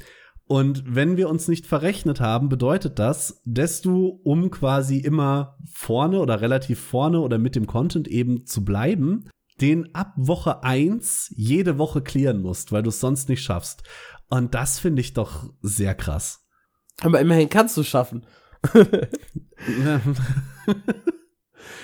Und 0.48 0.82
wenn 0.86 1.18
wir 1.18 1.28
uns 1.28 1.46
nicht 1.46 1.66
verrechnet 1.66 2.20
haben, 2.20 2.48
bedeutet 2.48 2.98
das, 2.98 3.42
dass 3.44 3.82
du, 3.82 4.18
um 4.24 4.50
quasi 4.50 4.96
immer 4.96 5.58
vorne 5.70 6.20
oder 6.20 6.40
relativ 6.40 6.80
vorne 6.80 7.20
oder 7.20 7.36
mit 7.36 7.54
dem 7.54 7.66
Content 7.66 8.08
eben 8.08 8.46
zu 8.46 8.64
bleiben, 8.64 9.28
den 9.60 9.94
ab 9.94 10.14
Woche 10.16 10.62
1 10.64 11.34
jede 11.36 11.76
Woche 11.76 12.00
klären 12.00 12.40
musst, 12.40 12.72
weil 12.72 12.82
du 12.82 12.88
es 12.88 12.98
sonst 12.98 13.28
nicht 13.28 13.42
schaffst. 13.42 13.82
Und 14.30 14.54
das 14.54 14.78
finde 14.78 15.02
ich 15.02 15.12
doch 15.12 15.52
sehr 15.60 15.94
krass. 15.94 16.46
Aber 17.02 17.20
immerhin 17.20 17.50
kannst 17.50 17.76
du 17.76 17.82
es 17.82 17.88
schaffen. 17.88 18.24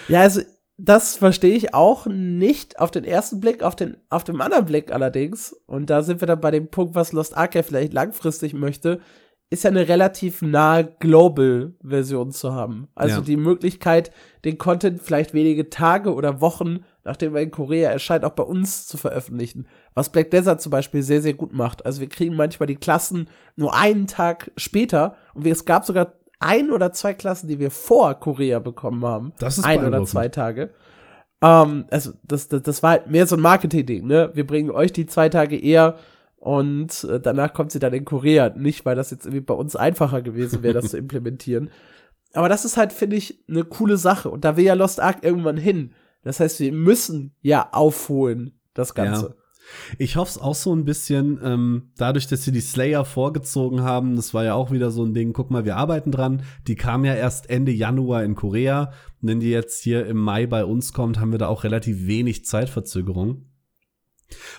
ja, 0.09 0.21
also 0.21 0.41
das 0.77 1.17
verstehe 1.17 1.55
ich 1.55 1.75
auch 1.75 2.07
nicht 2.07 2.79
auf 2.81 2.91
den 2.91 3.05
ersten 3.05 3.41
Blick, 3.41 3.63
auf 3.63 3.77
den 3.77 3.97
auf 4.11 4.25
dem 4.25 4.41
anderen 4.41 4.67
Blick 4.67 4.93
allerdings. 4.93 5.53
Und 5.67 5.91
da 5.91 6.03
sind 6.03 6.21
wir 6.21 6.27
dann 6.27 6.41
bei 6.41 6.51
dem 6.51 6.69
Punkt, 6.69 6.95
was 6.95 7.13
Lost 7.13 7.37
Ark 7.37 7.55
ja 7.55 7.63
vielleicht 7.63 7.93
langfristig 7.93 8.55
möchte, 8.55 9.01
ist 9.51 9.65
ja 9.65 9.71
eine 9.71 9.89
relativ 9.89 10.43
nahe 10.43 10.85
Global-Version 10.99 12.33
zu 12.33 12.53
haben. 12.53 12.89
Also 12.95 13.17
ja. 13.17 13.23
die 13.23 13.37
Möglichkeit, 13.37 14.11
den 14.45 14.59
Content 14.59 15.01
vielleicht 15.01 15.33
wenige 15.33 15.71
Tage 15.71 16.13
oder 16.13 16.41
Wochen 16.41 16.81
nachdem 17.05 17.37
er 17.37 17.43
in 17.43 17.51
Korea 17.51 17.91
erscheint, 17.91 18.25
auch 18.25 18.33
bei 18.33 18.43
uns 18.43 18.87
zu 18.87 18.97
veröffentlichen. 18.97 19.69
Was 19.93 20.11
Black 20.11 20.31
Desert 20.31 20.61
zum 20.61 20.71
Beispiel 20.71 21.03
sehr, 21.03 21.23
sehr 21.23 21.35
gut 21.35 21.53
macht. 21.53 21.87
Also 21.87 22.01
wir 22.01 22.09
kriegen 22.09 22.35
manchmal 22.35 22.67
die 22.67 22.77
Klassen 22.77 23.29
nur 23.57 23.75
einen 23.75 24.07
Tag 24.07 24.51
später 24.57 25.17
und 25.35 25.47
es 25.47 25.65
gab 25.65 25.85
sogar 25.85 26.15
ein 26.39 26.71
oder 26.71 26.93
zwei 26.93 27.15
Klassen, 27.15 27.49
die 27.49 27.59
wir 27.59 27.71
vor 27.71 28.15
Korea 28.15 28.59
bekommen 28.59 29.05
haben. 29.05 29.33
Das 29.39 29.59
ist 29.59 29.65
ein 29.65 29.85
oder 29.85 30.05
zwei 30.05 30.29
Tage. 30.29 30.71
Ähm, 31.43 31.87
also 31.91 32.13
das, 32.23 32.49
das, 32.49 32.63
das 32.63 32.83
war 32.83 32.91
halt 32.91 33.11
mehr 33.11 33.27
so 33.27 33.37
ein 33.37 33.43
Marketing-Ding, 33.43 34.07
ne? 34.07 34.31
Wir 34.35 34.47
bringen 34.47 34.71
euch 34.71 34.93
die 34.93 35.07
zwei 35.07 35.29
Tage 35.29 35.59
eher 35.59 35.97
und 36.37 37.05
äh, 37.05 37.21
danach 37.21 37.55
kommt 37.55 37.73
sie 37.73 37.79
dann 37.79 37.93
in 37.95 38.05
Korea. 38.05 38.51
Nicht, 38.51 38.85
weil 38.85 38.97
das 38.97 39.11
jetzt 39.11 39.27
irgendwie 39.27 39.41
bei 39.41 39.55
uns 39.55 39.77
einfacher 39.77 40.23
gewesen 40.23 40.63
wäre, 40.63 40.75
das 40.75 40.91
zu 40.91 40.97
implementieren. 40.99 41.71
Aber 42.35 42.49
das 42.49 42.65
ist 42.65 42.77
halt, 42.77 42.93
finde 42.93 43.17
ich, 43.17 43.45
eine 43.49 43.65
coole 43.65 43.97
Sache. 43.97 44.29
Und 44.29 44.45
da 44.45 44.57
will 44.57 44.65
ja 44.65 44.75
Lost 44.75 45.01
Ark 45.01 45.19
irgendwann 45.23 45.57
hin. 45.57 45.95
Das 46.23 46.41
heißt, 46.41 46.61
wir 46.61 46.73
müssen 46.73 47.35
ja 47.43 47.69
aufholen, 47.73 48.59
das 48.75 48.95
Ganze. 48.95 49.27
Ja. 49.29 49.44
Ich 49.99 50.17
hoffe 50.17 50.31
es 50.31 50.39
auch 50.39 50.55
so 50.55 50.75
ein 50.75 50.85
bisschen, 50.85 51.41
ähm, 51.43 51.91
dadurch, 51.97 52.27
dass 52.27 52.45
sie 52.45 52.53
die 52.53 52.61
Slayer 52.61 53.05
vorgezogen 53.05 53.83
haben, 53.83 54.17
das 54.17 54.35
war 54.35 54.45
ja 54.45 54.55
auch 54.55 54.71
wieder 54.71 54.91
so 54.91 55.05
ein 55.05 55.15
Ding, 55.15 55.33
guck 55.33 55.51
mal, 55.51 55.65
wir 55.65 55.77
arbeiten 55.77 56.11
dran. 56.11 56.43
Die 56.67 56.77
kam 56.77 57.05
ja 57.05 57.15
erst 57.15 57.51
Ende 57.51 57.73
Januar 57.73 58.25
in 58.25 58.35
Korea. 58.35 58.93
Und 59.23 59.29
wenn 59.29 59.41
die 59.41 59.51
jetzt 59.51 59.83
hier 59.83 60.07
im 60.07 60.19
Mai 60.19 60.47
bei 60.47 60.65
uns 60.65 60.93
kommt, 60.93 61.19
haben 61.19 61.33
wir 61.33 61.39
da 61.39 61.49
auch 61.49 61.65
relativ 61.65 62.07
wenig 62.07 62.45
Zeitverzögerung. 62.45 63.47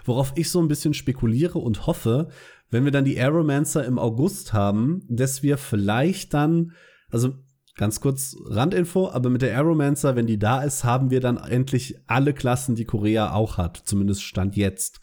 Worauf 0.06 0.34
ich 0.36 0.50
so 0.50 0.60
ein 0.60 0.68
bisschen 0.68 0.94
spekuliere 0.94 1.60
und 1.60 1.88
hoffe, 1.88 2.30
wenn 2.70 2.86
wir 2.86 2.92
dann 2.92 3.06
die 3.06 3.18
Aeromancer 3.18 3.86
im 3.86 4.00
August 4.00 4.54
haben, 4.54 5.04
dass 5.10 5.44
wir 5.44 5.58
vielleicht 5.58 6.34
dann, 6.34 6.74
also 7.10 7.36
Ganz 7.78 8.00
kurz 8.00 8.38
Randinfo, 8.46 9.10
aber 9.10 9.30
mit 9.30 9.42
der 9.42 9.54
Aeromancer, 9.54 10.16
wenn 10.16 10.28
die 10.28 10.40
da 10.40 10.64
ist, 10.64 10.86
haben 10.86 11.12
wir 11.12 11.20
dann 11.20 11.38
endlich 11.38 11.96
alle 12.08 12.34
Klassen, 12.34 12.76
die 12.76 12.86
Korea 12.86 13.34
auch 13.34 13.58
hat, 13.58 13.82
zumindest 13.84 14.24
Stand 14.24 14.56
jetzt. 14.56 15.02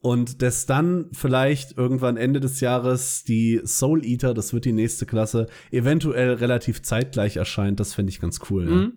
Und 0.00 0.42
dass 0.42 0.66
dann 0.66 1.10
vielleicht 1.12 1.78
irgendwann 1.78 2.16
Ende 2.16 2.40
des 2.40 2.60
Jahres 2.60 3.22
die 3.22 3.60
Soul 3.64 4.04
Eater, 4.04 4.34
das 4.34 4.52
wird 4.52 4.64
die 4.64 4.72
nächste 4.72 5.06
Klasse, 5.06 5.46
eventuell 5.70 6.34
relativ 6.34 6.82
zeitgleich 6.82 7.36
erscheint, 7.36 7.78
das 7.78 7.94
fände 7.94 8.10
ich 8.10 8.20
ganz 8.20 8.40
cool. 8.50 8.64
Mhm. 8.64 8.80
Ja. 8.80 8.90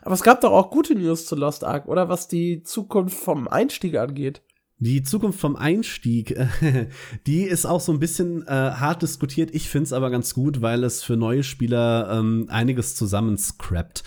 Aber 0.00 0.14
es 0.14 0.22
gab 0.22 0.40
doch 0.40 0.52
auch 0.52 0.70
gute 0.70 0.94
News 0.94 1.26
zu 1.26 1.36
Lost 1.36 1.64
Ark, 1.64 1.86
oder 1.86 2.08
was 2.08 2.28
die 2.28 2.62
Zukunft 2.62 3.18
vom 3.18 3.46
Einstieg 3.46 3.96
angeht. 3.96 4.42
Die 4.84 5.04
Zukunft 5.04 5.38
vom 5.38 5.54
Einstieg, 5.54 6.36
die 7.28 7.42
ist 7.44 7.66
auch 7.66 7.80
so 7.80 7.92
ein 7.92 8.00
bisschen 8.00 8.44
äh, 8.48 8.50
hart 8.50 9.02
diskutiert. 9.02 9.54
Ich 9.54 9.68
finde 9.68 9.84
es 9.84 9.92
aber 9.92 10.10
ganz 10.10 10.34
gut, 10.34 10.60
weil 10.60 10.82
es 10.82 11.04
für 11.04 11.16
neue 11.16 11.44
Spieler 11.44 12.10
ähm, 12.10 12.46
einiges 12.48 12.96
zusammenscrapt. 12.96 14.02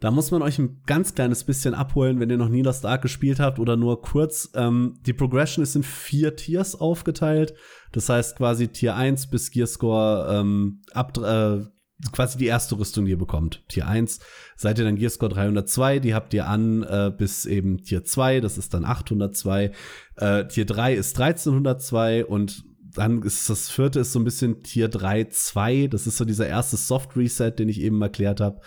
Da 0.00 0.10
muss 0.10 0.30
man 0.30 0.40
euch 0.40 0.58
ein 0.58 0.80
ganz 0.86 1.14
kleines 1.14 1.44
bisschen 1.44 1.74
abholen, 1.74 2.20
wenn 2.20 2.30
ihr 2.30 2.38
noch 2.38 2.48
nie 2.48 2.62
Lost 2.62 2.86
Ark 2.86 3.02
gespielt 3.02 3.38
habt 3.38 3.58
oder 3.58 3.76
nur 3.76 4.00
kurz. 4.00 4.50
Ähm, 4.54 4.94
die 5.04 5.12
Progression 5.12 5.62
ist 5.62 5.76
in 5.76 5.82
vier 5.82 6.34
Tiers 6.36 6.74
aufgeteilt. 6.74 7.52
Das 7.92 8.08
heißt 8.08 8.38
quasi 8.38 8.68
Tier 8.68 8.96
1 8.96 9.26
bis 9.26 9.50
Gearscore 9.50 10.40
ähm, 10.40 10.80
ab 10.94 11.18
äh, 11.18 11.66
quasi 12.12 12.38
die 12.38 12.46
erste 12.46 12.78
Rüstung, 12.78 13.04
die 13.04 13.12
ihr 13.12 13.18
bekommt. 13.18 13.62
Tier 13.68 13.86
1 13.86 14.20
seid 14.56 14.78
ihr 14.78 14.84
dann 14.84 14.96
Gearscore 14.96 15.32
302, 15.32 15.98
die 15.98 16.14
habt 16.14 16.34
ihr 16.34 16.46
an 16.46 16.82
äh, 16.82 17.12
bis 17.16 17.46
eben 17.46 17.82
Tier 17.82 18.04
2, 18.04 18.40
das 18.40 18.58
ist 18.58 18.74
dann 18.74 18.84
802. 18.84 19.72
Äh, 20.16 20.46
Tier 20.48 20.66
3 20.66 20.94
ist 20.94 21.18
1302 21.20 22.26
und 22.26 22.64
dann 22.94 23.22
ist 23.22 23.50
das 23.50 23.70
vierte 23.70 24.00
ist 24.00 24.12
so 24.12 24.20
ein 24.20 24.24
bisschen 24.24 24.62
Tier 24.62 24.88
3 24.88 25.24
2, 25.24 25.88
das 25.88 26.06
ist 26.06 26.16
so 26.16 26.24
dieser 26.24 26.46
erste 26.46 26.76
Soft 26.76 27.16
Reset, 27.16 27.52
den 27.58 27.68
ich 27.68 27.80
eben 27.80 28.00
erklärt 28.00 28.40
habe. 28.40 28.60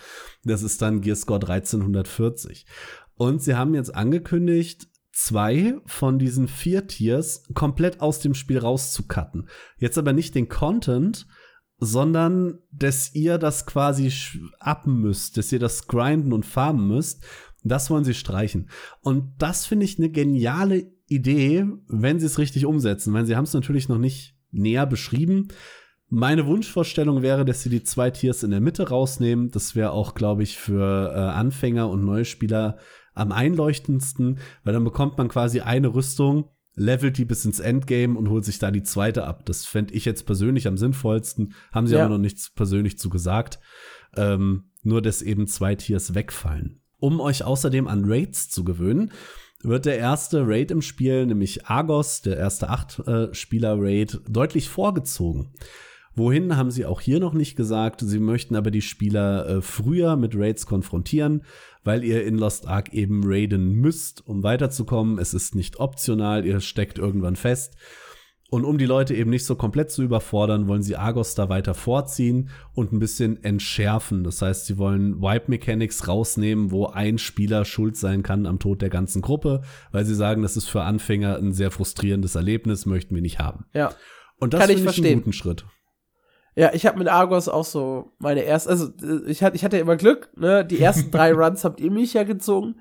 Das 0.44 0.62
ist 0.62 0.82
dann 0.82 1.00
Gearscore 1.00 1.40
1340. 1.48 2.66
Und 3.14 3.42
sie 3.42 3.54
haben 3.54 3.74
jetzt 3.74 3.94
angekündigt, 3.94 4.88
zwei 5.18 5.74
von 5.86 6.18
diesen 6.18 6.46
vier 6.46 6.86
Tiers 6.86 7.42
komplett 7.54 8.00
aus 8.00 8.20
dem 8.20 8.34
Spiel 8.34 8.58
rauszucutten. 8.58 9.48
Jetzt 9.78 9.98
aber 9.98 10.12
nicht 10.12 10.34
den 10.34 10.48
Content, 10.48 11.26
sondern 11.78 12.58
dass 12.72 13.14
ihr 13.14 13.38
das 13.38 13.66
quasi 13.66 14.12
appen 14.58 15.00
müsst, 15.00 15.36
dass 15.36 15.52
ihr 15.52 15.58
das 15.58 15.86
grinden 15.86 16.32
und 16.32 16.44
farmen 16.44 16.88
müsst. 16.88 17.24
Das 17.64 17.90
wollen 17.90 18.04
sie 18.04 18.14
streichen. 18.14 18.68
Und 19.00 19.32
das 19.38 19.66
finde 19.66 19.84
ich 19.84 19.98
eine 19.98 20.10
geniale 20.10 20.90
Idee, 21.06 21.66
wenn 21.88 22.18
sie 22.18 22.26
es 22.26 22.38
richtig 22.38 22.66
umsetzen. 22.66 23.12
Weil 23.14 23.26
sie 23.26 23.36
haben 23.36 23.44
es 23.44 23.54
natürlich 23.54 23.88
noch 23.88 23.98
nicht 23.98 24.36
näher 24.50 24.86
beschrieben. 24.86 25.48
Meine 26.08 26.46
Wunschvorstellung 26.46 27.22
wäre, 27.22 27.44
dass 27.44 27.62
sie 27.62 27.70
die 27.70 27.82
zwei 27.82 28.10
Tiers 28.10 28.42
in 28.42 28.50
der 28.50 28.60
Mitte 28.60 28.88
rausnehmen. 28.88 29.50
Das 29.50 29.76
wäre 29.76 29.92
auch, 29.92 30.14
glaube 30.14 30.42
ich, 30.42 30.56
für 30.56 31.12
äh, 31.14 31.18
Anfänger 31.18 31.88
und 31.90 32.04
neue 32.04 32.24
Spieler 32.24 32.78
am 33.14 33.32
einleuchtendsten, 33.32 34.38
weil 34.64 34.72
dann 34.72 34.84
bekommt 34.84 35.18
man 35.18 35.28
quasi 35.28 35.60
eine 35.60 35.92
Rüstung 35.92 36.50
levelt 36.78 37.18
die 37.18 37.24
bis 37.24 37.44
ins 37.44 37.60
Endgame 37.60 38.18
und 38.18 38.30
holt 38.30 38.44
sich 38.44 38.58
da 38.58 38.70
die 38.70 38.82
zweite 38.82 39.26
ab. 39.26 39.44
Das 39.44 39.66
fände 39.66 39.94
ich 39.94 40.04
jetzt 40.04 40.26
persönlich 40.26 40.66
am 40.66 40.76
sinnvollsten. 40.76 41.54
Haben 41.72 41.86
sie 41.86 41.94
ja. 41.94 42.04
aber 42.04 42.14
noch 42.14 42.22
nichts 42.22 42.50
persönlich 42.50 42.98
zu 42.98 43.10
gesagt. 43.10 43.58
Ähm, 44.16 44.70
nur, 44.82 45.02
dass 45.02 45.22
eben 45.22 45.46
zwei 45.46 45.74
Tiers 45.74 46.14
wegfallen. 46.14 46.80
Um 46.98 47.20
euch 47.20 47.44
außerdem 47.44 47.86
an 47.86 48.04
Raids 48.06 48.48
zu 48.48 48.64
gewöhnen, 48.64 49.12
wird 49.62 49.86
der 49.86 49.98
erste 49.98 50.46
Raid 50.46 50.70
im 50.70 50.82
Spiel, 50.82 51.26
nämlich 51.26 51.66
Argos, 51.66 52.22
der 52.22 52.36
erste 52.36 52.68
Acht-Spieler-Raid, 52.68 54.20
deutlich 54.28 54.68
vorgezogen. 54.68 55.52
Wohin 56.14 56.56
haben 56.56 56.72
sie 56.72 56.84
auch 56.84 57.00
hier 57.00 57.20
noch 57.20 57.32
nicht 57.32 57.54
gesagt. 57.54 58.00
Sie 58.00 58.18
möchten 58.18 58.56
aber 58.56 58.72
die 58.72 58.82
Spieler 58.82 59.48
äh, 59.48 59.62
früher 59.62 60.16
mit 60.16 60.34
Raids 60.34 60.66
konfrontieren, 60.66 61.44
weil 61.88 62.04
ihr 62.04 62.22
in 62.26 62.36
Lost 62.36 62.68
Ark 62.68 62.92
eben 62.92 63.22
raiden 63.24 63.72
müsst, 63.72 64.26
um 64.26 64.42
weiterzukommen. 64.42 65.18
Es 65.18 65.32
ist 65.32 65.54
nicht 65.54 65.80
optional, 65.80 66.44
ihr 66.44 66.60
steckt 66.60 66.98
irgendwann 66.98 67.34
fest. 67.34 67.78
Und 68.50 68.66
um 68.66 68.76
die 68.76 68.84
Leute 68.84 69.14
eben 69.14 69.30
nicht 69.30 69.46
so 69.46 69.54
komplett 69.54 69.90
zu 69.90 70.02
überfordern, 70.02 70.68
wollen 70.68 70.82
sie 70.82 70.96
Argos 70.96 71.34
da 71.34 71.48
weiter 71.48 71.72
vorziehen 71.72 72.50
und 72.74 72.92
ein 72.92 72.98
bisschen 72.98 73.42
entschärfen. 73.42 74.22
Das 74.22 74.42
heißt, 74.42 74.66
sie 74.66 74.76
wollen 74.76 75.22
Wipe 75.22 75.50
Mechanics 75.50 76.06
rausnehmen, 76.08 76.72
wo 76.72 76.88
ein 76.88 77.16
Spieler 77.16 77.64
schuld 77.64 77.96
sein 77.96 78.22
kann 78.22 78.44
am 78.44 78.58
Tod 78.58 78.82
der 78.82 78.90
ganzen 78.90 79.22
Gruppe, 79.22 79.62
weil 79.90 80.04
sie 80.04 80.14
sagen, 80.14 80.42
das 80.42 80.58
ist 80.58 80.68
für 80.68 80.82
Anfänger 80.82 81.38
ein 81.38 81.54
sehr 81.54 81.70
frustrierendes 81.70 82.34
Erlebnis, 82.34 82.84
möchten 82.84 83.14
wir 83.14 83.22
nicht 83.22 83.38
haben. 83.38 83.64
Ja. 83.72 83.94
Und 84.38 84.52
das 84.52 84.60
Kann 84.60 84.68
ich 84.68 84.76
finde 84.76 84.90
ich 84.90 84.98
einen 84.98 85.04
verstehen. 85.04 85.18
guten 85.20 85.32
Schritt. 85.32 85.64
Ja, 86.58 86.70
ich 86.74 86.86
habe 86.86 86.98
mit 86.98 87.06
Argos 87.06 87.48
auch 87.48 87.64
so 87.64 88.10
meine 88.18 88.40
erste, 88.40 88.70
also 88.70 88.88
äh, 89.00 89.30
ich 89.30 89.44
hatte, 89.44 89.54
ich 89.54 89.64
hatte 89.64 89.78
immer 89.78 89.94
Glück, 89.94 90.28
ne? 90.36 90.64
Die 90.64 90.80
ersten 90.80 91.10
drei 91.12 91.32
Runs 91.32 91.62
habt 91.62 91.78
ihr 91.78 91.92
mich 91.92 92.14
ja 92.14 92.24
gezogen. 92.24 92.80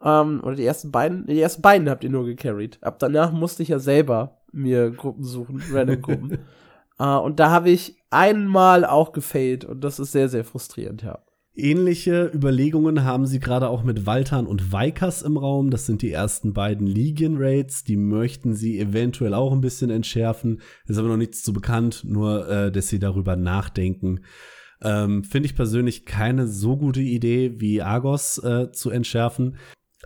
Ähm, 0.00 0.40
oder 0.44 0.54
die 0.54 0.64
ersten 0.64 0.92
beiden, 0.92 1.26
die 1.26 1.40
ersten 1.40 1.60
beiden 1.60 1.90
habt 1.90 2.04
ihr 2.04 2.10
nur 2.10 2.24
gecarried. 2.24 2.78
Ab 2.82 3.00
danach 3.00 3.32
musste 3.32 3.64
ich 3.64 3.70
ja 3.70 3.80
selber 3.80 4.38
mir 4.52 4.92
Gruppen 4.92 5.24
suchen, 5.24 5.60
random 5.72 6.02
Gruppen. 6.02 6.38
äh, 7.00 7.16
und 7.16 7.40
da 7.40 7.50
habe 7.50 7.68
ich 7.70 8.00
einmal 8.10 8.84
auch 8.84 9.10
gefailt 9.10 9.64
und 9.64 9.80
das 9.82 9.98
ist 9.98 10.12
sehr, 10.12 10.28
sehr 10.28 10.44
frustrierend, 10.44 11.02
ja. 11.02 11.18
Ähnliche 11.58 12.30
Überlegungen 12.34 13.02
haben 13.02 13.26
sie 13.26 13.40
gerade 13.40 13.70
auch 13.70 13.82
mit 13.82 14.04
Waltan 14.04 14.46
und 14.46 14.72
Vaikas 14.72 15.22
im 15.22 15.38
Raum. 15.38 15.70
Das 15.70 15.86
sind 15.86 16.02
die 16.02 16.12
ersten 16.12 16.52
beiden 16.52 16.86
Legion-Raids. 16.86 17.82
Die 17.84 17.96
möchten 17.96 18.54
sie 18.54 18.78
eventuell 18.78 19.32
auch 19.32 19.52
ein 19.52 19.62
bisschen 19.62 19.88
entschärfen. 19.88 20.60
Ist 20.86 20.98
aber 20.98 21.08
noch 21.08 21.16
nichts 21.16 21.42
zu 21.42 21.54
bekannt, 21.54 22.04
nur 22.06 22.46
äh, 22.46 22.70
dass 22.70 22.88
sie 22.88 22.98
darüber 22.98 23.36
nachdenken. 23.36 24.20
Ähm, 24.82 25.24
Finde 25.24 25.46
ich 25.46 25.56
persönlich 25.56 26.04
keine 26.04 26.46
so 26.46 26.76
gute 26.76 27.00
Idee, 27.00 27.54
wie 27.58 27.80
Argos 27.80 28.36
äh, 28.36 28.70
zu 28.72 28.90
entschärfen. 28.90 29.56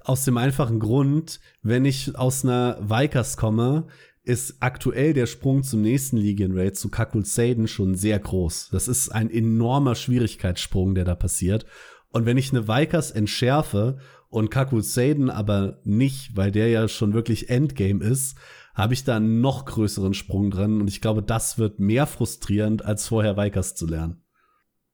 Aus 0.05 0.25
dem 0.25 0.37
einfachen 0.37 0.79
Grund, 0.79 1.41
wenn 1.63 1.85
ich 1.85 2.17
aus 2.17 2.45
einer 2.45 2.79
Vaikas 2.81 3.37
komme, 3.37 3.89
ist 4.23 4.57
aktuell 4.61 5.15
der 5.15 5.27
Sprung 5.27 5.63
zum 5.63 5.83
nächsten 5.83 6.17
Legion 6.17 6.57
Raid 6.57 6.77
zu 6.77 6.89
Kakul 6.89 7.25
Saden 7.25 7.69
schon 7.69 7.95
sehr 7.95 8.19
groß. 8.19 8.69
Das 8.71 8.89
ist 8.89 9.09
ein 9.09 9.31
enormer 9.31 9.95
Schwierigkeitssprung, 9.95 10.95
der 10.95 11.05
da 11.05 11.15
passiert. 11.15 11.65
Und 12.11 12.27
wenn 12.27 12.37
ich 12.37 12.51
eine 12.51 12.69
Vaikas 12.69 13.11
entschärfe 13.11 13.99
und 14.29 14.51
Kakul 14.51 14.83
Saden 14.83 15.31
aber 15.31 15.81
nicht, 15.85 16.37
weil 16.37 16.51
der 16.51 16.69
ja 16.69 16.87
schon 16.89 17.15
wirklich 17.15 17.49
Endgame 17.49 18.05
ist, 18.05 18.37
habe 18.75 18.95
ich 18.95 19.05
da 19.05 19.17
einen 19.17 19.41
noch 19.41 19.65
größeren 19.65 20.15
Sprung 20.15 20.51
drin. 20.51 20.81
Und 20.81 20.89
ich 20.89 21.01
glaube, 21.01 21.23
das 21.23 21.59
wird 21.59 21.81
mehr 21.81 22.07
frustrierend, 22.07 22.85
als 22.85 23.09
vorher 23.09 23.37
Vaikas 23.37 23.75
zu 23.75 23.87
lernen. 23.87 24.23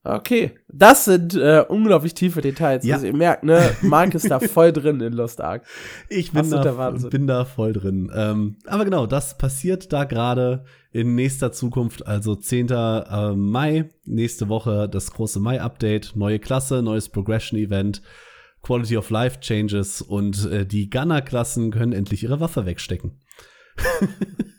Okay, 0.09 0.53
das 0.69 1.05
sind 1.07 1.35
äh, 1.35 1.65
unglaublich 1.69 2.15
tiefe 2.15 2.41
Details. 2.41 2.85
Ja. 2.85 2.95
Also 2.95 3.07
ihr 3.07 3.17
merkt, 3.17 3.43
ne, 3.43 3.77
Mark 3.83 4.15
ist 4.15 4.31
da 4.31 4.39
voll 4.39 4.73
drin 4.73 5.01
in 5.01 5.13
Lost 5.13 5.41
Ark. 5.41 5.65
Ich 6.09 6.33
bin, 6.33 6.49
da, 6.49 6.77
Wahnsinn. 6.77 7.11
bin 7.11 7.27
da 7.27 7.45
voll 7.45 7.73
drin. 7.73 8.11
Ähm, 8.15 8.57
aber 8.67 8.85
genau, 8.85 9.07
das 9.07 9.37
passiert 9.37 9.93
da 9.93 10.05
gerade 10.05 10.65
in 10.93 11.15
nächster 11.15 11.51
Zukunft, 11.51 12.07
also 12.07 12.37
10. 12.37 12.69
äh, 12.71 13.33
Mai, 13.35 13.89
nächste 14.05 14.49
Woche 14.49 14.89
das 14.89 15.11
große 15.11 15.41
Mai-Update, 15.41 16.15
neue 16.15 16.39
Klasse, 16.39 16.83
neues 16.83 17.09
Progression-Event, 17.09 18.03
Quality 18.63 18.97
of 18.97 19.11
Life 19.11 19.41
Changes 19.41 20.03
und 20.03 20.51
äh, 20.51 20.65
die 20.65 20.89
Gunner-Klassen 20.89 21.71
können 21.71 21.93
endlich 21.93 22.23
ihre 22.23 22.41
Waffe 22.41 22.65
wegstecken. 22.65 23.21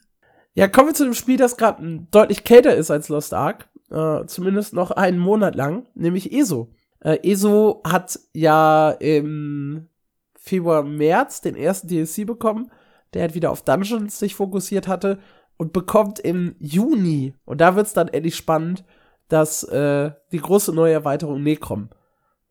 Ja, 0.58 0.68
kommen 0.68 0.88
wir 0.88 0.96
zu 0.96 1.04
dem 1.04 1.14
Spiel, 1.14 1.38
das 1.38 1.56
gerade 1.56 2.08
deutlich 2.10 2.44
kälter 2.44 2.74
ist 2.74 2.90
als 2.90 3.10
Lost 3.10 3.32
Ark. 3.32 3.70
Äh, 3.90 4.26
zumindest 4.26 4.74
noch 4.74 4.92
einen 4.92 5.20
Monat 5.20 5.56
lang, 5.56 5.88
nämlich 5.96 6.34
ESO. 6.34 6.70
Äh, 7.00 7.20
ESO 7.24 7.82
hat 7.86 8.20
ja 8.34 8.92
im 8.92 9.88
Februar, 10.36 10.84
März 10.84 11.42
den 11.42 11.56
ersten 11.56 11.88
DLC 11.88 12.26
bekommen, 12.26 12.72
der 13.14 13.24
halt 13.24 13.36
wieder 13.36 13.52
auf 13.52 13.62
Dungeons 13.62 14.20
sich 14.20 14.36
fokussiert 14.36 14.88
hatte 14.88 15.20
und 15.58 15.74
bekommt 15.74 16.20
im 16.20 16.56
Juni, 16.60 17.34
und 17.46 17.62
da 17.62 17.76
wird's 17.76 17.94
dann 17.94 18.08
endlich 18.08 18.36
spannend, 18.36 18.84
dass 19.28 19.64
äh, 19.64 20.12
die 20.32 20.40
große 20.40 20.74
neue 20.74 20.94
Erweiterung 20.94 21.44
Necrom. 21.44 21.90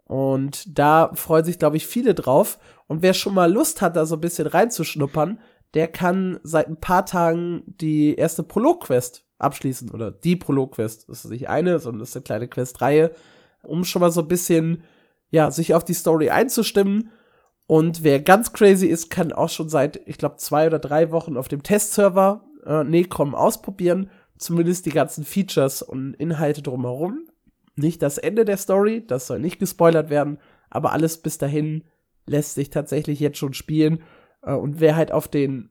Und 0.05 0.79
da 0.79 1.11
freuen 1.15 1.45
sich, 1.45 1.59
glaube 1.59 1.77
ich, 1.77 1.87
viele 1.87 2.15
drauf. 2.15 2.59
Und 2.87 3.03
wer 3.03 3.13
schon 3.13 3.35
mal 3.35 3.53
Lust 3.53 3.83
hat, 3.83 3.97
da 3.97 4.07
so 4.07 4.17
ein 4.17 4.21
bisschen 4.21 4.47
reinzuschnuppern, 4.47 5.41
der 5.75 5.89
kann 5.89 6.39
seit 6.43 6.69
ein 6.69 6.79
paar 6.79 7.07
Tagen 7.07 7.65
die 7.67 8.15
erste 8.15 8.43
Prolog-Quest 8.43 9.26
abschließen. 9.39 9.91
Oder 9.91 10.11
die 10.11 10.37
Prolog-Quest. 10.37 11.09
Das 11.09 11.25
ist 11.25 11.31
nicht 11.31 11.49
eine, 11.49 11.79
sondern 11.79 12.01
das 12.01 12.11
ist 12.11 12.17
eine 12.17 12.25
kleine 12.25 12.49
Quest-Reihe, 12.49 13.13
um 13.63 13.85
schon 13.85 14.01
mal 14.01 14.11
so 14.11 14.23
ein 14.23 14.29
bisschen, 14.29 14.85
ja, 15.31 15.51
sich 15.51 15.75
auf 15.75 15.85
die 15.85 15.95
Story 15.95 16.31
einzustimmen. 16.31 17.11
Und 17.67 18.05
wer 18.05 18.21
ganz 18.21 18.53
crazy 18.53 18.87
ist, 18.87 19.11
kann 19.11 19.33
auch 19.33 19.49
schon 19.49 19.69
seit, 19.69 20.01
ich 20.07 20.19
glaube, 20.19 20.37
zwei 20.37 20.67
oder 20.67 20.79
drei 20.79 21.11
Wochen 21.11 21.37
auf 21.37 21.49
dem 21.49 21.63
Testserver 21.63 22.45
äh, 22.65 22.85
Necrom 22.85 23.35
ausprobieren. 23.35 24.11
Zumindest 24.39 24.87
die 24.87 24.91
ganzen 24.91 25.25
Features 25.25 25.83
und 25.83 26.15
Inhalte 26.15 26.63
drumherum. 26.63 27.27
Nicht 27.75 28.03
das 28.03 28.19
Ende 28.19 28.45
der 28.45 28.57
Story, 28.57 29.05
das 29.07 29.27
soll 29.27 29.39
nicht 29.39 29.59
gespoilert 29.59 30.09
werden, 30.11 30.39
aber 30.71 30.93
alles 30.93 31.19
bis 31.19 31.39
dahin 31.39 31.85
lässt 32.27 32.55
sich 32.55 32.71
tatsächlich 32.71 33.21
jetzt 33.21 33.39
schon 33.39 33.55
spielen. 33.55 34.03
Äh, 34.43 34.55
Und 34.55 34.81
wer 34.81 34.97
halt 34.97 35.13
auf 35.13 35.29
den 35.29 35.71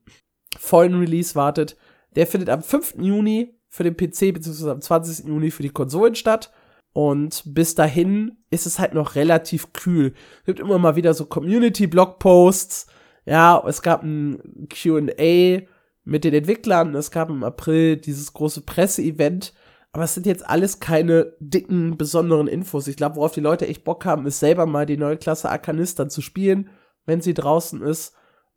vollen 0.58 0.96
Release 0.96 1.36
wartet, 1.36 1.78
der 2.16 2.28
findet 2.28 2.50
am 2.50 2.64
5. 2.64 2.96
Juni 3.00 3.55
für 3.76 3.84
den 3.84 3.98
PC 3.98 4.34
beziehungsweise 4.34 4.72
am 4.72 4.82
20. 4.82 5.28
Juni 5.28 5.52
für 5.52 5.64
die 5.64 5.70
Konsolen 5.70 6.16
statt. 6.16 6.52
Und 6.94 7.44
bis 7.46 7.76
dahin 7.76 8.38
ist 8.50 8.66
es 8.66 8.80
halt 8.80 8.94
noch 8.94 9.16
relativ 9.16 9.74
kühl. 9.74 10.14
Es 10.40 10.46
gibt 10.46 10.62
immer 10.62 10.80
mal 10.80 10.96
wieder 10.96 11.14
so 11.14 11.26
Community-Blogposts. 11.26 12.88
Ja, 13.26 13.62
es 13.68 13.82
gab 13.82 14.02
ein 14.04 14.68
QA 14.70 15.68
mit 16.06 16.24
den 16.24 16.34
Entwicklern. 16.34 16.96
Es 16.96 17.12
gab 17.12 17.30
im 17.30 17.44
April 17.44 17.98
dieses 17.98 18.32
große 18.32 18.62
Presseevent. 18.62 19.54
Aber 19.92 20.06
es 20.06 20.14
sind 20.14 20.26
jetzt 20.26 20.48
alles 20.48 20.80
keine 20.80 21.34
dicken, 21.42 21.98
besonderen 21.98 22.48
Infos. 22.48 22.88
Ich 22.88 22.96
glaube, 22.96 23.18
worauf 23.18 23.34
die 23.34 23.42
Leute 23.42 23.68
echt 23.68 23.84
Bock 23.84 24.06
haben, 24.06 24.26
ist 24.26 24.40
selber 24.40 24.66
mal 24.66 24.86
die 24.86 24.98
neue 24.98 25.18
Klasse 25.18 25.50
Arkanist 25.50 26.02
zu 26.10 26.22
spielen, 26.22 26.70
wenn 27.06 27.20
sie 27.20 27.34
draußen 27.34 27.82
ist. 27.82 28.14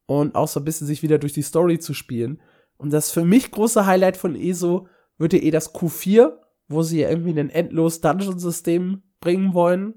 Und 0.07 0.37
auch 0.37 0.49
so 0.49 0.61
ein 0.61 0.65
bisschen 0.65 0.87
sich 0.87 1.03
wieder 1.03 1.19
durch 1.19 1.33
die 1.33 1.43
Story 1.43 1.81
zu 1.81 1.93
spielen. 1.93 2.41
Und 2.77 2.93
das 2.93 3.11
für 3.11 3.25
mich 3.25 3.51
große 3.51 3.85
Highlight 3.85 4.17
von 4.17 4.37
ESO 4.37 4.87
wird 5.19 5.33
ja 5.33 5.41
eh 5.41 5.51
das 5.51 5.75
Q4, 5.75 6.33
wo 6.69 6.83
sie 6.83 7.01
ja 7.01 7.11
irgendwie 7.11 7.39
ein 7.39 7.51
endlos 7.51 8.01
Dungeon-System 8.01 9.03
bringen 9.21 9.55
wollen, 9.55 9.95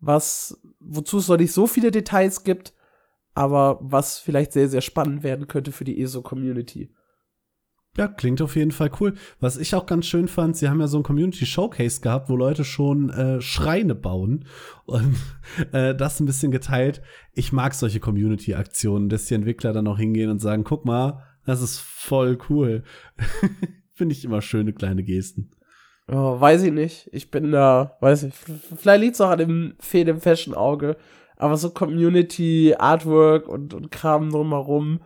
was, 0.00 0.60
wozu 0.80 1.18
es 1.18 1.28
noch 1.28 1.36
nicht 1.36 1.52
so 1.52 1.66
viele 1.66 1.90
Details 1.90 2.44
gibt, 2.44 2.74
aber 3.34 3.78
was 3.82 4.18
vielleicht 4.18 4.52
sehr, 4.52 4.68
sehr 4.68 4.80
spannend 4.80 5.22
werden 5.22 5.48
könnte 5.48 5.72
für 5.72 5.84
die 5.84 6.00
ESO-Community. 6.00 6.94
Ja, 7.96 8.08
klingt 8.08 8.42
auf 8.42 8.56
jeden 8.56 8.72
Fall 8.72 8.90
cool. 9.00 9.14
Was 9.38 9.56
ich 9.56 9.74
auch 9.74 9.86
ganz 9.86 10.06
schön 10.06 10.26
fand, 10.26 10.56
sie 10.56 10.68
haben 10.68 10.80
ja 10.80 10.88
so 10.88 10.98
ein 10.98 11.04
Community 11.04 11.46
Showcase 11.46 12.00
gehabt, 12.00 12.28
wo 12.28 12.34
Leute 12.34 12.64
schon 12.64 13.10
äh, 13.10 13.40
Schreine 13.40 13.94
bauen 13.94 14.46
und 14.84 15.14
äh, 15.72 15.94
das 15.94 16.18
ein 16.18 16.26
bisschen 16.26 16.50
geteilt. 16.50 17.02
Ich 17.32 17.52
mag 17.52 17.72
solche 17.72 18.00
Community-Aktionen, 18.00 19.08
dass 19.08 19.26
die 19.26 19.34
Entwickler 19.34 19.72
dann 19.72 19.86
auch 19.86 19.98
hingehen 19.98 20.30
und 20.30 20.40
sagen, 20.40 20.64
guck 20.64 20.84
mal, 20.84 21.22
das 21.46 21.62
ist 21.62 21.78
voll 21.78 22.38
cool. 22.48 22.82
Finde 23.94 24.12
ich 24.12 24.24
immer 24.24 24.42
schöne 24.42 24.72
kleine 24.72 25.02
Gesten. 25.02 25.50
Oh, 26.10 26.38
weiß 26.38 26.62
ich 26.64 26.72
nicht. 26.72 27.08
Ich 27.12 27.30
bin 27.30 27.52
da, 27.52 27.96
weiß 28.00 28.24
ich, 28.24 28.34
vielleicht 28.76 29.00
liegt's 29.00 29.20
auch 29.20 29.30
an 29.30 29.38
dem 29.38 29.74
fehlenden 29.78 30.20
Fashion-Auge, 30.20 30.96
aber 31.36 31.56
so 31.56 31.70
Community, 31.70 32.74
Artwork 32.78 33.48
und, 33.48 33.72
und 33.72 33.90
Kram 33.90 34.30
drumherum. 34.30 35.00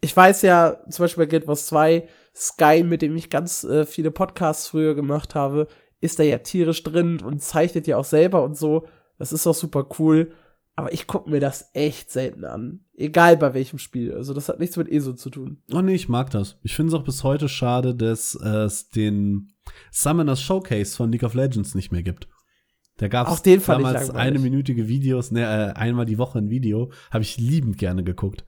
Ich 0.00 0.14
weiß 0.14 0.42
ja, 0.42 0.76
zum 0.90 1.04
Beispiel 1.04 1.24
bei 1.24 1.30
Guild 1.30 1.48
Wars 1.48 1.66
2, 1.66 2.06
Sky, 2.34 2.82
mit 2.82 3.00
dem 3.00 3.16
ich 3.16 3.30
ganz 3.30 3.64
äh, 3.64 3.86
viele 3.86 4.10
Podcasts 4.10 4.68
früher 4.68 4.94
gemacht 4.94 5.34
habe, 5.34 5.66
ist 6.00 6.18
da 6.18 6.22
ja 6.22 6.38
tierisch 6.38 6.82
drin 6.82 7.22
und 7.22 7.42
zeichnet 7.42 7.86
ja 7.86 7.96
auch 7.96 8.04
selber 8.04 8.42
und 8.42 8.58
so. 8.58 8.86
Das 9.18 9.32
ist 9.32 9.46
auch 9.46 9.54
super 9.54 9.86
cool. 9.98 10.32
Aber 10.76 10.92
ich 10.92 11.06
gucke 11.06 11.30
mir 11.30 11.38
das 11.40 11.70
echt 11.72 12.10
selten 12.10 12.44
an. 12.44 12.80
Egal 12.96 13.36
bei 13.36 13.54
welchem 13.54 13.78
Spiel. 13.78 14.12
Also 14.12 14.34
das 14.34 14.48
hat 14.48 14.58
nichts 14.58 14.76
mit 14.76 14.88
ESO 14.88 15.12
zu 15.12 15.30
tun. 15.30 15.62
Oh 15.72 15.80
nee, 15.82 15.94
ich 15.94 16.08
mag 16.08 16.30
das. 16.30 16.58
Ich 16.62 16.74
finde 16.74 16.88
es 16.88 17.00
auch 17.00 17.04
bis 17.04 17.22
heute 17.22 17.48
schade, 17.48 17.94
dass 17.94 18.34
es 18.34 18.90
den 18.90 19.52
Summoners 19.92 20.42
Showcase 20.42 20.96
von 20.96 21.12
League 21.12 21.22
of 21.22 21.34
Legends 21.34 21.74
nicht 21.76 21.92
mehr 21.92 22.02
gibt. 22.02 22.28
Da 22.96 23.08
gab 23.08 23.28
es 23.28 23.42
damals 23.42 24.08
langweilig. 24.08 24.14
eine 24.14 24.38
minütige 24.38 24.86
Videos, 24.88 25.32
ne, 25.32 25.42
äh, 25.42 25.78
einmal 25.78 26.06
die 26.06 26.18
Woche 26.18 26.38
ein 26.38 26.50
Video. 26.50 26.92
Habe 27.10 27.22
ich 27.22 27.38
liebend 27.38 27.76
gerne 27.78 28.04
geguckt. 28.04 28.44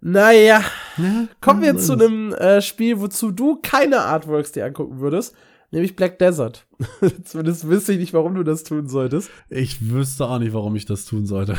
Naja, 0.00 0.62
Ja, 0.98 1.28
kommen 1.40 1.62
wir 1.62 1.78
zu 1.78 1.92
einem 1.92 2.32
äh, 2.34 2.60
Spiel, 2.60 2.98
wozu 3.00 3.30
du 3.30 3.60
keine 3.62 4.00
Artworks 4.00 4.52
dir 4.52 4.66
angucken 4.66 4.98
würdest, 4.98 5.34
nämlich 5.72 5.96
Black 5.96 6.18
Desert. 6.20 6.66
Zumindest 7.24 7.66
wüsste 7.68 7.92
ich 7.92 7.98
nicht, 7.98 8.14
warum 8.14 8.34
du 8.36 8.44
das 8.44 8.62
tun 8.62 8.86
solltest. 8.88 9.28
Ich 9.48 9.90
wüsste 9.90 10.26
auch 10.26 10.38
nicht, 10.38 10.54
warum 10.54 10.76
ich 10.76 10.84
das 10.86 11.04
tun 11.04 11.26
sollte. 11.26 11.56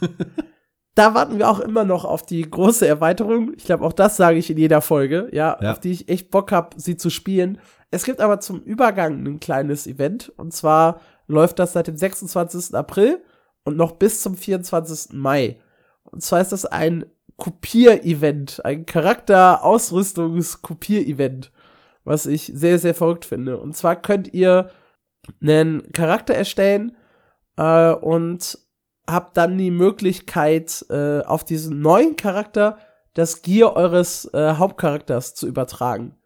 Da 0.96 1.12
warten 1.12 1.38
wir 1.38 1.50
auch 1.50 1.58
immer 1.58 1.82
noch 1.82 2.04
auf 2.04 2.24
die 2.24 2.48
große 2.48 2.86
Erweiterung. 2.86 3.52
Ich 3.56 3.64
glaube, 3.64 3.84
auch 3.84 3.92
das 3.92 4.16
sage 4.16 4.38
ich 4.38 4.48
in 4.48 4.58
jeder 4.58 4.80
Folge, 4.80 5.28
ja, 5.32 5.58
Ja. 5.60 5.72
auf 5.72 5.80
die 5.80 5.90
ich 5.90 6.08
echt 6.08 6.30
Bock 6.30 6.52
habe, 6.52 6.80
sie 6.80 6.96
zu 6.96 7.10
spielen. 7.10 7.58
Es 7.90 8.04
gibt 8.04 8.20
aber 8.20 8.38
zum 8.38 8.62
Übergang 8.62 9.26
ein 9.26 9.40
kleines 9.40 9.88
Event. 9.88 10.32
Und 10.36 10.52
zwar 10.52 11.00
läuft 11.26 11.58
das 11.58 11.72
seit 11.72 11.88
dem 11.88 11.96
26. 11.96 12.76
April 12.76 13.18
und 13.64 13.76
noch 13.76 13.96
bis 13.96 14.22
zum 14.22 14.36
24. 14.36 15.14
Mai. 15.18 15.58
Und 16.04 16.22
zwar 16.22 16.40
ist 16.40 16.52
das 16.52 16.64
ein 16.64 17.06
Kopier-Event, 17.38 18.64
ein 18.64 18.86
Charakter-Ausrüstungs-Kopier-Event, 18.86 21.50
was 22.04 22.26
ich 22.26 22.52
sehr, 22.54 22.78
sehr 22.78 22.94
verrückt 22.94 23.24
finde. 23.24 23.58
Und 23.58 23.76
zwar 23.76 23.96
könnt 23.96 24.32
ihr 24.32 24.70
einen 25.40 25.90
Charakter 25.92 26.34
erstellen 26.34 26.96
äh, 27.56 27.92
und 27.92 28.58
habt 29.06 29.36
dann 29.36 29.58
die 29.58 29.70
Möglichkeit, 29.70 30.84
äh, 30.90 31.20
auf 31.20 31.44
diesen 31.44 31.80
neuen 31.80 32.16
Charakter 32.16 32.78
das 33.14 33.42
Gear 33.42 33.76
eures 33.76 34.26
äh, 34.34 34.54
Hauptcharakters 34.54 35.34
zu 35.34 35.46
übertragen. 35.46 36.16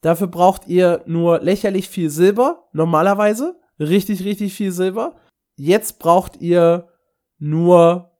Dafür 0.00 0.26
braucht 0.26 0.66
ihr 0.66 1.02
nur 1.06 1.40
lächerlich 1.40 1.88
viel 1.88 2.10
Silber, 2.10 2.68
normalerweise. 2.72 3.60
Richtig, 3.78 4.24
richtig 4.24 4.52
viel 4.54 4.72
Silber. 4.72 5.16
Jetzt 5.56 5.98
braucht 5.98 6.40
ihr 6.40 6.88
nur 7.38 8.10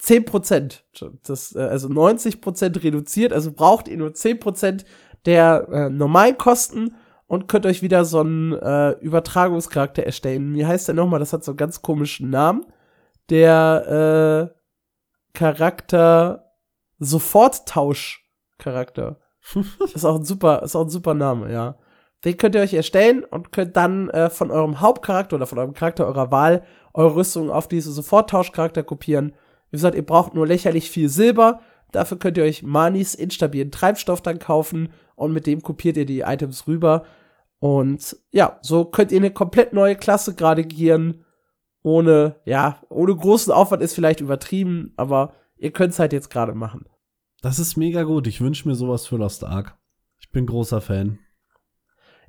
10%. 0.00 0.80
Das, 1.22 1.54
äh, 1.54 1.60
also 1.60 1.88
90% 1.88 2.82
reduziert, 2.82 3.32
also 3.32 3.52
braucht 3.52 3.88
ihr 3.88 3.96
nur 3.96 4.10
10% 4.10 4.84
der 5.26 5.68
äh, 5.70 5.90
normalen 5.90 6.38
Kosten 6.38 6.94
und 7.26 7.48
könnt 7.48 7.66
euch 7.66 7.82
wieder 7.82 8.04
so 8.04 8.20
einen 8.20 8.52
äh, 8.52 8.90
Übertragungscharakter 9.00 10.02
erstellen. 10.02 10.54
Wie 10.54 10.66
heißt 10.66 10.88
der 10.88 10.94
nochmal? 10.94 11.20
Das 11.20 11.32
hat 11.32 11.44
so 11.44 11.52
einen 11.52 11.58
ganz 11.58 11.82
komischen 11.82 12.30
Namen. 12.30 12.66
Der 13.28 14.52
äh, 14.52 14.60
Charakter 15.32 16.52
Soforttausch-Charakter. 16.98 19.20
ist 19.94 20.04
auch 20.04 20.16
ein 20.16 20.24
super, 20.24 20.62
ist 20.62 20.76
auch 20.76 20.84
ein 20.84 20.90
super 20.90 21.14
Name, 21.14 21.52
ja. 21.52 21.76
Den 22.24 22.36
könnt 22.36 22.54
ihr 22.54 22.60
euch 22.60 22.74
erstellen 22.74 23.24
und 23.24 23.52
könnt 23.52 23.76
dann 23.76 24.10
äh, 24.10 24.28
von 24.28 24.50
eurem 24.50 24.80
Hauptcharakter 24.80 25.36
oder 25.36 25.46
von 25.46 25.58
eurem 25.58 25.72
Charakter 25.72 26.06
eurer 26.06 26.30
Wahl 26.30 26.64
eure 26.92 27.16
Rüstung 27.16 27.50
auf 27.50 27.68
diese 27.68 27.92
Soforttauschcharakter 27.92 28.82
kopieren. 28.82 29.32
Wie 29.70 29.76
gesagt, 29.76 29.94
ihr 29.94 30.04
braucht 30.04 30.34
nur 30.34 30.46
lächerlich 30.46 30.90
viel 30.90 31.08
Silber. 31.08 31.60
Dafür 31.92 32.18
könnt 32.18 32.36
ihr 32.36 32.44
euch 32.44 32.62
Manis 32.62 33.14
instabilen 33.14 33.70
Treibstoff 33.70 34.20
dann 34.20 34.38
kaufen 34.38 34.92
und 35.20 35.32
mit 35.32 35.46
dem 35.46 35.62
kopiert 35.62 35.96
ihr 35.96 36.06
die 36.06 36.20
Items 36.20 36.66
rüber. 36.66 37.04
Und 37.58 38.16
ja, 38.30 38.58
so 38.62 38.86
könnt 38.86 39.12
ihr 39.12 39.18
eine 39.18 39.30
komplett 39.30 39.72
neue 39.72 39.94
Klasse 39.94 40.34
gerade 40.34 40.64
gieren. 40.64 41.24
Ohne, 41.82 42.36
ja, 42.44 42.80
ohne 42.88 43.14
großen 43.14 43.52
Aufwand 43.52 43.82
ist 43.82 43.94
vielleicht 43.94 44.20
übertrieben, 44.20 44.92
aber 44.96 45.34
ihr 45.56 45.72
könnt 45.72 45.92
es 45.92 45.98
halt 45.98 46.12
jetzt 46.12 46.30
gerade 46.30 46.54
machen. 46.54 46.86
Das 47.42 47.58
ist 47.58 47.76
mega 47.76 48.02
gut. 48.02 48.26
Ich 48.26 48.40
wünsche 48.40 48.68
mir 48.68 48.74
sowas 48.74 49.06
für 49.06 49.16
Lost 49.16 49.44
Ark. 49.44 49.76
Ich 50.18 50.30
bin 50.30 50.46
großer 50.46 50.80
Fan. 50.80 51.18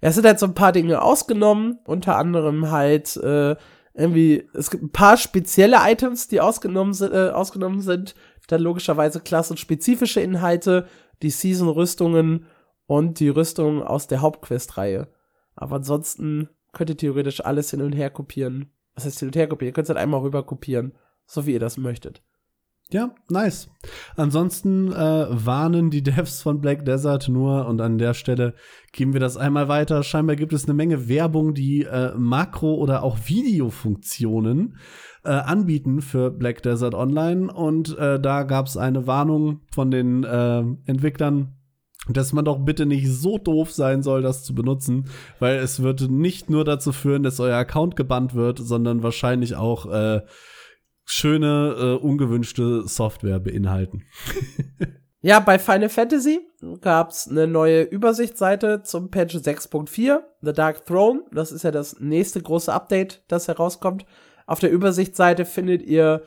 Ja, 0.02 0.10
es 0.10 0.16
sind 0.16 0.26
halt 0.26 0.40
so 0.40 0.46
ein 0.46 0.56
paar 0.56 0.72
Dinge 0.72 1.02
ausgenommen, 1.02 1.80
unter 1.86 2.18
anderem 2.18 2.72
halt 2.72 3.16
äh, 3.18 3.56
irgendwie, 3.94 4.50
es 4.54 4.70
gibt 4.70 4.84
ein 4.84 4.92
paar 4.92 5.18
spezielle 5.18 5.78
Items, 5.82 6.28
die 6.28 6.42
ausgenommen, 6.42 6.96
äh, 7.02 7.30
ausgenommen 7.30 7.82
sind, 7.82 8.16
dann 8.52 8.62
logischerweise 8.62 9.22
klassenspezifische 9.22 10.22
Inhalte, 10.22 10.88
die 11.22 11.30
Season-Rüstungen 11.30 12.46
und 12.92 13.22
die 13.22 13.30
Rüstungen 13.30 13.82
aus 13.82 14.08
der 14.08 14.20
Hauptquest-Reihe. 14.20 15.08
Aber 15.56 15.78
ansonsten 15.78 16.50
könnt 16.74 16.90
ihr 16.90 16.98
theoretisch 16.98 17.40
alles 17.40 17.72
hin 17.72 17.82
und 17.82 17.94
her 17.94 18.10
kopieren. 18.10 18.74
Was 18.96 19.06
heißt 19.06 19.20
hin 19.20 19.30
und 19.30 19.36
her 19.38 19.48
kopieren? 19.48 19.70
Ihr 19.70 19.74
könnt 19.74 19.86
es 19.86 19.90
halt 19.90 19.98
einmal 19.98 20.20
rüber 20.20 20.44
kopieren, 20.44 20.92
so 21.26 21.46
wie 21.46 21.54
ihr 21.54 21.62
das 21.62 21.78
möchtet. 21.78 22.22
Ja, 22.90 23.16
nice. 23.30 23.70
Ansonsten 24.18 24.92
äh, 24.92 25.26
warnen 25.30 25.90
die 25.90 26.04
Devs 26.04 26.42
von 26.42 26.60
Black 26.60 26.84
Desert 26.84 27.30
nur 27.30 27.66
und 27.66 27.80
an 27.80 27.98
der 27.98 28.14
Stelle 28.14 28.56
geben 28.92 29.14
wir 29.14 29.22
das 29.22 29.38
einmal 29.38 29.70
weiter. 29.70 30.04
Scheinbar 30.04 30.36
gibt 30.36 30.52
es 30.52 30.66
eine 30.66 30.74
Menge 30.74 31.08
Werbung, 31.08 31.54
die 31.54 31.84
äh, 31.84 32.14
Makro- 32.18 32.76
oder 32.76 33.04
auch 33.04 33.20
Videofunktionen 33.24 34.76
äh, 35.24 35.30
anbieten 35.30 36.02
für 36.02 36.30
Black 36.30 36.62
Desert 36.62 36.94
Online 36.94 37.54
und 37.54 37.98
äh, 37.98 38.20
da 38.20 38.44
gab 38.44 38.66
es 38.66 38.76
eine 38.76 39.08
Warnung 39.08 39.62
von 39.74 39.92
den 39.92 40.26
äh, 40.26 40.60
Entwicklern, 40.84 41.56
dass 42.08 42.34
man 42.34 42.46
doch 42.46 42.58
bitte 42.60 42.86
nicht 42.86 43.08
so 43.10 43.38
doof 43.38 43.72
sein 43.72 44.02
soll, 44.02 44.22
das 44.22 44.44
zu 44.44 44.56
benutzen, 44.56 45.06
weil 45.40 45.58
es 45.58 45.84
wird 45.84 46.10
nicht 46.10 46.50
nur 46.50 46.66
dazu 46.66 46.92
führen, 46.92 47.24
dass 47.24 47.40
euer 47.40 47.58
Account 47.58 47.96
gebannt 47.96 48.34
wird, 48.34 48.60
sondern 48.60 49.04
wahrscheinlich 49.04 49.56
auch 49.56 49.86
äh, 49.86 50.22
schöne, 51.06 51.76
äh, 51.78 52.04
ungewünschte 52.04 52.88
Software 52.88 53.40
beinhalten. 53.40 54.04
ja, 55.22 55.40
bei 55.40 55.60
Final 55.60 55.90
Fantasy 55.90 56.40
gab's 56.82 57.28
eine 57.28 57.46
neue 57.46 57.84
Übersichtsseite 57.84 58.82
zum 58.84 59.12
Patch 59.12 59.36
6.4, 59.36 60.22
The 60.42 60.54
Dark 60.54 60.86
Throne. 60.86 61.22
Das 61.32 61.52
ist 61.52 61.64
ja 61.64 61.72
das 61.72 62.00
nächste 62.00 62.42
große 62.42 62.74
Update, 62.74 63.24
das 63.28 63.48
herauskommt. 63.48 64.06
Auf 64.48 64.60
der 64.60 64.72
Übersichtsseite 64.72 65.46
findet 65.46 65.84
ihr 65.84 66.24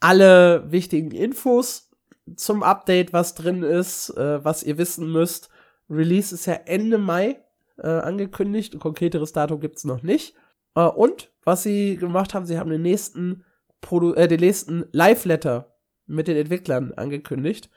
alle 0.00 0.70
wichtigen 0.70 1.12
Infos 1.12 1.90
zum 2.36 2.62
Update, 2.62 3.12
was 3.12 3.34
drin 3.34 3.62
ist, 3.62 4.10
äh, 4.10 4.44
was 4.44 4.62
ihr 4.62 4.78
wissen 4.78 5.10
müsst. 5.10 5.48
Release 5.90 6.34
ist 6.34 6.46
ja 6.46 6.54
Ende 6.54 6.98
Mai 6.98 7.40
äh, 7.78 7.88
angekündigt. 7.88 8.74
Ein 8.74 8.80
konkreteres 8.80 9.32
Datum 9.32 9.60
gibt's 9.60 9.84
noch 9.84 10.02
nicht. 10.02 10.34
Äh, 10.74 10.84
und 10.84 11.30
was 11.44 11.62
sie 11.62 11.96
gemacht 11.96 12.34
haben, 12.34 12.46
sie 12.46 12.58
haben 12.58 12.70
den 12.70 12.82
nächsten 12.82 13.44
Produ 13.80 14.14
äh, 14.14 14.28
den 14.28 14.40
nächsten 14.40 14.86
Live-Letter 14.92 15.74
mit 16.06 16.28
den 16.28 16.36
Entwicklern 16.36 16.92
angekündigt. 16.92 17.70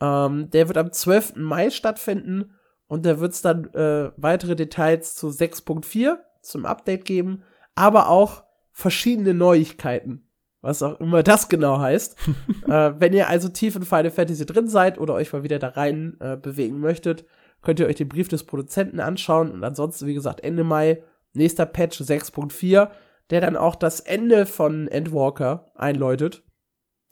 Ähm, 0.00 0.50
der 0.50 0.68
wird 0.68 0.78
am 0.78 0.92
12. 0.92 1.36
Mai 1.36 1.70
stattfinden 1.70 2.54
und 2.86 3.06
da 3.06 3.20
wird 3.20 3.32
es 3.32 3.42
dann 3.42 3.72
äh, 3.74 4.12
weitere 4.16 4.56
Details 4.56 5.14
zu 5.14 5.28
6.4 5.28 6.18
zum 6.40 6.66
Update 6.66 7.04
geben, 7.04 7.44
aber 7.74 8.08
auch 8.08 8.44
verschiedene 8.72 9.34
Neuigkeiten. 9.34 10.28
Was 10.62 10.82
auch 10.82 10.98
immer 11.00 11.22
das 11.22 11.48
genau 11.48 11.78
heißt. 11.78 12.16
äh, 12.68 12.92
wenn 12.98 13.12
ihr 13.12 13.28
also 13.28 13.48
tief 13.48 13.76
in 13.76 13.82
Final 13.82 14.10
Fantasy 14.10 14.46
drin 14.46 14.68
seid 14.68 14.98
oder 14.98 15.14
euch 15.14 15.32
mal 15.32 15.42
wieder 15.42 15.58
da 15.58 15.68
rein 15.68 16.16
äh, 16.20 16.36
bewegen 16.36 16.80
möchtet, 16.80 17.26
könnt 17.60 17.80
ihr 17.80 17.86
euch 17.86 17.96
den 17.96 18.08
Brief 18.08 18.28
des 18.28 18.44
Produzenten 18.44 19.00
anschauen 19.00 19.50
und 19.50 19.62
ansonsten, 19.62 20.06
wie 20.06 20.14
gesagt, 20.14 20.42
Ende 20.42 20.64
Mai, 20.64 21.02
nächster 21.34 21.66
Patch 21.66 22.00
6.4 22.00 22.90
der 23.32 23.40
dann 23.40 23.56
auch 23.56 23.74
das 23.74 24.00
Ende 24.00 24.44
von 24.44 24.88
Endwalker 24.88 25.72
einläutet. 25.74 26.42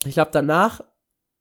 Ich 0.04 0.12
glaube, 0.12 0.30
danach, 0.32 0.82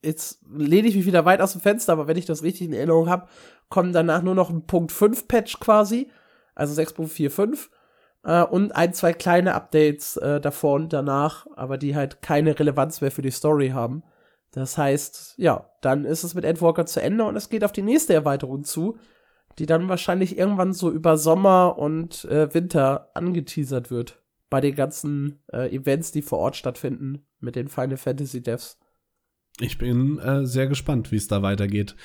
jetzt 0.02 0.42
lehne 0.50 0.88
ich 0.88 0.96
mich 0.96 1.06
wieder 1.06 1.26
weit 1.26 1.42
aus 1.42 1.52
dem 1.52 1.60
Fenster, 1.60 1.92
aber 1.92 2.08
wenn 2.08 2.18
ich 2.18 2.26
das 2.26 2.44
richtig 2.44 2.68
in 2.68 2.74
Erinnerung 2.74 3.10
habe, 3.10 3.28
kommen 3.68 3.92
danach 3.92 4.22
nur 4.22 4.36
noch 4.36 4.50
ein 4.50 4.68
Punkt 4.68 4.94
5 4.94 5.28
Patch 5.28 5.60
quasi, 5.60 6.10
also 6.56 6.80
6.45 6.80 7.68
äh, 8.24 8.44
und 8.44 8.76
ein, 8.76 8.94
zwei 8.94 9.14
kleine 9.14 9.56
Updates 9.56 10.18
äh, 10.18 10.40
davor 10.42 10.76
und 10.76 10.94
danach, 10.94 11.48
aber 11.56 11.78
die 11.78 11.96
halt 11.96 12.22
keine 12.22 12.58
Relevanz 12.58 13.02
mehr 13.02 13.12
für 13.12 13.22
die 13.22 13.32
Story 13.32 13.70
haben. 13.70 14.04
Das 14.52 14.78
heißt, 14.78 15.36
ja, 15.38 15.70
dann 15.82 16.06
ist 16.06 16.24
es 16.24 16.34
mit 16.34 16.44
Endwalker 16.44 16.86
zu 16.86 17.02
Ende 17.02 17.24
und 17.24 17.36
es 17.36 17.50
geht 17.50 17.64
auf 17.64 17.72
die 17.72 17.84
nächste 17.84 18.14
Erweiterung 18.14 18.64
zu, 18.64 18.98
die 19.60 19.66
dann 19.66 19.90
wahrscheinlich 19.90 20.38
irgendwann 20.38 20.74
so 20.74 20.92
über 20.92 21.18
Sommer 21.18 21.78
und 21.78 22.26
äh, 22.26 22.54
Winter 22.54 23.10
angeteasert 23.14 23.92
wird 23.92 24.22
bei 24.50 24.62
den 24.62 24.76
ganzen 24.76 25.40
äh, 25.52 25.74
Events, 25.76 26.12
die 26.12 26.22
vor 26.22 26.40
Ort 26.40 26.56
stattfinden 26.56 27.26
mit 27.40 27.56
den 27.56 27.68
Final 27.68 27.98
Fantasy 27.98 28.42
Devs. 28.42 28.80
Ich 29.60 29.78
bin 29.78 30.18
äh, 30.20 30.46
sehr 30.46 30.68
gespannt, 30.68 31.12
wie 31.12 31.18
es 31.18 31.28
da 31.28 31.42
weitergeht 31.42 31.96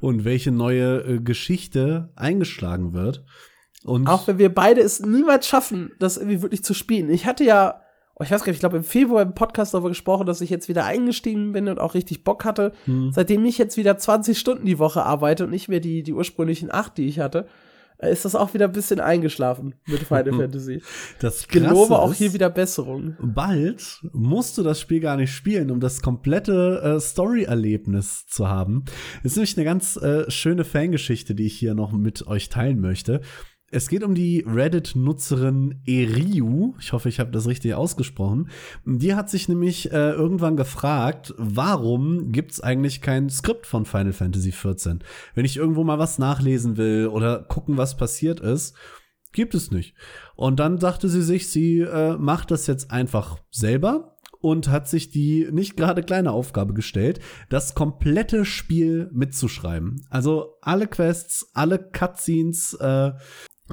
und 0.00 0.24
welche 0.24 0.50
neue 0.50 1.00
äh, 1.00 1.20
Geschichte 1.20 2.12
eingeschlagen 2.16 2.92
wird. 2.92 3.24
Und 3.84 4.08
auch 4.08 4.26
wenn 4.26 4.38
wir 4.38 4.52
beide 4.52 4.80
es 4.80 5.00
niemals 5.00 5.46
schaffen, 5.46 5.92
das 5.98 6.16
irgendwie 6.16 6.42
wirklich 6.42 6.64
zu 6.64 6.74
spielen. 6.74 7.10
Ich 7.10 7.26
hatte 7.26 7.44
ja, 7.44 7.82
oh, 8.14 8.24
ich 8.24 8.30
weiß 8.30 8.40
gar 8.40 8.50
nicht, 8.50 8.56
ich 8.56 8.60
glaube 8.60 8.78
im 8.78 8.84
Februar 8.84 9.22
im 9.22 9.34
Podcast 9.34 9.74
darüber 9.74 9.90
gesprochen, 9.90 10.26
dass 10.26 10.40
ich 10.40 10.50
jetzt 10.50 10.68
wieder 10.68 10.84
eingestiegen 10.84 11.52
bin 11.52 11.68
und 11.68 11.78
auch 11.78 11.94
richtig 11.94 12.24
Bock 12.24 12.44
hatte. 12.44 12.72
Hm. 12.86 13.12
Seitdem 13.12 13.44
ich 13.44 13.58
jetzt 13.58 13.76
wieder 13.76 13.98
20 13.98 14.38
Stunden 14.38 14.64
die 14.64 14.78
Woche 14.78 15.04
arbeite 15.04 15.44
und 15.44 15.50
nicht 15.50 15.68
mehr 15.68 15.80
die, 15.80 16.02
die 16.02 16.14
ursprünglichen 16.14 16.72
acht, 16.72 16.96
die 16.96 17.06
ich 17.06 17.20
hatte, 17.20 17.46
ist 17.98 18.24
das 18.24 18.34
auch 18.34 18.54
wieder 18.54 18.66
ein 18.66 18.72
bisschen 18.72 19.00
eingeschlafen 19.00 19.74
mit 19.86 20.00
Final 20.00 20.32
Fantasy. 20.36 20.82
Das 21.20 21.42
ich 21.42 21.48
gelobe 21.48 21.98
auch 21.98 22.12
hier 22.12 22.32
wieder 22.32 22.50
Besserung. 22.50 23.16
Bald 23.20 24.00
musst 24.12 24.58
du 24.58 24.62
das 24.62 24.80
Spiel 24.80 25.00
gar 25.00 25.16
nicht 25.16 25.32
spielen, 25.32 25.70
um 25.70 25.80
das 25.80 26.02
komplette 26.02 26.80
äh, 26.82 27.00
Story-Erlebnis 27.00 28.26
zu 28.26 28.48
haben. 28.48 28.84
Das 29.22 29.32
ist 29.32 29.36
nämlich 29.36 29.56
eine 29.56 29.64
ganz 29.64 29.96
äh, 29.96 30.30
schöne 30.30 30.64
Fangeschichte, 30.64 31.34
die 31.34 31.46
ich 31.46 31.58
hier 31.58 31.74
noch 31.74 31.92
mit 31.92 32.26
euch 32.26 32.48
teilen 32.48 32.80
möchte. 32.80 33.20
Es 33.74 33.88
geht 33.88 34.04
um 34.04 34.14
die 34.14 34.44
Reddit-Nutzerin 34.46 35.80
Eriu. 35.84 36.74
Ich 36.78 36.92
hoffe, 36.92 37.08
ich 37.08 37.18
habe 37.18 37.32
das 37.32 37.48
richtig 37.48 37.74
ausgesprochen. 37.74 38.48
Die 38.84 39.16
hat 39.16 39.28
sich 39.28 39.48
nämlich 39.48 39.90
äh, 39.90 40.12
irgendwann 40.12 40.56
gefragt, 40.56 41.34
warum 41.38 42.30
gibt 42.30 42.52
es 42.52 42.60
eigentlich 42.60 43.00
kein 43.00 43.28
Skript 43.30 43.66
von 43.66 43.84
Final 43.84 44.12
Fantasy 44.12 44.52
XIV? 44.52 44.98
Wenn 45.34 45.44
ich 45.44 45.56
irgendwo 45.56 45.82
mal 45.82 45.98
was 45.98 46.20
nachlesen 46.20 46.76
will 46.76 47.08
oder 47.08 47.42
gucken, 47.42 47.76
was 47.76 47.96
passiert 47.96 48.38
ist, 48.38 48.76
gibt 49.32 49.56
es 49.56 49.72
nicht. 49.72 49.96
Und 50.36 50.60
dann 50.60 50.78
dachte 50.78 51.08
sie 51.08 51.22
sich, 51.22 51.50
sie 51.50 51.80
äh, 51.80 52.16
macht 52.16 52.52
das 52.52 52.68
jetzt 52.68 52.92
einfach 52.92 53.38
selber 53.50 54.16
und 54.38 54.68
hat 54.68 54.88
sich 54.88 55.10
die 55.10 55.48
nicht 55.50 55.76
gerade 55.76 56.04
kleine 56.04 56.30
Aufgabe 56.30 56.74
gestellt, 56.74 57.18
das 57.48 57.74
komplette 57.74 58.44
Spiel 58.44 59.10
mitzuschreiben. 59.12 60.06
Also 60.10 60.58
alle 60.62 60.86
Quests, 60.86 61.50
alle 61.54 61.80
Cutscenes, 61.80 62.74
äh, 62.74 63.10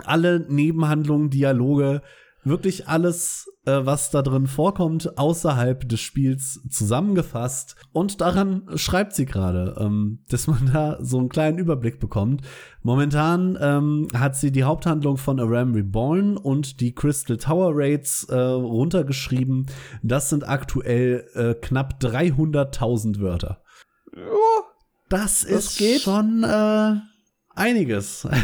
alle 0.07 0.45
Nebenhandlungen, 0.47 1.29
Dialoge, 1.29 2.01
wirklich 2.43 2.87
alles, 2.87 3.47
äh, 3.65 3.81
was 3.83 4.09
da 4.09 4.23
drin 4.23 4.47
vorkommt, 4.47 5.17
außerhalb 5.17 5.87
des 5.87 5.99
Spiels 5.99 6.59
zusammengefasst. 6.69 7.75
Und 7.93 8.19
daran 8.19 8.63
schreibt 8.75 9.13
sie 9.13 9.25
gerade, 9.25 9.75
ähm, 9.79 10.23
dass 10.29 10.47
man 10.47 10.71
da 10.73 10.97
so 11.01 11.19
einen 11.19 11.29
kleinen 11.29 11.59
Überblick 11.59 11.99
bekommt. 11.99 12.41
Momentan 12.81 13.57
ähm, 13.61 14.07
hat 14.15 14.35
sie 14.35 14.51
die 14.51 14.63
Haupthandlung 14.63 15.17
von 15.17 15.39
Aram 15.39 15.73
Reborn 15.75 16.35
und 16.35 16.79
die 16.81 16.95
Crystal 16.95 17.37
Tower 17.37 17.73
Raids 17.75 18.23
äh, 18.23 18.35
runtergeschrieben. 18.35 19.67
Das 20.01 20.29
sind 20.29 20.47
aktuell 20.47 21.27
äh, 21.35 21.53
knapp 21.53 21.99
300.000 22.01 23.19
Wörter. 23.19 23.61
Oh, 24.15 24.63
Das, 25.09 25.41
Das 25.41 25.43
ist 25.43 25.77
geht. 25.77 26.01
schon 26.01 26.43
äh, 26.43 26.95
einiges. 27.55 28.27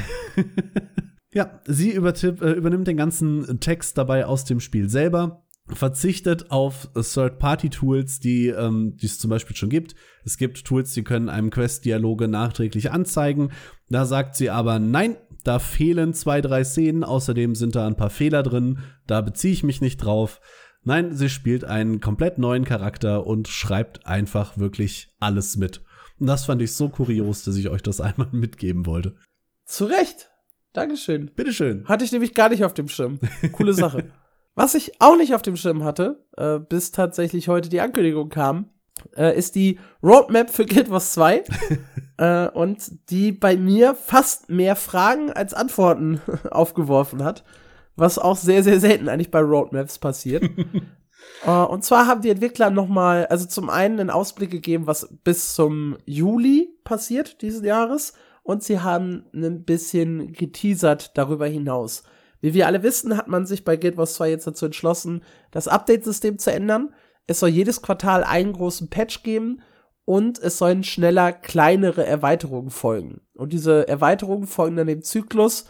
ja, 1.38 1.61
sie 1.65 1.91
übertipp, 1.91 2.41
äh, 2.41 2.53
übernimmt 2.53 2.88
den 2.88 2.97
ganzen 2.97 3.59
Text 3.59 3.95
dabei 3.95 4.26
aus 4.26 4.43
dem 4.43 4.59
Spiel 4.59 4.89
selber, 4.89 5.45
verzichtet 5.68 6.49
auf 6.49 6.89
Third-Party-Tools, 6.95 8.19
die 8.19 8.47
ähm, 8.47 8.97
es 8.99 9.19
zum 9.19 9.30
Beispiel 9.30 9.55
schon 9.55 9.69
gibt. 9.69 9.93
Es 10.26 10.39
gibt 10.39 10.65
Tools, 10.65 10.93
die 10.93 11.03
können 11.03 11.30
einem 11.30 11.51
Quest-Dialoge 11.51 12.27
nachträglich 12.27 12.89
anzeigen. 12.89 13.51
Da 13.88 14.05
sagt 14.05 14.35
sie 14.35 14.49
aber, 14.49 14.80
nein, 14.80 15.15
da 15.43 15.59
fehlen 15.59 16.15
zwei, 16.15 16.41
drei 16.41 16.64
Szenen. 16.64 17.03
Außerdem 17.03 17.53
sind 17.53 17.76
da 17.76 17.85
ein 17.85 17.97
paar 17.97 18.09
Fehler 18.09 18.41
drin. 18.41 18.80
Da 19.05 19.22
beziehe 19.22 19.53
ich 19.53 19.64
mich 19.64 19.80
nicht 19.80 19.97
drauf. 19.97 20.41
Nein, 20.81 21.14
sie 21.14 21.30
spielt 21.30 21.65
einen 21.65 21.99
komplett 22.01 22.39
neuen 22.39 22.65
Charakter 22.65 23.27
und 23.27 23.47
schreibt 23.47 24.07
einfach 24.07 24.57
wirklich 24.57 25.14
alles 25.19 25.55
mit. 25.55 25.84
Und 26.19 26.26
das 26.26 26.45
fand 26.45 26.64
ich 26.64 26.73
so 26.73 26.89
kurios, 26.89 27.43
dass 27.43 27.57
ich 27.57 27.69
euch 27.69 27.84
das 27.84 28.01
einmal 28.01 28.30
mitgeben 28.31 28.88
wollte. 28.88 29.18
zu 29.65 29.85
Recht. 29.85 30.31
Dankeschön. 30.78 31.32
Bitteschön. 31.36 31.86
Hatte 31.88 32.06
ich 32.06 32.12
nämlich 32.12 32.36
gar 32.36 32.49
nicht 32.49 32.64
auf 32.64 32.76
dem 32.76 32.88
Schirm. 32.88 33.20
Coole 33.52 33.74
Sache. 33.74 34.12
Was 34.54 34.76
ich 34.76 35.02
auch 35.02 35.18
nicht 35.18 35.34
auf 35.34 35.41
dem 35.41 35.56
Schirm 35.56 35.84
hatte, 35.84 36.24
äh, 36.38 36.60
bis 36.60 36.91
tatsächlich 36.91 37.48
heute 37.48 37.68
die 37.68 37.82
Ankündigung 37.82 38.30
kam, 38.30 38.70
äh, 39.16 39.36
ist 39.36 39.56
die 39.56 39.80
Roadmap 40.04 40.52
für 40.52 40.68
Guild 40.68 40.91
Wars 40.91 41.14
2. 41.14 41.45
äh, 42.20 42.48
und 42.49 43.10
die 43.10 43.32
bei 43.32 43.58
mir 43.58 43.95
fast 43.95 44.52
mehr 44.52 44.76
Fragen 44.76 45.32
als 45.32 45.56
Antworten 45.56 46.22
aufgeworfen 46.52 47.24
hat. 47.24 47.44
Was 47.95 48.20
auch 48.20 48.38
sehr, 48.38 48.62
sehr 48.62 48.80
selten 48.80 49.10
eigentlich 49.10 49.32
bei 49.32 49.40
Roadmaps 49.40 49.98
passiert. 49.98 50.44
äh, 51.44 51.49
und 51.49 51.86
zwar 51.86 52.06
haben 52.06 52.22
die 52.22 52.30
Entwickler 52.30 52.70
noch 52.70 52.88
mal, 52.88 53.26
also 53.26 53.48
zum 53.48 53.72
einen 53.72 53.99
einen 53.99 54.10
Ausblick 54.12 54.52
gegeben, 54.52 54.86
was 54.86 55.10
bis 55.24 55.56
zum 55.56 55.98
Juli 56.06 56.70
passiert 56.84 57.41
diesen 57.41 57.66
Jahres. 57.66 58.14
Und 58.48 58.64
sie 58.64 58.80
haben 58.80 59.26
ein 59.34 59.65
bisschen 59.65 60.32
geteasert 60.32 61.18
darüber 61.18 61.48
hinaus. 61.48 62.03
Wie 62.40 62.53
wir 62.53 62.65
alle 62.65 62.82
wissen, 62.82 63.18
hat 63.18 63.28
man 63.28 63.45
sich 63.45 63.65
bei 63.65 63.76
Guild 63.76 63.98
Wars 63.98 64.14
2 64.14 64.30
jetzt 64.30 64.48
dazu 64.48 64.68
entschlossen, 64.68 65.22
das 65.52 65.68
Update-System 65.68 66.40
zu 66.40 66.53
ändern. 66.53 66.94
Es 67.26 67.41
soll 67.41 67.49
jedes 67.49 67.82
Quartal 67.82 68.24
einen 68.24 68.53
großen 68.53 68.90
Patch 68.90 69.24
geben 69.24 69.61
und 70.06 70.40
es 70.40 70.57
sollen 70.60 70.86
schneller 70.86 71.34
kleinere 71.34 72.06
Erweiterungen 72.06 72.69
folgen. 72.69 73.19
Und 73.34 73.52
diese 73.52 73.86
Erweiterungen 73.90 74.48
folgen 74.48 74.78
dann 74.78 74.88
dem 74.88 75.03
Zyklus. 75.03 75.65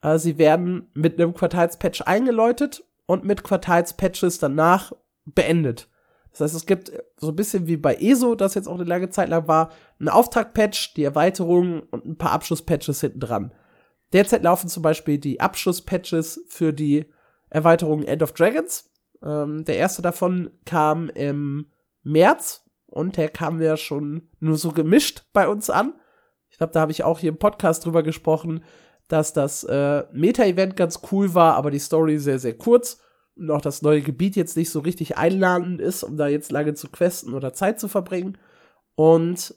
Äh, 0.00 0.18
sie 0.18 0.38
werden 0.38 0.88
mit 0.94 1.20
einem 1.20 1.34
Quartalspatch 1.34 2.02
eingeläutet 2.02 2.84
und 3.06 3.24
mit 3.24 3.42
Quartalspatches 3.42 4.38
danach 4.38 4.92
beendet. 5.24 5.88
Das 6.30 6.40
heißt, 6.40 6.54
es 6.54 6.66
gibt 6.66 6.92
so 7.16 7.28
ein 7.28 7.36
bisschen 7.36 7.66
wie 7.66 7.76
bei 7.76 7.96
ESO, 7.96 8.34
das 8.34 8.54
jetzt 8.54 8.68
auch 8.68 8.74
eine 8.74 8.84
lange 8.84 9.10
Zeit 9.10 9.28
lang 9.28 9.48
war, 9.48 9.70
einen 9.98 10.08
Auftaktpatch, 10.08 10.94
die 10.94 11.04
Erweiterung 11.04 11.82
und 11.90 12.06
ein 12.06 12.16
paar 12.16 12.32
Abschlusspatches 12.32 13.00
hinten 13.00 13.20
dran. 13.20 13.52
Derzeit 14.12 14.42
laufen 14.42 14.68
zum 14.68 14.82
Beispiel 14.82 15.18
die 15.18 15.40
Abschlusspatches 15.40 16.44
für 16.48 16.72
die 16.72 17.06
Erweiterung 17.48 18.02
End 18.02 18.22
of 18.22 18.32
Dragons. 18.32 18.90
Ähm, 19.22 19.64
der 19.64 19.76
erste 19.76 20.02
davon 20.02 20.50
kam 20.64 21.08
im 21.10 21.66
März 22.02 22.64
und 22.86 23.16
der 23.16 23.28
kam 23.28 23.60
ja 23.60 23.76
schon 23.76 24.28
nur 24.40 24.56
so 24.56 24.72
gemischt 24.72 25.24
bei 25.32 25.48
uns 25.48 25.70
an. 25.70 25.94
Ich 26.48 26.58
glaube, 26.58 26.72
da 26.72 26.80
habe 26.80 26.92
ich 26.92 27.04
auch 27.04 27.18
hier 27.18 27.30
im 27.30 27.38
Podcast 27.38 27.84
drüber 27.84 28.02
gesprochen, 28.02 28.64
dass 29.08 29.32
das 29.32 29.64
äh, 29.64 30.04
Meta-Event 30.12 30.76
ganz 30.76 31.00
cool 31.10 31.34
war, 31.34 31.54
aber 31.54 31.70
die 31.70 31.78
Story 31.78 32.18
sehr, 32.18 32.38
sehr 32.38 32.56
kurz 32.56 33.00
und 33.40 33.50
auch 33.50 33.60
das 33.60 33.82
neue 33.82 34.02
Gebiet 34.02 34.36
jetzt 34.36 34.56
nicht 34.56 34.70
so 34.70 34.80
richtig 34.80 35.16
einladend 35.16 35.80
ist, 35.80 36.02
um 36.02 36.16
da 36.16 36.28
jetzt 36.28 36.52
lange 36.52 36.74
zu 36.74 36.88
questen 36.88 37.34
oder 37.34 37.52
Zeit 37.52 37.80
zu 37.80 37.88
verbringen. 37.88 38.38
Und 38.94 39.54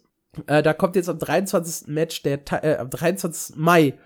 äh, 0.48 0.64
da 0.64 0.74
kommt 0.74 0.96
jetzt 0.96 1.10
am 1.10 1.20
23. 1.20 1.88
Match 1.88 2.24
der 2.24 2.40
äh, 2.64 2.78
am 2.78 2.90
23. 2.90 3.58
Mai 3.58 4.00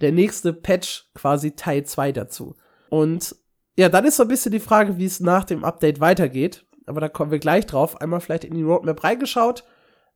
der 0.00 0.12
nächste 0.12 0.52
Patch 0.52 1.10
quasi 1.14 1.52
Teil 1.52 1.84
2 1.84 2.12
dazu. 2.12 2.56
Und 2.90 3.36
ja, 3.78 3.88
dann 3.88 4.04
ist 4.04 4.16
so 4.16 4.24
ein 4.24 4.28
bisschen 4.28 4.52
die 4.52 4.60
Frage, 4.60 4.98
wie 4.98 5.04
es 5.04 5.20
nach 5.20 5.44
dem 5.44 5.64
Update 5.64 6.00
weitergeht. 6.00 6.66
Aber 6.86 7.00
da 7.00 7.08
kommen 7.08 7.30
wir 7.30 7.38
gleich 7.38 7.64
drauf. 7.64 8.00
Einmal 8.00 8.20
vielleicht 8.20 8.44
in 8.44 8.54
die 8.54 8.62
Roadmap 8.62 9.02
reingeschaut. 9.04 9.64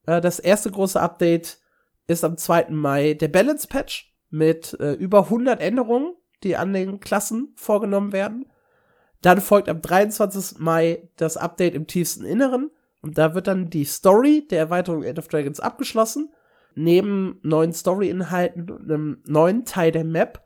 Äh, 0.06 0.20
das 0.20 0.40
erste 0.40 0.70
große 0.70 1.00
Update 1.00 1.58
ist 2.08 2.24
am 2.24 2.36
2. 2.36 2.70
Mai 2.70 3.14
der 3.14 3.28
Balance 3.28 3.68
Patch 3.68 4.12
mit 4.30 4.78
äh, 4.80 4.92
über 4.94 5.24
100 5.24 5.60
Änderungen, 5.60 6.14
die 6.42 6.56
an 6.56 6.72
den 6.72 7.00
Klassen 7.00 7.52
vorgenommen 7.54 8.12
werden. 8.12 8.46
Dann 9.22 9.40
folgt 9.40 9.68
am 9.68 9.80
23. 9.80 10.58
Mai 10.58 11.08
das 11.16 11.36
Update 11.36 11.74
im 11.74 11.86
tiefsten 11.86 12.24
Inneren. 12.24 12.70
Und 13.02 13.18
da 13.18 13.34
wird 13.34 13.46
dann 13.46 13.70
die 13.70 13.84
Story 13.84 14.46
der 14.50 14.58
Erweiterung 14.58 15.02
End 15.02 15.18
of 15.18 15.28
Dragons 15.28 15.60
abgeschlossen. 15.60 16.32
Neben 16.74 17.38
neuen 17.42 17.72
Story-Inhalten 17.72 18.70
und 18.70 18.82
einem 18.82 19.22
neuen 19.26 19.64
Teil 19.64 19.92
der 19.92 20.04
Map 20.04 20.42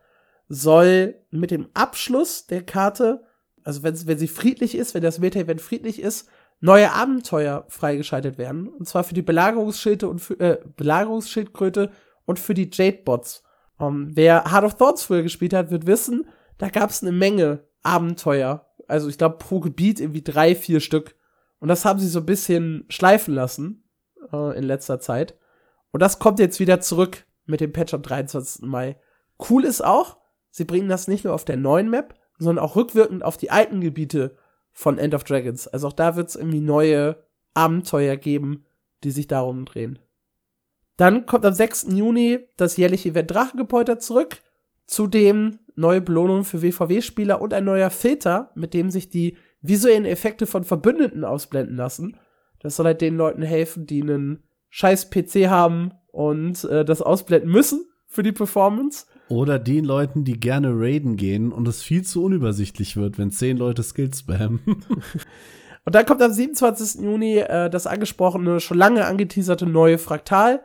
soll 0.47 1.15
mit 1.31 1.51
dem 1.51 1.69
Abschluss 1.73 2.45
der 2.47 2.63
Karte, 2.63 3.23
also 3.63 3.83
wenn, 3.83 3.95
sie 3.95 4.27
friedlich 4.27 4.75
ist, 4.75 4.93
wenn 4.93 5.03
das 5.03 5.19
Meta-Event 5.19 5.61
friedlich 5.61 6.01
ist, 6.01 6.29
neue 6.59 6.91
Abenteuer 6.93 7.65
freigeschaltet 7.69 8.37
werden. 8.37 8.67
Und 8.67 8.87
zwar 8.87 9.03
für 9.03 9.13
die 9.13 9.21
Belagerungsschilde 9.21 10.07
und 10.07 10.19
für, 10.19 10.39
äh, 10.39 10.59
Belagerungsschildkröte 10.77 11.91
und 12.25 12.39
für 12.39 12.53
die 12.53 12.69
Jade-Bots. 12.71 13.43
Um, 13.77 14.15
wer 14.15 14.51
Heart 14.51 14.65
of 14.65 14.75
Thorns 14.75 15.03
früher 15.03 15.23
gespielt 15.23 15.53
hat, 15.53 15.71
wird 15.71 15.87
wissen, 15.87 16.27
da 16.59 16.69
gab 16.69 16.91
es 16.91 17.01
eine 17.01 17.11
Menge 17.11 17.63
Abenteuer. 17.83 18.67
Also 18.87 19.09
ich 19.09 19.17
glaube 19.17 19.37
pro 19.37 19.59
Gebiet 19.59 19.99
irgendwie 19.99 20.23
drei, 20.23 20.55
vier 20.55 20.79
Stück. 20.79 21.15
Und 21.59 21.67
das 21.67 21.85
haben 21.85 21.99
sie 21.99 22.07
so 22.07 22.19
ein 22.19 22.25
bisschen 22.25 22.85
schleifen 22.89 23.33
lassen 23.33 23.83
äh, 24.31 24.57
in 24.57 24.63
letzter 24.63 24.99
Zeit. 24.99 25.37
Und 25.91 26.01
das 26.01 26.19
kommt 26.19 26.39
jetzt 26.39 26.59
wieder 26.59 26.81
zurück 26.81 27.25
mit 27.45 27.61
dem 27.61 27.73
Patch 27.73 27.93
am 27.93 28.01
23. 28.01 28.63
Mai. 28.63 28.97
Cool 29.49 29.65
ist 29.65 29.83
auch, 29.83 30.17
sie 30.49 30.65
bringen 30.65 30.89
das 30.89 31.07
nicht 31.07 31.23
nur 31.23 31.33
auf 31.33 31.45
der 31.45 31.57
neuen 31.57 31.89
Map, 31.89 32.15
sondern 32.37 32.63
auch 32.63 32.75
rückwirkend 32.75 33.23
auf 33.23 33.37
die 33.37 33.51
alten 33.51 33.81
Gebiete 33.81 34.35
von 34.71 34.97
End 34.97 35.13
of 35.13 35.23
Dragons. 35.23 35.67
Also 35.67 35.89
auch 35.89 35.93
da 35.93 36.15
wird 36.15 36.29
es 36.29 36.35
irgendwie 36.35 36.61
neue 36.61 37.23
Abenteuer 37.53 38.15
geben, 38.15 38.65
die 39.03 39.11
sich 39.11 39.27
darum 39.27 39.65
drehen. 39.65 39.99
Dann 40.97 41.25
kommt 41.25 41.45
am 41.45 41.53
6. 41.53 41.87
Juni 41.89 42.39
das 42.57 42.77
jährliche 42.77 43.09
Event 43.09 43.31
Drachengepolter 43.31 43.99
zurück. 43.99 44.41
Zudem 44.85 45.59
neue 45.75 46.01
Belohnungen 46.01 46.43
für 46.43 46.61
WVW-Spieler 46.61 47.41
und 47.41 47.53
ein 47.53 47.65
neuer 47.65 47.89
Filter, 47.89 48.51
mit 48.55 48.73
dem 48.73 48.89
sich 48.89 49.09
die 49.09 49.37
visuellen 49.61 50.05
Effekte 50.05 50.45
von 50.45 50.63
Verbündeten 50.63 51.23
ausblenden 51.23 51.75
lassen. 51.75 52.17
Das 52.59 52.75
soll 52.75 52.85
halt 52.85 53.01
den 53.01 53.17
Leuten 53.17 53.41
helfen, 53.41 53.85
die 53.85 54.01
einen 54.01 54.43
scheiß 54.69 55.09
PC 55.09 55.47
haben 55.49 55.91
und 56.11 56.63
äh, 56.65 56.85
das 56.85 57.01
ausblenden 57.01 57.51
müssen 57.51 57.85
für 58.07 58.23
die 58.23 58.31
Performance. 58.31 59.05
Oder 59.29 59.59
den 59.59 59.85
Leuten, 59.85 60.25
die 60.25 60.39
gerne 60.39 60.71
raiden 60.73 61.15
gehen 61.15 61.51
und 61.51 61.67
es 61.67 61.81
viel 61.81 62.03
zu 62.03 62.23
unübersichtlich 62.23 62.97
wird, 62.97 63.17
wenn 63.17 63.31
zehn 63.31 63.57
Leute 63.57 63.83
Skills 63.83 64.19
spammen. 64.19 64.59
Und 65.83 65.95
dann 65.95 66.05
kommt 66.05 66.21
am 66.21 66.31
27. 66.31 67.01
Juni 67.01 67.37
äh, 67.37 67.69
das 67.69 67.87
angesprochene, 67.87 68.59
schon 68.59 68.77
lange 68.77 69.05
angeteaserte 69.05 69.65
neue 69.65 69.97
Fraktal. 69.97 70.63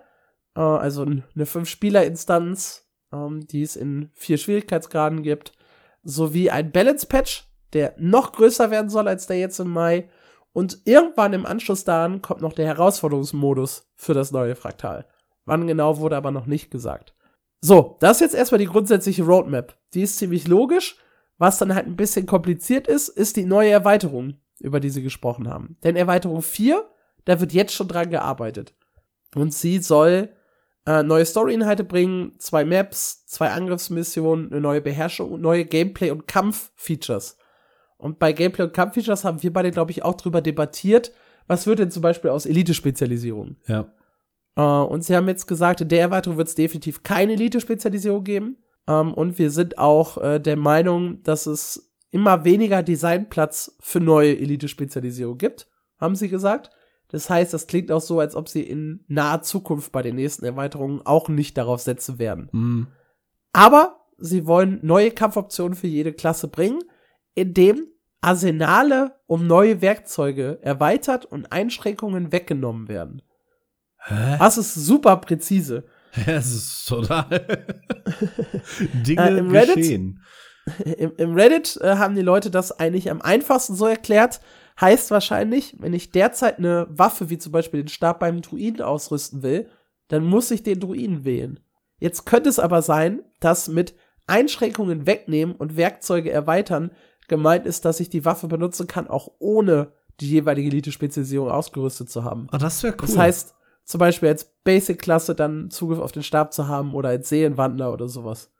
Äh, 0.54 0.60
also 0.60 1.02
eine 1.02 1.46
Fünf-Spieler-Instanz, 1.46 2.85
ähm, 3.12 3.46
die 3.46 3.62
es 3.62 3.76
in 3.76 4.10
vier 4.14 4.38
Schwierigkeitsgraden 4.38 5.22
gibt. 5.22 5.52
Sowie 6.02 6.50
ein 6.50 6.72
Balance-Patch, 6.72 7.48
der 7.72 7.94
noch 7.98 8.32
größer 8.32 8.70
werden 8.70 8.90
soll 8.90 9.08
als 9.08 9.26
der 9.26 9.38
jetzt 9.38 9.58
im 9.58 9.70
Mai. 9.70 10.08
Und 10.52 10.80
irgendwann 10.84 11.32
im 11.32 11.44
Anschluss 11.44 11.84
daran 11.84 12.22
kommt 12.22 12.40
noch 12.40 12.52
der 12.52 12.66
Herausforderungsmodus 12.66 13.90
für 13.96 14.14
das 14.14 14.32
neue 14.32 14.56
Fraktal. 14.56 15.06
Wann 15.44 15.66
genau 15.66 15.98
wurde 15.98 16.16
aber 16.16 16.30
noch 16.30 16.46
nicht 16.46 16.70
gesagt. 16.70 17.14
So, 17.60 17.96
das 18.00 18.18
ist 18.18 18.20
jetzt 18.20 18.34
erstmal 18.34 18.58
die 18.58 18.66
grundsätzliche 18.66 19.24
Roadmap. 19.24 19.76
Die 19.94 20.02
ist 20.02 20.16
ziemlich 20.16 20.46
logisch. 20.48 20.96
Was 21.38 21.58
dann 21.58 21.74
halt 21.74 21.86
ein 21.86 21.96
bisschen 21.96 22.26
kompliziert 22.26 22.88
ist, 22.88 23.08
ist 23.08 23.36
die 23.36 23.44
neue 23.44 23.70
Erweiterung, 23.70 24.34
über 24.60 24.80
die 24.80 24.88
sie 24.88 25.02
gesprochen 25.02 25.48
haben. 25.48 25.76
Denn 25.84 25.96
Erweiterung 25.96 26.40
4, 26.40 26.88
da 27.26 27.40
wird 27.40 27.52
jetzt 27.52 27.74
schon 27.74 27.88
dran 27.88 28.10
gearbeitet. 28.10 28.74
Und 29.34 29.52
sie 29.52 29.78
soll 29.78 30.30
äh, 30.86 31.02
neue 31.02 31.26
Story-Inhalte 31.26 31.84
bringen, 31.84 32.32
zwei 32.38 32.64
Maps, 32.64 33.26
zwei 33.26 33.50
Angriffsmissionen, 33.50 34.52
eine 34.52 34.60
neue 34.60 34.80
Beherrschung 34.80 35.40
neue 35.40 35.64
Gameplay- 35.64 36.10
und 36.10 36.26
Kampf-Features. 36.26 37.36
Und 37.98 38.18
bei 38.18 38.32
Gameplay- 38.32 38.64
und 38.64 38.72
Kampf-Features 38.72 39.24
haben 39.24 39.42
wir 39.42 39.52
beide, 39.52 39.70
glaube 39.70 39.90
ich, 39.90 40.04
auch 40.04 40.14
drüber 40.14 40.40
debattiert. 40.40 41.12
Was 41.46 41.66
wird 41.66 41.78
denn 41.78 41.90
zum 41.90 42.02
Beispiel 42.02 42.30
aus 42.30 42.46
Elite-Spezialisierung? 42.46 43.56
ja. 43.66 43.92
Äh, 44.56 44.62
und 44.62 45.04
sie 45.04 45.14
haben 45.14 45.28
jetzt 45.28 45.46
gesagt, 45.46 45.82
in 45.82 45.88
der 45.88 46.00
Erweiterung 46.00 46.38
wird 46.38 46.48
es 46.48 46.54
definitiv 46.54 47.02
keine 47.02 47.34
Elite-Spezialisierung 47.34 48.24
geben. 48.24 48.56
Ähm, 48.88 49.12
und 49.14 49.38
wir 49.38 49.50
sind 49.50 49.78
auch 49.78 50.18
äh, 50.18 50.40
der 50.40 50.56
Meinung, 50.56 51.22
dass 51.22 51.46
es 51.46 51.94
immer 52.10 52.44
weniger 52.44 52.82
Designplatz 52.82 53.76
für 53.80 54.00
neue 54.00 54.38
Elite-Spezialisierung 54.38 55.38
gibt, 55.38 55.68
haben 55.98 56.16
sie 56.16 56.28
gesagt. 56.28 56.70
Das 57.16 57.30
heißt, 57.30 57.54
das 57.54 57.66
klingt 57.66 57.90
auch 57.90 58.02
so, 58.02 58.20
als 58.20 58.36
ob 58.36 58.46
sie 58.46 58.60
in 58.60 59.02
naher 59.08 59.40
Zukunft 59.40 59.90
bei 59.90 60.02
den 60.02 60.16
nächsten 60.16 60.44
Erweiterungen 60.44 61.00
auch 61.06 61.30
nicht 61.30 61.56
darauf 61.56 61.80
setzen 61.80 62.18
werden. 62.18 62.50
Mhm. 62.52 62.88
Aber 63.54 64.00
sie 64.18 64.46
wollen 64.46 64.80
neue 64.82 65.10
Kampfoptionen 65.12 65.74
für 65.74 65.86
jede 65.86 66.12
Klasse 66.12 66.48
bringen, 66.48 66.80
indem 67.34 67.86
Arsenale 68.20 69.12
um 69.26 69.46
neue 69.46 69.80
Werkzeuge 69.80 70.58
erweitert 70.60 71.24
und 71.24 71.50
Einschränkungen 71.52 72.32
weggenommen 72.32 72.88
werden. 72.88 73.22
Hä? 73.98 74.36
Das 74.38 74.58
ist 74.58 74.74
super 74.74 75.16
präzise. 75.16 75.84
Es 76.26 76.52
ist 76.52 76.86
total 76.86 77.24
Dinge 79.06 79.22
Äh, 79.30 79.38
im 79.38 79.50
Reddit- 79.50 79.74
geschehen. 79.76 80.22
Im, 80.84 81.12
im 81.16 81.34
Reddit 81.34 81.78
äh, 81.80 81.96
haben 81.96 82.14
die 82.14 82.22
Leute 82.22 82.50
das 82.50 82.72
eigentlich 82.78 83.10
am 83.10 83.22
einfachsten 83.22 83.74
so 83.74 83.86
erklärt. 83.86 84.40
Heißt 84.80 85.10
wahrscheinlich, 85.10 85.76
wenn 85.78 85.94
ich 85.94 86.10
derzeit 86.10 86.58
eine 86.58 86.86
Waffe 86.90 87.30
wie 87.30 87.38
zum 87.38 87.52
Beispiel 87.52 87.82
den 87.82 87.88
Stab 87.88 88.20
beim 88.20 88.42
Druiden 88.42 88.82
ausrüsten 88.82 89.42
will, 89.42 89.68
dann 90.08 90.24
muss 90.24 90.50
ich 90.50 90.62
den 90.62 90.80
Druiden 90.80 91.24
wählen. 91.24 91.60
Jetzt 91.98 92.26
könnte 92.26 92.50
es 92.50 92.58
aber 92.58 92.82
sein, 92.82 93.22
dass 93.40 93.68
mit 93.68 93.94
Einschränkungen 94.26 95.06
wegnehmen 95.06 95.54
und 95.54 95.76
Werkzeuge 95.76 96.30
erweitern 96.30 96.90
gemeint 97.28 97.66
ist, 97.66 97.84
dass 97.84 98.00
ich 98.00 98.10
die 98.10 98.24
Waffe 98.24 98.48
benutzen 98.48 98.86
kann, 98.86 99.08
auch 99.08 99.30
ohne 99.38 99.92
die 100.20 100.30
jeweilige 100.30 100.68
Elite-Spezialisierung 100.68 101.50
ausgerüstet 101.50 102.10
zu 102.10 102.24
haben. 102.24 102.46
Ah, 102.50 102.58
das 102.58 102.82
wäre 102.82 102.94
cool. 102.94 103.06
Das 103.06 103.16
heißt, 103.16 103.54
zum 103.84 103.98
Beispiel 103.98 104.28
als 104.28 104.44
Basic-Klasse 104.64 105.34
dann 105.34 105.70
Zugriff 105.70 106.00
auf 106.00 106.12
den 106.12 106.22
Stab 106.22 106.52
zu 106.52 106.68
haben 106.68 106.94
oder 106.94 107.10
als 107.10 107.28
Seelenwandler 107.28 107.92
oder 107.92 108.08
sowas. 108.08 108.50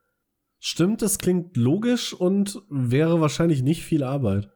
Stimmt, 0.59 1.03
das 1.03 1.19
klingt 1.19 1.57
logisch 1.57 2.15
und 2.15 2.63
wäre 2.71 3.21
wahrscheinlich 3.21 3.63
nicht 3.63 3.85
viel 3.85 4.03
Arbeit. 4.03 4.51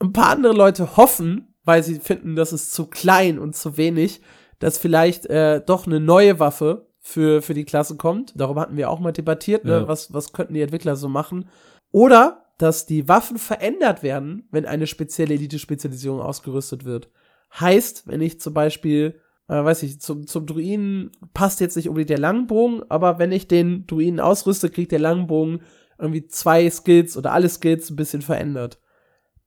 Ein 0.00 0.12
paar 0.12 0.30
andere 0.30 0.54
Leute 0.54 0.96
hoffen, 0.96 1.54
weil 1.64 1.82
sie 1.82 2.00
finden, 2.00 2.34
das 2.34 2.52
ist 2.52 2.72
zu 2.72 2.86
klein 2.86 3.38
und 3.38 3.54
zu 3.54 3.76
wenig, 3.76 4.22
dass 4.58 4.78
vielleicht 4.78 5.26
äh, 5.26 5.62
doch 5.64 5.86
eine 5.86 6.00
neue 6.00 6.40
Waffe 6.40 6.88
für, 7.00 7.42
für 7.42 7.54
die 7.54 7.64
Klasse 7.64 7.96
kommt. 7.96 8.32
Darüber 8.36 8.62
hatten 8.62 8.76
wir 8.76 8.90
auch 8.90 9.00
mal 9.00 9.12
debattiert, 9.12 9.64
ne? 9.64 9.72
Ja. 9.72 9.88
was, 9.88 10.12
was 10.12 10.32
könnten 10.32 10.54
die 10.54 10.62
Entwickler 10.62 10.96
so 10.96 11.08
machen. 11.08 11.48
Oder, 11.92 12.44
dass 12.58 12.86
die 12.86 13.08
Waffen 13.08 13.38
verändert 13.38 14.02
werden, 14.02 14.46
wenn 14.50 14.66
eine 14.66 14.86
spezielle 14.86 15.34
Elite-Spezialisierung 15.34 16.20
ausgerüstet 16.20 16.84
wird. 16.84 17.10
Heißt, 17.58 18.06
wenn 18.06 18.20
ich 18.20 18.40
zum 18.40 18.54
Beispiel, 18.54 19.20
äh, 19.48 19.64
weiß 19.64 19.82
ich, 19.82 20.00
zum, 20.00 20.26
zum 20.26 20.46
Druiden 20.46 21.10
passt 21.32 21.60
jetzt 21.60 21.76
nicht 21.76 21.88
unbedingt 21.88 22.10
der 22.10 22.18
Langbogen, 22.18 22.82
aber 22.88 23.18
wenn 23.18 23.32
ich 23.32 23.48
den 23.48 23.86
Druiden 23.86 24.20
ausrüste, 24.20 24.70
kriegt 24.70 24.92
der 24.92 24.98
Langbogen 24.98 25.62
irgendwie 25.98 26.26
zwei 26.26 26.68
Skills 26.70 27.16
oder 27.16 27.32
alle 27.32 27.48
Skills 27.48 27.90
ein 27.90 27.96
bisschen 27.96 28.22
verändert. 28.22 28.78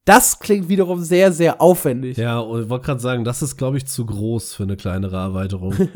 Das 0.05 0.39
klingt 0.39 0.67
wiederum 0.69 1.01
sehr, 1.01 1.31
sehr 1.31 1.61
aufwendig. 1.61 2.17
Ja, 2.17 2.39
und 2.39 2.63
ich 2.63 2.69
wollte 2.69 2.85
gerade 2.85 2.99
sagen, 2.99 3.23
das 3.23 3.41
ist, 3.41 3.57
glaube 3.57 3.77
ich, 3.77 3.85
zu 3.85 4.05
groß 4.05 4.53
für 4.53 4.63
eine 4.63 4.75
kleinere 4.77 5.17
Erweiterung. 5.17 5.73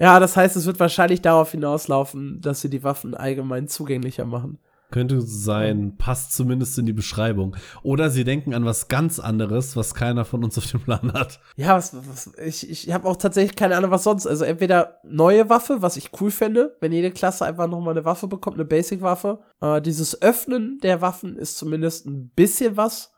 Ja, 0.00 0.20
das 0.20 0.36
heißt, 0.36 0.54
es 0.54 0.64
wird 0.64 0.78
wahrscheinlich 0.78 1.22
darauf 1.22 1.50
hinauslaufen, 1.50 2.40
dass 2.40 2.60
sie 2.60 2.70
die 2.70 2.84
Waffen 2.84 3.14
allgemein 3.14 3.66
zugänglicher 3.66 4.24
machen. 4.24 4.58
Könnte 4.90 5.20
sein, 5.20 5.96
passt 5.98 6.32
zumindest 6.34 6.78
in 6.78 6.86
die 6.86 6.94
Beschreibung. 6.94 7.56
Oder 7.82 8.08
sie 8.08 8.24
denken 8.24 8.54
an 8.54 8.64
was 8.64 8.88
ganz 8.88 9.18
anderes, 9.18 9.76
was 9.76 9.94
keiner 9.94 10.24
von 10.24 10.42
uns 10.44 10.56
auf 10.56 10.66
dem 10.70 10.80
Plan 10.80 11.12
hat. 11.12 11.40
Ja, 11.56 11.76
was, 11.76 11.94
was, 12.08 12.32
ich, 12.38 12.70
ich 12.70 12.92
habe 12.92 13.06
auch 13.06 13.16
tatsächlich 13.16 13.54
keine 13.54 13.76
Ahnung, 13.76 13.90
was 13.90 14.04
sonst. 14.04 14.26
Also 14.26 14.44
entweder 14.44 15.00
neue 15.02 15.50
Waffe, 15.50 15.82
was 15.82 15.98
ich 15.98 16.10
cool 16.20 16.30
fände, 16.30 16.76
wenn 16.80 16.92
jede 16.92 17.10
Klasse 17.10 17.44
einfach 17.44 17.66
noch 17.66 17.80
mal 17.80 17.90
eine 17.90 18.06
Waffe 18.06 18.28
bekommt, 18.28 18.56
eine 18.56 18.64
Basic-Waffe. 18.64 19.40
Äh, 19.60 19.82
dieses 19.82 20.22
Öffnen 20.22 20.78
der 20.82 21.02
Waffen 21.02 21.36
ist 21.36 21.58
zumindest 21.58 22.06
ein 22.06 22.30
bisschen 22.34 22.78
was 22.78 23.12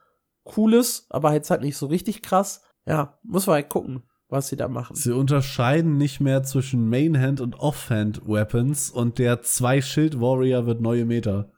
Cooles, 0.44 1.06
aber 1.10 1.32
jetzt 1.32 1.50
halt 1.50 1.62
nicht 1.62 1.76
so 1.76 1.86
richtig 1.86 2.22
krass. 2.22 2.62
Ja, 2.86 3.18
muss 3.22 3.46
man 3.46 3.54
halt 3.54 3.68
gucken, 3.68 4.02
was 4.28 4.48
sie 4.48 4.56
da 4.56 4.68
machen. 4.68 4.96
Sie 4.96 5.12
unterscheiden 5.12 5.96
nicht 5.96 6.20
mehr 6.20 6.42
zwischen 6.42 6.88
Mainhand 6.88 7.40
und 7.40 7.58
Offhand 7.58 8.26
Weapons 8.26 8.90
und 8.90 9.18
der 9.18 9.42
Zwei-Schild-Warrior 9.42 10.66
wird 10.66 10.80
neue 10.80 11.04
Meta. 11.04 11.50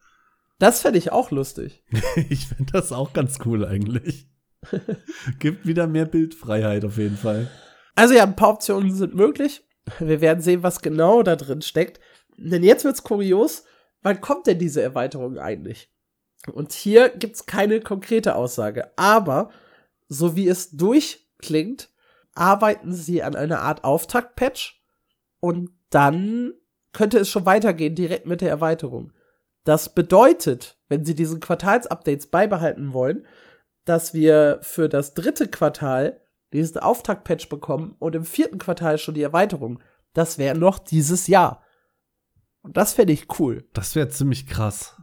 Das 0.59 0.81
fände 0.81 0.99
ich 0.99 1.13
auch 1.13 1.31
lustig. 1.31 1.85
Ich 2.29 2.47
finde 2.47 2.73
das 2.73 2.93
auch 2.93 3.13
ganz 3.13 3.39
cool 3.45 3.65
eigentlich. 3.65 4.29
Gibt 5.39 5.67
wieder 5.67 5.87
mehr 5.87 6.07
Bildfreiheit 6.07 6.85
auf 6.85 6.99
jeden 6.99 7.17
Fall. 7.17 7.51
Also 7.95 8.15
ja, 8.15 8.23
ein 8.23 8.37
paar 8.37 8.51
Optionen 8.51 8.95
sind 8.95 9.15
möglich. 9.15 9.65
Wir 9.99 10.21
werden 10.21 10.41
sehen, 10.41 10.63
was 10.63 10.81
genau 10.81 11.23
da 11.23 11.37
drin 11.37 11.63
steckt. 11.63 12.01
Denn 12.37 12.63
jetzt 12.63 12.85
wird's 12.85 13.03
kurios. 13.03 13.65
Wann 14.03 14.21
kommt 14.21 14.47
denn 14.47 14.59
diese 14.59 14.83
Erweiterung 14.83 15.39
eigentlich? 15.39 15.92
Und 16.51 16.73
hier 16.73 17.09
gibt's 17.11 17.47
keine 17.47 17.81
konkrete 17.81 18.35
Aussage. 18.35 18.91
Aber, 18.97 19.51
so 20.09 20.35
wie 20.35 20.49
es 20.49 20.71
durchklingt, 20.71 21.91
arbeiten 22.35 22.93
sie 22.93 23.23
an 23.23 23.37
einer 23.37 23.61
Art 23.61 23.85
Auftakt-Patch. 23.85 24.83
Und 25.41 25.71
dann 25.91 26.55
könnte 26.93 27.19
es 27.19 27.29
schon 27.29 27.47
weitergehen, 27.47 27.95
direkt 27.95 28.27
mit 28.27 28.41
der 28.41 28.51
Erweiterung. 28.51 29.13
Das 29.65 29.95
bedeutet, 29.95 30.79
wenn 30.89 31.05
sie 31.05 31.15
diesen 31.15 31.41
Quartalsupdates 31.41 32.27
beibehalten 32.27 32.93
wollen, 32.93 33.27
dass 33.85 34.15
wir 34.15 34.59
für 34.63 34.89
das 34.89 35.15
dritte 35.15 35.49
Quartal 35.49 36.21
diesen 36.53 36.79
Auftakt-Patch 36.79 37.49
bekommen 37.49 37.97
und 37.99 38.15
im 38.15 38.25
vierten 38.25 38.59
Quartal 38.59 38.99
schon 38.99 39.15
die 39.15 39.23
Erweiterung. 39.23 39.81
Das 40.13 40.39
wäre 40.39 40.57
noch 40.57 40.79
dieses 40.79 41.27
Jahr. 41.27 41.63
Und 42.63 42.77
das 42.77 42.93
fände 42.93 43.13
ich 43.13 43.39
cool. 43.39 43.65
Das 43.73 43.95
wäre 43.97 44.09
ziemlich 44.09 44.47
krass. 44.47 45.02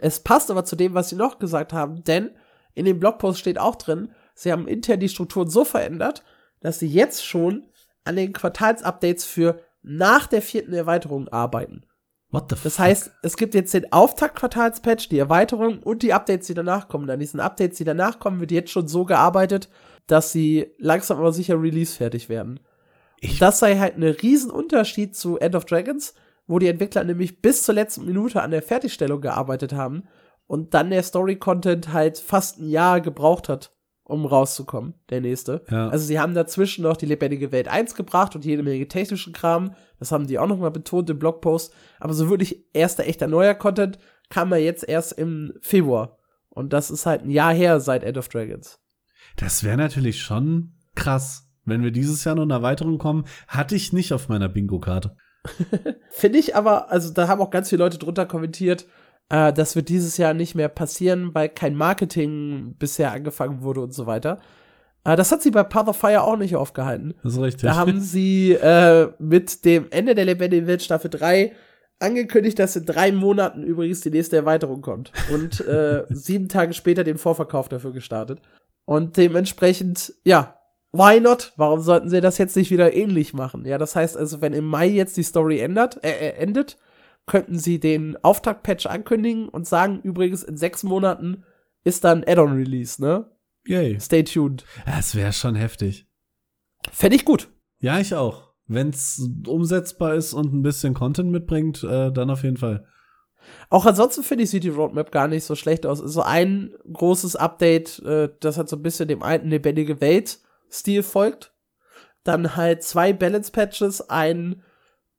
Es 0.00 0.20
passt 0.20 0.50
aber 0.50 0.64
zu 0.64 0.76
dem, 0.76 0.94
was 0.94 1.08
sie 1.08 1.16
noch 1.16 1.38
gesagt 1.38 1.72
haben, 1.72 2.02
denn 2.04 2.30
in 2.74 2.84
dem 2.84 3.00
Blogpost 3.00 3.38
steht 3.38 3.58
auch 3.58 3.76
drin, 3.76 4.10
sie 4.34 4.52
haben 4.52 4.68
intern 4.68 5.00
die 5.00 5.08
Strukturen 5.08 5.48
so 5.48 5.64
verändert, 5.64 6.22
dass 6.60 6.78
sie 6.78 6.88
jetzt 6.88 7.24
schon 7.24 7.66
an 8.04 8.16
den 8.16 8.32
Quartalsupdates 8.32 9.24
für 9.24 9.60
nach 9.82 10.26
der 10.26 10.42
vierten 10.42 10.72
Erweiterung 10.72 11.28
arbeiten. 11.28 11.84
What 12.30 12.50
the 12.50 12.56
Das 12.62 12.78
heißt, 12.78 13.12
es 13.22 13.36
gibt 13.36 13.54
jetzt 13.54 13.72
den 13.72 13.92
Auftakt-Quartalspatch, 13.92 15.08
die 15.08 15.18
Erweiterung 15.18 15.78
und 15.82 16.02
die 16.02 16.12
Updates, 16.12 16.48
die 16.48 16.54
danach 16.54 16.88
kommen. 16.88 17.08
An 17.08 17.20
diesen 17.20 17.40
Updates, 17.40 17.78
die 17.78 17.84
danach 17.84 18.18
kommen, 18.18 18.40
wird 18.40 18.50
jetzt 18.50 18.72
schon 18.72 18.88
so 18.88 19.04
gearbeitet, 19.04 19.68
dass 20.08 20.32
sie 20.32 20.72
langsam 20.78 21.18
aber 21.18 21.32
sicher 21.32 21.60
release-fertig 21.60 22.28
werden. 22.28 22.60
Ich- 23.20 23.38
das 23.38 23.60
sei 23.60 23.78
halt 23.78 23.96
ein 23.96 24.02
Riesenunterschied 24.02 25.14
zu 25.16 25.38
End 25.38 25.54
of 25.54 25.64
Dragons, 25.66 26.14
wo 26.46 26.58
die 26.58 26.68
Entwickler 26.68 27.04
nämlich 27.04 27.40
bis 27.42 27.62
zur 27.62 27.74
letzten 27.74 28.04
Minute 28.04 28.42
an 28.42 28.50
der 28.50 28.62
Fertigstellung 28.62 29.20
gearbeitet 29.20 29.72
haben 29.72 30.04
und 30.46 30.74
dann 30.74 30.90
der 30.90 31.02
Story-Content 31.02 31.92
halt 31.92 32.18
fast 32.18 32.58
ein 32.58 32.68
Jahr 32.68 33.00
gebraucht 33.00 33.48
hat, 33.48 33.72
um 34.04 34.24
rauszukommen, 34.24 34.94
der 35.10 35.20
nächste. 35.20 35.64
Ja. 35.70 35.88
Also 35.88 36.06
sie 36.06 36.20
haben 36.20 36.34
dazwischen 36.34 36.82
noch 36.82 36.96
die 36.96 37.06
lebendige 37.06 37.50
Welt 37.50 37.68
1 37.68 37.94
gebracht 37.96 38.36
und 38.36 38.44
jede 38.44 38.62
Menge 38.62 38.86
technischen 38.86 39.32
Kram. 39.32 39.74
Das 39.98 40.12
haben 40.12 40.28
die 40.28 40.38
auch 40.38 40.46
noch 40.46 40.58
mal 40.58 40.70
betont 40.70 41.10
im 41.10 41.18
Blogpost. 41.18 41.74
Aber 41.98 42.14
so 42.14 42.30
wirklich 42.30 42.64
erster 42.72 43.04
echter 43.04 43.26
neuer 43.26 43.54
Content 43.54 43.98
kam 44.30 44.50
ja 44.50 44.58
jetzt 44.58 44.88
erst 44.88 45.12
im 45.12 45.52
Februar. 45.60 46.18
Und 46.48 46.72
das 46.72 46.90
ist 46.90 47.04
halt 47.04 47.22
ein 47.22 47.30
Jahr 47.30 47.52
her 47.52 47.80
seit 47.80 48.04
End 48.04 48.16
of 48.16 48.28
Dragons. 48.28 48.78
Das 49.36 49.64
wäre 49.64 49.76
natürlich 49.76 50.22
schon 50.22 50.74
krass. 50.94 51.50
Wenn 51.64 51.82
wir 51.82 51.90
dieses 51.90 52.22
Jahr 52.22 52.36
noch 52.36 52.44
eine 52.44 52.54
Erweiterung 52.54 52.98
kommen, 52.98 53.24
hatte 53.48 53.74
ich 53.74 53.92
nicht 53.92 54.12
auf 54.12 54.28
meiner 54.28 54.48
Bingo-Karte. 54.48 55.16
Finde 56.10 56.38
ich 56.38 56.56
aber, 56.56 56.90
also 56.90 57.12
da 57.12 57.28
haben 57.28 57.40
auch 57.40 57.50
ganz 57.50 57.68
viele 57.68 57.84
Leute 57.84 57.98
drunter 57.98 58.26
kommentiert, 58.26 58.86
äh, 59.28 59.52
das 59.52 59.76
wird 59.76 59.88
dieses 59.88 60.16
Jahr 60.16 60.34
nicht 60.34 60.54
mehr 60.54 60.68
passieren, 60.68 61.34
weil 61.34 61.48
kein 61.48 61.74
Marketing 61.74 62.74
bisher 62.78 63.12
angefangen 63.12 63.62
wurde 63.62 63.80
und 63.80 63.92
so 63.92 64.06
weiter. 64.06 64.40
Äh, 65.04 65.16
das 65.16 65.32
hat 65.32 65.42
sie 65.42 65.50
bei 65.50 65.62
Path 65.62 65.88
of 65.88 65.96
Fire 65.96 66.22
auch 66.22 66.36
nicht 66.36 66.56
aufgehalten. 66.56 67.14
Das 67.22 67.34
ist 67.34 67.40
richtig. 67.40 67.62
Da 67.62 67.76
haben 67.76 68.00
sie 68.00 68.52
äh, 68.52 69.08
mit 69.18 69.64
dem 69.64 69.86
Ende 69.90 70.14
der 70.14 70.24
lebendigen 70.24 70.66
Welt 70.66 70.82
Staffel 70.82 71.10
3 71.10 71.52
angekündigt, 71.98 72.58
dass 72.58 72.76
in 72.76 72.84
drei 72.84 73.10
Monaten 73.10 73.62
übrigens 73.62 74.00
die 74.00 74.10
nächste 74.10 74.36
Erweiterung 74.36 74.82
kommt. 74.82 75.12
Und 75.32 75.60
äh, 75.66 76.04
sieben 76.10 76.48
Tage 76.48 76.74
später 76.74 77.04
den 77.04 77.18
Vorverkauf 77.18 77.68
dafür 77.68 77.92
gestartet. 77.92 78.40
Und 78.84 79.16
dementsprechend, 79.16 80.12
ja, 80.24 80.55
why 80.98 81.20
not? 81.20 81.52
Warum 81.56 81.80
sollten 81.80 82.08
sie 82.08 82.20
das 82.20 82.38
jetzt 82.38 82.56
nicht 82.56 82.70
wieder 82.70 82.94
ähnlich 82.94 83.34
machen? 83.34 83.64
Ja, 83.64 83.78
das 83.78 83.96
heißt 83.96 84.16
also, 84.16 84.40
wenn 84.40 84.52
im 84.52 84.66
Mai 84.66 84.86
jetzt 84.88 85.16
die 85.16 85.22
Story 85.22 85.60
ändert, 85.60 86.02
äh, 86.04 86.10
äh, 86.10 86.36
endet, 86.36 86.78
könnten 87.26 87.58
sie 87.58 87.80
den 87.80 88.16
Auftakt-Patch 88.22 88.86
ankündigen 88.86 89.48
und 89.48 89.66
sagen, 89.66 90.00
übrigens, 90.02 90.42
in 90.42 90.56
sechs 90.56 90.82
Monaten 90.82 91.44
ist 91.84 92.04
dann 92.04 92.24
Add-on-Release, 92.24 93.00
ne? 93.02 93.30
Yay. 93.66 93.98
Stay 94.00 94.22
tuned. 94.22 94.64
Das 94.86 95.14
wäre 95.14 95.32
schon 95.32 95.56
heftig. 95.56 96.06
Fände 96.92 97.16
ich 97.16 97.24
gut. 97.24 97.48
Ja, 97.80 97.98
ich 97.98 98.14
auch. 98.14 98.52
Wenn 98.68 98.90
es 98.90 99.28
umsetzbar 99.46 100.14
ist 100.14 100.32
und 100.34 100.52
ein 100.52 100.62
bisschen 100.62 100.94
Content 100.94 101.30
mitbringt, 101.30 101.82
äh, 101.84 102.12
dann 102.12 102.30
auf 102.30 102.42
jeden 102.42 102.56
Fall. 102.56 102.86
Auch 103.70 103.86
ansonsten 103.86 104.22
finde 104.22 104.44
ich, 104.44 104.50
sieht 104.50 104.64
die 104.64 104.70
Roadmap 104.70 105.12
gar 105.12 105.28
nicht 105.28 105.44
so 105.44 105.54
schlecht 105.54 105.86
aus. 105.86 105.98
So 105.98 106.22
ein 106.22 106.74
großes 106.92 107.36
Update, 107.36 108.00
äh, 108.00 108.28
das 108.40 108.58
hat 108.58 108.68
so 108.68 108.76
ein 108.76 108.82
bisschen 108.82 109.08
dem 109.08 109.22
alten 109.22 109.50
lebendige 109.50 110.00
Welt-Stil 110.66 111.02
folgt. 111.02 111.52
Dann 112.24 112.56
halt 112.56 112.82
zwei 112.82 113.12
Balance-Patches, 113.12 114.10
ein 114.10 114.62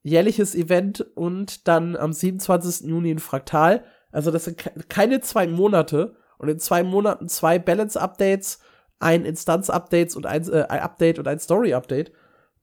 jährliches 0.03 0.55
Event 0.55 1.01
und 1.15 1.67
dann 1.67 1.95
am 1.95 2.13
27. 2.13 2.87
Juni 2.87 3.11
ein 3.11 3.19
Fraktal. 3.19 3.85
Also 4.11 4.31
das 4.31 4.45
sind 4.45 4.89
keine 4.89 5.21
zwei 5.21 5.47
Monate 5.47 6.15
und 6.37 6.49
in 6.49 6.59
zwei 6.59 6.83
Monaten 6.83 7.27
zwei 7.29 7.59
Balance-Updates, 7.59 8.59
ein 8.99 9.25
Instanz-Updates 9.25 10.15
und 10.15 10.25
ein, 10.25 10.47
äh, 10.49 10.65
ein 10.69 10.79
Update 10.79 11.19
und 11.19 11.27
ein 11.27 11.39
Story-Update. 11.39 12.11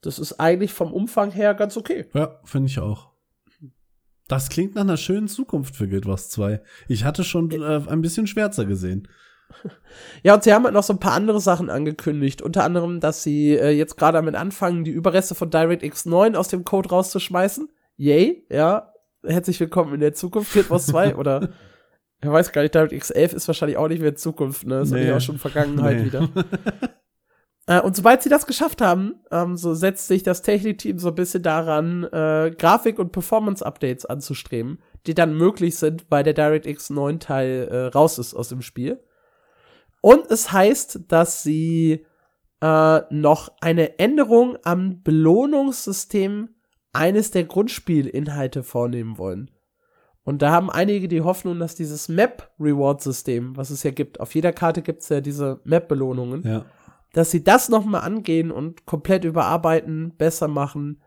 Das 0.01 0.19
ist 0.19 0.35
eigentlich 0.41 0.73
vom 0.73 0.93
Umfang 0.93 1.31
her 1.31 1.55
ganz 1.55 1.77
okay. 1.77 2.07
Ja, 2.13 2.41
finde 2.45 2.69
ich 2.69 2.79
auch. 2.79 3.13
Das 4.29 4.49
klingt 4.49 4.75
nach 4.75 4.83
einer 4.83 4.97
schönen 4.97 5.29
Zukunft 5.29 5.77
für 5.77 5.87
Guild 5.87 6.07
Wars 6.07 6.31
2. 6.31 6.63
Ich 6.89 7.05
hatte 7.05 7.25
schon 7.25 7.51
äh, 7.51 7.83
ein 7.89 8.01
bisschen 8.01 8.27
schwärzer 8.27 8.65
gesehen. 8.65 9.09
Ja, 10.23 10.35
und 10.35 10.43
sie 10.43 10.53
haben 10.53 10.65
halt 10.65 10.75
noch 10.75 10.83
so 10.83 10.93
ein 10.93 11.01
paar 11.01 11.13
andere 11.13 11.41
Sachen 11.41 11.71
angekündigt. 11.71 12.43
Unter 12.43 12.65
anderem, 12.65 13.01
dass 13.01 13.23
sie 13.23 13.55
äh, 13.55 13.71
jetzt 13.71 13.97
gerade 13.97 14.19
damit 14.19 14.35
anfangen, 14.35 14.85
die 14.85 14.91
Überreste 14.91 15.35
von 15.35 15.51
DirectX 15.51 16.07
9 16.07 16.37
aus 16.37 16.49
dem 16.49 16.65
Code 16.65 16.89
rauszuschmeißen. 16.91 17.69
Yay, 17.97 18.47
ja. 18.51 18.93
Herzlich 19.23 19.59
willkommen 19.61 19.95
in 19.95 20.01
der 20.01 20.15
Zukunft, 20.15 20.71
Wars 20.71 20.87
2 20.87 21.17
oder 21.17 21.51
ich 22.23 22.31
weiß 22.31 22.53
gar 22.53 22.63
nicht, 22.63 22.75
DirectX 22.75 23.11
11 23.11 23.35
ist 23.35 23.49
wahrscheinlich 23.49 23.77
auch 23.77 23.89
nicht 23.89 24.01
mehr 24.01 24.17
Zukunft, 24.17 24.67
ne? 24.67 24.81
Das 24.81 24.91
nee. 24.91 25.09
ist 25.09 25.15
auch 25.15 25.21
schon 25.21 25.39
Vergangenheit 25.39 25.99
nee. 25.99 26.05
wieder. 26.07 26.29
äh, 27.67 27.81
und 27.81 27.95
sobald 27.95 28.23
sie 28.23 28.31
das 28.31 28.47
geschafft 28.47 28.81
haben, 28.81 29.17
ähm, 29.31 29.57
so 29.57 29.75
setzt 29.75 30.09
sich 30.09 30.23
das 30.23 30.41
Technikteam 30.43 30.99
so 30.99 31.09
ein 31.09 31.15
bisschen 31.15 31.43
daran, 31.43 32.05
äh, 32.05 32.55
Grafik- 32.57 32.99
und 32.99 33.13
Performance-Updates 33.13 34.07
anzustreben, 34.07 34.81
die 35.07 35.15
dann 35.15 35.37
möglich 35.37 35.77
sind, 35.77 36.07
weil 36.09 36.25
der 36.25 36.33
DirectX 36.33 36.91
9 36.91 37.21
Teil 37.21 37.69
äh, 37.71 37.87
raus 37.87 38.19
ist 38.19 38.35
aus 38.35 38.49
dem 38.49 38.63
Spiel. 38.63 39.01
Und 40.05 40.31
es 40.31 40.53
heißt, 40.53 41.05
dass 41.09 41.43
sie 41.43 42.05
äh, 42.61 43.01
noch 43.09 43.53
eine 43.63 43.99
Änderung 43.99 44.59
am 44.63 45.03
Belohnungssystem 45.03 46.51
eines 46.93 47.31
der 47.31 47.45
Grundspielinhalte 47.45 48.65
vornehmen 48.65 49.17
wollen. 49.17 49.51
Und 50.23 50.43
da 50.43 50.51
haben 50.51 50.69
einige 50.69 51.09
die 51.09 51.23
Hoffnung, 51.23 51.59
dass 51.59 51.75
dieses 51.75 52.11
Map-Reward-System, 52.11 53.57
was 53.57 53.71
es 53.71 53.83
ja 53.83 53.93
gibt, 53.93 54.21
auf 54.21 54.35
jeder 54.35 54.53
Karte 54.53 54.83
gibt 54.83 55.01
es 55.01 55.09
ja 55.09 55.23
diese 55.23 55.63
Map-Belohnungen, 55.65 56.43
ja. 56.43 56.67
dass 57.15 57.31
sie 57.31 57.43
das 57.43 57.71
noch 57.71 57.87
mal 57.87 58.01
angehen 58.01 58.51
und 58.51 58.85
komplett 58.85 59.25
überarbeiten, 59.25 60.15
besser 60.19 60.49
machen 60.49 61.01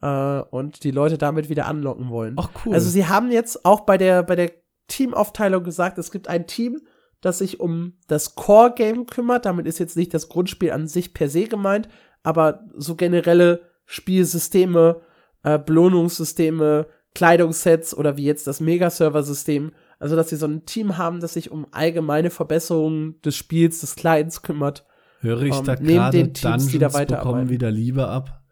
äh, 0.00 0.40
und 0.40 0.84
die 0.84 0.90
Leute 0.90 1.18
damit 1.18 1.50
wieder 1.50 1.66
anlocken 1.66 2.08
wollen. 2.08 2.36
Ach 2.38 2.48
cool. 2.64 2.72
Also 2.72 2.88
sie 2.88 3.06
haben 3.06 3.30
jetzt 3.30 3.66
auch 3.66 3.82
bei 3.82 3.98
der, 3.98 4.22
bei 4.22 4.36
der 4.36 4.52
Teamaufteilung 4.86 5.64
gesagt, 5.64 5.98
es 5.98 6.10
gibt 6.10 6.28
ein 6.28 6.46
Team, 6.46 6.80
das 7.20 7.38
sich 7.38 7.60
um 7.60 7.94
das 8.06 8.34
Core-Game 8.34 9.06
kümmert. 9.06 9.46
Damit 9.46 9.66
ist 9.66 9.78
jetzt 9.78 9.96
nicht 9.96 10.14
das 10.14 10.28
Grundspiel 10.28 10.72
an 10.72 10.86
sich 10.86 11.14
per 11.14 11.28
se 11.28 11.44
gemeint, 11.44 11.88
aber 12.22 12.64
so 12.76 12.94
generelle 12.94 13.60
Spielsysteme, 13.86 15.00
äh, 15.42 15.58
Belohnungssysteme, 15.58 16.86
Kleidungssets 17.14 17.96
oder 17.96 18.16
wie 18.16 18.24
jetzt 18.24 18.46
das 18.46 18.60
Mega-Server-System. 18.60 19.72
Also, 19.98 20.14
dass 20.14 20.28
sie 20.28 20.36
so 20.36 20.46
ein 20.46 20.66
Team 20.66 20.96
haben, 20.98 21.20
das 21.20 21.32
sich 21.32 21.50
um 21.50 21.66
allgemeine 21.72 22.30
Verbesserungen 22.30 23.20
des 23.22 23.34
Spiels, 23.34 23.80
des 23.80 23.96
Clients 23.96 24.42
kümmert. 24.42 24.86
Höre 25.20 25.42
ich 25.42 25.54
um, 25.54 25.64
da 25.64 25.74
gerade 25.74 26.16
den 26.16 26.34
Teams, 26.34 26.40
Dungeons 26.42 26.66
die 26.68 26.78
da 26.78 26.88
bekommen 26.88 27.48
wieder 27.48 27.70
Liebe 27.70 28.06
ab? 28.06 28.42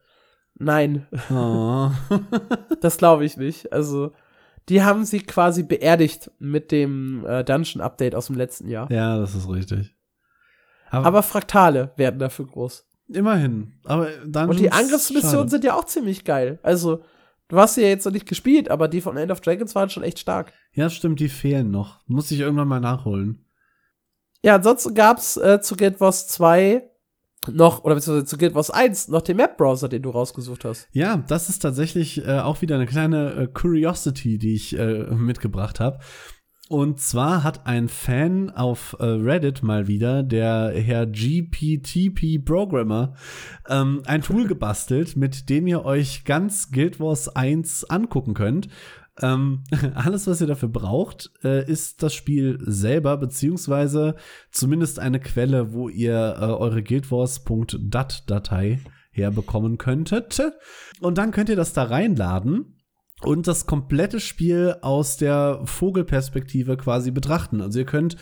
Nein. 0.58 1.06
Oh. 1.30 1.90
das 2.80 2.96
glaube 2.96 3.24
ich 3.24 3.36
nicht. 3.36 3.72
Also, 3.72 4.12
die 4.68 4.82
haben 4.82 5.04
sie 5.04 5.20
quasi 5.20 5.62
beerdigt 5.62 6.30
mit 6.38 6.72
dem 6.72 7.24
äh, 7.26 7.44
Dungeon-Update 7.44 8.14
aus 8.14 8.26
dem 8.26 8.36
letzten 8.36 8.68
Jahr. 8.68 8.90
Ja, 8.90 9.18
das 9.18 9.34
ist 9.34 9.48
richtig. 9.48 9.94
Aber, 10.90 11.06
Aber 11.06 11.22
Fraktale 11.22 11.92
werden 11.96 12.18
dafür 12.18 12.46
groß. 12.46 12.86
Immerhin. 13.08 13.74
Aber 13.84 14.06
Dungeons, 14.24 14.50
Und 14.50 14.60
die 14.60 14.72
Angriffsmissionen 14.72 15.48
sind 15.48 15.64
ja 15.64 15.74
auch 15.74 15.84
ziemlich 15.84 16.24
geil. 16.24 16.58
Also, 16.62 17.02
du 17.48 17.58
hast 17.58 17.74
sie 17.74 17.82
ja 17.82 17.88
jetzt 17.88 18.04
noch 18.04 18.12
nicht 18.12 18.26
gespielt, 18.26 18.70
aber 18.70 18.88
die 18.88 19.00
von 19.00 19.16
End 19.16 19.30
of 19.30 19.40
Dragons 19.40 19.74
waren 19.74 19.90
schon 19.90 20.02
echt 20.02 20.18
stark. 20.18 20.52
Ja, 20.72 20.90
stimmt, 20.90 21.20
die 21.20 21.28
fehlen 21.28 21.70
noch. 21.70 22.00
Muss 22.06 22.30
ich 22.30 22.40
irgendwann 22.40 22.68
mal 22.68 22.80
nachholen. 22.80 23.44
Ja, 24.42 24.56
ansonsten 24.56 24.94
gab's 24.94 25.36
äh, 25.36 25.60
zu 25.60 25.76
Guild 25.76 26.00
Wars 26.00 26.28
2 26.28 26.88
noch, 27.48 27.84
oder 27.84 27.94
beziehungsweise 27.94 28.26
zu 28.26 28.38
Guild 28.38 28.54
Wars 28.54 28.70
1, 28.70 29.08
noch 29.08 29.22
den 29.22 29.36
Map-Browser, 29.36 29.88
den 29.88 30.02
du 30.02 30.10
rausgesucht 30.10 30.64
hast. 30.64 30.88
Ja, 30.92 31.16
das 31.28 31.48
ist 31.48 31.60
tatsächlich 31.60 32.26
äh, 32.26 32.40
auch 32.40 32.62
wieder 32.62 32.76
eine 32.76 32.86
kleine 32.86 33.32
äh, 33.32 33.46
Curiosity, 33.46 34.38
die 34.38 34.54
ich 34.54 34.78
äh, 34.78 35.04
mitgebracht 35.14 35.80
habe. 35.80 35.98
Und 36.68 37.00
zwar 37.00 37.44
hat 37.44 37.66
ein 37.66 37.88
Fan 37.88 38.50
auf 38.50 38.96
äh, 38.98 39.04
Reddit 39.04 39.62
mal 39.62 39.86
wieder, 39.86 40.24
der 40.24 40.72
Herr 40.74 41.06
GPTP 41.06 42.44
Programmer, 42.44 43.14
ähm, 43.68 44.02
ein 44.06 44.22
Tool 44.22 44.48
gebastelt, 44.48 45.16
mit 45.16 45.48
dem 45.48 45.68
ihr 45.68 45.84
euch 45.84 46.24
ganz 46.24 46.72
Guild 46.72 46.98
Wars 46.98 47.28
1 47.28 47.84
angucken 47.84 48.34
könnt. 48.34 48.68
Ähm, 49.22 49.64
alles, 49.94 50.26
was 50.26 50.40
ihr 50.40 50.46
dafür 50.46 50.68
braucht, 50.68 51.30
äh, 51.42 51.70
ist 51.70 52.02
das 52.02 52.14
Spiel 52.14 52.58
selber, 52.60 53.16
beziehungsweise 53.16 54.16
zumindest 54.50 54.98
eine 54.98 55.20
Quelle, 55.20 55.72
wo 55.72 55.88
ihr 55.88 56.36
äh, 56.38 56.44
eure 56.44 56.82
guildwars.dat-Datei 56.82 58.80
herbekommen 59.10 59.78
könntet. 59.78 60.40
Und 61.00 61.18
dann 61.18 61.30
könnt 61.30 61.48
ihr 61.48 61.56
das 61.56 61.72
da 61.72 61.84
reinladen 61.84 62.76
und 63.22 63.46
das 63.46 63.66
komplette 63.66 64.20
Spiel 64.20 64.76
aus 64.82 65.16
der 65.16 65.62
Vogelperspektive 65.64 66.76
quasi 66.76 67.10
betrachten. 67.10 67.62
Also 67.62 67.78
ihr 67.78 67.86
könnt 67.86 68.16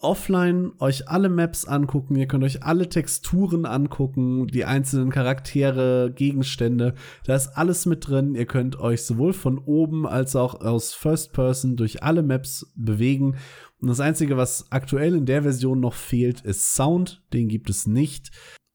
offline 0.00 0.72
euch 0.78 1.08
alle 1.08 1.28
Maps 1.28 1.64
angucken, 1.64 2.14
ihr 2.16 2.26
könnt 2.26 2.44
euch 2.44 2.62
alle 2.62 2.88
Texturen 2.88 3.66
angucken, 3.66 4.46
die 4.46 4.64
einzelnen 4.64 5.10
Charaktere, 5.10 6.12
Gegenstände, 6.14 6.94
da 7.24 7.34
ist 7.34 7.48
alles 7.56 7.86
mit 7.86 8.08
drin. 8.08 8.34
Ihr 8.34 8.46
könnt 8.46 8.78
euch 8.78 9.02
sowohl 9.02 9.32
von 9.32 9.58
oben 9.58 10.06
als 10.06 10.36
auch 10.36 10.60
aus 10.60 10.94
First 10.94 11.32
Person 11.32 11.76
durch 11.76 12.02
alle 12.02 12.22
Maps 12.22 12.72
bewegen. 12.76 13.36
Und 13.80 13.88
das 13.88 14.00
Einzige, 14.00 14.36
was 14.36 14.70
aktuell 14.70 15.14
in 15.14 15.26
der 15.26 15.42
Version 15.42 15.80
noch 15.80 15.94
fehlt, 15.94 16.40
ist 16.42 16.74
Sound. 16.74 17.22
Den 17.32 17.48
gibt 17.48 17.70
es 17.70 17.86
nicht. 17.86 18.30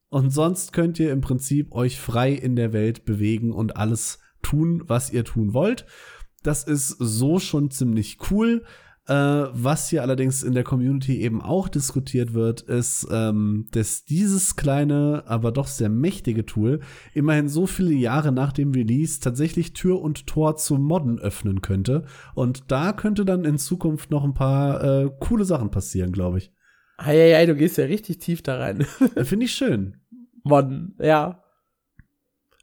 Und 0.10 0.30
sonst 0.32 0.74
könnt 0.74 1.00
ihr 1.00 1.12
im 1.12 1.22
Prinzip 1.22 1.74
euch 1.74 2.00
frei 2.00 2.32
in 2.34 2.56
der 2.56 2.74
Welt 2.74 3.06
bewegen 3.06 3.52
und 3.52 3.78
alles 3.78 4.20
tun, 4.42 4.84
was 4.86 5.12
ihr 5.12 5.24
tun 5.24 5.54
wollt. 5.54 5.86
Das 6.44 6.66
ist 6.66 6.90
so 7.00 7.40
schon 7.40 7.72
ziemlich 7.72 8.18
cool. 8.30 8.64
Äh, 9.06 9.14
was 9.14 9.90
hier 9.90 10.02
allerdings 10.02 10.44
in 10.44 10.54
der 10.54 10.64
Community 10.64 11.20
eben 11.20 11.42
auch 11.42 11.68
diskutiert 11.68 12.34
wird, 12.34 12.62
ist, 12.62 13.06
ähm, 13.12 13.68
dass 13.72 14.06
dieses 14.06 14.56
kleine, 14.56 15.24
aber 15.26 15.52
doch 15.52 15.68
sehr 15.68 15.90
mächtige 15.90 16.46
Tool 16.46 16.80
immerhin 17.14 17.50
so 17.50 17.68
viele 17.68 17.94
Jahre 17.94 18.32
nach 18.32 18.54
dem 18.54 18.72
Release 18.72 19.20
tatsächlich 19.20 19.74
Tür 19.74 20.02
und 20.02 20.26
Tor 20.26 20.56
zu 20.56 20.76
Modden 20.76 21.20
öffnen 21.20 21.62
könnte. 21.62 22.06
Und 22.34 22.72
da 22.72 22.94
könnte 22.94 23.26
dann 23.26 23.44
in 23.44 23.58
Zukunft 23.58 24.10
noch 24.10 24.24
ein 24.24 24.34
paar 24.34 24.82
äh, 24.84 25.12
coole 25.20 25.44
Sachen 25.44 25.70
passieren, 25.70 26.14
glaube 26.14 26.38
ich. 26.38 26.54
Eieiei, 26.98 27.46
du 27.46 27.56
gehst 27.56 27.78
ja 27.78 27.86
richtig 27.86 28.20
tief 28.20 28.42
da 28.42 28.58
rein. 28.58 28.86
Finde 29.24 29.48
ich 29.48 29.54
schön. 29.54 29.98
Modden, 30.44 30.96
ja. 31.00 31.44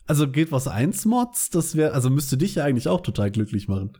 Also 0.07 0.27
geht 0.27 0.53
was 0.53 0.69
1 0.69 1.05
Mods, 1.05 1.51
das 1.51 1.77
wäre, 1.77 1.93
also 1.93 2.09
müsste 2.09 2.39
dich 2.39 2.55
ja 2.55 2.65
eigentlich 2.65 2.89
auch 2.89 3.03
total 3.03 3.31
glücklich 3.31 3.69
machen. 3.69 3.93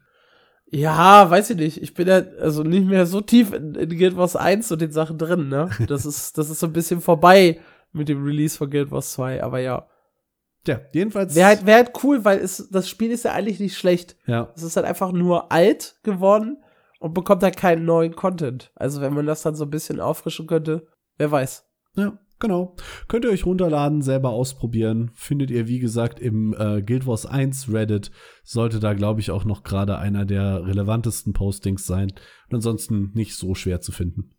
Ja, 0.71 1.29
weiß 1.29 1.51
ich 1.51 1.57
nicht. 1.57 1.83
Ich 1.83 1.95
bin 1.95 2.07
ja 2.09 2.23
also 2.41 2.63
nicht 2.63 2.87
mehr 2.87 3.07
so 3.07 3.21
tief 3.21 3.53
in, 3.53 3.75
in 3.75 3.89
Guild 3.91 4.17
Wars 4.17 4.37
1 4.37 4.71
und 4.73 4.81
den 4.81 4.93
Sachen 4.93 5.19
drin, 5.19 5.49
ne? 5.49 5.71
Das 5.89 6.07
ist, 6.07 6.39
das 6.39 6.49
ist 6.49 6.61
so 6.61 6.67
ein 6.67 6.73
bisschen 6.73 7.01
vorbei 7.01 7.61
mit 7.93 8.09
dem 8.09 8.25
Release 8.25 8.57
von 8.57 8.71
Guild 8.71 8.91
Wars 8.91 9.13
2, 9.13 9.43
aber 9.43 9.59
ja. 9.59 9.89
Ja, 10.67 10.81
jedenfalls. 10.93 11.35
Wäre 11.35 11.49
halt, 11.49 11.67
wär 11.67 11.77
halt 11.77 11.93
cool, 12.05 12.25
weil 12.25 12.39
es, 12.39 12.69
das 12.71 12.89
Spiel 12.89 13.11
ist 13.11 13.25
ja 13.25 13.33
eigentlich 13.33 13.61
nicht 13.61 13.77
schlecht. 13.77 14.17
Ja. 14.27 14.53
Es 14.55 14.63
ist 14.63 14.77
halt 14.77 14.87
einfach 14.87 15.11
nur 15.11 15.51
alt 15.51 15.97
geworden 16.03 16.59
und 17.01 17.15
bekommt 17.15 17.43
halt 17.43 17.57
keinen 17.57 17.87
neuen 17.87 18.15
Content. 18.15 18.71
Also, 18.75 19.01
wenn 19.01 19.15
man 19.15 19.27
das 19.27 19.43
dann 19.43 19.55
so 19.55 19.65
ein 19.65 19.71
bisschen 19.71 20.01
auffrischen 20.01 20.47
könnte, 20.47 20.87
wer 21.17 21.31
weiß. 21.31 21.65
Ja. 21.97 22.19
Genau. 22.41 22.75
Könnt 23.07 23.27
ihr 23.27 23.31
euch 23.31 23.45
runterladen, 23.45 24.01
selber 24.01 24.31
ausprobieren. 24.31 25.11
Findet 25.15 25.51
ihr, 25.51 25.69
wie 25.69 25.79
gesagt, 25.79 26.19
im 26.19 26.55
äh, 26.59 26.81
Guild 26.81 27.07
Wars 27.07 27.27
1 27.27 27.71
Reddit. 27.71 28.11
Sollte 28.43 28.81
da, 28.81 28.95
glaube 28.95 29.21
ich, 29.21 29.31
auch 29.31 29.45
noch 29.45 29.63
gerade 29.63 29.99
einer 29.99 30.25
der 30.25 30.67
relevantesten 30.67 31.35
Postings 31.35 31.87
sein. 31.87 32.13
Und 32.49 32.57
ansonsten 32.57 33.11
nicht 33.15 33.37
so 33.37 33.55
schwer 33.55 33.83
zu 33.83 33.93
finden. 33.93 34.35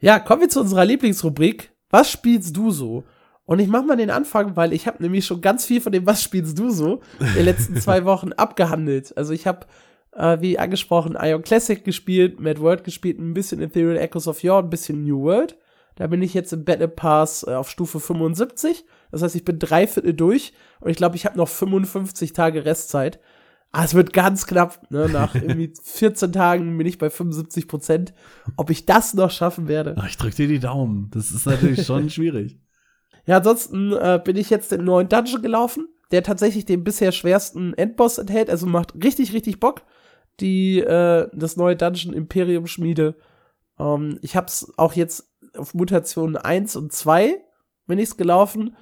Ja, 0.00 0.18
kommen 0.18 0.40
wir 0.40 0.48
zu 0.48 0.60
unserer 0.60 0.86
Lieblingsrubrik. 0.86 1.72
Was 1.90 2.10
spielst 2.10 2.56
du 2.56 2.70
so? 2.70 3.04
Und 3.44 3.58
ich 3.58 3.68
mache 3.68 3.84
mal 3.84 3.96
den 3.96 4.10
Anfang, 4.10 4.56
weil 4.56 4.72
ich 4.72 4.86
habe 4.86 5.02
nämlich 5.02 5.26
schon 5.26 5.42
ganz 5.42 5.66
viel 5.66 5.82
von 5.82 5.92
dem 5.92 6.06
Was 6.06 6.22
spielst 6.22 6.58
du 6.58 6.70
so 6.70 7.02
in 7.20 7.34
den 7.34 7.44
letzten 7.44 7.76
zwei 7.76 8.04
Wochen 8.06 8.32
abgehandelt. 8.32 9.16
Also 9.18 9.34
ich 9.34 9.46
habe, 9.46 9.66
äh, 10.12 10.40
wie 10.40 10.58
angesprochen, 10.58 11.16
Ion 11.20 11.42
Classic 11.42 11.84
gespielt, 11.84 12.40
Mad 12.40 12.60
World 12.60 12.84
gespielt, 12.84 13.18
ein 13.18 13.34
bisschen 13.34 13.60
Ethereal 13.60 13.98
Echoes 13.98 14.28
of 14.28 14.42
Yore, 14.42 14.62
ein 14.62 14.70
bisschen 14.70 15.04
New 15.04 15.20
World. 15.20 15.58
Da 15.96 16.06
bin 16.08 16.22
ich 16.22 16.34
jetzt 16.34 16.52
im 16.52 16.64
Battle 16.64 16.88
Pass 16.88 17.44
äh, 17.46 17.54
auf 17.54 17.70
Stufe 17.70 18.00
75. 18.00 18.84
Das 19.10 19.22
heißt, 19.22 19.36
ich 19.36 19.44
bin 19.44 19.58
drei 19.58 19.86
Viertel 19.86 20.14
durch 20.14 20.52
und 20.80 20.90
ich 20.90 20.96
glaube, 20.96 21.16
ich 21.16 21.24
habe 21.24 21.36
noch 21.36 21.48
55 21.48 22.32
Tage 22.32 22.64
Restzeit. 22.64 23.20
Ah, 23.70 23.84
es 23.84 23.94
wird 23.94 24.12
ganz 24.12 24.46
knapp. 24.46 24.88
Ne? 24.90 25.08
Nach 25.08 25.34
irgendwie 25.34 25.72
14 25.82 26.32
Tagen 26.32 26.76
bin 26.78 26.86
ich 26.86 26.98
bei 26.98 27.10
75 27.10 27.68
Prozent. 27.68 28.14
Ob 28.56 28.70
ich 28.70 28.86
das 28.86 29.14
noch 29.14 29.30
schaffen 29.30 29.68
werde. 29.68 29.94
Ach, 29.98 30.08
ich 30.08 30.16
drück 30.16 30.34
dir 30.34 30.48
die 30.48 30.60
Daumen. 30.60 31.10
Das 31.12 31.30
ist 31.30 31.46
natürlich 31.46 31.84
schon 31.86 32.10
schwierig. 32.10 32.60
Ja, 33.26 33.38
ansonsten 33.38 33.92
äh, 33.92 34.20
bin 34.22 34.36
ich 34.36 34.50
jetzt 34.50 34.70
den 34.72 34.84
neuen 34.84 35.08
Dungeon 35.08 35.42
gelaufen. 35.42 35.88
der 36.10 36.22
tatsächlich 36.22 36.64
den 36.64 36.84
bisher 36.84 37.10
schwersten 37.10 37.74
Endboss 37.74 38.18
enthält. 38.18 38.50
Also 38.50 38.66
macht 38.66 38.94
richtig, 39.02 39.32
richtig 39.32 39.60
Bock. 39.60 39.82
Die, 40.40 40.80
äh, 40.80 41.28
das 41.32 41.56
neue 41.56 41.76
Dungeon 41.76 42.12
Imperium 42.12 42.66
Schmiede. 42.66 43.16
Ähm, 43.78 44.18
ich 44.22 44.36
hab's 44.36 44.72
auch 44.76 44.92
jetzt 44.92 45.33
auf 45.56 45.74
Mutation 45.74 46.36
1 46.36 46.76
und 46.76 46.92
2 46.92 47.40
bin 47.86 47.98
ich's 47.98 48.16
gelaufen. 48.16 48.76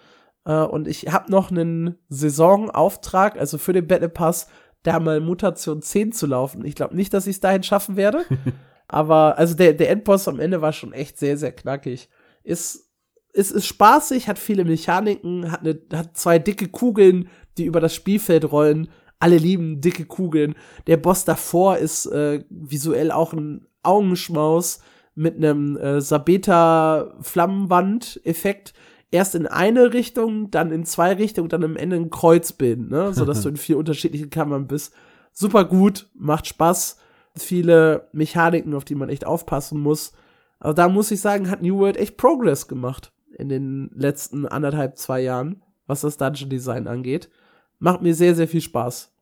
Äh, 0.45 0.55
und 0.55 0.89
ich 0.89 1.13
hab 1.13 1.29
noch 1.29 1.51
einen 1.51 1.99
Saisonauftrag, 2.09 3.39
also 3.39 3.59
für 3.59 3.73
den 3.73 3.87
Battle 3.87 4.09
Pass, 4.09 4.49
da 4.83 4.99
mal 4.99 5.21
Mutation 5.21 5.83
10 5.83 6.13
zu 6.13 6.27
laufen. 6.27 6.65
Ich 6.65 6.75
glaube 6.75 6.97
nicht, 6.97 7.15
dass 7.15 7.27
ich 7.27 7.37
es 7.37 7.41
dahin 7.41 7.63
schaffen 7.63 7.97
werde. 7.97 8.25
aber 8.89 9.39
also 9.39 9.55
der, 9.55 9.73
der 9.75 9.91
Endboss 9.91 10.29
am 10.29 10.41
Ende 10.41 10.61
war 10.61 10.73
schon 10.73 10.93
echt 10.93 11.19
sehr, 11.19 11.37
sehr 11.37 11.53
knackig. 11.53 12.09
Ist, 12.43 12.91
ist, 13.33 13.53
ist 13.53 13.67
spaßig, 13.67 14.29
hat 14.29 14.39
viele 14.39 14.65
Mechaniken, 14.65 15.51
hat, 15.51 15.61
eine, 15.61 15.81
hat 15.93 16.17
zwei 16.17 16.39
dicke 16.39 16.69
Kugeln, 16.69 17.29
die 17.57 17.65
über 17.65 17.81
das 17.81 17.95
Spielfeld 17.95 18.51
rollen. 18.51 18.89
Alle 19.21 19.39
lieben 19.39 19.81
dicke 19.81 20.05
Kugeln. 20.05 20.57
Der 20.89 20.97
Boss 20.97 21.25
davor 21.25 21.79
ist 21.79 22.07
äh, 22.07 22.45
visuell 22.51 23.13
auch 23.13 23.33
ein 23.33 23.67
Augenschmaus 23.85 24.81
mit 25.15 25.37
einem 25.37 25.77
äh, 25.77 26.01
Sabeta-Flammenwand-Effekt. 26.01 28.73
Erst 29.11 29.35
in 29.35 29.47
eine 29.47 29.93
Richtung, 29.93 30.51
dann 30.51 30.73
in 30.73 30.87
zwei 30.87 31.13
Richtungen, 31.13 31.51
dann 31.51 31.65
am 31.65 31.77
Ende 31.77 31.97
ein 31.97 32.09
Kreuz 32.09 32.55
bilden, 32.55 32.89
ne? 32.89 33.13
sodass 33.13 33.43
du 33.43 33.51
in 33.51 33.57
vier 33.59 33.77
unterschiedlichen 33.77 34.31
Kammern 34.31 34.67
bist. 34.67 34.95
Super 35.33 35.65
gut, 35.65 36.09
macht 36.15 36.47
Spaß. 36.47 36.99
Viele 37.37 38.09
Mechaniken, 38.13 38.75
auf 38.75 38.85
die 38.85 38.95
man 38.95 39.09
echt 39.09 39.27
aufpassen 39.27 39.81
muss. 39.81 40.13
Aber 40.61 40.75
da 40.75 40.89
muss 40.89 41.11
ich 41.11 41.21
sagen, 41.21 41.51
hat 41.51 41.63
New 41.63 41.79
World 41.79 41.97
echt 41.97 42.17
Progress 42.17 42.69
gemacht 42.69 43.13
in 43.37 43.49
den 43.49 43.91
letzten 43.95 44.47
anderthalb, 44.47 44.97
zwei 44.97 45.21
Jahren, 45.21 45.63
was 45.87 46.03
das 46.03 46.17
Dungeon 46.17 46.51
Design 46.51 46.87
angeht. 46.87 47.31
Macht 47.79 48.03
mir 48.03 48.15
sehr, 48.15 48.35
sehr 48.35 48.49
viel 48.49 48.61
Spaß. 48.61 49.13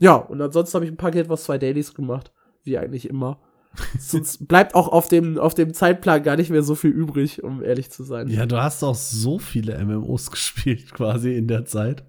Ja, 0.00 0.16
und 0.16 0.40
ansonsten 0.40 0.74
habe 0.74 0.84
ich 0.84 0.90
ein 0.90 0.96
Paket 0.96 1.28
was 1.28 1.44
zwei 1.44 1.58
Dailies 1.58 1.94
gemacht, 1.94 2.32
wie 2.64 2.78
eigentlich 2.78 3.08
immer. 3.08 3.40
Sonst 3.98 4.48
bleibt 4.48 4.74
auch 4.74 4.88
auf 4.88 5.08
dem, 5.08 5.38
auf 5.38 5.54
dem 5.54 5.72
Zeitplan 5.72 6.22
gar 6.22 6.36
nicht 6.36 6.50
mehr 6.50 6.62
so 6.62 6.74
viel 6.74 6.90
übrig, 6.90 7.42
um 7.42 7.62
ehrlich 7.62 7.90
zu 7.90 8.02
sein. 8.02 8.28
Ja, 8.28 8.46
du 8.46 8.60
hast 8.60 8.82
auch 8.82 8.94
so 8.94 9.38
viele 9.38 9.82
MMOs 9.84 10.30
gespielt 10.30 10.92
quasi 10.92 11.34
in 11.34 11.48
der 11.48 11.64
Zeit. 11.64 12.04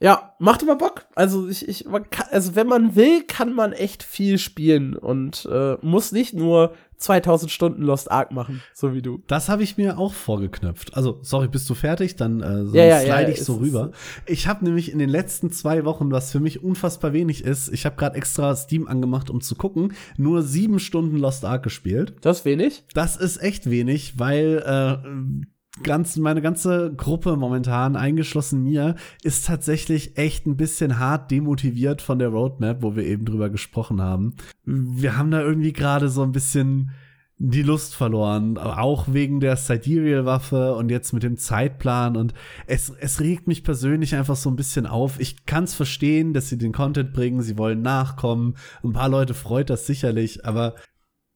Ja, 0.00 0.34
macht 0.40 0.62
immer 0.62 0.74
Bock. 0.74 1.06
Also 1.14 1.48
ich, 1.48 1.68
ich, 1.68 1.84
man 1.84 2.10
kann, 2.10 2.26
also 2.32 2.56
wenn 2.56 2.66
man 2.66 2.96
will, 2.96 3.22
kann 3.22 3.54
man 3.54 3.72
echt 3.72 4.02
viel 4.02 4.38
spielen 4.38 4.96
und 4.96 5.48
äh, 5.50 5.76
muss 5.80 6.10
nicht 6.10 6.34
nur 6.34 6.74
2000 7.02 7.50
Stunden 7.50 7.82
Lost 7.82 8.10
Ark 8.10 8.32
machen, 8.32 8.62
so 8.74 8.94
wie 8.94 9.02
du. 9.02 9.22
Das 9.26 9.48
habe 9.48 9.62
ich 9.62 9.76
mir 9.76 9.98
auch 9.98 10.12
vorgeknöpft. 10.12 10.96
Also, 10.96 11.18
sorry, 11.22 11.48
bist 11.48 11.68
du 11.68 11.74
fertig? 11.74 12.16
Dann 12.16 12.40
äh, 12.40 12.76
ja, 12.76 12.84
ja, 12.84 13.00
slide 13.00 13.22
ja, 13.22 13.28
ich 13.28 13.44
so 13.44 13.56
rüber. 13.56 13.90
Ich 14.26 14.46
habe 14.46 14.64
nämlich 14.64 14.92
in 14.92 14.98
den 14.98 15.08
letzten 15.08 15.50
zwei 15.50 15.84
Wochen, 15.84 16.10
was 16.10 16.30
für 16.30 16.40
mich 16.40 16.62
unfassbar 16.62 17.12
wenig 17.12 17.44
ist, 17.44 17.68
ich 17.72 17.84
habe 17.84 17.96
gerade 17.96 18.16
extra 18.16 18.54
Steam 18.56 18.86
angemacht, 18.86 19.30
um 19.30 19.40
zu 19.40 19.54
gucken, 19.56 19.92
nur 20.16 20.42
sieben 20.42 20.78
Stunden 20.78 21.18
Lost 21.18 21.44
Ark 21.44 21.62
gespielt. 21.62 22.14
Das 22.20 22.40
ist 22.40 22.44
wenig? 22.44 22.84
Das 22.94 23.16
ist 23.16 23.42
echt 23.42 23.68
wenig, 23.68 24.18
weil 24.18 24.62
äh, 24.64 25.08
ganz, 25.82 26.16
meine 26.16 26.42
ganze 26.42 26.92
Gruppe 26.94 27.36
momentan, 27.36 27.96
eingeschlossen 27.96 28.62
mir, 28.62 28.96
ist 29.22 29.46
tatsächlich 29.46 30.18
echt 30.18 30.46
ein 30.46 30.56
bisschen 30.56 30.98
hart 30.98 31.30
demotiviert 31.30 32.02
von 32.02 32.18
der 32.18 32.28
Roadmap, 32.28 32.82
wo 32.82 32.94
wir 32.94 33.04
eben 33.04 33.24
drüber 33.24 33.48
gesprochen 33.48 34.00
haben. 34.00 34.36
Wir 34.64 35.16
haben 35.16 35.30
da 35.30 35.40
irgendwie 35.40 35.72
gerade 35.72 36.08
so 36.08 36.22
ein 36.22 36.32
bisschen 36.32 36.90
die 37.44 37.62
Lust 37.62 37.96
verloren, 37.96 38.56
auch 38.56 39.06
wegen 39.12 39.40
der 39.40 39.56
Sidereal-Waffe 39.56 40.76
und 40.76 40.90
jetzt 40.90 41.12
mit 41.12 41.24
dem 41.24 41.38
Zeitplan 41.38 42.16
und 42.16 42.34
es, 42.68 42.92
es 43.00 43.20
regt 43.20 43.48
mich 43.48 43.64
persönlich 43.64 44.14
einfach 44.14 44.36
so 44.36 44.48
ein 44.48 44.54
bisschen 44.54 44.86
auf. 44.86 45.18
Ich 45.18 45.44
kann 45.44 45.64
es 45.64 45.74
verstehen, 45.74 46.34
dass 46.34 46.48
sie 46.48 46.56
den 46.56 46.72
Content 46.72 47.12
bringen, 47.12 47.42
sie 47.42 47.58
wollen 47.58 47.82
nachkommen, 47.82 48.54
ein 48.84 48.92
paar 48.92 49.08
Leute 49.08 49.34
freut 49.34 49.70
das 49.70 49.86
sicherlich, 49.86 50.44
aber 50.44 50.76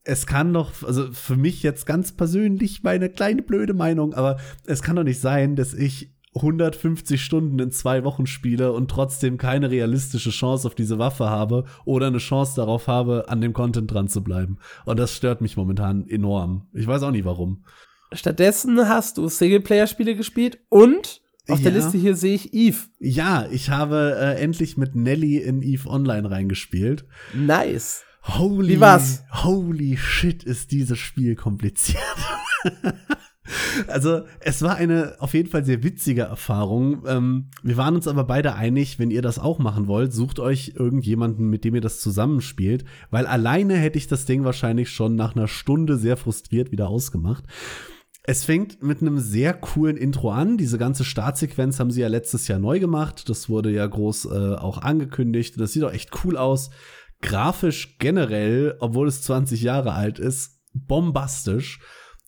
es 0.07 0.25
kann 0.25 0.53
doch, 0.53 0.71
also 0.83 1.11
für 1.11 1.35
mich 1.35 1.63
jetzt 1.63 1.85
ganz 1.85 2.11
persönlich 2.13 2.81
meine 2.83 3.09
kleine 3.09 3.41
blöde 3.41 3.73
Meinung, 3.73 4.13
aber 4.13 4.37
es 4.65 4.81
kann 4.81 4.95
doch 4.95 5.03
nicht 5.03 5.19
sein, 5.19 5.55
dass 5.55 5.73
ich 5.73 6.13
150 6.35 7.21
Stunden 7.21 7.59
in 7.59 7.71
zwei 7.71 8.03
Wochen 8.03 8.25
spiele 8.27 8.71
und 8.71 8.89
trotzdem 8.89 9.37
keine 9.37 9.69
realistische 9.71 10.29
Chance 10.29 10.67
auf 10.67 10.75
diese 10.75 10.97
Waffe 10.99 11.29
habe 11.29 11.65
oder 11.83 12.07
eine 12.07 12.19
Chance 12.19 12.53
darauf 12.55 12.87
habe, 12.87 13.25
an 13.27 13.41
dem 13.41 13.53
Content 13.53 13.91
dran 13.91 14.07
zu 14.07 14.23
bleiben. 14.23 14.57
Und 14.85 14.97
das 14.99 15.15
stört 15.15 15.41
mich 15.41 15.57
momentan 15.57 16.07
enorm. 16.07 16.67
Ich 16.73 16.87
weiß 16.87 17.03
auch 17.03 17.11
nicht 17.11 17.25
warum. 17.25 17.65
Stattdessen 18.13 18.77
hast 18.87 19.17
du 19.17 19.27
Singleplayer-Spiele 19.27 20.15
gespielt 20.15 20.59
und 20.69 21.21
auf 21.49 21.59
Ja. 21.59 21.69
der 21.71 21.81
Liste 21.81 21.97
hier 21.97 22.15
sehe 22.15 22.35
ich 22.35 22.53
Eve. 22.53 22.77
Ja, 22.99 23.47
ich 23.51 23.69
habe 23.69 24.15
äh, 24.19 24.39
endlich 24.41 24.77
mit 24.77 24.95
Nelly 24.95 25.37
in 25.37 25.61
Eve 25.63 25.89
Online 25.89 26.29
reingespielt. 26.29 27.05
Nice. 27.33 28.03
Holy, 28.27 28.75
Wie 28.75 28.79
war's? 28.79 29.23
Holy 29.31 29.97
shit, 29.97 30.43
ist 30.43 30.71
dieses 30.71 30.99
Spiel 30.99 31.35
kompliziert. 31.35 32.01
also, 33.87 34.23
es 34.41 34.61
war 34.61 34.75
eine 34.75 35.15
auf 35.19 35.33
jeden 35.33 35.49
Fall 35.49 35.63
sehr 35.63 35.81
witzige 35.83 36.23
Erfahrung. 36.23 37.03
Ähm, 37.07 37.49
wir 37.63 37.77
waren 37.77 37.95
uns 37.95 38.07
aber 38.07 38.25
beide 38.25 38.55
einig, 38.55 38.99
wenn 38.99 39.11
ihr 39.11 39.21
das 39.21 39.39
auch 39.39 39.59
machen 39.59 39.87
wollt, 39.87 40.13
sucht 40.13 40.39
euch 40.39 40.73
irgendjemanden, 40.75 41.49
mit 41.49 41.63
dem 41.63 41.75
ihr 41.75 41.81
das 41.81 42.01
zusammenspielt, 42.01 42.83
weil 43.11 43.25
alleine 43.25 43.75
hätte 43.75 43.97
ich 43.97 44.07
das 44.07 44.25
Ding 44.25 44.43
wahrscheinlich 44.43 44.89
schon 44.89 45.15
nach 45.15 45.35
einer 45.35 45.47
Stunde 45.47 45.97
sehr 45.97 46.17
frustriert 46.17 46.71
wieder 46.71 46.89
ausgemacht. 46.89 47.45
Es 48.29 48.43
fängt 48.43 48.83
mit 48.83 48.99
einem 48.99 49.19
sehr 49.19 49.53
coolen 49.53 49.95
Intro 49.95 50.31
an. 50.31 50.57
Diese 50.57 50.77
ganze 50.77 51.05
Startsequenz 51.05 51.79
haben 51.79 51.91
sie 51.91 52.01
ja 52.01 52.09
letztes 52.09 52.49
Jahr 52.49 52.59
neu 52.59 52.77
gemacht. 52.81 53.29
Das 53.29 53.47
wurde 53.47 53.71
ja 53.71 53.87
groß 53.87 54.25
äh, 54.25 54.55
auch 54.55 54.79
angekündigt. 54.79 55.57
Das 55.57 55.71
sieht 55.71 55.85
auch 55.85 55.93
echt 55.93 56.11
cool 56.25 56.35
aus. 56.35 56.69
Grafisch 57.21 57.97
generell, 57.99 58.75
obwohl 58.79 59.07
es 59.07 59.21
20 59.23 59.61
Jahre 59.61 59.93
alt 59.93 60.19
ist, 60.19 60.61
bombastisch. 60.73 61.79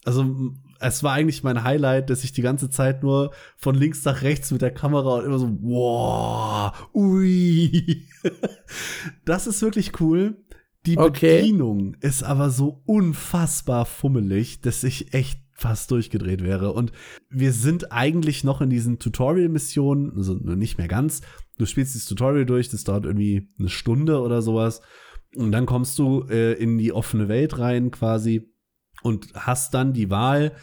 Also 0.06 0.54
es 0.80 1.04
war 1.04 1.14
eigentlich 1.14 1.44
mein 1.44 1.64
Highlight, 1.64 2.10
dass 2.10 2.24
ich 2.24 2.32
die 2.32 2.42
ganze 2.42 2.70
Zeit 2.70 3.04
nur 3.04 3.32
von 3.58 3.76
links 3.76 4.04
nach 4.06 4.22
rechts 4.22 4.52
mit 4.52 4.62
der 4.62 4.74
Kamera 4.74 5.16
und 5.16 5.26
immer 5.26 5.40
so, 5.40 5.58
wow, 5.62 6.72
ui. 6.94 8.08
Das 9.26 9.48
ist 9.48 9.62
wirklich 9.62 10.00
cool. 10.00 10.38
Die 10.86 10.98
Okay. 10.98 11.42
Bedienung 11.42 11.96
ist 12.00 12.24
aber 12.24 12.50
so 12.50 12.82
unfassbar 12.86 13.86
fummelig, 13.86 14.62
dass 14.62 14.84
ich 14.84 15.14
echt 15.14 15.42
fast 15.60 15.92
durchgedreht 15.92 16.44
wäre. 16.44 16.74
Und 16.74 16.92
wir 17.30 17.54
sind 17.54 17.92
eigentlich 17.92 18.44
noch 18.44 18.62
in 18.62 18.70
diesen 18.70 19.00
Tutorial-Missionen, 19.00 20.14
also 20.16 20.34
nicht 20.34 20.78
mehr 20.78 20.88
ganz. 20.88 21.22
Du 21.58 21.66
spielst 21.66 21.94
dieses 21.94 22.08
Tutorial 22.08 22.46
durch, 22.46 22.70
das 22.70 22.84
dauert 22.84 23.06
irgendwie 23.06 23.50
eine 23.60 23.70
Stunde 23.70 24.22
oder 24.22 24.42
sowas. 24.42 24.82
Und 25.36 25.52
dann 25.52 25.66
kommst 25.66 26.00
du 26.00 26.26
äh, 26.30 26.54
in 26.54 26.78
die 26.78 26.94
offene 26.94 27.28
Welt 27.28 27.60
rein 27.60 27.92
quasi 27.92 28.52
und 29.04 29.34
hast 29.36 29.74
dann 29.74 29.94
die 29.94 30.10
Wahl, 30.10 30.54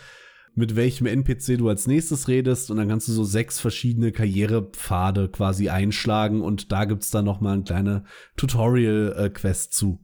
mit 0.54 0.74
welchem 0.74 1.06
NPC 1.06 1.58
du 1.58 1.68
als 1.68 1.86
nächstes 1.86 2.28
redest 2.28 2.70
und 2.70 2.78
dann 2.78 2.88
kannst 2.88 3.06
du 3.08 3.12
so 3.12 3.24
sechs 3.24 3.60
verschiedene 3.60 4.10
Karrierepfade 4.10 5.28
quasi 5.28 5.68
einschlagen 5.68 6.40
und 6.40 6.72
da 6.72 6.86
gibt's 6.86 7.10
dann 7.10 7.26
noch 7.26 7.40
mal 7.40 7.52
eine 7.52 7.64
kleine 7.64 8.04
Tutorial-Quest 8.36 9.74
zu. 9.74 10.00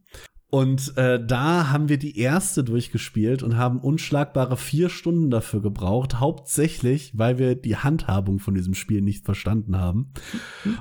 Und 0.55 0.99
äh, 0.99 1.19
da 1.24 1.70
haben 1.70 1.89
wir 1.89 1.97
die 1.97 2.19
erste 2.19 2.62
durchgespielt 2.62 3.43
und 3.43 3.57
haben 3.57 3.81
unschlagbare 3.81 4.59
vier 4.59 4.91
Stunden 4.91 5.31
dafür 5.31 5.62
gebraucht, 5.62 6.20
hauptsächlich, 6.20 7.16
weil 7.16 7.39
wir 7.39 7.55
die 7.55 7.79
Handhabung 7.79 8.39
von 8.39 8.55
diesem 8.55 8.74
Spiel 8.74 9.01
nicht 9.01 9.24
verstanden 9.24 9.79
haben. 9.79 10.12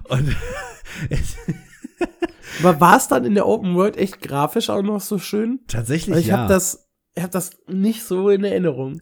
Und 0.09 0.35
Aber 2.59 2.81
war 2.81 2.97
es 2.97 3.07
dann 3.07 3.23
in 3.23 3.33
der 3.33 3.47
Open 3.47 3.75
World 3.75 3.95
echt 3.95 4.19
grafisch 4.19 4.69
auch 4.69 4.81
noch 4.81 4.99
so 4.99 5.19
schön? 5.19 5.61
tatsächlich 5.67 6.15
Weil 6.15 6.21
ich 6.21 6.27
ja. 6.27 6.39
habe 6.39 6.53
das, 6.53 6.89
ich 7.15 7.23
hab 7.23 7.31
das 7.31 7.51
nicht 7.67 8.03
so 8.03 8.27
in 8.27 8.43
Erinnerung. 8.43 8.99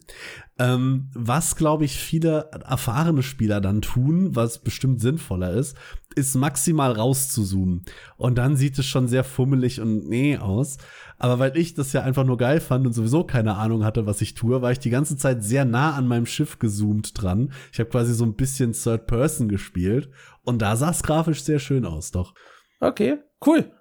Ähm, 0.60 1.08
was, 1.14 1.56
glaube 1.56 1.86
ich, 1.86 1.96
viele 1.96 2.50
erfahrene 2.68 3.22
Spieler 3.22 3.62
dann 3.62 3.80
tun, 3.80 4.36
was 4.36 4.58
bestimmt 4.58 5.00
sinnvoller 5.00 5.54
ist, 5.54 5.74
ist 6.16 6.34
maximal 6.34 6.92
rauszuzoomen. 6.92 7.86
Und 8.18 8.36
dann 8.36 8.56
sieht 8.56 8.78
es 8.78 8.84
schon 8.84 9.08
sehr 9.08 9.24
fummelig 9.24 9.80
und 9.80 10.06
nee 10.06 10.36
aus. 10.36 10.76
Aber 11.16 11.38
weil 11.38 11.56
ich 11.56 11.72
das 11.72 11.94
ja 11.94 12.02
einfach 12.02 12.24
nur 12.24 12.36
geil 12.36 12.60
fand 12.60 12.86
und 12.86 12.92
sowieso 12.92 13.24
keine 13.24 13.54
Ahnung 13.54 13.84
hatte, 13.84 14.04
was 14.04 14.20
ich 14.20 14.34
tue, 14.34 14.60
war 14.60 14.70
ich 14.70 14.78
die 14.78 14.90
ganze 14.90 15.16
Zeit 15.16 15.42
sehr 15.42 15.64
nah 15.64 15.94
an 15.94 16.06
meinem 16.06 16.26
Schiff 16.26 16.58
gezoomt 16.58 17.12
dran. 17.14 17.54
Ich 17.72 17.80
habe 17.80 17.88
quasi 17.88 18.12
so 18.12 18.26
ein 18.26 18.34
bisschen 18.34 18.74
Third 18.74 19.06
Person 19.06 19.48
gespielt. 19.48 20.10
Und 20.42 20.60
da 20.60 20.76
sah 20.76 20.90
es 20.90 21.02
grafisch 21.02 21.42
sehr 21.42 21.58
schön 21.58 21.86
aus, 21.86 22.10
doch. 22.10 22.34
Okay, 22.80 23.16
cool. 23.46 23.72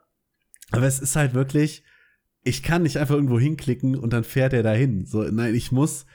Aber 0.72 0.86
es 0.86 1.02
ist 1.02 1.18
halt 1.18 1.34
wirklich, 1.34 1.84
ich 2.42 2.64
kann 2.64 2.84
nicht 2.84 3.00
einfach 3.00 3.16
irgendwo 3.16 3.38
hinklicken 3.38 3.98
und 3.98 4.14
dann 4.14 4.24
fährt 4.24 4.54
er 4.54 4.64
dahin. 4.64 5.06
So, 5.06 5.24
nein, 5.24 5.56
ich 5.56 5.74
muss 5.74 6.06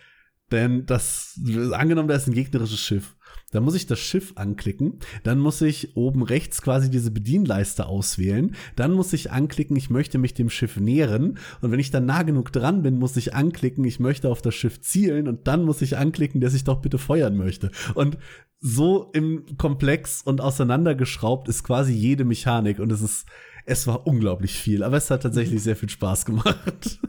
Denn 0.53 0.87
das, 0.87 1.41
angenommen, 1.73 2.09
da 2.09 2.15
ist 2.15 2.27
ein 2.27 2.35
gegnerisches 2.35 2.81
Schiff. 2.81 3.17
Dann 3.51 3.63
muss 3.63 3.77
ich 3.77 3.87
das 3.87 4.01
Schiff 4.01 4.33
anklicken. 4.35 4.99
Dann 5.23 5.39
muss 5.39 5.61
ich 5.61 5.97
oben 5.97 6.23
rechts 6.23 6.61
quasi 6.61 6.91
diese 6.91 7.13
Bedienleiste 7.13 7.87
auswählen. 7.87 8.57
Dann 8.75 8.93
muss 8.93 9.13
ich 9.13 9.31
anklicken, 9.31 9.77
ich 9.77 9.91
möchte 9.91 10.19
mich 10.19 10.35
dem 10.35 10.51
Schiff 10.51 10.77
nähern. 10.77 11.39
Und 11.61 11.71
wenn 11.71 11.79
ich 11.79 11.93
dann 11.93 12.05
nah 12.05 12.25
genug 12.25 12.53
dran 12.53 12.83
bin, 12.83 12.99
muss 12.99 13.17
ich 13.17 13.33
anklicken, 13.33 13.85
ich 13.85 14.01
möchte 14.01 14.29
auf 14.29 14.43
das 14.43 14.57
Schiff 14.57 14.81
zielen. 14.81 15.29
Und 15.29 15.47
dann 15.47 15.65
muss 15.65 15.83
ich 15.83 15.97
anklicken, 15.97 16.41
dass 16.41 16.55
ich 16.55 16.65
doch 16.65 16.81
bitte 16.83 16.99
feuern 16.99 17.37
möchte. 17.37 17.71
Und 17.95 18.19
so 18.59 19.11
im 19.13 19.57
Komplex 19.57 20.23
und 20.23 20.41
auseinandergeschraubt 20.41 21.49
ist 21.49 21.63
quasi 21.63 21.93
jede 21.93 22.25
Mechanik. 22.25 22.81
Und 22.81 22.91
es 22.91 23.03
ist, 23.03 23.27
es 23.67 23.87
war 23.87 24.07
unglaublich 24.07 24.59
viel. 24.59 24.83
Aber 24.83 24.97
es 24.97 25.11
hat 25.11 25.23
tatsächlich 25.23 25.63
sehr 25.63 25.77
viel 25.77 25.91
Spaß 25.91 26.25
gemacht. 26.27 26.99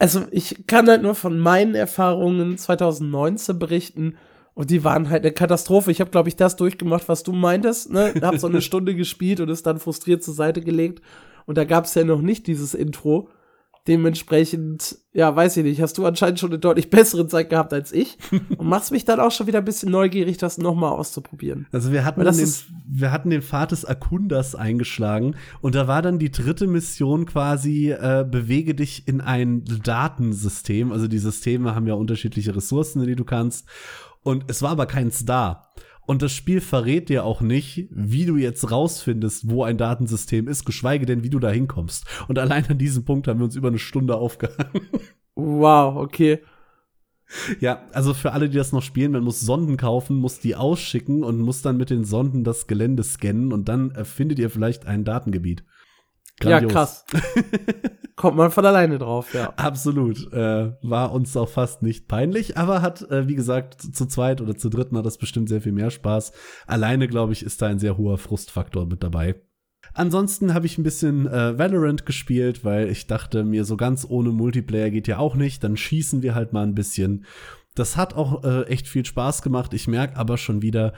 Also 0.00 0.24
ich 0.30 0.66
kann 0.66 0.88
halt 0.88 1.02
nur 1.02 1.14
von 1.14 1.38
meinen 1.38 1.74
Erfahrungen 1.74 2.56
2019 2.56 3.58
berichten 3.58 4.16
und 4.54 4.70
die 4.70 4.82
waren 4.82 5.10
halt 5.10 5.24
eine 5.24 5.32
Katastrophe. 5.32 5.90
Ich 5.90 6.00
habe, 6.00 6.10
glaube 6.10 6.30
ich, 6.30 6.36
das 6.36 6.56
durchgemacht, 6.56 7.06
was 7.06 7.22
du 7.22 7.32
meintest. 7.32 7.92
Ne? 7.92 8.14
Hab 8.22 8.38
so 8.38 8.46
eine 8.46 8.62
Stunde 8.62 8.94
gespielt 8.94 9.40
und 9.40 9.50
ist 9.50 9.66
dann 9.66 9.78
frustriert 9.78 10.24
zur 10.24 10.32
Seite 10.32 10.62
gelegt. 10.62 11.02
Und 11.44 11.58
da 11.58 11.64
gab 11.64 11.84
es 11.84 11.94
ja 11.94 12.02
noch 12.02 12.22
nicht 12.22 12.46
dieses 12.46 12.72
Intro. 12.72 13.28
Dementsprechend, 13.90 14.98
ja, 15.12 15.34
weiß 15.34 15.56
ich 15.56 15.64
nicht, 15.64 15.82
hast 15.82 15.98
du 15.98 16.06
anscheinend 16.06 16.38
schon 16.38 16.50
eine 16.50 16.60
deutlich 16.60 16.90
bessere 16.90 17.26
Zeit 17.26 17.50
gehabt 17.50 17.72
als 17.72 17.90
ich 17.90 18.18
und 18.56 18.68
machst 18.68 18.92
mich 18.92 19.04
dann 19.04 19.18
auch 19.18 19.32
schon 19.32 19.48
wieder 19.48 19.58
ein 19.58 19.64
bisschen 19.64 19.90
neugierig, 19.90 20.36
das 20.36 20.58
nochmal 20.58 20.92
auszuprobieren. 20.92 21.66
Also 21.72 21.90
wir 21.90 22.04
hatten, 22.04 22.22
den, 22.22 22.54
wir 22.88 23.10
hatten 23.10 23.30
den 23.30 23.42
Pfad 23.42 23.72
des 23.72 23.84
Akundas 23.84 24.54
eingeschlagen 24.54 25.34
und 25.60 25.74
da 25.74 25.88
war 25.88 26.02
dann 26.02 26.20
die 26.20 26.30
dritte 26.30 26.68
Mission 26.68 27.26
quasi, 27.26 27.90
äh, 27.90 28.24
bewege 28.30 28.76
dich 28.76 29.08
in 29.08 29.20
ein 29.20 29.64
Datensystem. 29.64 30.92
Also 30.92 31.08
die 31.08 31.18
Systeme 31.18 31.74
haben 31.74 31.88
ja 31.88 31.94
unterschiedliche 31.94 32.54
Ressourcen, 32.54 33.04
die 33.04 33.16
du 33.16 33.24
kannst. 33.24 33.66
Und 34.22 34.44
es 34.46 34.62
war 34.62 34.70
aber 34.70 34.86
keins 34.86 35.24
da. 35.24 35.72
Und 36.10 36.22
das 36.22 36.32
Spiel 36.32 36.60
verrät 36.60 37.08
dir 37.08 37.24
auch 37.24 37.40
nicht, 37.40 37.86
wie 37.92 38.24
du 38.24 38.36
jetzt 38.36 38.72
rausfindest, 38.72 39.48
wo 39.48 39.62
ein 39.62 39.78
Datensystem 39.78 40.48
ist, 40.48 40.64
geschweige 40.64 41.06
denn, 41.06 41.22
wie 41.22 41.30
du 41.30 41.38
da 41.38 41.50
hinkommst. 41.50 42.04
Und 42.26 42.36
allein 42.36 42.66
an 42.66 42.78
diesem 42.78 43.04
Punkt 43.04 43.28
haben 43.28 43.38
wir 43.38 43.44
uns 43.44 43.54
über 43.54 43.68
eine 43.68 43.78
Stunde 43.78 44.16
aufgehangen. 44.16 44.88
Wow, 45.36 45.94
okay. 45.94 46.40
Ja, 47.60 47.84
also 47.92 48.12
für 48.12 48.32
alle, 48.32 48.48
die 48.48 48.56
das 48.56 48.72
noch 48.72 48.82
spielen, 48.82 49.12
man 49.12 49.22
muss 49.22 49.38
Sonden 49.38 49.76
kaufen, 49.76 50.16
muss 50.16 50.40
die 50.40 50.56
ausschicken 50.56 51.22
und 51.22 51.38
muss 51.38 51.62
dann 51.62 51.76
mit 51.76 51.90
den 51.90 52.02
Sonden 52.02 52.42
das 52.42 52.66
Gelände 52.66 53.04
scannen 53.04 53.52
und 53.52 53.68
dann 53.68 53.94
findet 54.04 54.40
ihr 54.40 54.50
vielleicht 54.50 54.86
ein 54.86 55.04
Datengebiet. 55.04 55.62
Grandios. 56.40 56.72
Ja, 56.72 56.78
krass. 56.78 57.04
Kommt 58.16 58.36
man 58.36 58.50
von 58.50 58.66
alleine 58.66 58.98
drauf, 58.98 59.32
ja. 59.32 59.54
Absolut. 59.56 60.30
Äh, 60.32 60.72
war 60.82 61.12
uns 61.12 61.36
auch 61.36 61.48
fast 61.48 61.82
nicht 61.82 62.06
peinlich, 62.06 62.58
aber 62.58 62.82
hat, 62.82 63.08
äh, 63.10 63.28
wie 63.28 63.34
gesagt, 63.34 63.80
zu 63.80 64.06
zweit 64.06 64.40
oder 64.42 64.56
zu 64.56 64.68
dritten 64.68 64.96
hat 64.98 65.06
das 65.06 65.16
bestimmt 65.16 65.48
sehr 65.48 65.62
viel 65.62 65.72
mehr 65.72 65.90
Spaß. 65.90 66.32
Alleine, 66.66 67.08
glaube 67.08 67.32
ich, 67.32 67.42
ist 67.42 67.62
da 67.62 67.66
ein 67.66 67.78
sehr 67.78 67.96
hoher 67.96 68.18
Frustfaktor 68.18 68.86
mit 68.86 69.02
dabei. 69.02 69.36
Ansonsten 69.94 70.54
habe 70.54 70.66
ich 70.66 70.78
ein 70.78 70.82
bisschen 70.82 71.26
äh, 71.26 71.58
Valorant 71.58 72.06
gespielt, 72.06 72.64
weil 72.64 72.90
ich 72.90 73.06
dachte 73.06 73.42
mir, 73.44 73.64
so 73.64 73.76
ganz 73.76 74.06
ohne 74.08 74.30
Multiplayer 74.30 74.90
geht 74.90 75.08
ja 75.08 75.18
auch 75.18 75.34
nicht. 75.34 75.64
Dann 75.64 75.76
schießen 75.76 76.22
wir 76.22 76.34
halt 76.34 76.52
mal 76.52 76.64
ein 76.66 76.74
bisschen. 76.74 77.24
Das 77.74 77.96
hat 77.96 78.14
auch 78.14 78.44
äh, 78.44 78.64
echt 78.64 78.86
viel 78.86 79.04
Spaß 79.04 79.42
gemacht. 79.42 79.72
Ich 79.74 79.88
merke 79.88 80.16
aber 80.16 80.36
schon 80.36 80.62
wieder, 80.62 80.92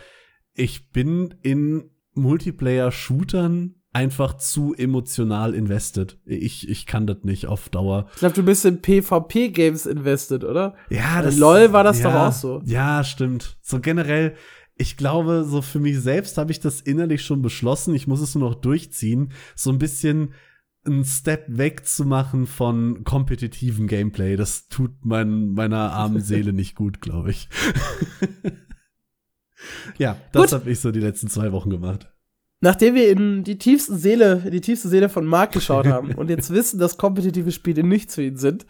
ich 0.55 0.91
bin 0.91 1.35
in 1.43 1.91
Multiplayer-Shootern 2.15 3.77
einfach 3.93 4.37
zu 4.39 4.75
emotional 4.75 5.55
invested. 5.55 6.19
Ich, 6.25 6.69
ich 6.69 6.87
kann 6.87 7.07
das 7.07 7.19
nicht 7.25 7.47
auf 7.47 7.69
Dauer. 7.69 8.07
Ich 8.15 8.21
glaube, 8.21 8.35
du 8.35 8.43
bist 8.43 8.65
in 8.65 8.81
PvP-Games 8.81 9.87
invested, 9.87 10.45
oder? 10.45 10.75
Ja, 10.89 11.23
das. 11.23 11.35
In 11.35 11.41
LOL 11.41 11.73
war 11.73 11.85
das 11.85 12.01
ja, 12.01 12.11
doch 12.11 12.29
auch 12.29 12.33
so. 12.33 12.63
Ja, 12.65 13.05
stimmt. 13.05 13.59
So 13.61 13.81
generell, 13.81 14.35
ich 14.77 14.97
glaube, 14.97 15.45
so 15.45 15.61
für 15.61 15.79
mich 15.79 16.01
selbst 16.01 16.39
habe 16.39 16.53
ich 16.53 16.61
das 16.61 16.81
innerlich 16.81 17.23
schon 17.23 17.43
beschlossen. 17.43 17.95
Ich 17.95 18.07
muss 18.07 18.21
es 18.21 18.35
nur 18.35 18.49
noch 18.49 18.57
durchziehen. 18.57 19.33
So 19.55 19.71
ein 19.71 19.79
bisschen 19.79 20.33
einen 20.85 21.05
Step 21.05 21.45
weg 21.49 21.87
zu 21.87 22.05
machen 22.05 22.47
von 22.47 23.05
kompetitiven 23.05 23.87
Gameplay. 23.87 24.37
Das 24.37 24.69
tut 24.69 25.05
mein, 25.05 25.53
meiner 25.53 25.93
armen 25.93 26.21
Seele 26.23 26.55
nicht 26.55 26.75
gut, 26.77 27.03
glaube 27.03 27.31
ich. 27.31 27.49
ja, 29.99 30.17
das 30.33 30.53
habe 30.53 30.71
ich 30.71 30.81
so 30.81 30.91
die 30.91 31.01
letzten 31.01 31.29
zwei 31.29 31.53
Wochen 31.53 31.69
gemacht. 31.69 32.13
Nachdem 32.65 32.95
wir 32.95 33.11
in 33.11 33.43
die 33.43 33.59
tiefsten 33.59 33.99
Seele, 33.99 34.41
in 34.45 34.53
die 34.53 34.61
tiefste 34.61 34.87
Seele 34.87 35.09
von 35.09 35.27
Marc 35.27 35.51
geschaut 35.51 35.85
haben 35.89 36.15
und 36.15 36.31
jetzt 36.31 36.51
wissen, 36.55 36.79
dass 36.79 36.97
kompetitive 36.97 37.51
Spiele 37.51 37.83
nicht 37.83 38.13
für 38.13 38.23
ihn 38.23 38.37
sind, 38.37 38.67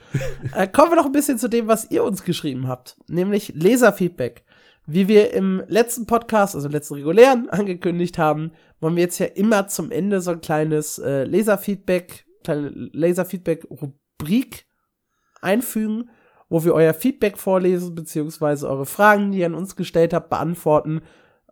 äh, 0.56 0.66
kommen 0.66 0.93
wir 0.93 0.97
noch 0.97 1.05
ein 1.05 1.12
bisschen 1.12 1.39
zu 1.39 1.47
dem, 1.47 1.69
was 1.69 1.90
ihr 1.90 2.02
uns 2.02 2.24
geschrieben 2.24 2.69
habt, 2.69 2.97
nämlich 3.06 3.52
Leserfeedback. 3.55 4.44
Wie 4.86 5.09
wir 5.09 5.35
im 5.35 5.62
letzten 5.69 6.06
Podcast, 6.06 6.55
also 6.55 6.69
im 6.69 6.73
letzten 6.73 6.94
regulären, 6.94 7.48
angekündigt 7.51 8.16
haben, 8.16 8.52
wollen 8.81 8.97
wir 8.97 9.02
jetzt 9.02 9.19
ja 9.19 9.27
immer 9.27 9.69
zum 9.69 9.90
Ende 9.90 10.23
so 10.23 10.31
ein 10.31 10.40
kleines 10.40 10.98
äh, 10.98 11.24
Leserfeedback, 11.24 12.24
kleine 12.44 12.70
Leserfeedback-Rubrik 12.70 14.64
einfügen, 15.43 16.09
wo 16.48 16.64
wir 16.64 16.73
euer 16.73 16.94
Feedback 16.94 17.36
vorlesen, 17.36 17.94
beziehungsweise 17.94 18.70
eure 18.70 18.86
Fragen, 18.86 19.32
die 19.32 19.40
ihr 19.40 19.47
an 19.47 19.55
uns 19.55 19.77
gestellt 19.77 20.14
habt, 20.14 20.31
beantworten 20.31 21.02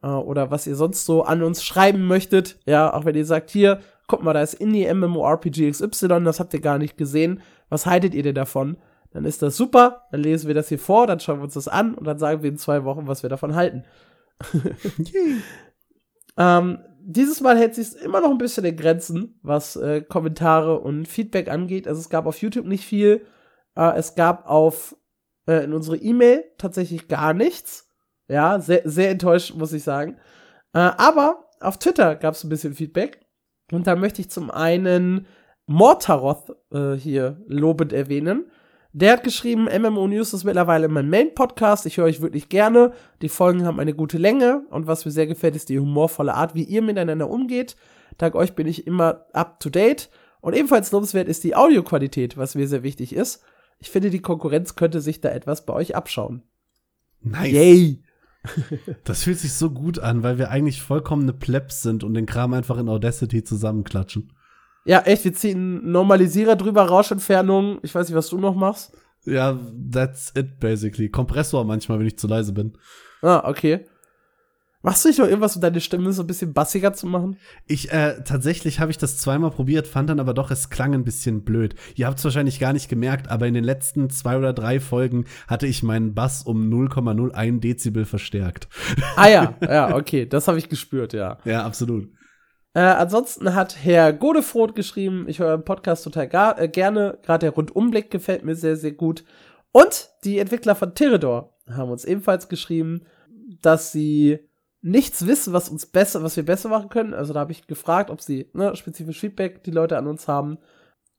äh, 0.03 0.09
oder 0.09 0.51
was 0.51 0.67
ihr 0.67 0.77
sonst 0.77 1.05
so 1.05 1.23
an 1.23 1.43
uns 1.43 1.65
schreiben 1.65 2.07
möchtet. 2.07 2.59
Ja, 2.67 2.93
auch 2.93 3.05
wenn 3.05 3.15
ihr 3.15 3.27
sagt, 3.27 3.51
hier, 3.51 3.81
guck 4.07 4.23
mal, 4.23 4.33
da 4.33 4.43
ist 4.43 4.55
Indie 4.55 4.93
MMORPG 4.93 5.71
XY, 5.71 6.25
das 6.25 6.41
habt 6.41 6.55
ihr 6.55 6.61
gar 6.61 6.79
nicht 6.79 6.97
gesehen. 6.97 7.43
Was 7.69 7.87
haltet 7.87 8.15
ihr 8.15 8.23
denn 8.23 8.35
davon? 8.35 8.77
Dann 9.13 9.25
ist 9.25 9.43
das 9.43 9.57
super, 9.57 10.07
dann 10.13 10.23
lesen 10.23 10.47
wir 10.47 10.55
das 10.55 10.69
hier 10.69 10.79
vor, 10.79 11.07
dann 11.07 11.21
schauen 11.21 11.39
wir 11.39 11.45
uns 11.45 11.55
das 11.55 11.69
an 11.69 11.95
und 11.95 12.07
dann 12.07 12.19
sagen 12.19 12.43
wir 12.43 12.51
in 12.51 12.59
zwei 12.59 12.85
Wochen, 12.85 13.09
was 13.09 13.23
wir 13.23 13.31
davon 13.31 13.55
halten. 13.57 13.85
ähm, 16.37 16.79
dieses 17.03 17.41
Mal 17.41 17.59
hält 17.59 17.75
sich 17.75 17.97
immer 17.97 18.21
noch 18.21 18.31
ein 18.31 18.39
bisschen 18.39 18.65
in 18.65 18.77
Grenzen, 18.77 19.39
was 19.43 19.75
äh, 19.77 20.03
Kommentare 20.03 20.79
und 20.79 21.09
Feedback 21.09 21.49
angeht. 21.49 21.89
Also 21.89 22.01
es 22.01 22.09
gab 22.09 22.27
auf 22.27 22.41
YouTube 22.41 22.67
nicht 22.67 22.85
viel. 22.85 23.27
Äh, 23.75 23.97
es 23.97 24.15
gab 24.15 24.49
auf 24.49 24.97
äh, 25.47 25.65
in 25.65 25.73
unsere 25.73 25.97
E-Mail 25.97 26.45
tatsächlich 26.59 27.09
gar 27.09 27.35
nichts. 27.35 27.90
Ja, 28.31 28.61
sehr, 28.61 28.83
sehr 28.85 29.11
enttäuscht, 29.11 29.55
muss 29.57 29.73
ich 29.73 29.83
sagen. 29.83 30.17
Äh, 30.73 30.79
aber 30.79 31.49
auf 31.61 31.79
Twitter 31.79 32.15
gab 32.15 32.35
es 32.35 32.45
ein 32.45 32.49
bisschen 32.49 32.75
Feedback. 32.75 33.27
Und 33.73 33.87
da 33.87 33.97
möchte 33.97 34.21
ich 34.21 34.31
zum 34.31 34.51
einen 34.51 35.27
Mortaroth 35.67 36.57
äh, 36.73 36.93
hier 36.93 37.43
lobend 37.47 37.93
erwähnen. 37.93 38.51
Der 38.93 39.15
hat 39.15 39.25
geschrieben, 39.25 39.65
MMO 39.65 40.07
News 40.07 40.33
ist 40.33 40.45
mittlerweile 40.45 40.89
mein 40.89 41.11
Main-Podcast. 41.11 41.87
Ich 41.87 41.97
höre 41.97 42.07
euch 42.07 42.21
wirklich 42.21 42.49
gerne. 42.49 42.93
Die 43.21 43.29
Folgen 43.29 43.65
haben 43.65 43.81
eine 43.81 43.95
gute 43.95 44.19
Länge. 44.19 44.65
Und 44.71 44.87
was 44.87 45.05
mir 45.05 45.11
sehr 45.11 45.27
gefällt, 45.27 45.57
ist 45.57 45.69
die 45.69 45.81
humorvolle 45.81 46.35
Art, 46.35 46.55
wie 46.55 46.65
ihr 46.65 46.83
miteinander 46.83 47.29
umgeht. 47.31 47.77
Dank 48.19 48.37
euch 48.37 48.55
bin 48.55 48.69
ich 48.69 48.87
immer 48.87 49.27
up 49.33 49.59
to 49.61 49.71
date. 49.71 50.09
Und 50.41 50.55
ebenfalls 50.55 50.93
lobenswert 50.93 51.29
ist 51.29 51.43
die 51.43 51.57
Audioqualität, 51.57 52.37
was 52.37 52.55
mir 52.55 52.69
sehr 52.69 52.85
wichtig 52.85 53.13
ist. 53.13 53.43
Ich 53.79 53.91
finde, 53.91 54.11
die 54.11 54.23
Konkurrenz 54.23 54.77
könnte 54.77 55.01
sich 55.01 55.21
da 55.21 55.31
etwas 55.31 55.67
bei 55.67 55.73
euch 55.73 55.97
abschauen. 55.97 56.43
Nice. 57.23 57.53
Yay! 57.53 58.03
Das 59.05 59.25
fühlt 59.25 59.39
sich 59.39 59.53
so 59.53 59.71
gut 59.71 59.99
an, 59.99 60.23
weil 60.23 60.39
wir 60.39 60.51
eigentlich 60.51 60.83
vollkommene 60.83 61.33
Plebs 61.33 61.83
sind 61.83 62.05
und 62.05 62.15
den 62.15 62.27
Kram 62.27 62.55
einfach 62.55 62.79
in 62.79 62.89
Audacity 62.89 63.45
zusammenklatschen. 63.45 64.33
Ja, 64.85 65.01
echt, 65.01 65.25
wir 65.25 65.35
ziehen 65.35 65.91
Normalisierer 65.91 66.57
drüber, 66.57 66.83
Rauschentfernung. 66.83 67.81
Ich 67.83 67.95
weiß 67.95 68.09
nicht, 68.09 68.17
was 68.17 68.29
du 68.29 68.39
noch 68.39 68.55
machst. 68.55 68.97
Ja, 69.25 69.59
that's 69.93 70.33
it 70.35 70.59
basically. 70.59 71.11
Kompressor 71.11 71.65
manchmal, 71.65 71.99
wenn 71.99 72.07
ich 72.07 72.19
zu 72.19 72.27
leise 72.27 72.53
bin. 72.53 72.79
Ah, 73.23 73.47
okay. 73.49 73.85
Machst 74.83 75.05
du 75.05 75.09
nicht 75.09 75.19
noch 75.19 75.27
irgendwas, 75.27 75.57
um 75.57 75.63
deine 75.63 75.81
Stimme 75.81 76.11
so 76.13 76.23
ein 76.23 76.27
bisschen 76.27 76.55
bassiger 76.55 76.95
zu 76.95 77.07
machen? 77.07 77.37
Ich, 77.67 77.93
äh, 77.93 78.23
tatsächlich 78.25 78.81
habe 78.81 78.91
ich 78.91 78.97
das 78.97 79.19
zweimal 79.19 79.51
probiert, 79.51 79.87
fand 79.87 80.09
dann 80.09 80.21
aber 80.21 80.33
doch, 80.33 80.51
es 80.51 80.71
klang 80.71 80.95
ein 80.95 81.05
bisschen 81.05 81.45
blöd. 81.45 81.75
Ihr 81.97 82.07
habt 82.07 82.19
es 82.19 82.25
wahrscheinlich 82.25 82.59
gar 82.59 82.73
nicht 82.73 82.89
gemerkt, 82.89 83.29
aber 83.29 83.47
in 83.47 83.53
den 83.53 83.65
letzten 83.65 84.09
zwei 84.09 84.39
oder 84.39 84.55
drei 84.55 84.81
Folgen 84.81 85.27
hatte 85.49 85.67
ich 85.67 85.83
meinen 85.83 86.15
Bass 86.15 86.43
um 86.43 86.71
0,01 86.71 87.61
Dezibel 87.61 88.07
verstärkt. 88.07 88.69
Ah 89.17 89.29
ja, 89.29 89.55
ja, 89.63 89.95
okay, 89.95 90.25
das 90.25 90.49
habe 90.49 90.57
ich 90.57 90.71
gespürt, 90.71 91.13
ja. 91.13 91.37
Ja, 91.45 91.67
absolut. 91.67 92.09
Äh, 92.73 92.81
ansonsten 92.81 93.55
hat 93.55 93.77
Herr 93.83 94.15
Godefroth 94.15 94.75
geschrieben, 94.75 95.27
ich 95.29 95.41
höre 95.41 95.49
euren 95.49 95.65
Podcast 95.65 96.05
total 96.05 96.29
gar, 96.29 96.59
äh, 96.59 96.69
gerne, 96.69 97.19
gerade 97.23 97.47
der 97.47 97.51
Rundumblick 97.51 98.11
gefällt 98.11 98.45
mir 98.45 98.55
sehr, 98.55 98.77
sehr 98.77 98.93
gut. 98.93 99.25
Und 99.73 100.09
die 100.25 100.39
Entwickler 100.39 100.75
von 100.75 100.95
Teredor 100.95 101.55
haben 101.69 101.91
uns 101.91 102.07
ebenfalls 102.07 102.49
geschrieben, 102.49 103.03
dass 103.61 103.93
sie 103.93 104.50
nichts 104.83 105.27
wissen, 105.27 105.53
was 105.53 105.69
uns 105.69 105.87
besser, 105.87 106.23
was 106.23 106.37
wir 106.37 106.45
besser 106.45 106.69
machen 106.69 106.89
können. 106.89 107.15
Also 107.15 107.33
da 107.33 107.41
habe 107.41 107.53
ich 107.53 107.67
gefragt, 107.67 108.11
ob 108.11 108.21
sie 108.21 108.51
ne, 108.55 108.75
spezifisch 108.77 109.21
Feedback 109.21 109.63
die 109.65 109.71
Leute 109.71 109.99
an 109.99 110.07
uns 110.07 110.29
haben. 110.29 110.59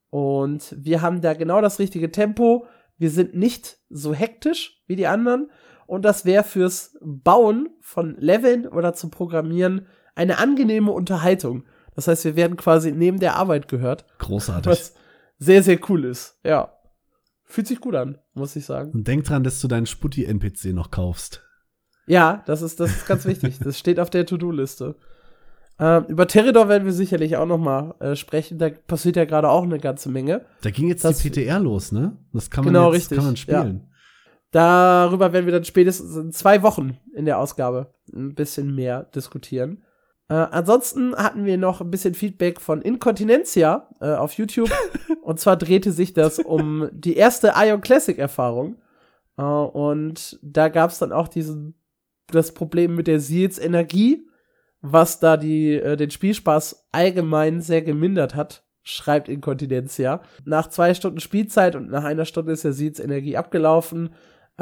Und 0.10 0.76
wir 0.78 1.02
haben 1.02 1.22
da 1.22 1.34
genau 1.34 1.62
das 1.62 1.80
richtige 1.80 2.12
Tempo. 2.12 2.66
Wir 2.98 3.10
sind 3.10 3.36
nicht 3.36 3.78
so 3.90 4.14
hektisch 4.14 4.82
wie 4.88 4.96
die 4.96 5.08
anderen. 5.08 5.50
Und 5.88 6.04
das 6.06 6.26
wäre 6.26 6.44
fürs 6.44 6.98
Bauen 7.02 7.70
von 7.82 8.16
Leveln 8.18 8.68
oder 8.68 8.94
zum 8.94 9.12
Programmieren 9.12 9.88
eine 10.16 10.38
angenehme 10.38 10.92
Unterhaltung. 10.92 11.66
Das 11.96 12.08
heißt, 12.08 12.26
wir 12.26 12.36
werden 12.36 12.58
quasi 12.58 12.92
neben 12.92 13.20
der 13.20 13.36
Arbeit 13.36 13.68
gehört. 13.68 14.06
Großartig. 14.18 14.72
Was 14.72 14.94
sehr, 15.38 15.64
sehr 15.64 15.80
cool 15.90 16.06
ist. 16.06 16.40
Ja. 16.44 16.74
fühlt 17.44 17.68
sich 17.68 17.82
gut 17.82 17.96
an, 17.96 18.18
muss 18.34 18.56
ich 18.56 18.66
sagen. 18.66 18.92
Und 18.92 19.08
denk 19.08 19.26
dran, 19.26 19.44
dass 19.44 19.60
du 19.60 19.68
deinen 19.68 19.86
Sputti-NPC 19.86 20.74
noch 20.74 20.92
kaufst. 20.92 21.44
Ja, 22.08 22.44
das 22.46 22.62
ist, 22.62 22.80
das 22.80 22.90
ist 22.92 23.08
ganz 23.08 23.26
wichtig. 23.26 23.60
Das 23.64 23.78
steht 23.78 24.00
auf 24.00 24.10
der 24.10 24.26
To-Do-Liste. 24.26 24.96
Ähm, 25.80 26.06
über 26.10 26.28
Teridor 26.28 26.68
werden 26.70 26.86
wir 26.86 26.94
sicherlich 26.94 27.38
auch 27.38 27.46
noch 27.46 27.58
mal 27.58 27.96
äh, 28.00 28.16
sprechen. 28.16 28.58
Da 28.60 28.70
passiert 28.70 29.16
ja 29.16 29.26
gerade 29.26 29.50
auch 29.50 29.64
eine 29.64 29.80
ganze 29.80 30.10
Menge. 30.10 30.46
Da 30.62 30.70
ging 30.70 30.88
jetzt 30.88 31.04
Das- 31.04 31.20
die 31.20 31.30
PTR 31.30 31.60
los, 31.60 31.92
ne? 31.92 32.18
Das 32.34 32.50
kann 32.50 32.64
man 32.66 32.74
Genau, 32.74 32.88
jetzt 32.94 33.04
richtig, 33.04 33.18
kann 33.18 33.26
man 33.26 33.38
spielen. 33.38 33.88
Darüber 34.52 35.32
werden 35.32 35.46
wir 35.46 35.54
dann 35.54 35.64
spätestens 35.64 36.16
in 36.18 36.32
zwei 36.34 36.62
Wochen 36.62 36.98
in 37.14 37.26
der 37.26 37.40
Ausgabe 37.40 37.94
ein 38.14 38.36
bisschen 38.36 38.76
mehr 38.76 39.04
diskutieren. 39.16 39.84
Äh, 40.28 40.34
ansonsten 40.34 41.16
hatten 41.16 41.46
wir 41.46 41.58
noch 41.58 41.80
ein 41.82 41.90
bisschen 41.90 42.14
Feedback 42.16 42.60
von 42.60 42.82
Incontinencia 42.82 43.88
äh, 44.02 44.14
auf 44.14 44.34
YouTube. 44.34 44.70
und 45.22 45.40
zwar 45.40 45.56
drehte 45.56 45.92
sich 45.94 46.14
das 46.14 46.38
um 46.40 46.90
die 46.92 47.16
erste 47.16 47.54
Ion 47.56 47.80
Classic 47.82 48.18
Erfahrung. 48.18 48.76
Äh, 49.38 49.42
und 49.44 50.38
da 50.42 50.68
gab 50.68 50.92
es 50.92 51.00
dann 51.00 51.14
auch 51.14 51.30
diesen, 51.30 51.76
das 52.32 52.54
Problem 52.54 52.96
mit 52.96 53.08
der 53.08 53.20
Seals 53.20 53.60
Energie, 53.60 54.28
was 54.82 55.20
da 55.20 55.38
die, 55.38 55.74
äh, 55.74 55.96
den 55.96 56.12
Spielspaß 56.12 56.88
allgemein 56.92 57.62
sehr 57.62 57.82
gemindert 57.82 58.36
hat, 58.36 58.64
schreibt 58.84 59.30
Incontinencia. 59.30 60.22
Nach 60.46 60.68
zwei 60.68 60.94
Stunden 60.94 61.20
Spielzeit 61.20 61.76
und 61.76 61.90
nach 61.90 62.04
einer 62.04 62.26
Stunde 62.26 62.52
ist 62.52 62.64
der 62.64 62.74
Seals 62.74 63.00
Energie 63.00 63.38
abgelaufen 63.38 64.10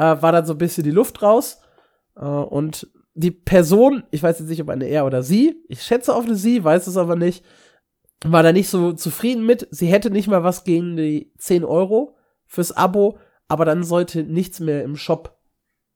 äh, 0.00 0.22
war 0.22 0.32
dann 0.32 0.46
so 0.46 0.54
ein 0.54 0.58
bisschen 0.58 0.84
die 0.84 0.90
Luft 0.90 1.22
raus. 1.22 1.60
Äh, 2.16 2.24
und 2.24 2.88
die 3.14 3.30
Person, 3.30 4.04
ich 4.10 4.22
weiß 4.22 4.38
jetzt 4.38 4.48
nicht, 4.48 4.62
ob 4.62 4.70
eine 4.70 4.86
er 4.86 5.04
oder 5.04 5.22
sie, 5.22 5.62
ich 5.68 5.82
schätze 5.82 6.14
auf 6.14 6.24
eine 6.24 6.36
sie, 6.36 6.64
weiß 6.64 6.86
es 6.86 6.96
aber 6.96 7.16
nicht, 7.16 7.44
war 8.24 8.42
da 8.42 8.52
nicht 8.52 8.68
so 8.68 8.92
zufrieden 8.92 9.44
mit. 9.44 9.68
Sie 9.70 9.86
hätte 9.86 10.10
nicht 10.10 10.28
mal 10.28 10.44
was 10.44 10.64
gegen 10.64 10.96
die 10.96 11.32
10 11.38 11.64
Euro 11.64 12.16
fürs 12.46 12.72
Abo, 12.72 13.18
aber 13.48 13.64
dann 13.64 13.84
sollte 13.84 14.22
nichts 14.22 14.60
mehr 14.60 14.84
im 14.84 14.96
Shop 14.96 15.38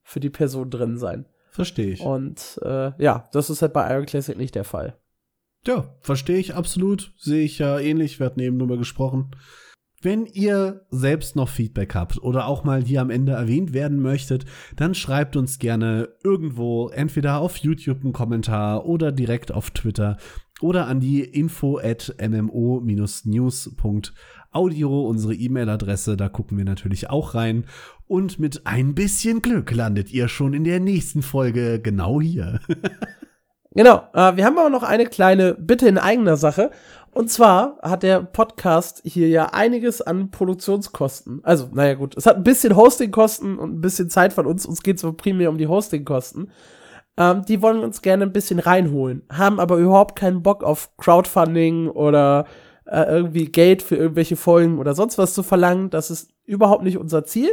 für 0.02 0.20
die 0.20 0.30
Person 0.30 0.70
drin 0.70 0.98
sein. 0.98 1.26
Verstehe 1.55 1.93
ich. 1.93 2.01
Und 2.01 2.59
äh, 2.62 2.90
ja, 3.01 3.28
das 3.32 3.48
ist 3.48 3.62
halt 3.62 3.72
bei 3.72 3.89
Iron 3.89 4.06
Classic 4.06 4.36
nicht 4.36 4.56
der 4.56 4.64
Fall. 4.64 4.98
Ja, 5.64 5.94
verstehe 6.01 6.39
ich 6.39 6.55
absolut. 6.55 7.14
Sehe 7.16 7.44
ich 7.44 7.60
ja 7.60 7.78
ähnlich. 7.78 8.18
Wir 8.18 8.26
hatten 8.26 8.40
eben 8.40 8.59
drüber 8.59 8.76
gesprochen. 8.76 9.31
Wenn 10.02 10.26
ihr 10.26 10.85
selbst 10.90 11.36
noch 11.36 11.48
Feedback 11.48 11.94
habt 11.94 12.20
oder 12.20 12.48
auch 12.48 12.64
mal 12.64 12.82
hier 12.82 13.01
am 13.01 13.09
Ende 13.09 13.32
erwähnt 13.32 13.72
werden 13.72 14.02
möchtet, 14.02 14.44
dann 14.76 14.94
schreibt 14.94 15.36
uns 15.36 15.60
gerne 15.60 16.09
irgendwo, 16.24 16.89
entweder 16.89 17.39
auf 17.39 17.56
YouTube 17.59 18.02
einen 18.02 18.12
Kommentar 18.12 18.85
oder 18.85 19.12
direkt 19.12 19.52
auf 19.52 19.70
Twitter 19.70 20.18
oder 20.60 20.89
an 20.89 20.98
die 20.98 21.22
info 21.22 21.78
at 21.78 22.14
mmo-news.audio, 24.55 25.06
unsere 25.06 25.35
E-Mail-Adresse, 25.35 26.16
da 26.16 26.28
gucken 26.28 26.56
wir 26.56 26.64
natürlich 26.64 27.10
auch 27.10 27.35
rein. 27.35 27.64
Und 28.06 28.39
mit 28.39 28.66
ein 28.66 28.94
bisschen 28.94 29.43
Glück 29.43 29.70
landet 29.72 30.12
ihr 30.12 30.28
schon 30.28 30.55
in 30.55 30.64
der 30.64 30.81
nächsten 30.81 31.22
Folge 31.22 31.81
genau 31.81 32.20
hier. 32.20 32.60
Genau, 33.76 34.05
äh, 34.12 34.36
wir 34.36 34.44
haben 34.44 34.56
aber 34.56 34.70
noch 34.70 34.85
eine 34.85 35.05
kleine 35.05 35.55
Bitte 35.55 35.89
in 35.89 35.98
eigener 35.98 36.36
Sache. 36.36 36.70
Und 37.10 37.28
zwar 37.28 37.76
hat 37.82 38.05
der 38.05 38.20
Podcast 38.22 39.02
hier 39.05 39.26
ja 39.26 39.47
einiges 39.47 40.01
an 40.01 40.31
Produktionskosten. 40.31 41.40
Also, 41.43 41.70
naja 41.72 41.94
gut, 41.94 42.16
es 42.16 42.24
hat 42.24 42.36
ein 42.36 42.44
bisschen 42.44 42.76
Hostingkosten 42.76 43.59
und 43.59 43.74
ein 43.74 43.81
bisschen 43.81 44.10
Zeit 44.10 44.32
von 44.32 44.47
uns. 44.47 44.64
Uns 44.64 44.85
geht 44.85 45.02
es 45.02 45.16
primär 45.16 45.51
um 45.51 45.59
die 45.59 45.66
Hostingkosten. 45.66 46.52
Ähm, 47.16 47.44
die 47.48 47.62
wollen 47.62 47.82
uns 47.82 48.01
gerne 48.01 48.22
ein 48.22 48.32
bisschen 48.32 48.60
reinholen, 48.60 49.22
haben 49.28 49.59
aber 49.59 49.78
überhaupt 49.78 50.14
keinen 50.14 50.44
Bock 50.44 50.62
auf 50.62 50.97
Crowdfunding 50.97 51.89
oder 51.89 52.44
äh, 52.95 53.11
irgendwie 53.11 53.47
Geld 53.47 53.83
für 53.83 53.97
irgendwelche 53.97 54.37
Folgen 54.37 54.79
oder 54.79 54.95
sonst 54.95 55.19
was 55.19 55.35
zu 55.35 55.43
verlangen. 55.43 55.91
Das 55.91 56.11
ist 56.11 56.31
überhaupt 56.45 56.85
nicht 56.85 56.99
unser 56.99 57.25
Ziel. 57.25 57.51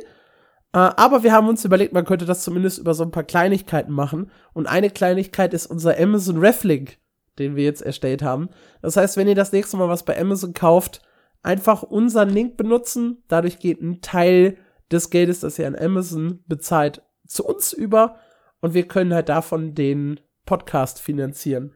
Äh, 0.74 0.78
aber 0.78 1.24
wir 1.24 1.34
haben 1.34 1.50
uns 1.50 1.66
überlegt, 1.66 1.94
man 1.94 2.06
könnte 2.06 2.26
das 2.26 2.44
zumindest 2.44 2.80
über 2.80 2.94
so 2.94 3.04
ein 3.04 3.12
paar 3.12 3.24
Kleinigkeiten 3.24 3.92
machen. 3.92 4.32
Und 4.54 4.68
eine 4.68 4.90
Kleinigkeit 4.90 5.54
ist 5.54 5.66
unser 5.66 6.00
Amazon 6.00 6.38
Reflink, 6.38 6.98
den 7.40 7.56
wir 7.56 7.64
jetzt 7.64 7.82
erstellt 7.82 8.22
haben. 8.22 8.50
Das 8.82 8.98
heißt, 8.98 9.18
wenn 9.18 9.28
ihr 9.28 9.36
das 9.36 9.52
nächste 9.52 9.78
Mal 9.78 9.90
was 9.90 10.04
bei 10.04 10.20
Amazon 10.20 10.54
kauft, 10.54 11.02
einfach 11.44 11.84
unseren 11.84 12.30
Link 12.30 12.58
benutzen. 12.58 13.24
Dadurch 13.28 13.60
geht 13.60 13.82
ein 13.82 14.02
Teil 14.02 14.58
des 14.92 15.10
Geldes, 15.10 15.40
das 15.40 15.58
ihr 15.58 15.68
an 15.68 15.76
Amazon 15.76 16.44
bezahlt, 16.48 17.02
zu 17.26 17.46
uns 17.46 17.74
über. 17.74 18.18
Und 18.60 18.74
wir 18.74 18.88
können 18.88 19.14
halt 19.14 19.30
davon 19.30 19.74
den 19.74 20.20
Podcast 20.46 21.02
finanzieren. 21.02 21.76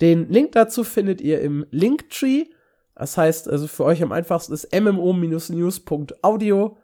Den 0.00 0.28
Link 0.28 0.52
dazu 0.52 0.84
findet 0.84 1.20
ihr 1.20 1.40
im 1.40 1.66
Linktree. 1.70 2.46
Das 2.98 3.16
heißt, 3.16 3.48
also 3.48 3.68
für 3.68 3.84
euch 3.84 4.02
am 4.02 4.10
einfachsten 4.10 4.52
ist 4.52 4.72
mmo-news.audio. 4.72 6.76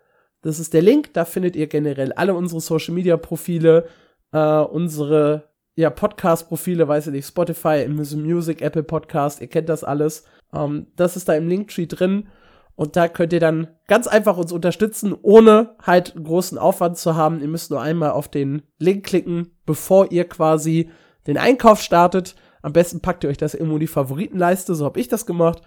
Das 0.42 0.60
ist 0.60 0.72
der 0.72 0.82
Link, 0.82 1.12
da 1.12 1.24
findet 1.24 1.56
ihr 1.56 1.66
generell 1.66 2.12
alle 2.12 2.34
unsere 2.34 2.60
Social 2.60 2.94
Media 2.94 3.16
Profile, 3.16 3.88
äh, 4.32 4.60
unsere 4.60 5.48
ja, 5.74 5.90
Podcast-Profile, 5.90 6.86
weiß 6.86 7.08
ich 7.08 7.12
nicht, 7.12 7.26
Spotify, 7.26 7.84
Amazon 7.84 8.22
Music, 8.22 8.62
Apple 8.62 8.84
Podcast, 8.84 9.40
ihr 9.40 9.48
kennt 9.48 9.68
das 9.68 9.82
alles. 9.82 10.24
Ähm, 10.54 10.86
das 10.94 11.16
ist 11.16 11.28
da 11.28 11.34
im 11.34 11.48
Linktree 11.48 11.86
drin. 11.86 12.28
Und 12.76 12.96
da 12.96 13.08
könnt 13.08 13.32
ihr 13.32 13.40
dann 13.40 13.68
ganz 13.88 14.06
einfach 14.06 14.36
uns 14.36 14.52
unterstützen, 14.52 15.16
ohne 15.20 15.74
halt 15.82 16.14
großen 16.22 16.58
Aufwand 16.58 16.96
zu 16.96 17.16
haben. 17.16 17.40
Ihr 17.40 17.48
müsst 17.48 17.70
nur 17.70 17.80
einmal 17.80 18.10
auf 18.10 18.28
den 18.28 18.62
Link 18.78 19.06
klicken, 19.06 19.56
bevor 19.66 20.12
ihr 20.12 20.28
quasi 20.28 20.90
den 21.26 21.38
Einkauf 21.38 21.80
startet. 21.80 22.36
Am 22.62 22.72
besten 22.72 23.00
packt 23.00 23.24
ihr 23.24 23.30
euch 23.30 23.36
das 23.36 23.54
irgendwo 23.54 23.74
in 23.74 23.80
die 23.80 23.88
Favoritenleiste, 23.88 24.74
so 24.74 24.84
habe 24.84 25.00
ich 25.00 25.08
das 25.08 25.26
gemacht. 25.26 25.62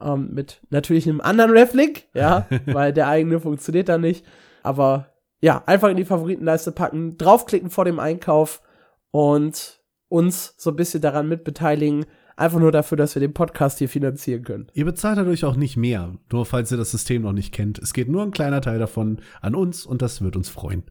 Ähm, 0.00 0.30
mit 0.32 0.60
natürlich 0.70 1.08
einem 1.08 1.20
anderen 1.20 1.50
Reflink, 1.52 2.04
ja, 2.14 2.46
weil 2.66 2.92
der 2.92 3.08
eigene 3.08 3.40
funktioniert 3.40 3.88
da 3.88 3.98
nicht. 3.98 4.24
Aber 4.62 5.12
ja, 5.40 5.62
einfach 5.66 5.88
in 5.88 5.96
die 5.96 6.04
Favoritenleiste 6.04 6.72
packen, 6.72 7.16
draufklicken 7.18 7.70
vor 7.70 7.84
dem 7.84 7.98
Einkauf 7.98 8.62
und 9.10 9.80
uns 10.08 10.54
so 10.58 10.70
ein 10.70 10.76
bisschen 10.76 11.00
daran 11.00 11.28
mitbeteiligen. 11.28 12.06
Einfach 12.36 12.58
nur 12.58 12.72
dafür, 12.72 12.98
dass 12.98 13.14
wir 13.14 13.20
den 13.20 13.32
Podcast 13.32 13.78
hier 13.78 13.88
finanzieren 13.88 14.42
können. 14.42 14.66
Ihr 14.74 14.84
bezahlt 14.84 15.16
dadurch 15.16 15.46
auch 15.46 15.56
nicht 15.56 15.78
mehr, 15.78 16.16
nur 16.30 16.44
falls 16.44 16.70
ihr 16.70 16.76
das 16.76 16.90
System 16.90 17.22
noch 17.22 17.32
nicht 17.32 17.54
kennt. 17.54 17.78
Es 17.78 17.94
geht 17.94 18.08
nur 18.08 18.22
ein 18.22 18.30
kleiner 18.30 18.60
Teil 18.60 18.78
davon 18.78 19.22
an 19.40 19.54
uns 19.54 19.86
und 19.86 20.02
das 20.02 20.20
wird 20.20 20.36
uns 20.36 20.50
freuen. 20.50 20.84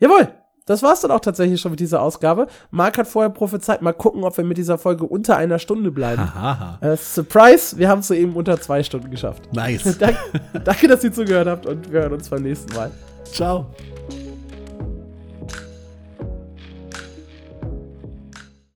Jawohl, 0.00 0.34
das 0.66 0.82
war's 0.82 1.00
dann 1.00 1.10
auch 1.10 1.20
tatsächlich 1.20 1.60
schon 1.60 1.70
mit 1.70 1.80
dieser 1.80 2.02
Ausgabe. 2.02 2.46
Marc 2.70 2.98
hat 2.98 3.08
vorher 3.08 3.30
prophezeit, 3.30 3.82
mal 3.82 3.92
gucken, 3.92 4.24
ob 4.24 4.36
wir 4.36 4.44
mit 4.44 4.58
dieser 4.58 4.78
Folge 4.78 5.04
unter 5.04 5.36
einer 5.36 5.58
Stunde 5.58 5.90
bleiben. 5.90 6.22
Äh, 6.80 6.96
Surprise, 6.96 7.78
wir 7.78 7.88
haben 7.88 8.00
es 8.00 8.08
soeben 8.08 8.34
unter 8.34 8.60
zwei 8.60 8.82
Stunden 8.82 9.10
geschafft. 9.10 9.52
Nice. 9.52 9.98
Dank, 9.98 10.16
danke, 10.64 10.88
dass 10.88 11.04
ihr 11.04 11.12
zugehört 11.12 11.48
habt 11.48 11.66
und 11.66 11.92
wir 11.92 12.00
hören 12.00 12.12
uns 12.14 12.28
beim 12.28 12.42
nächsten 12.42 12.74
Mal. 12.74 12.90
Ciao. 13.24 13.66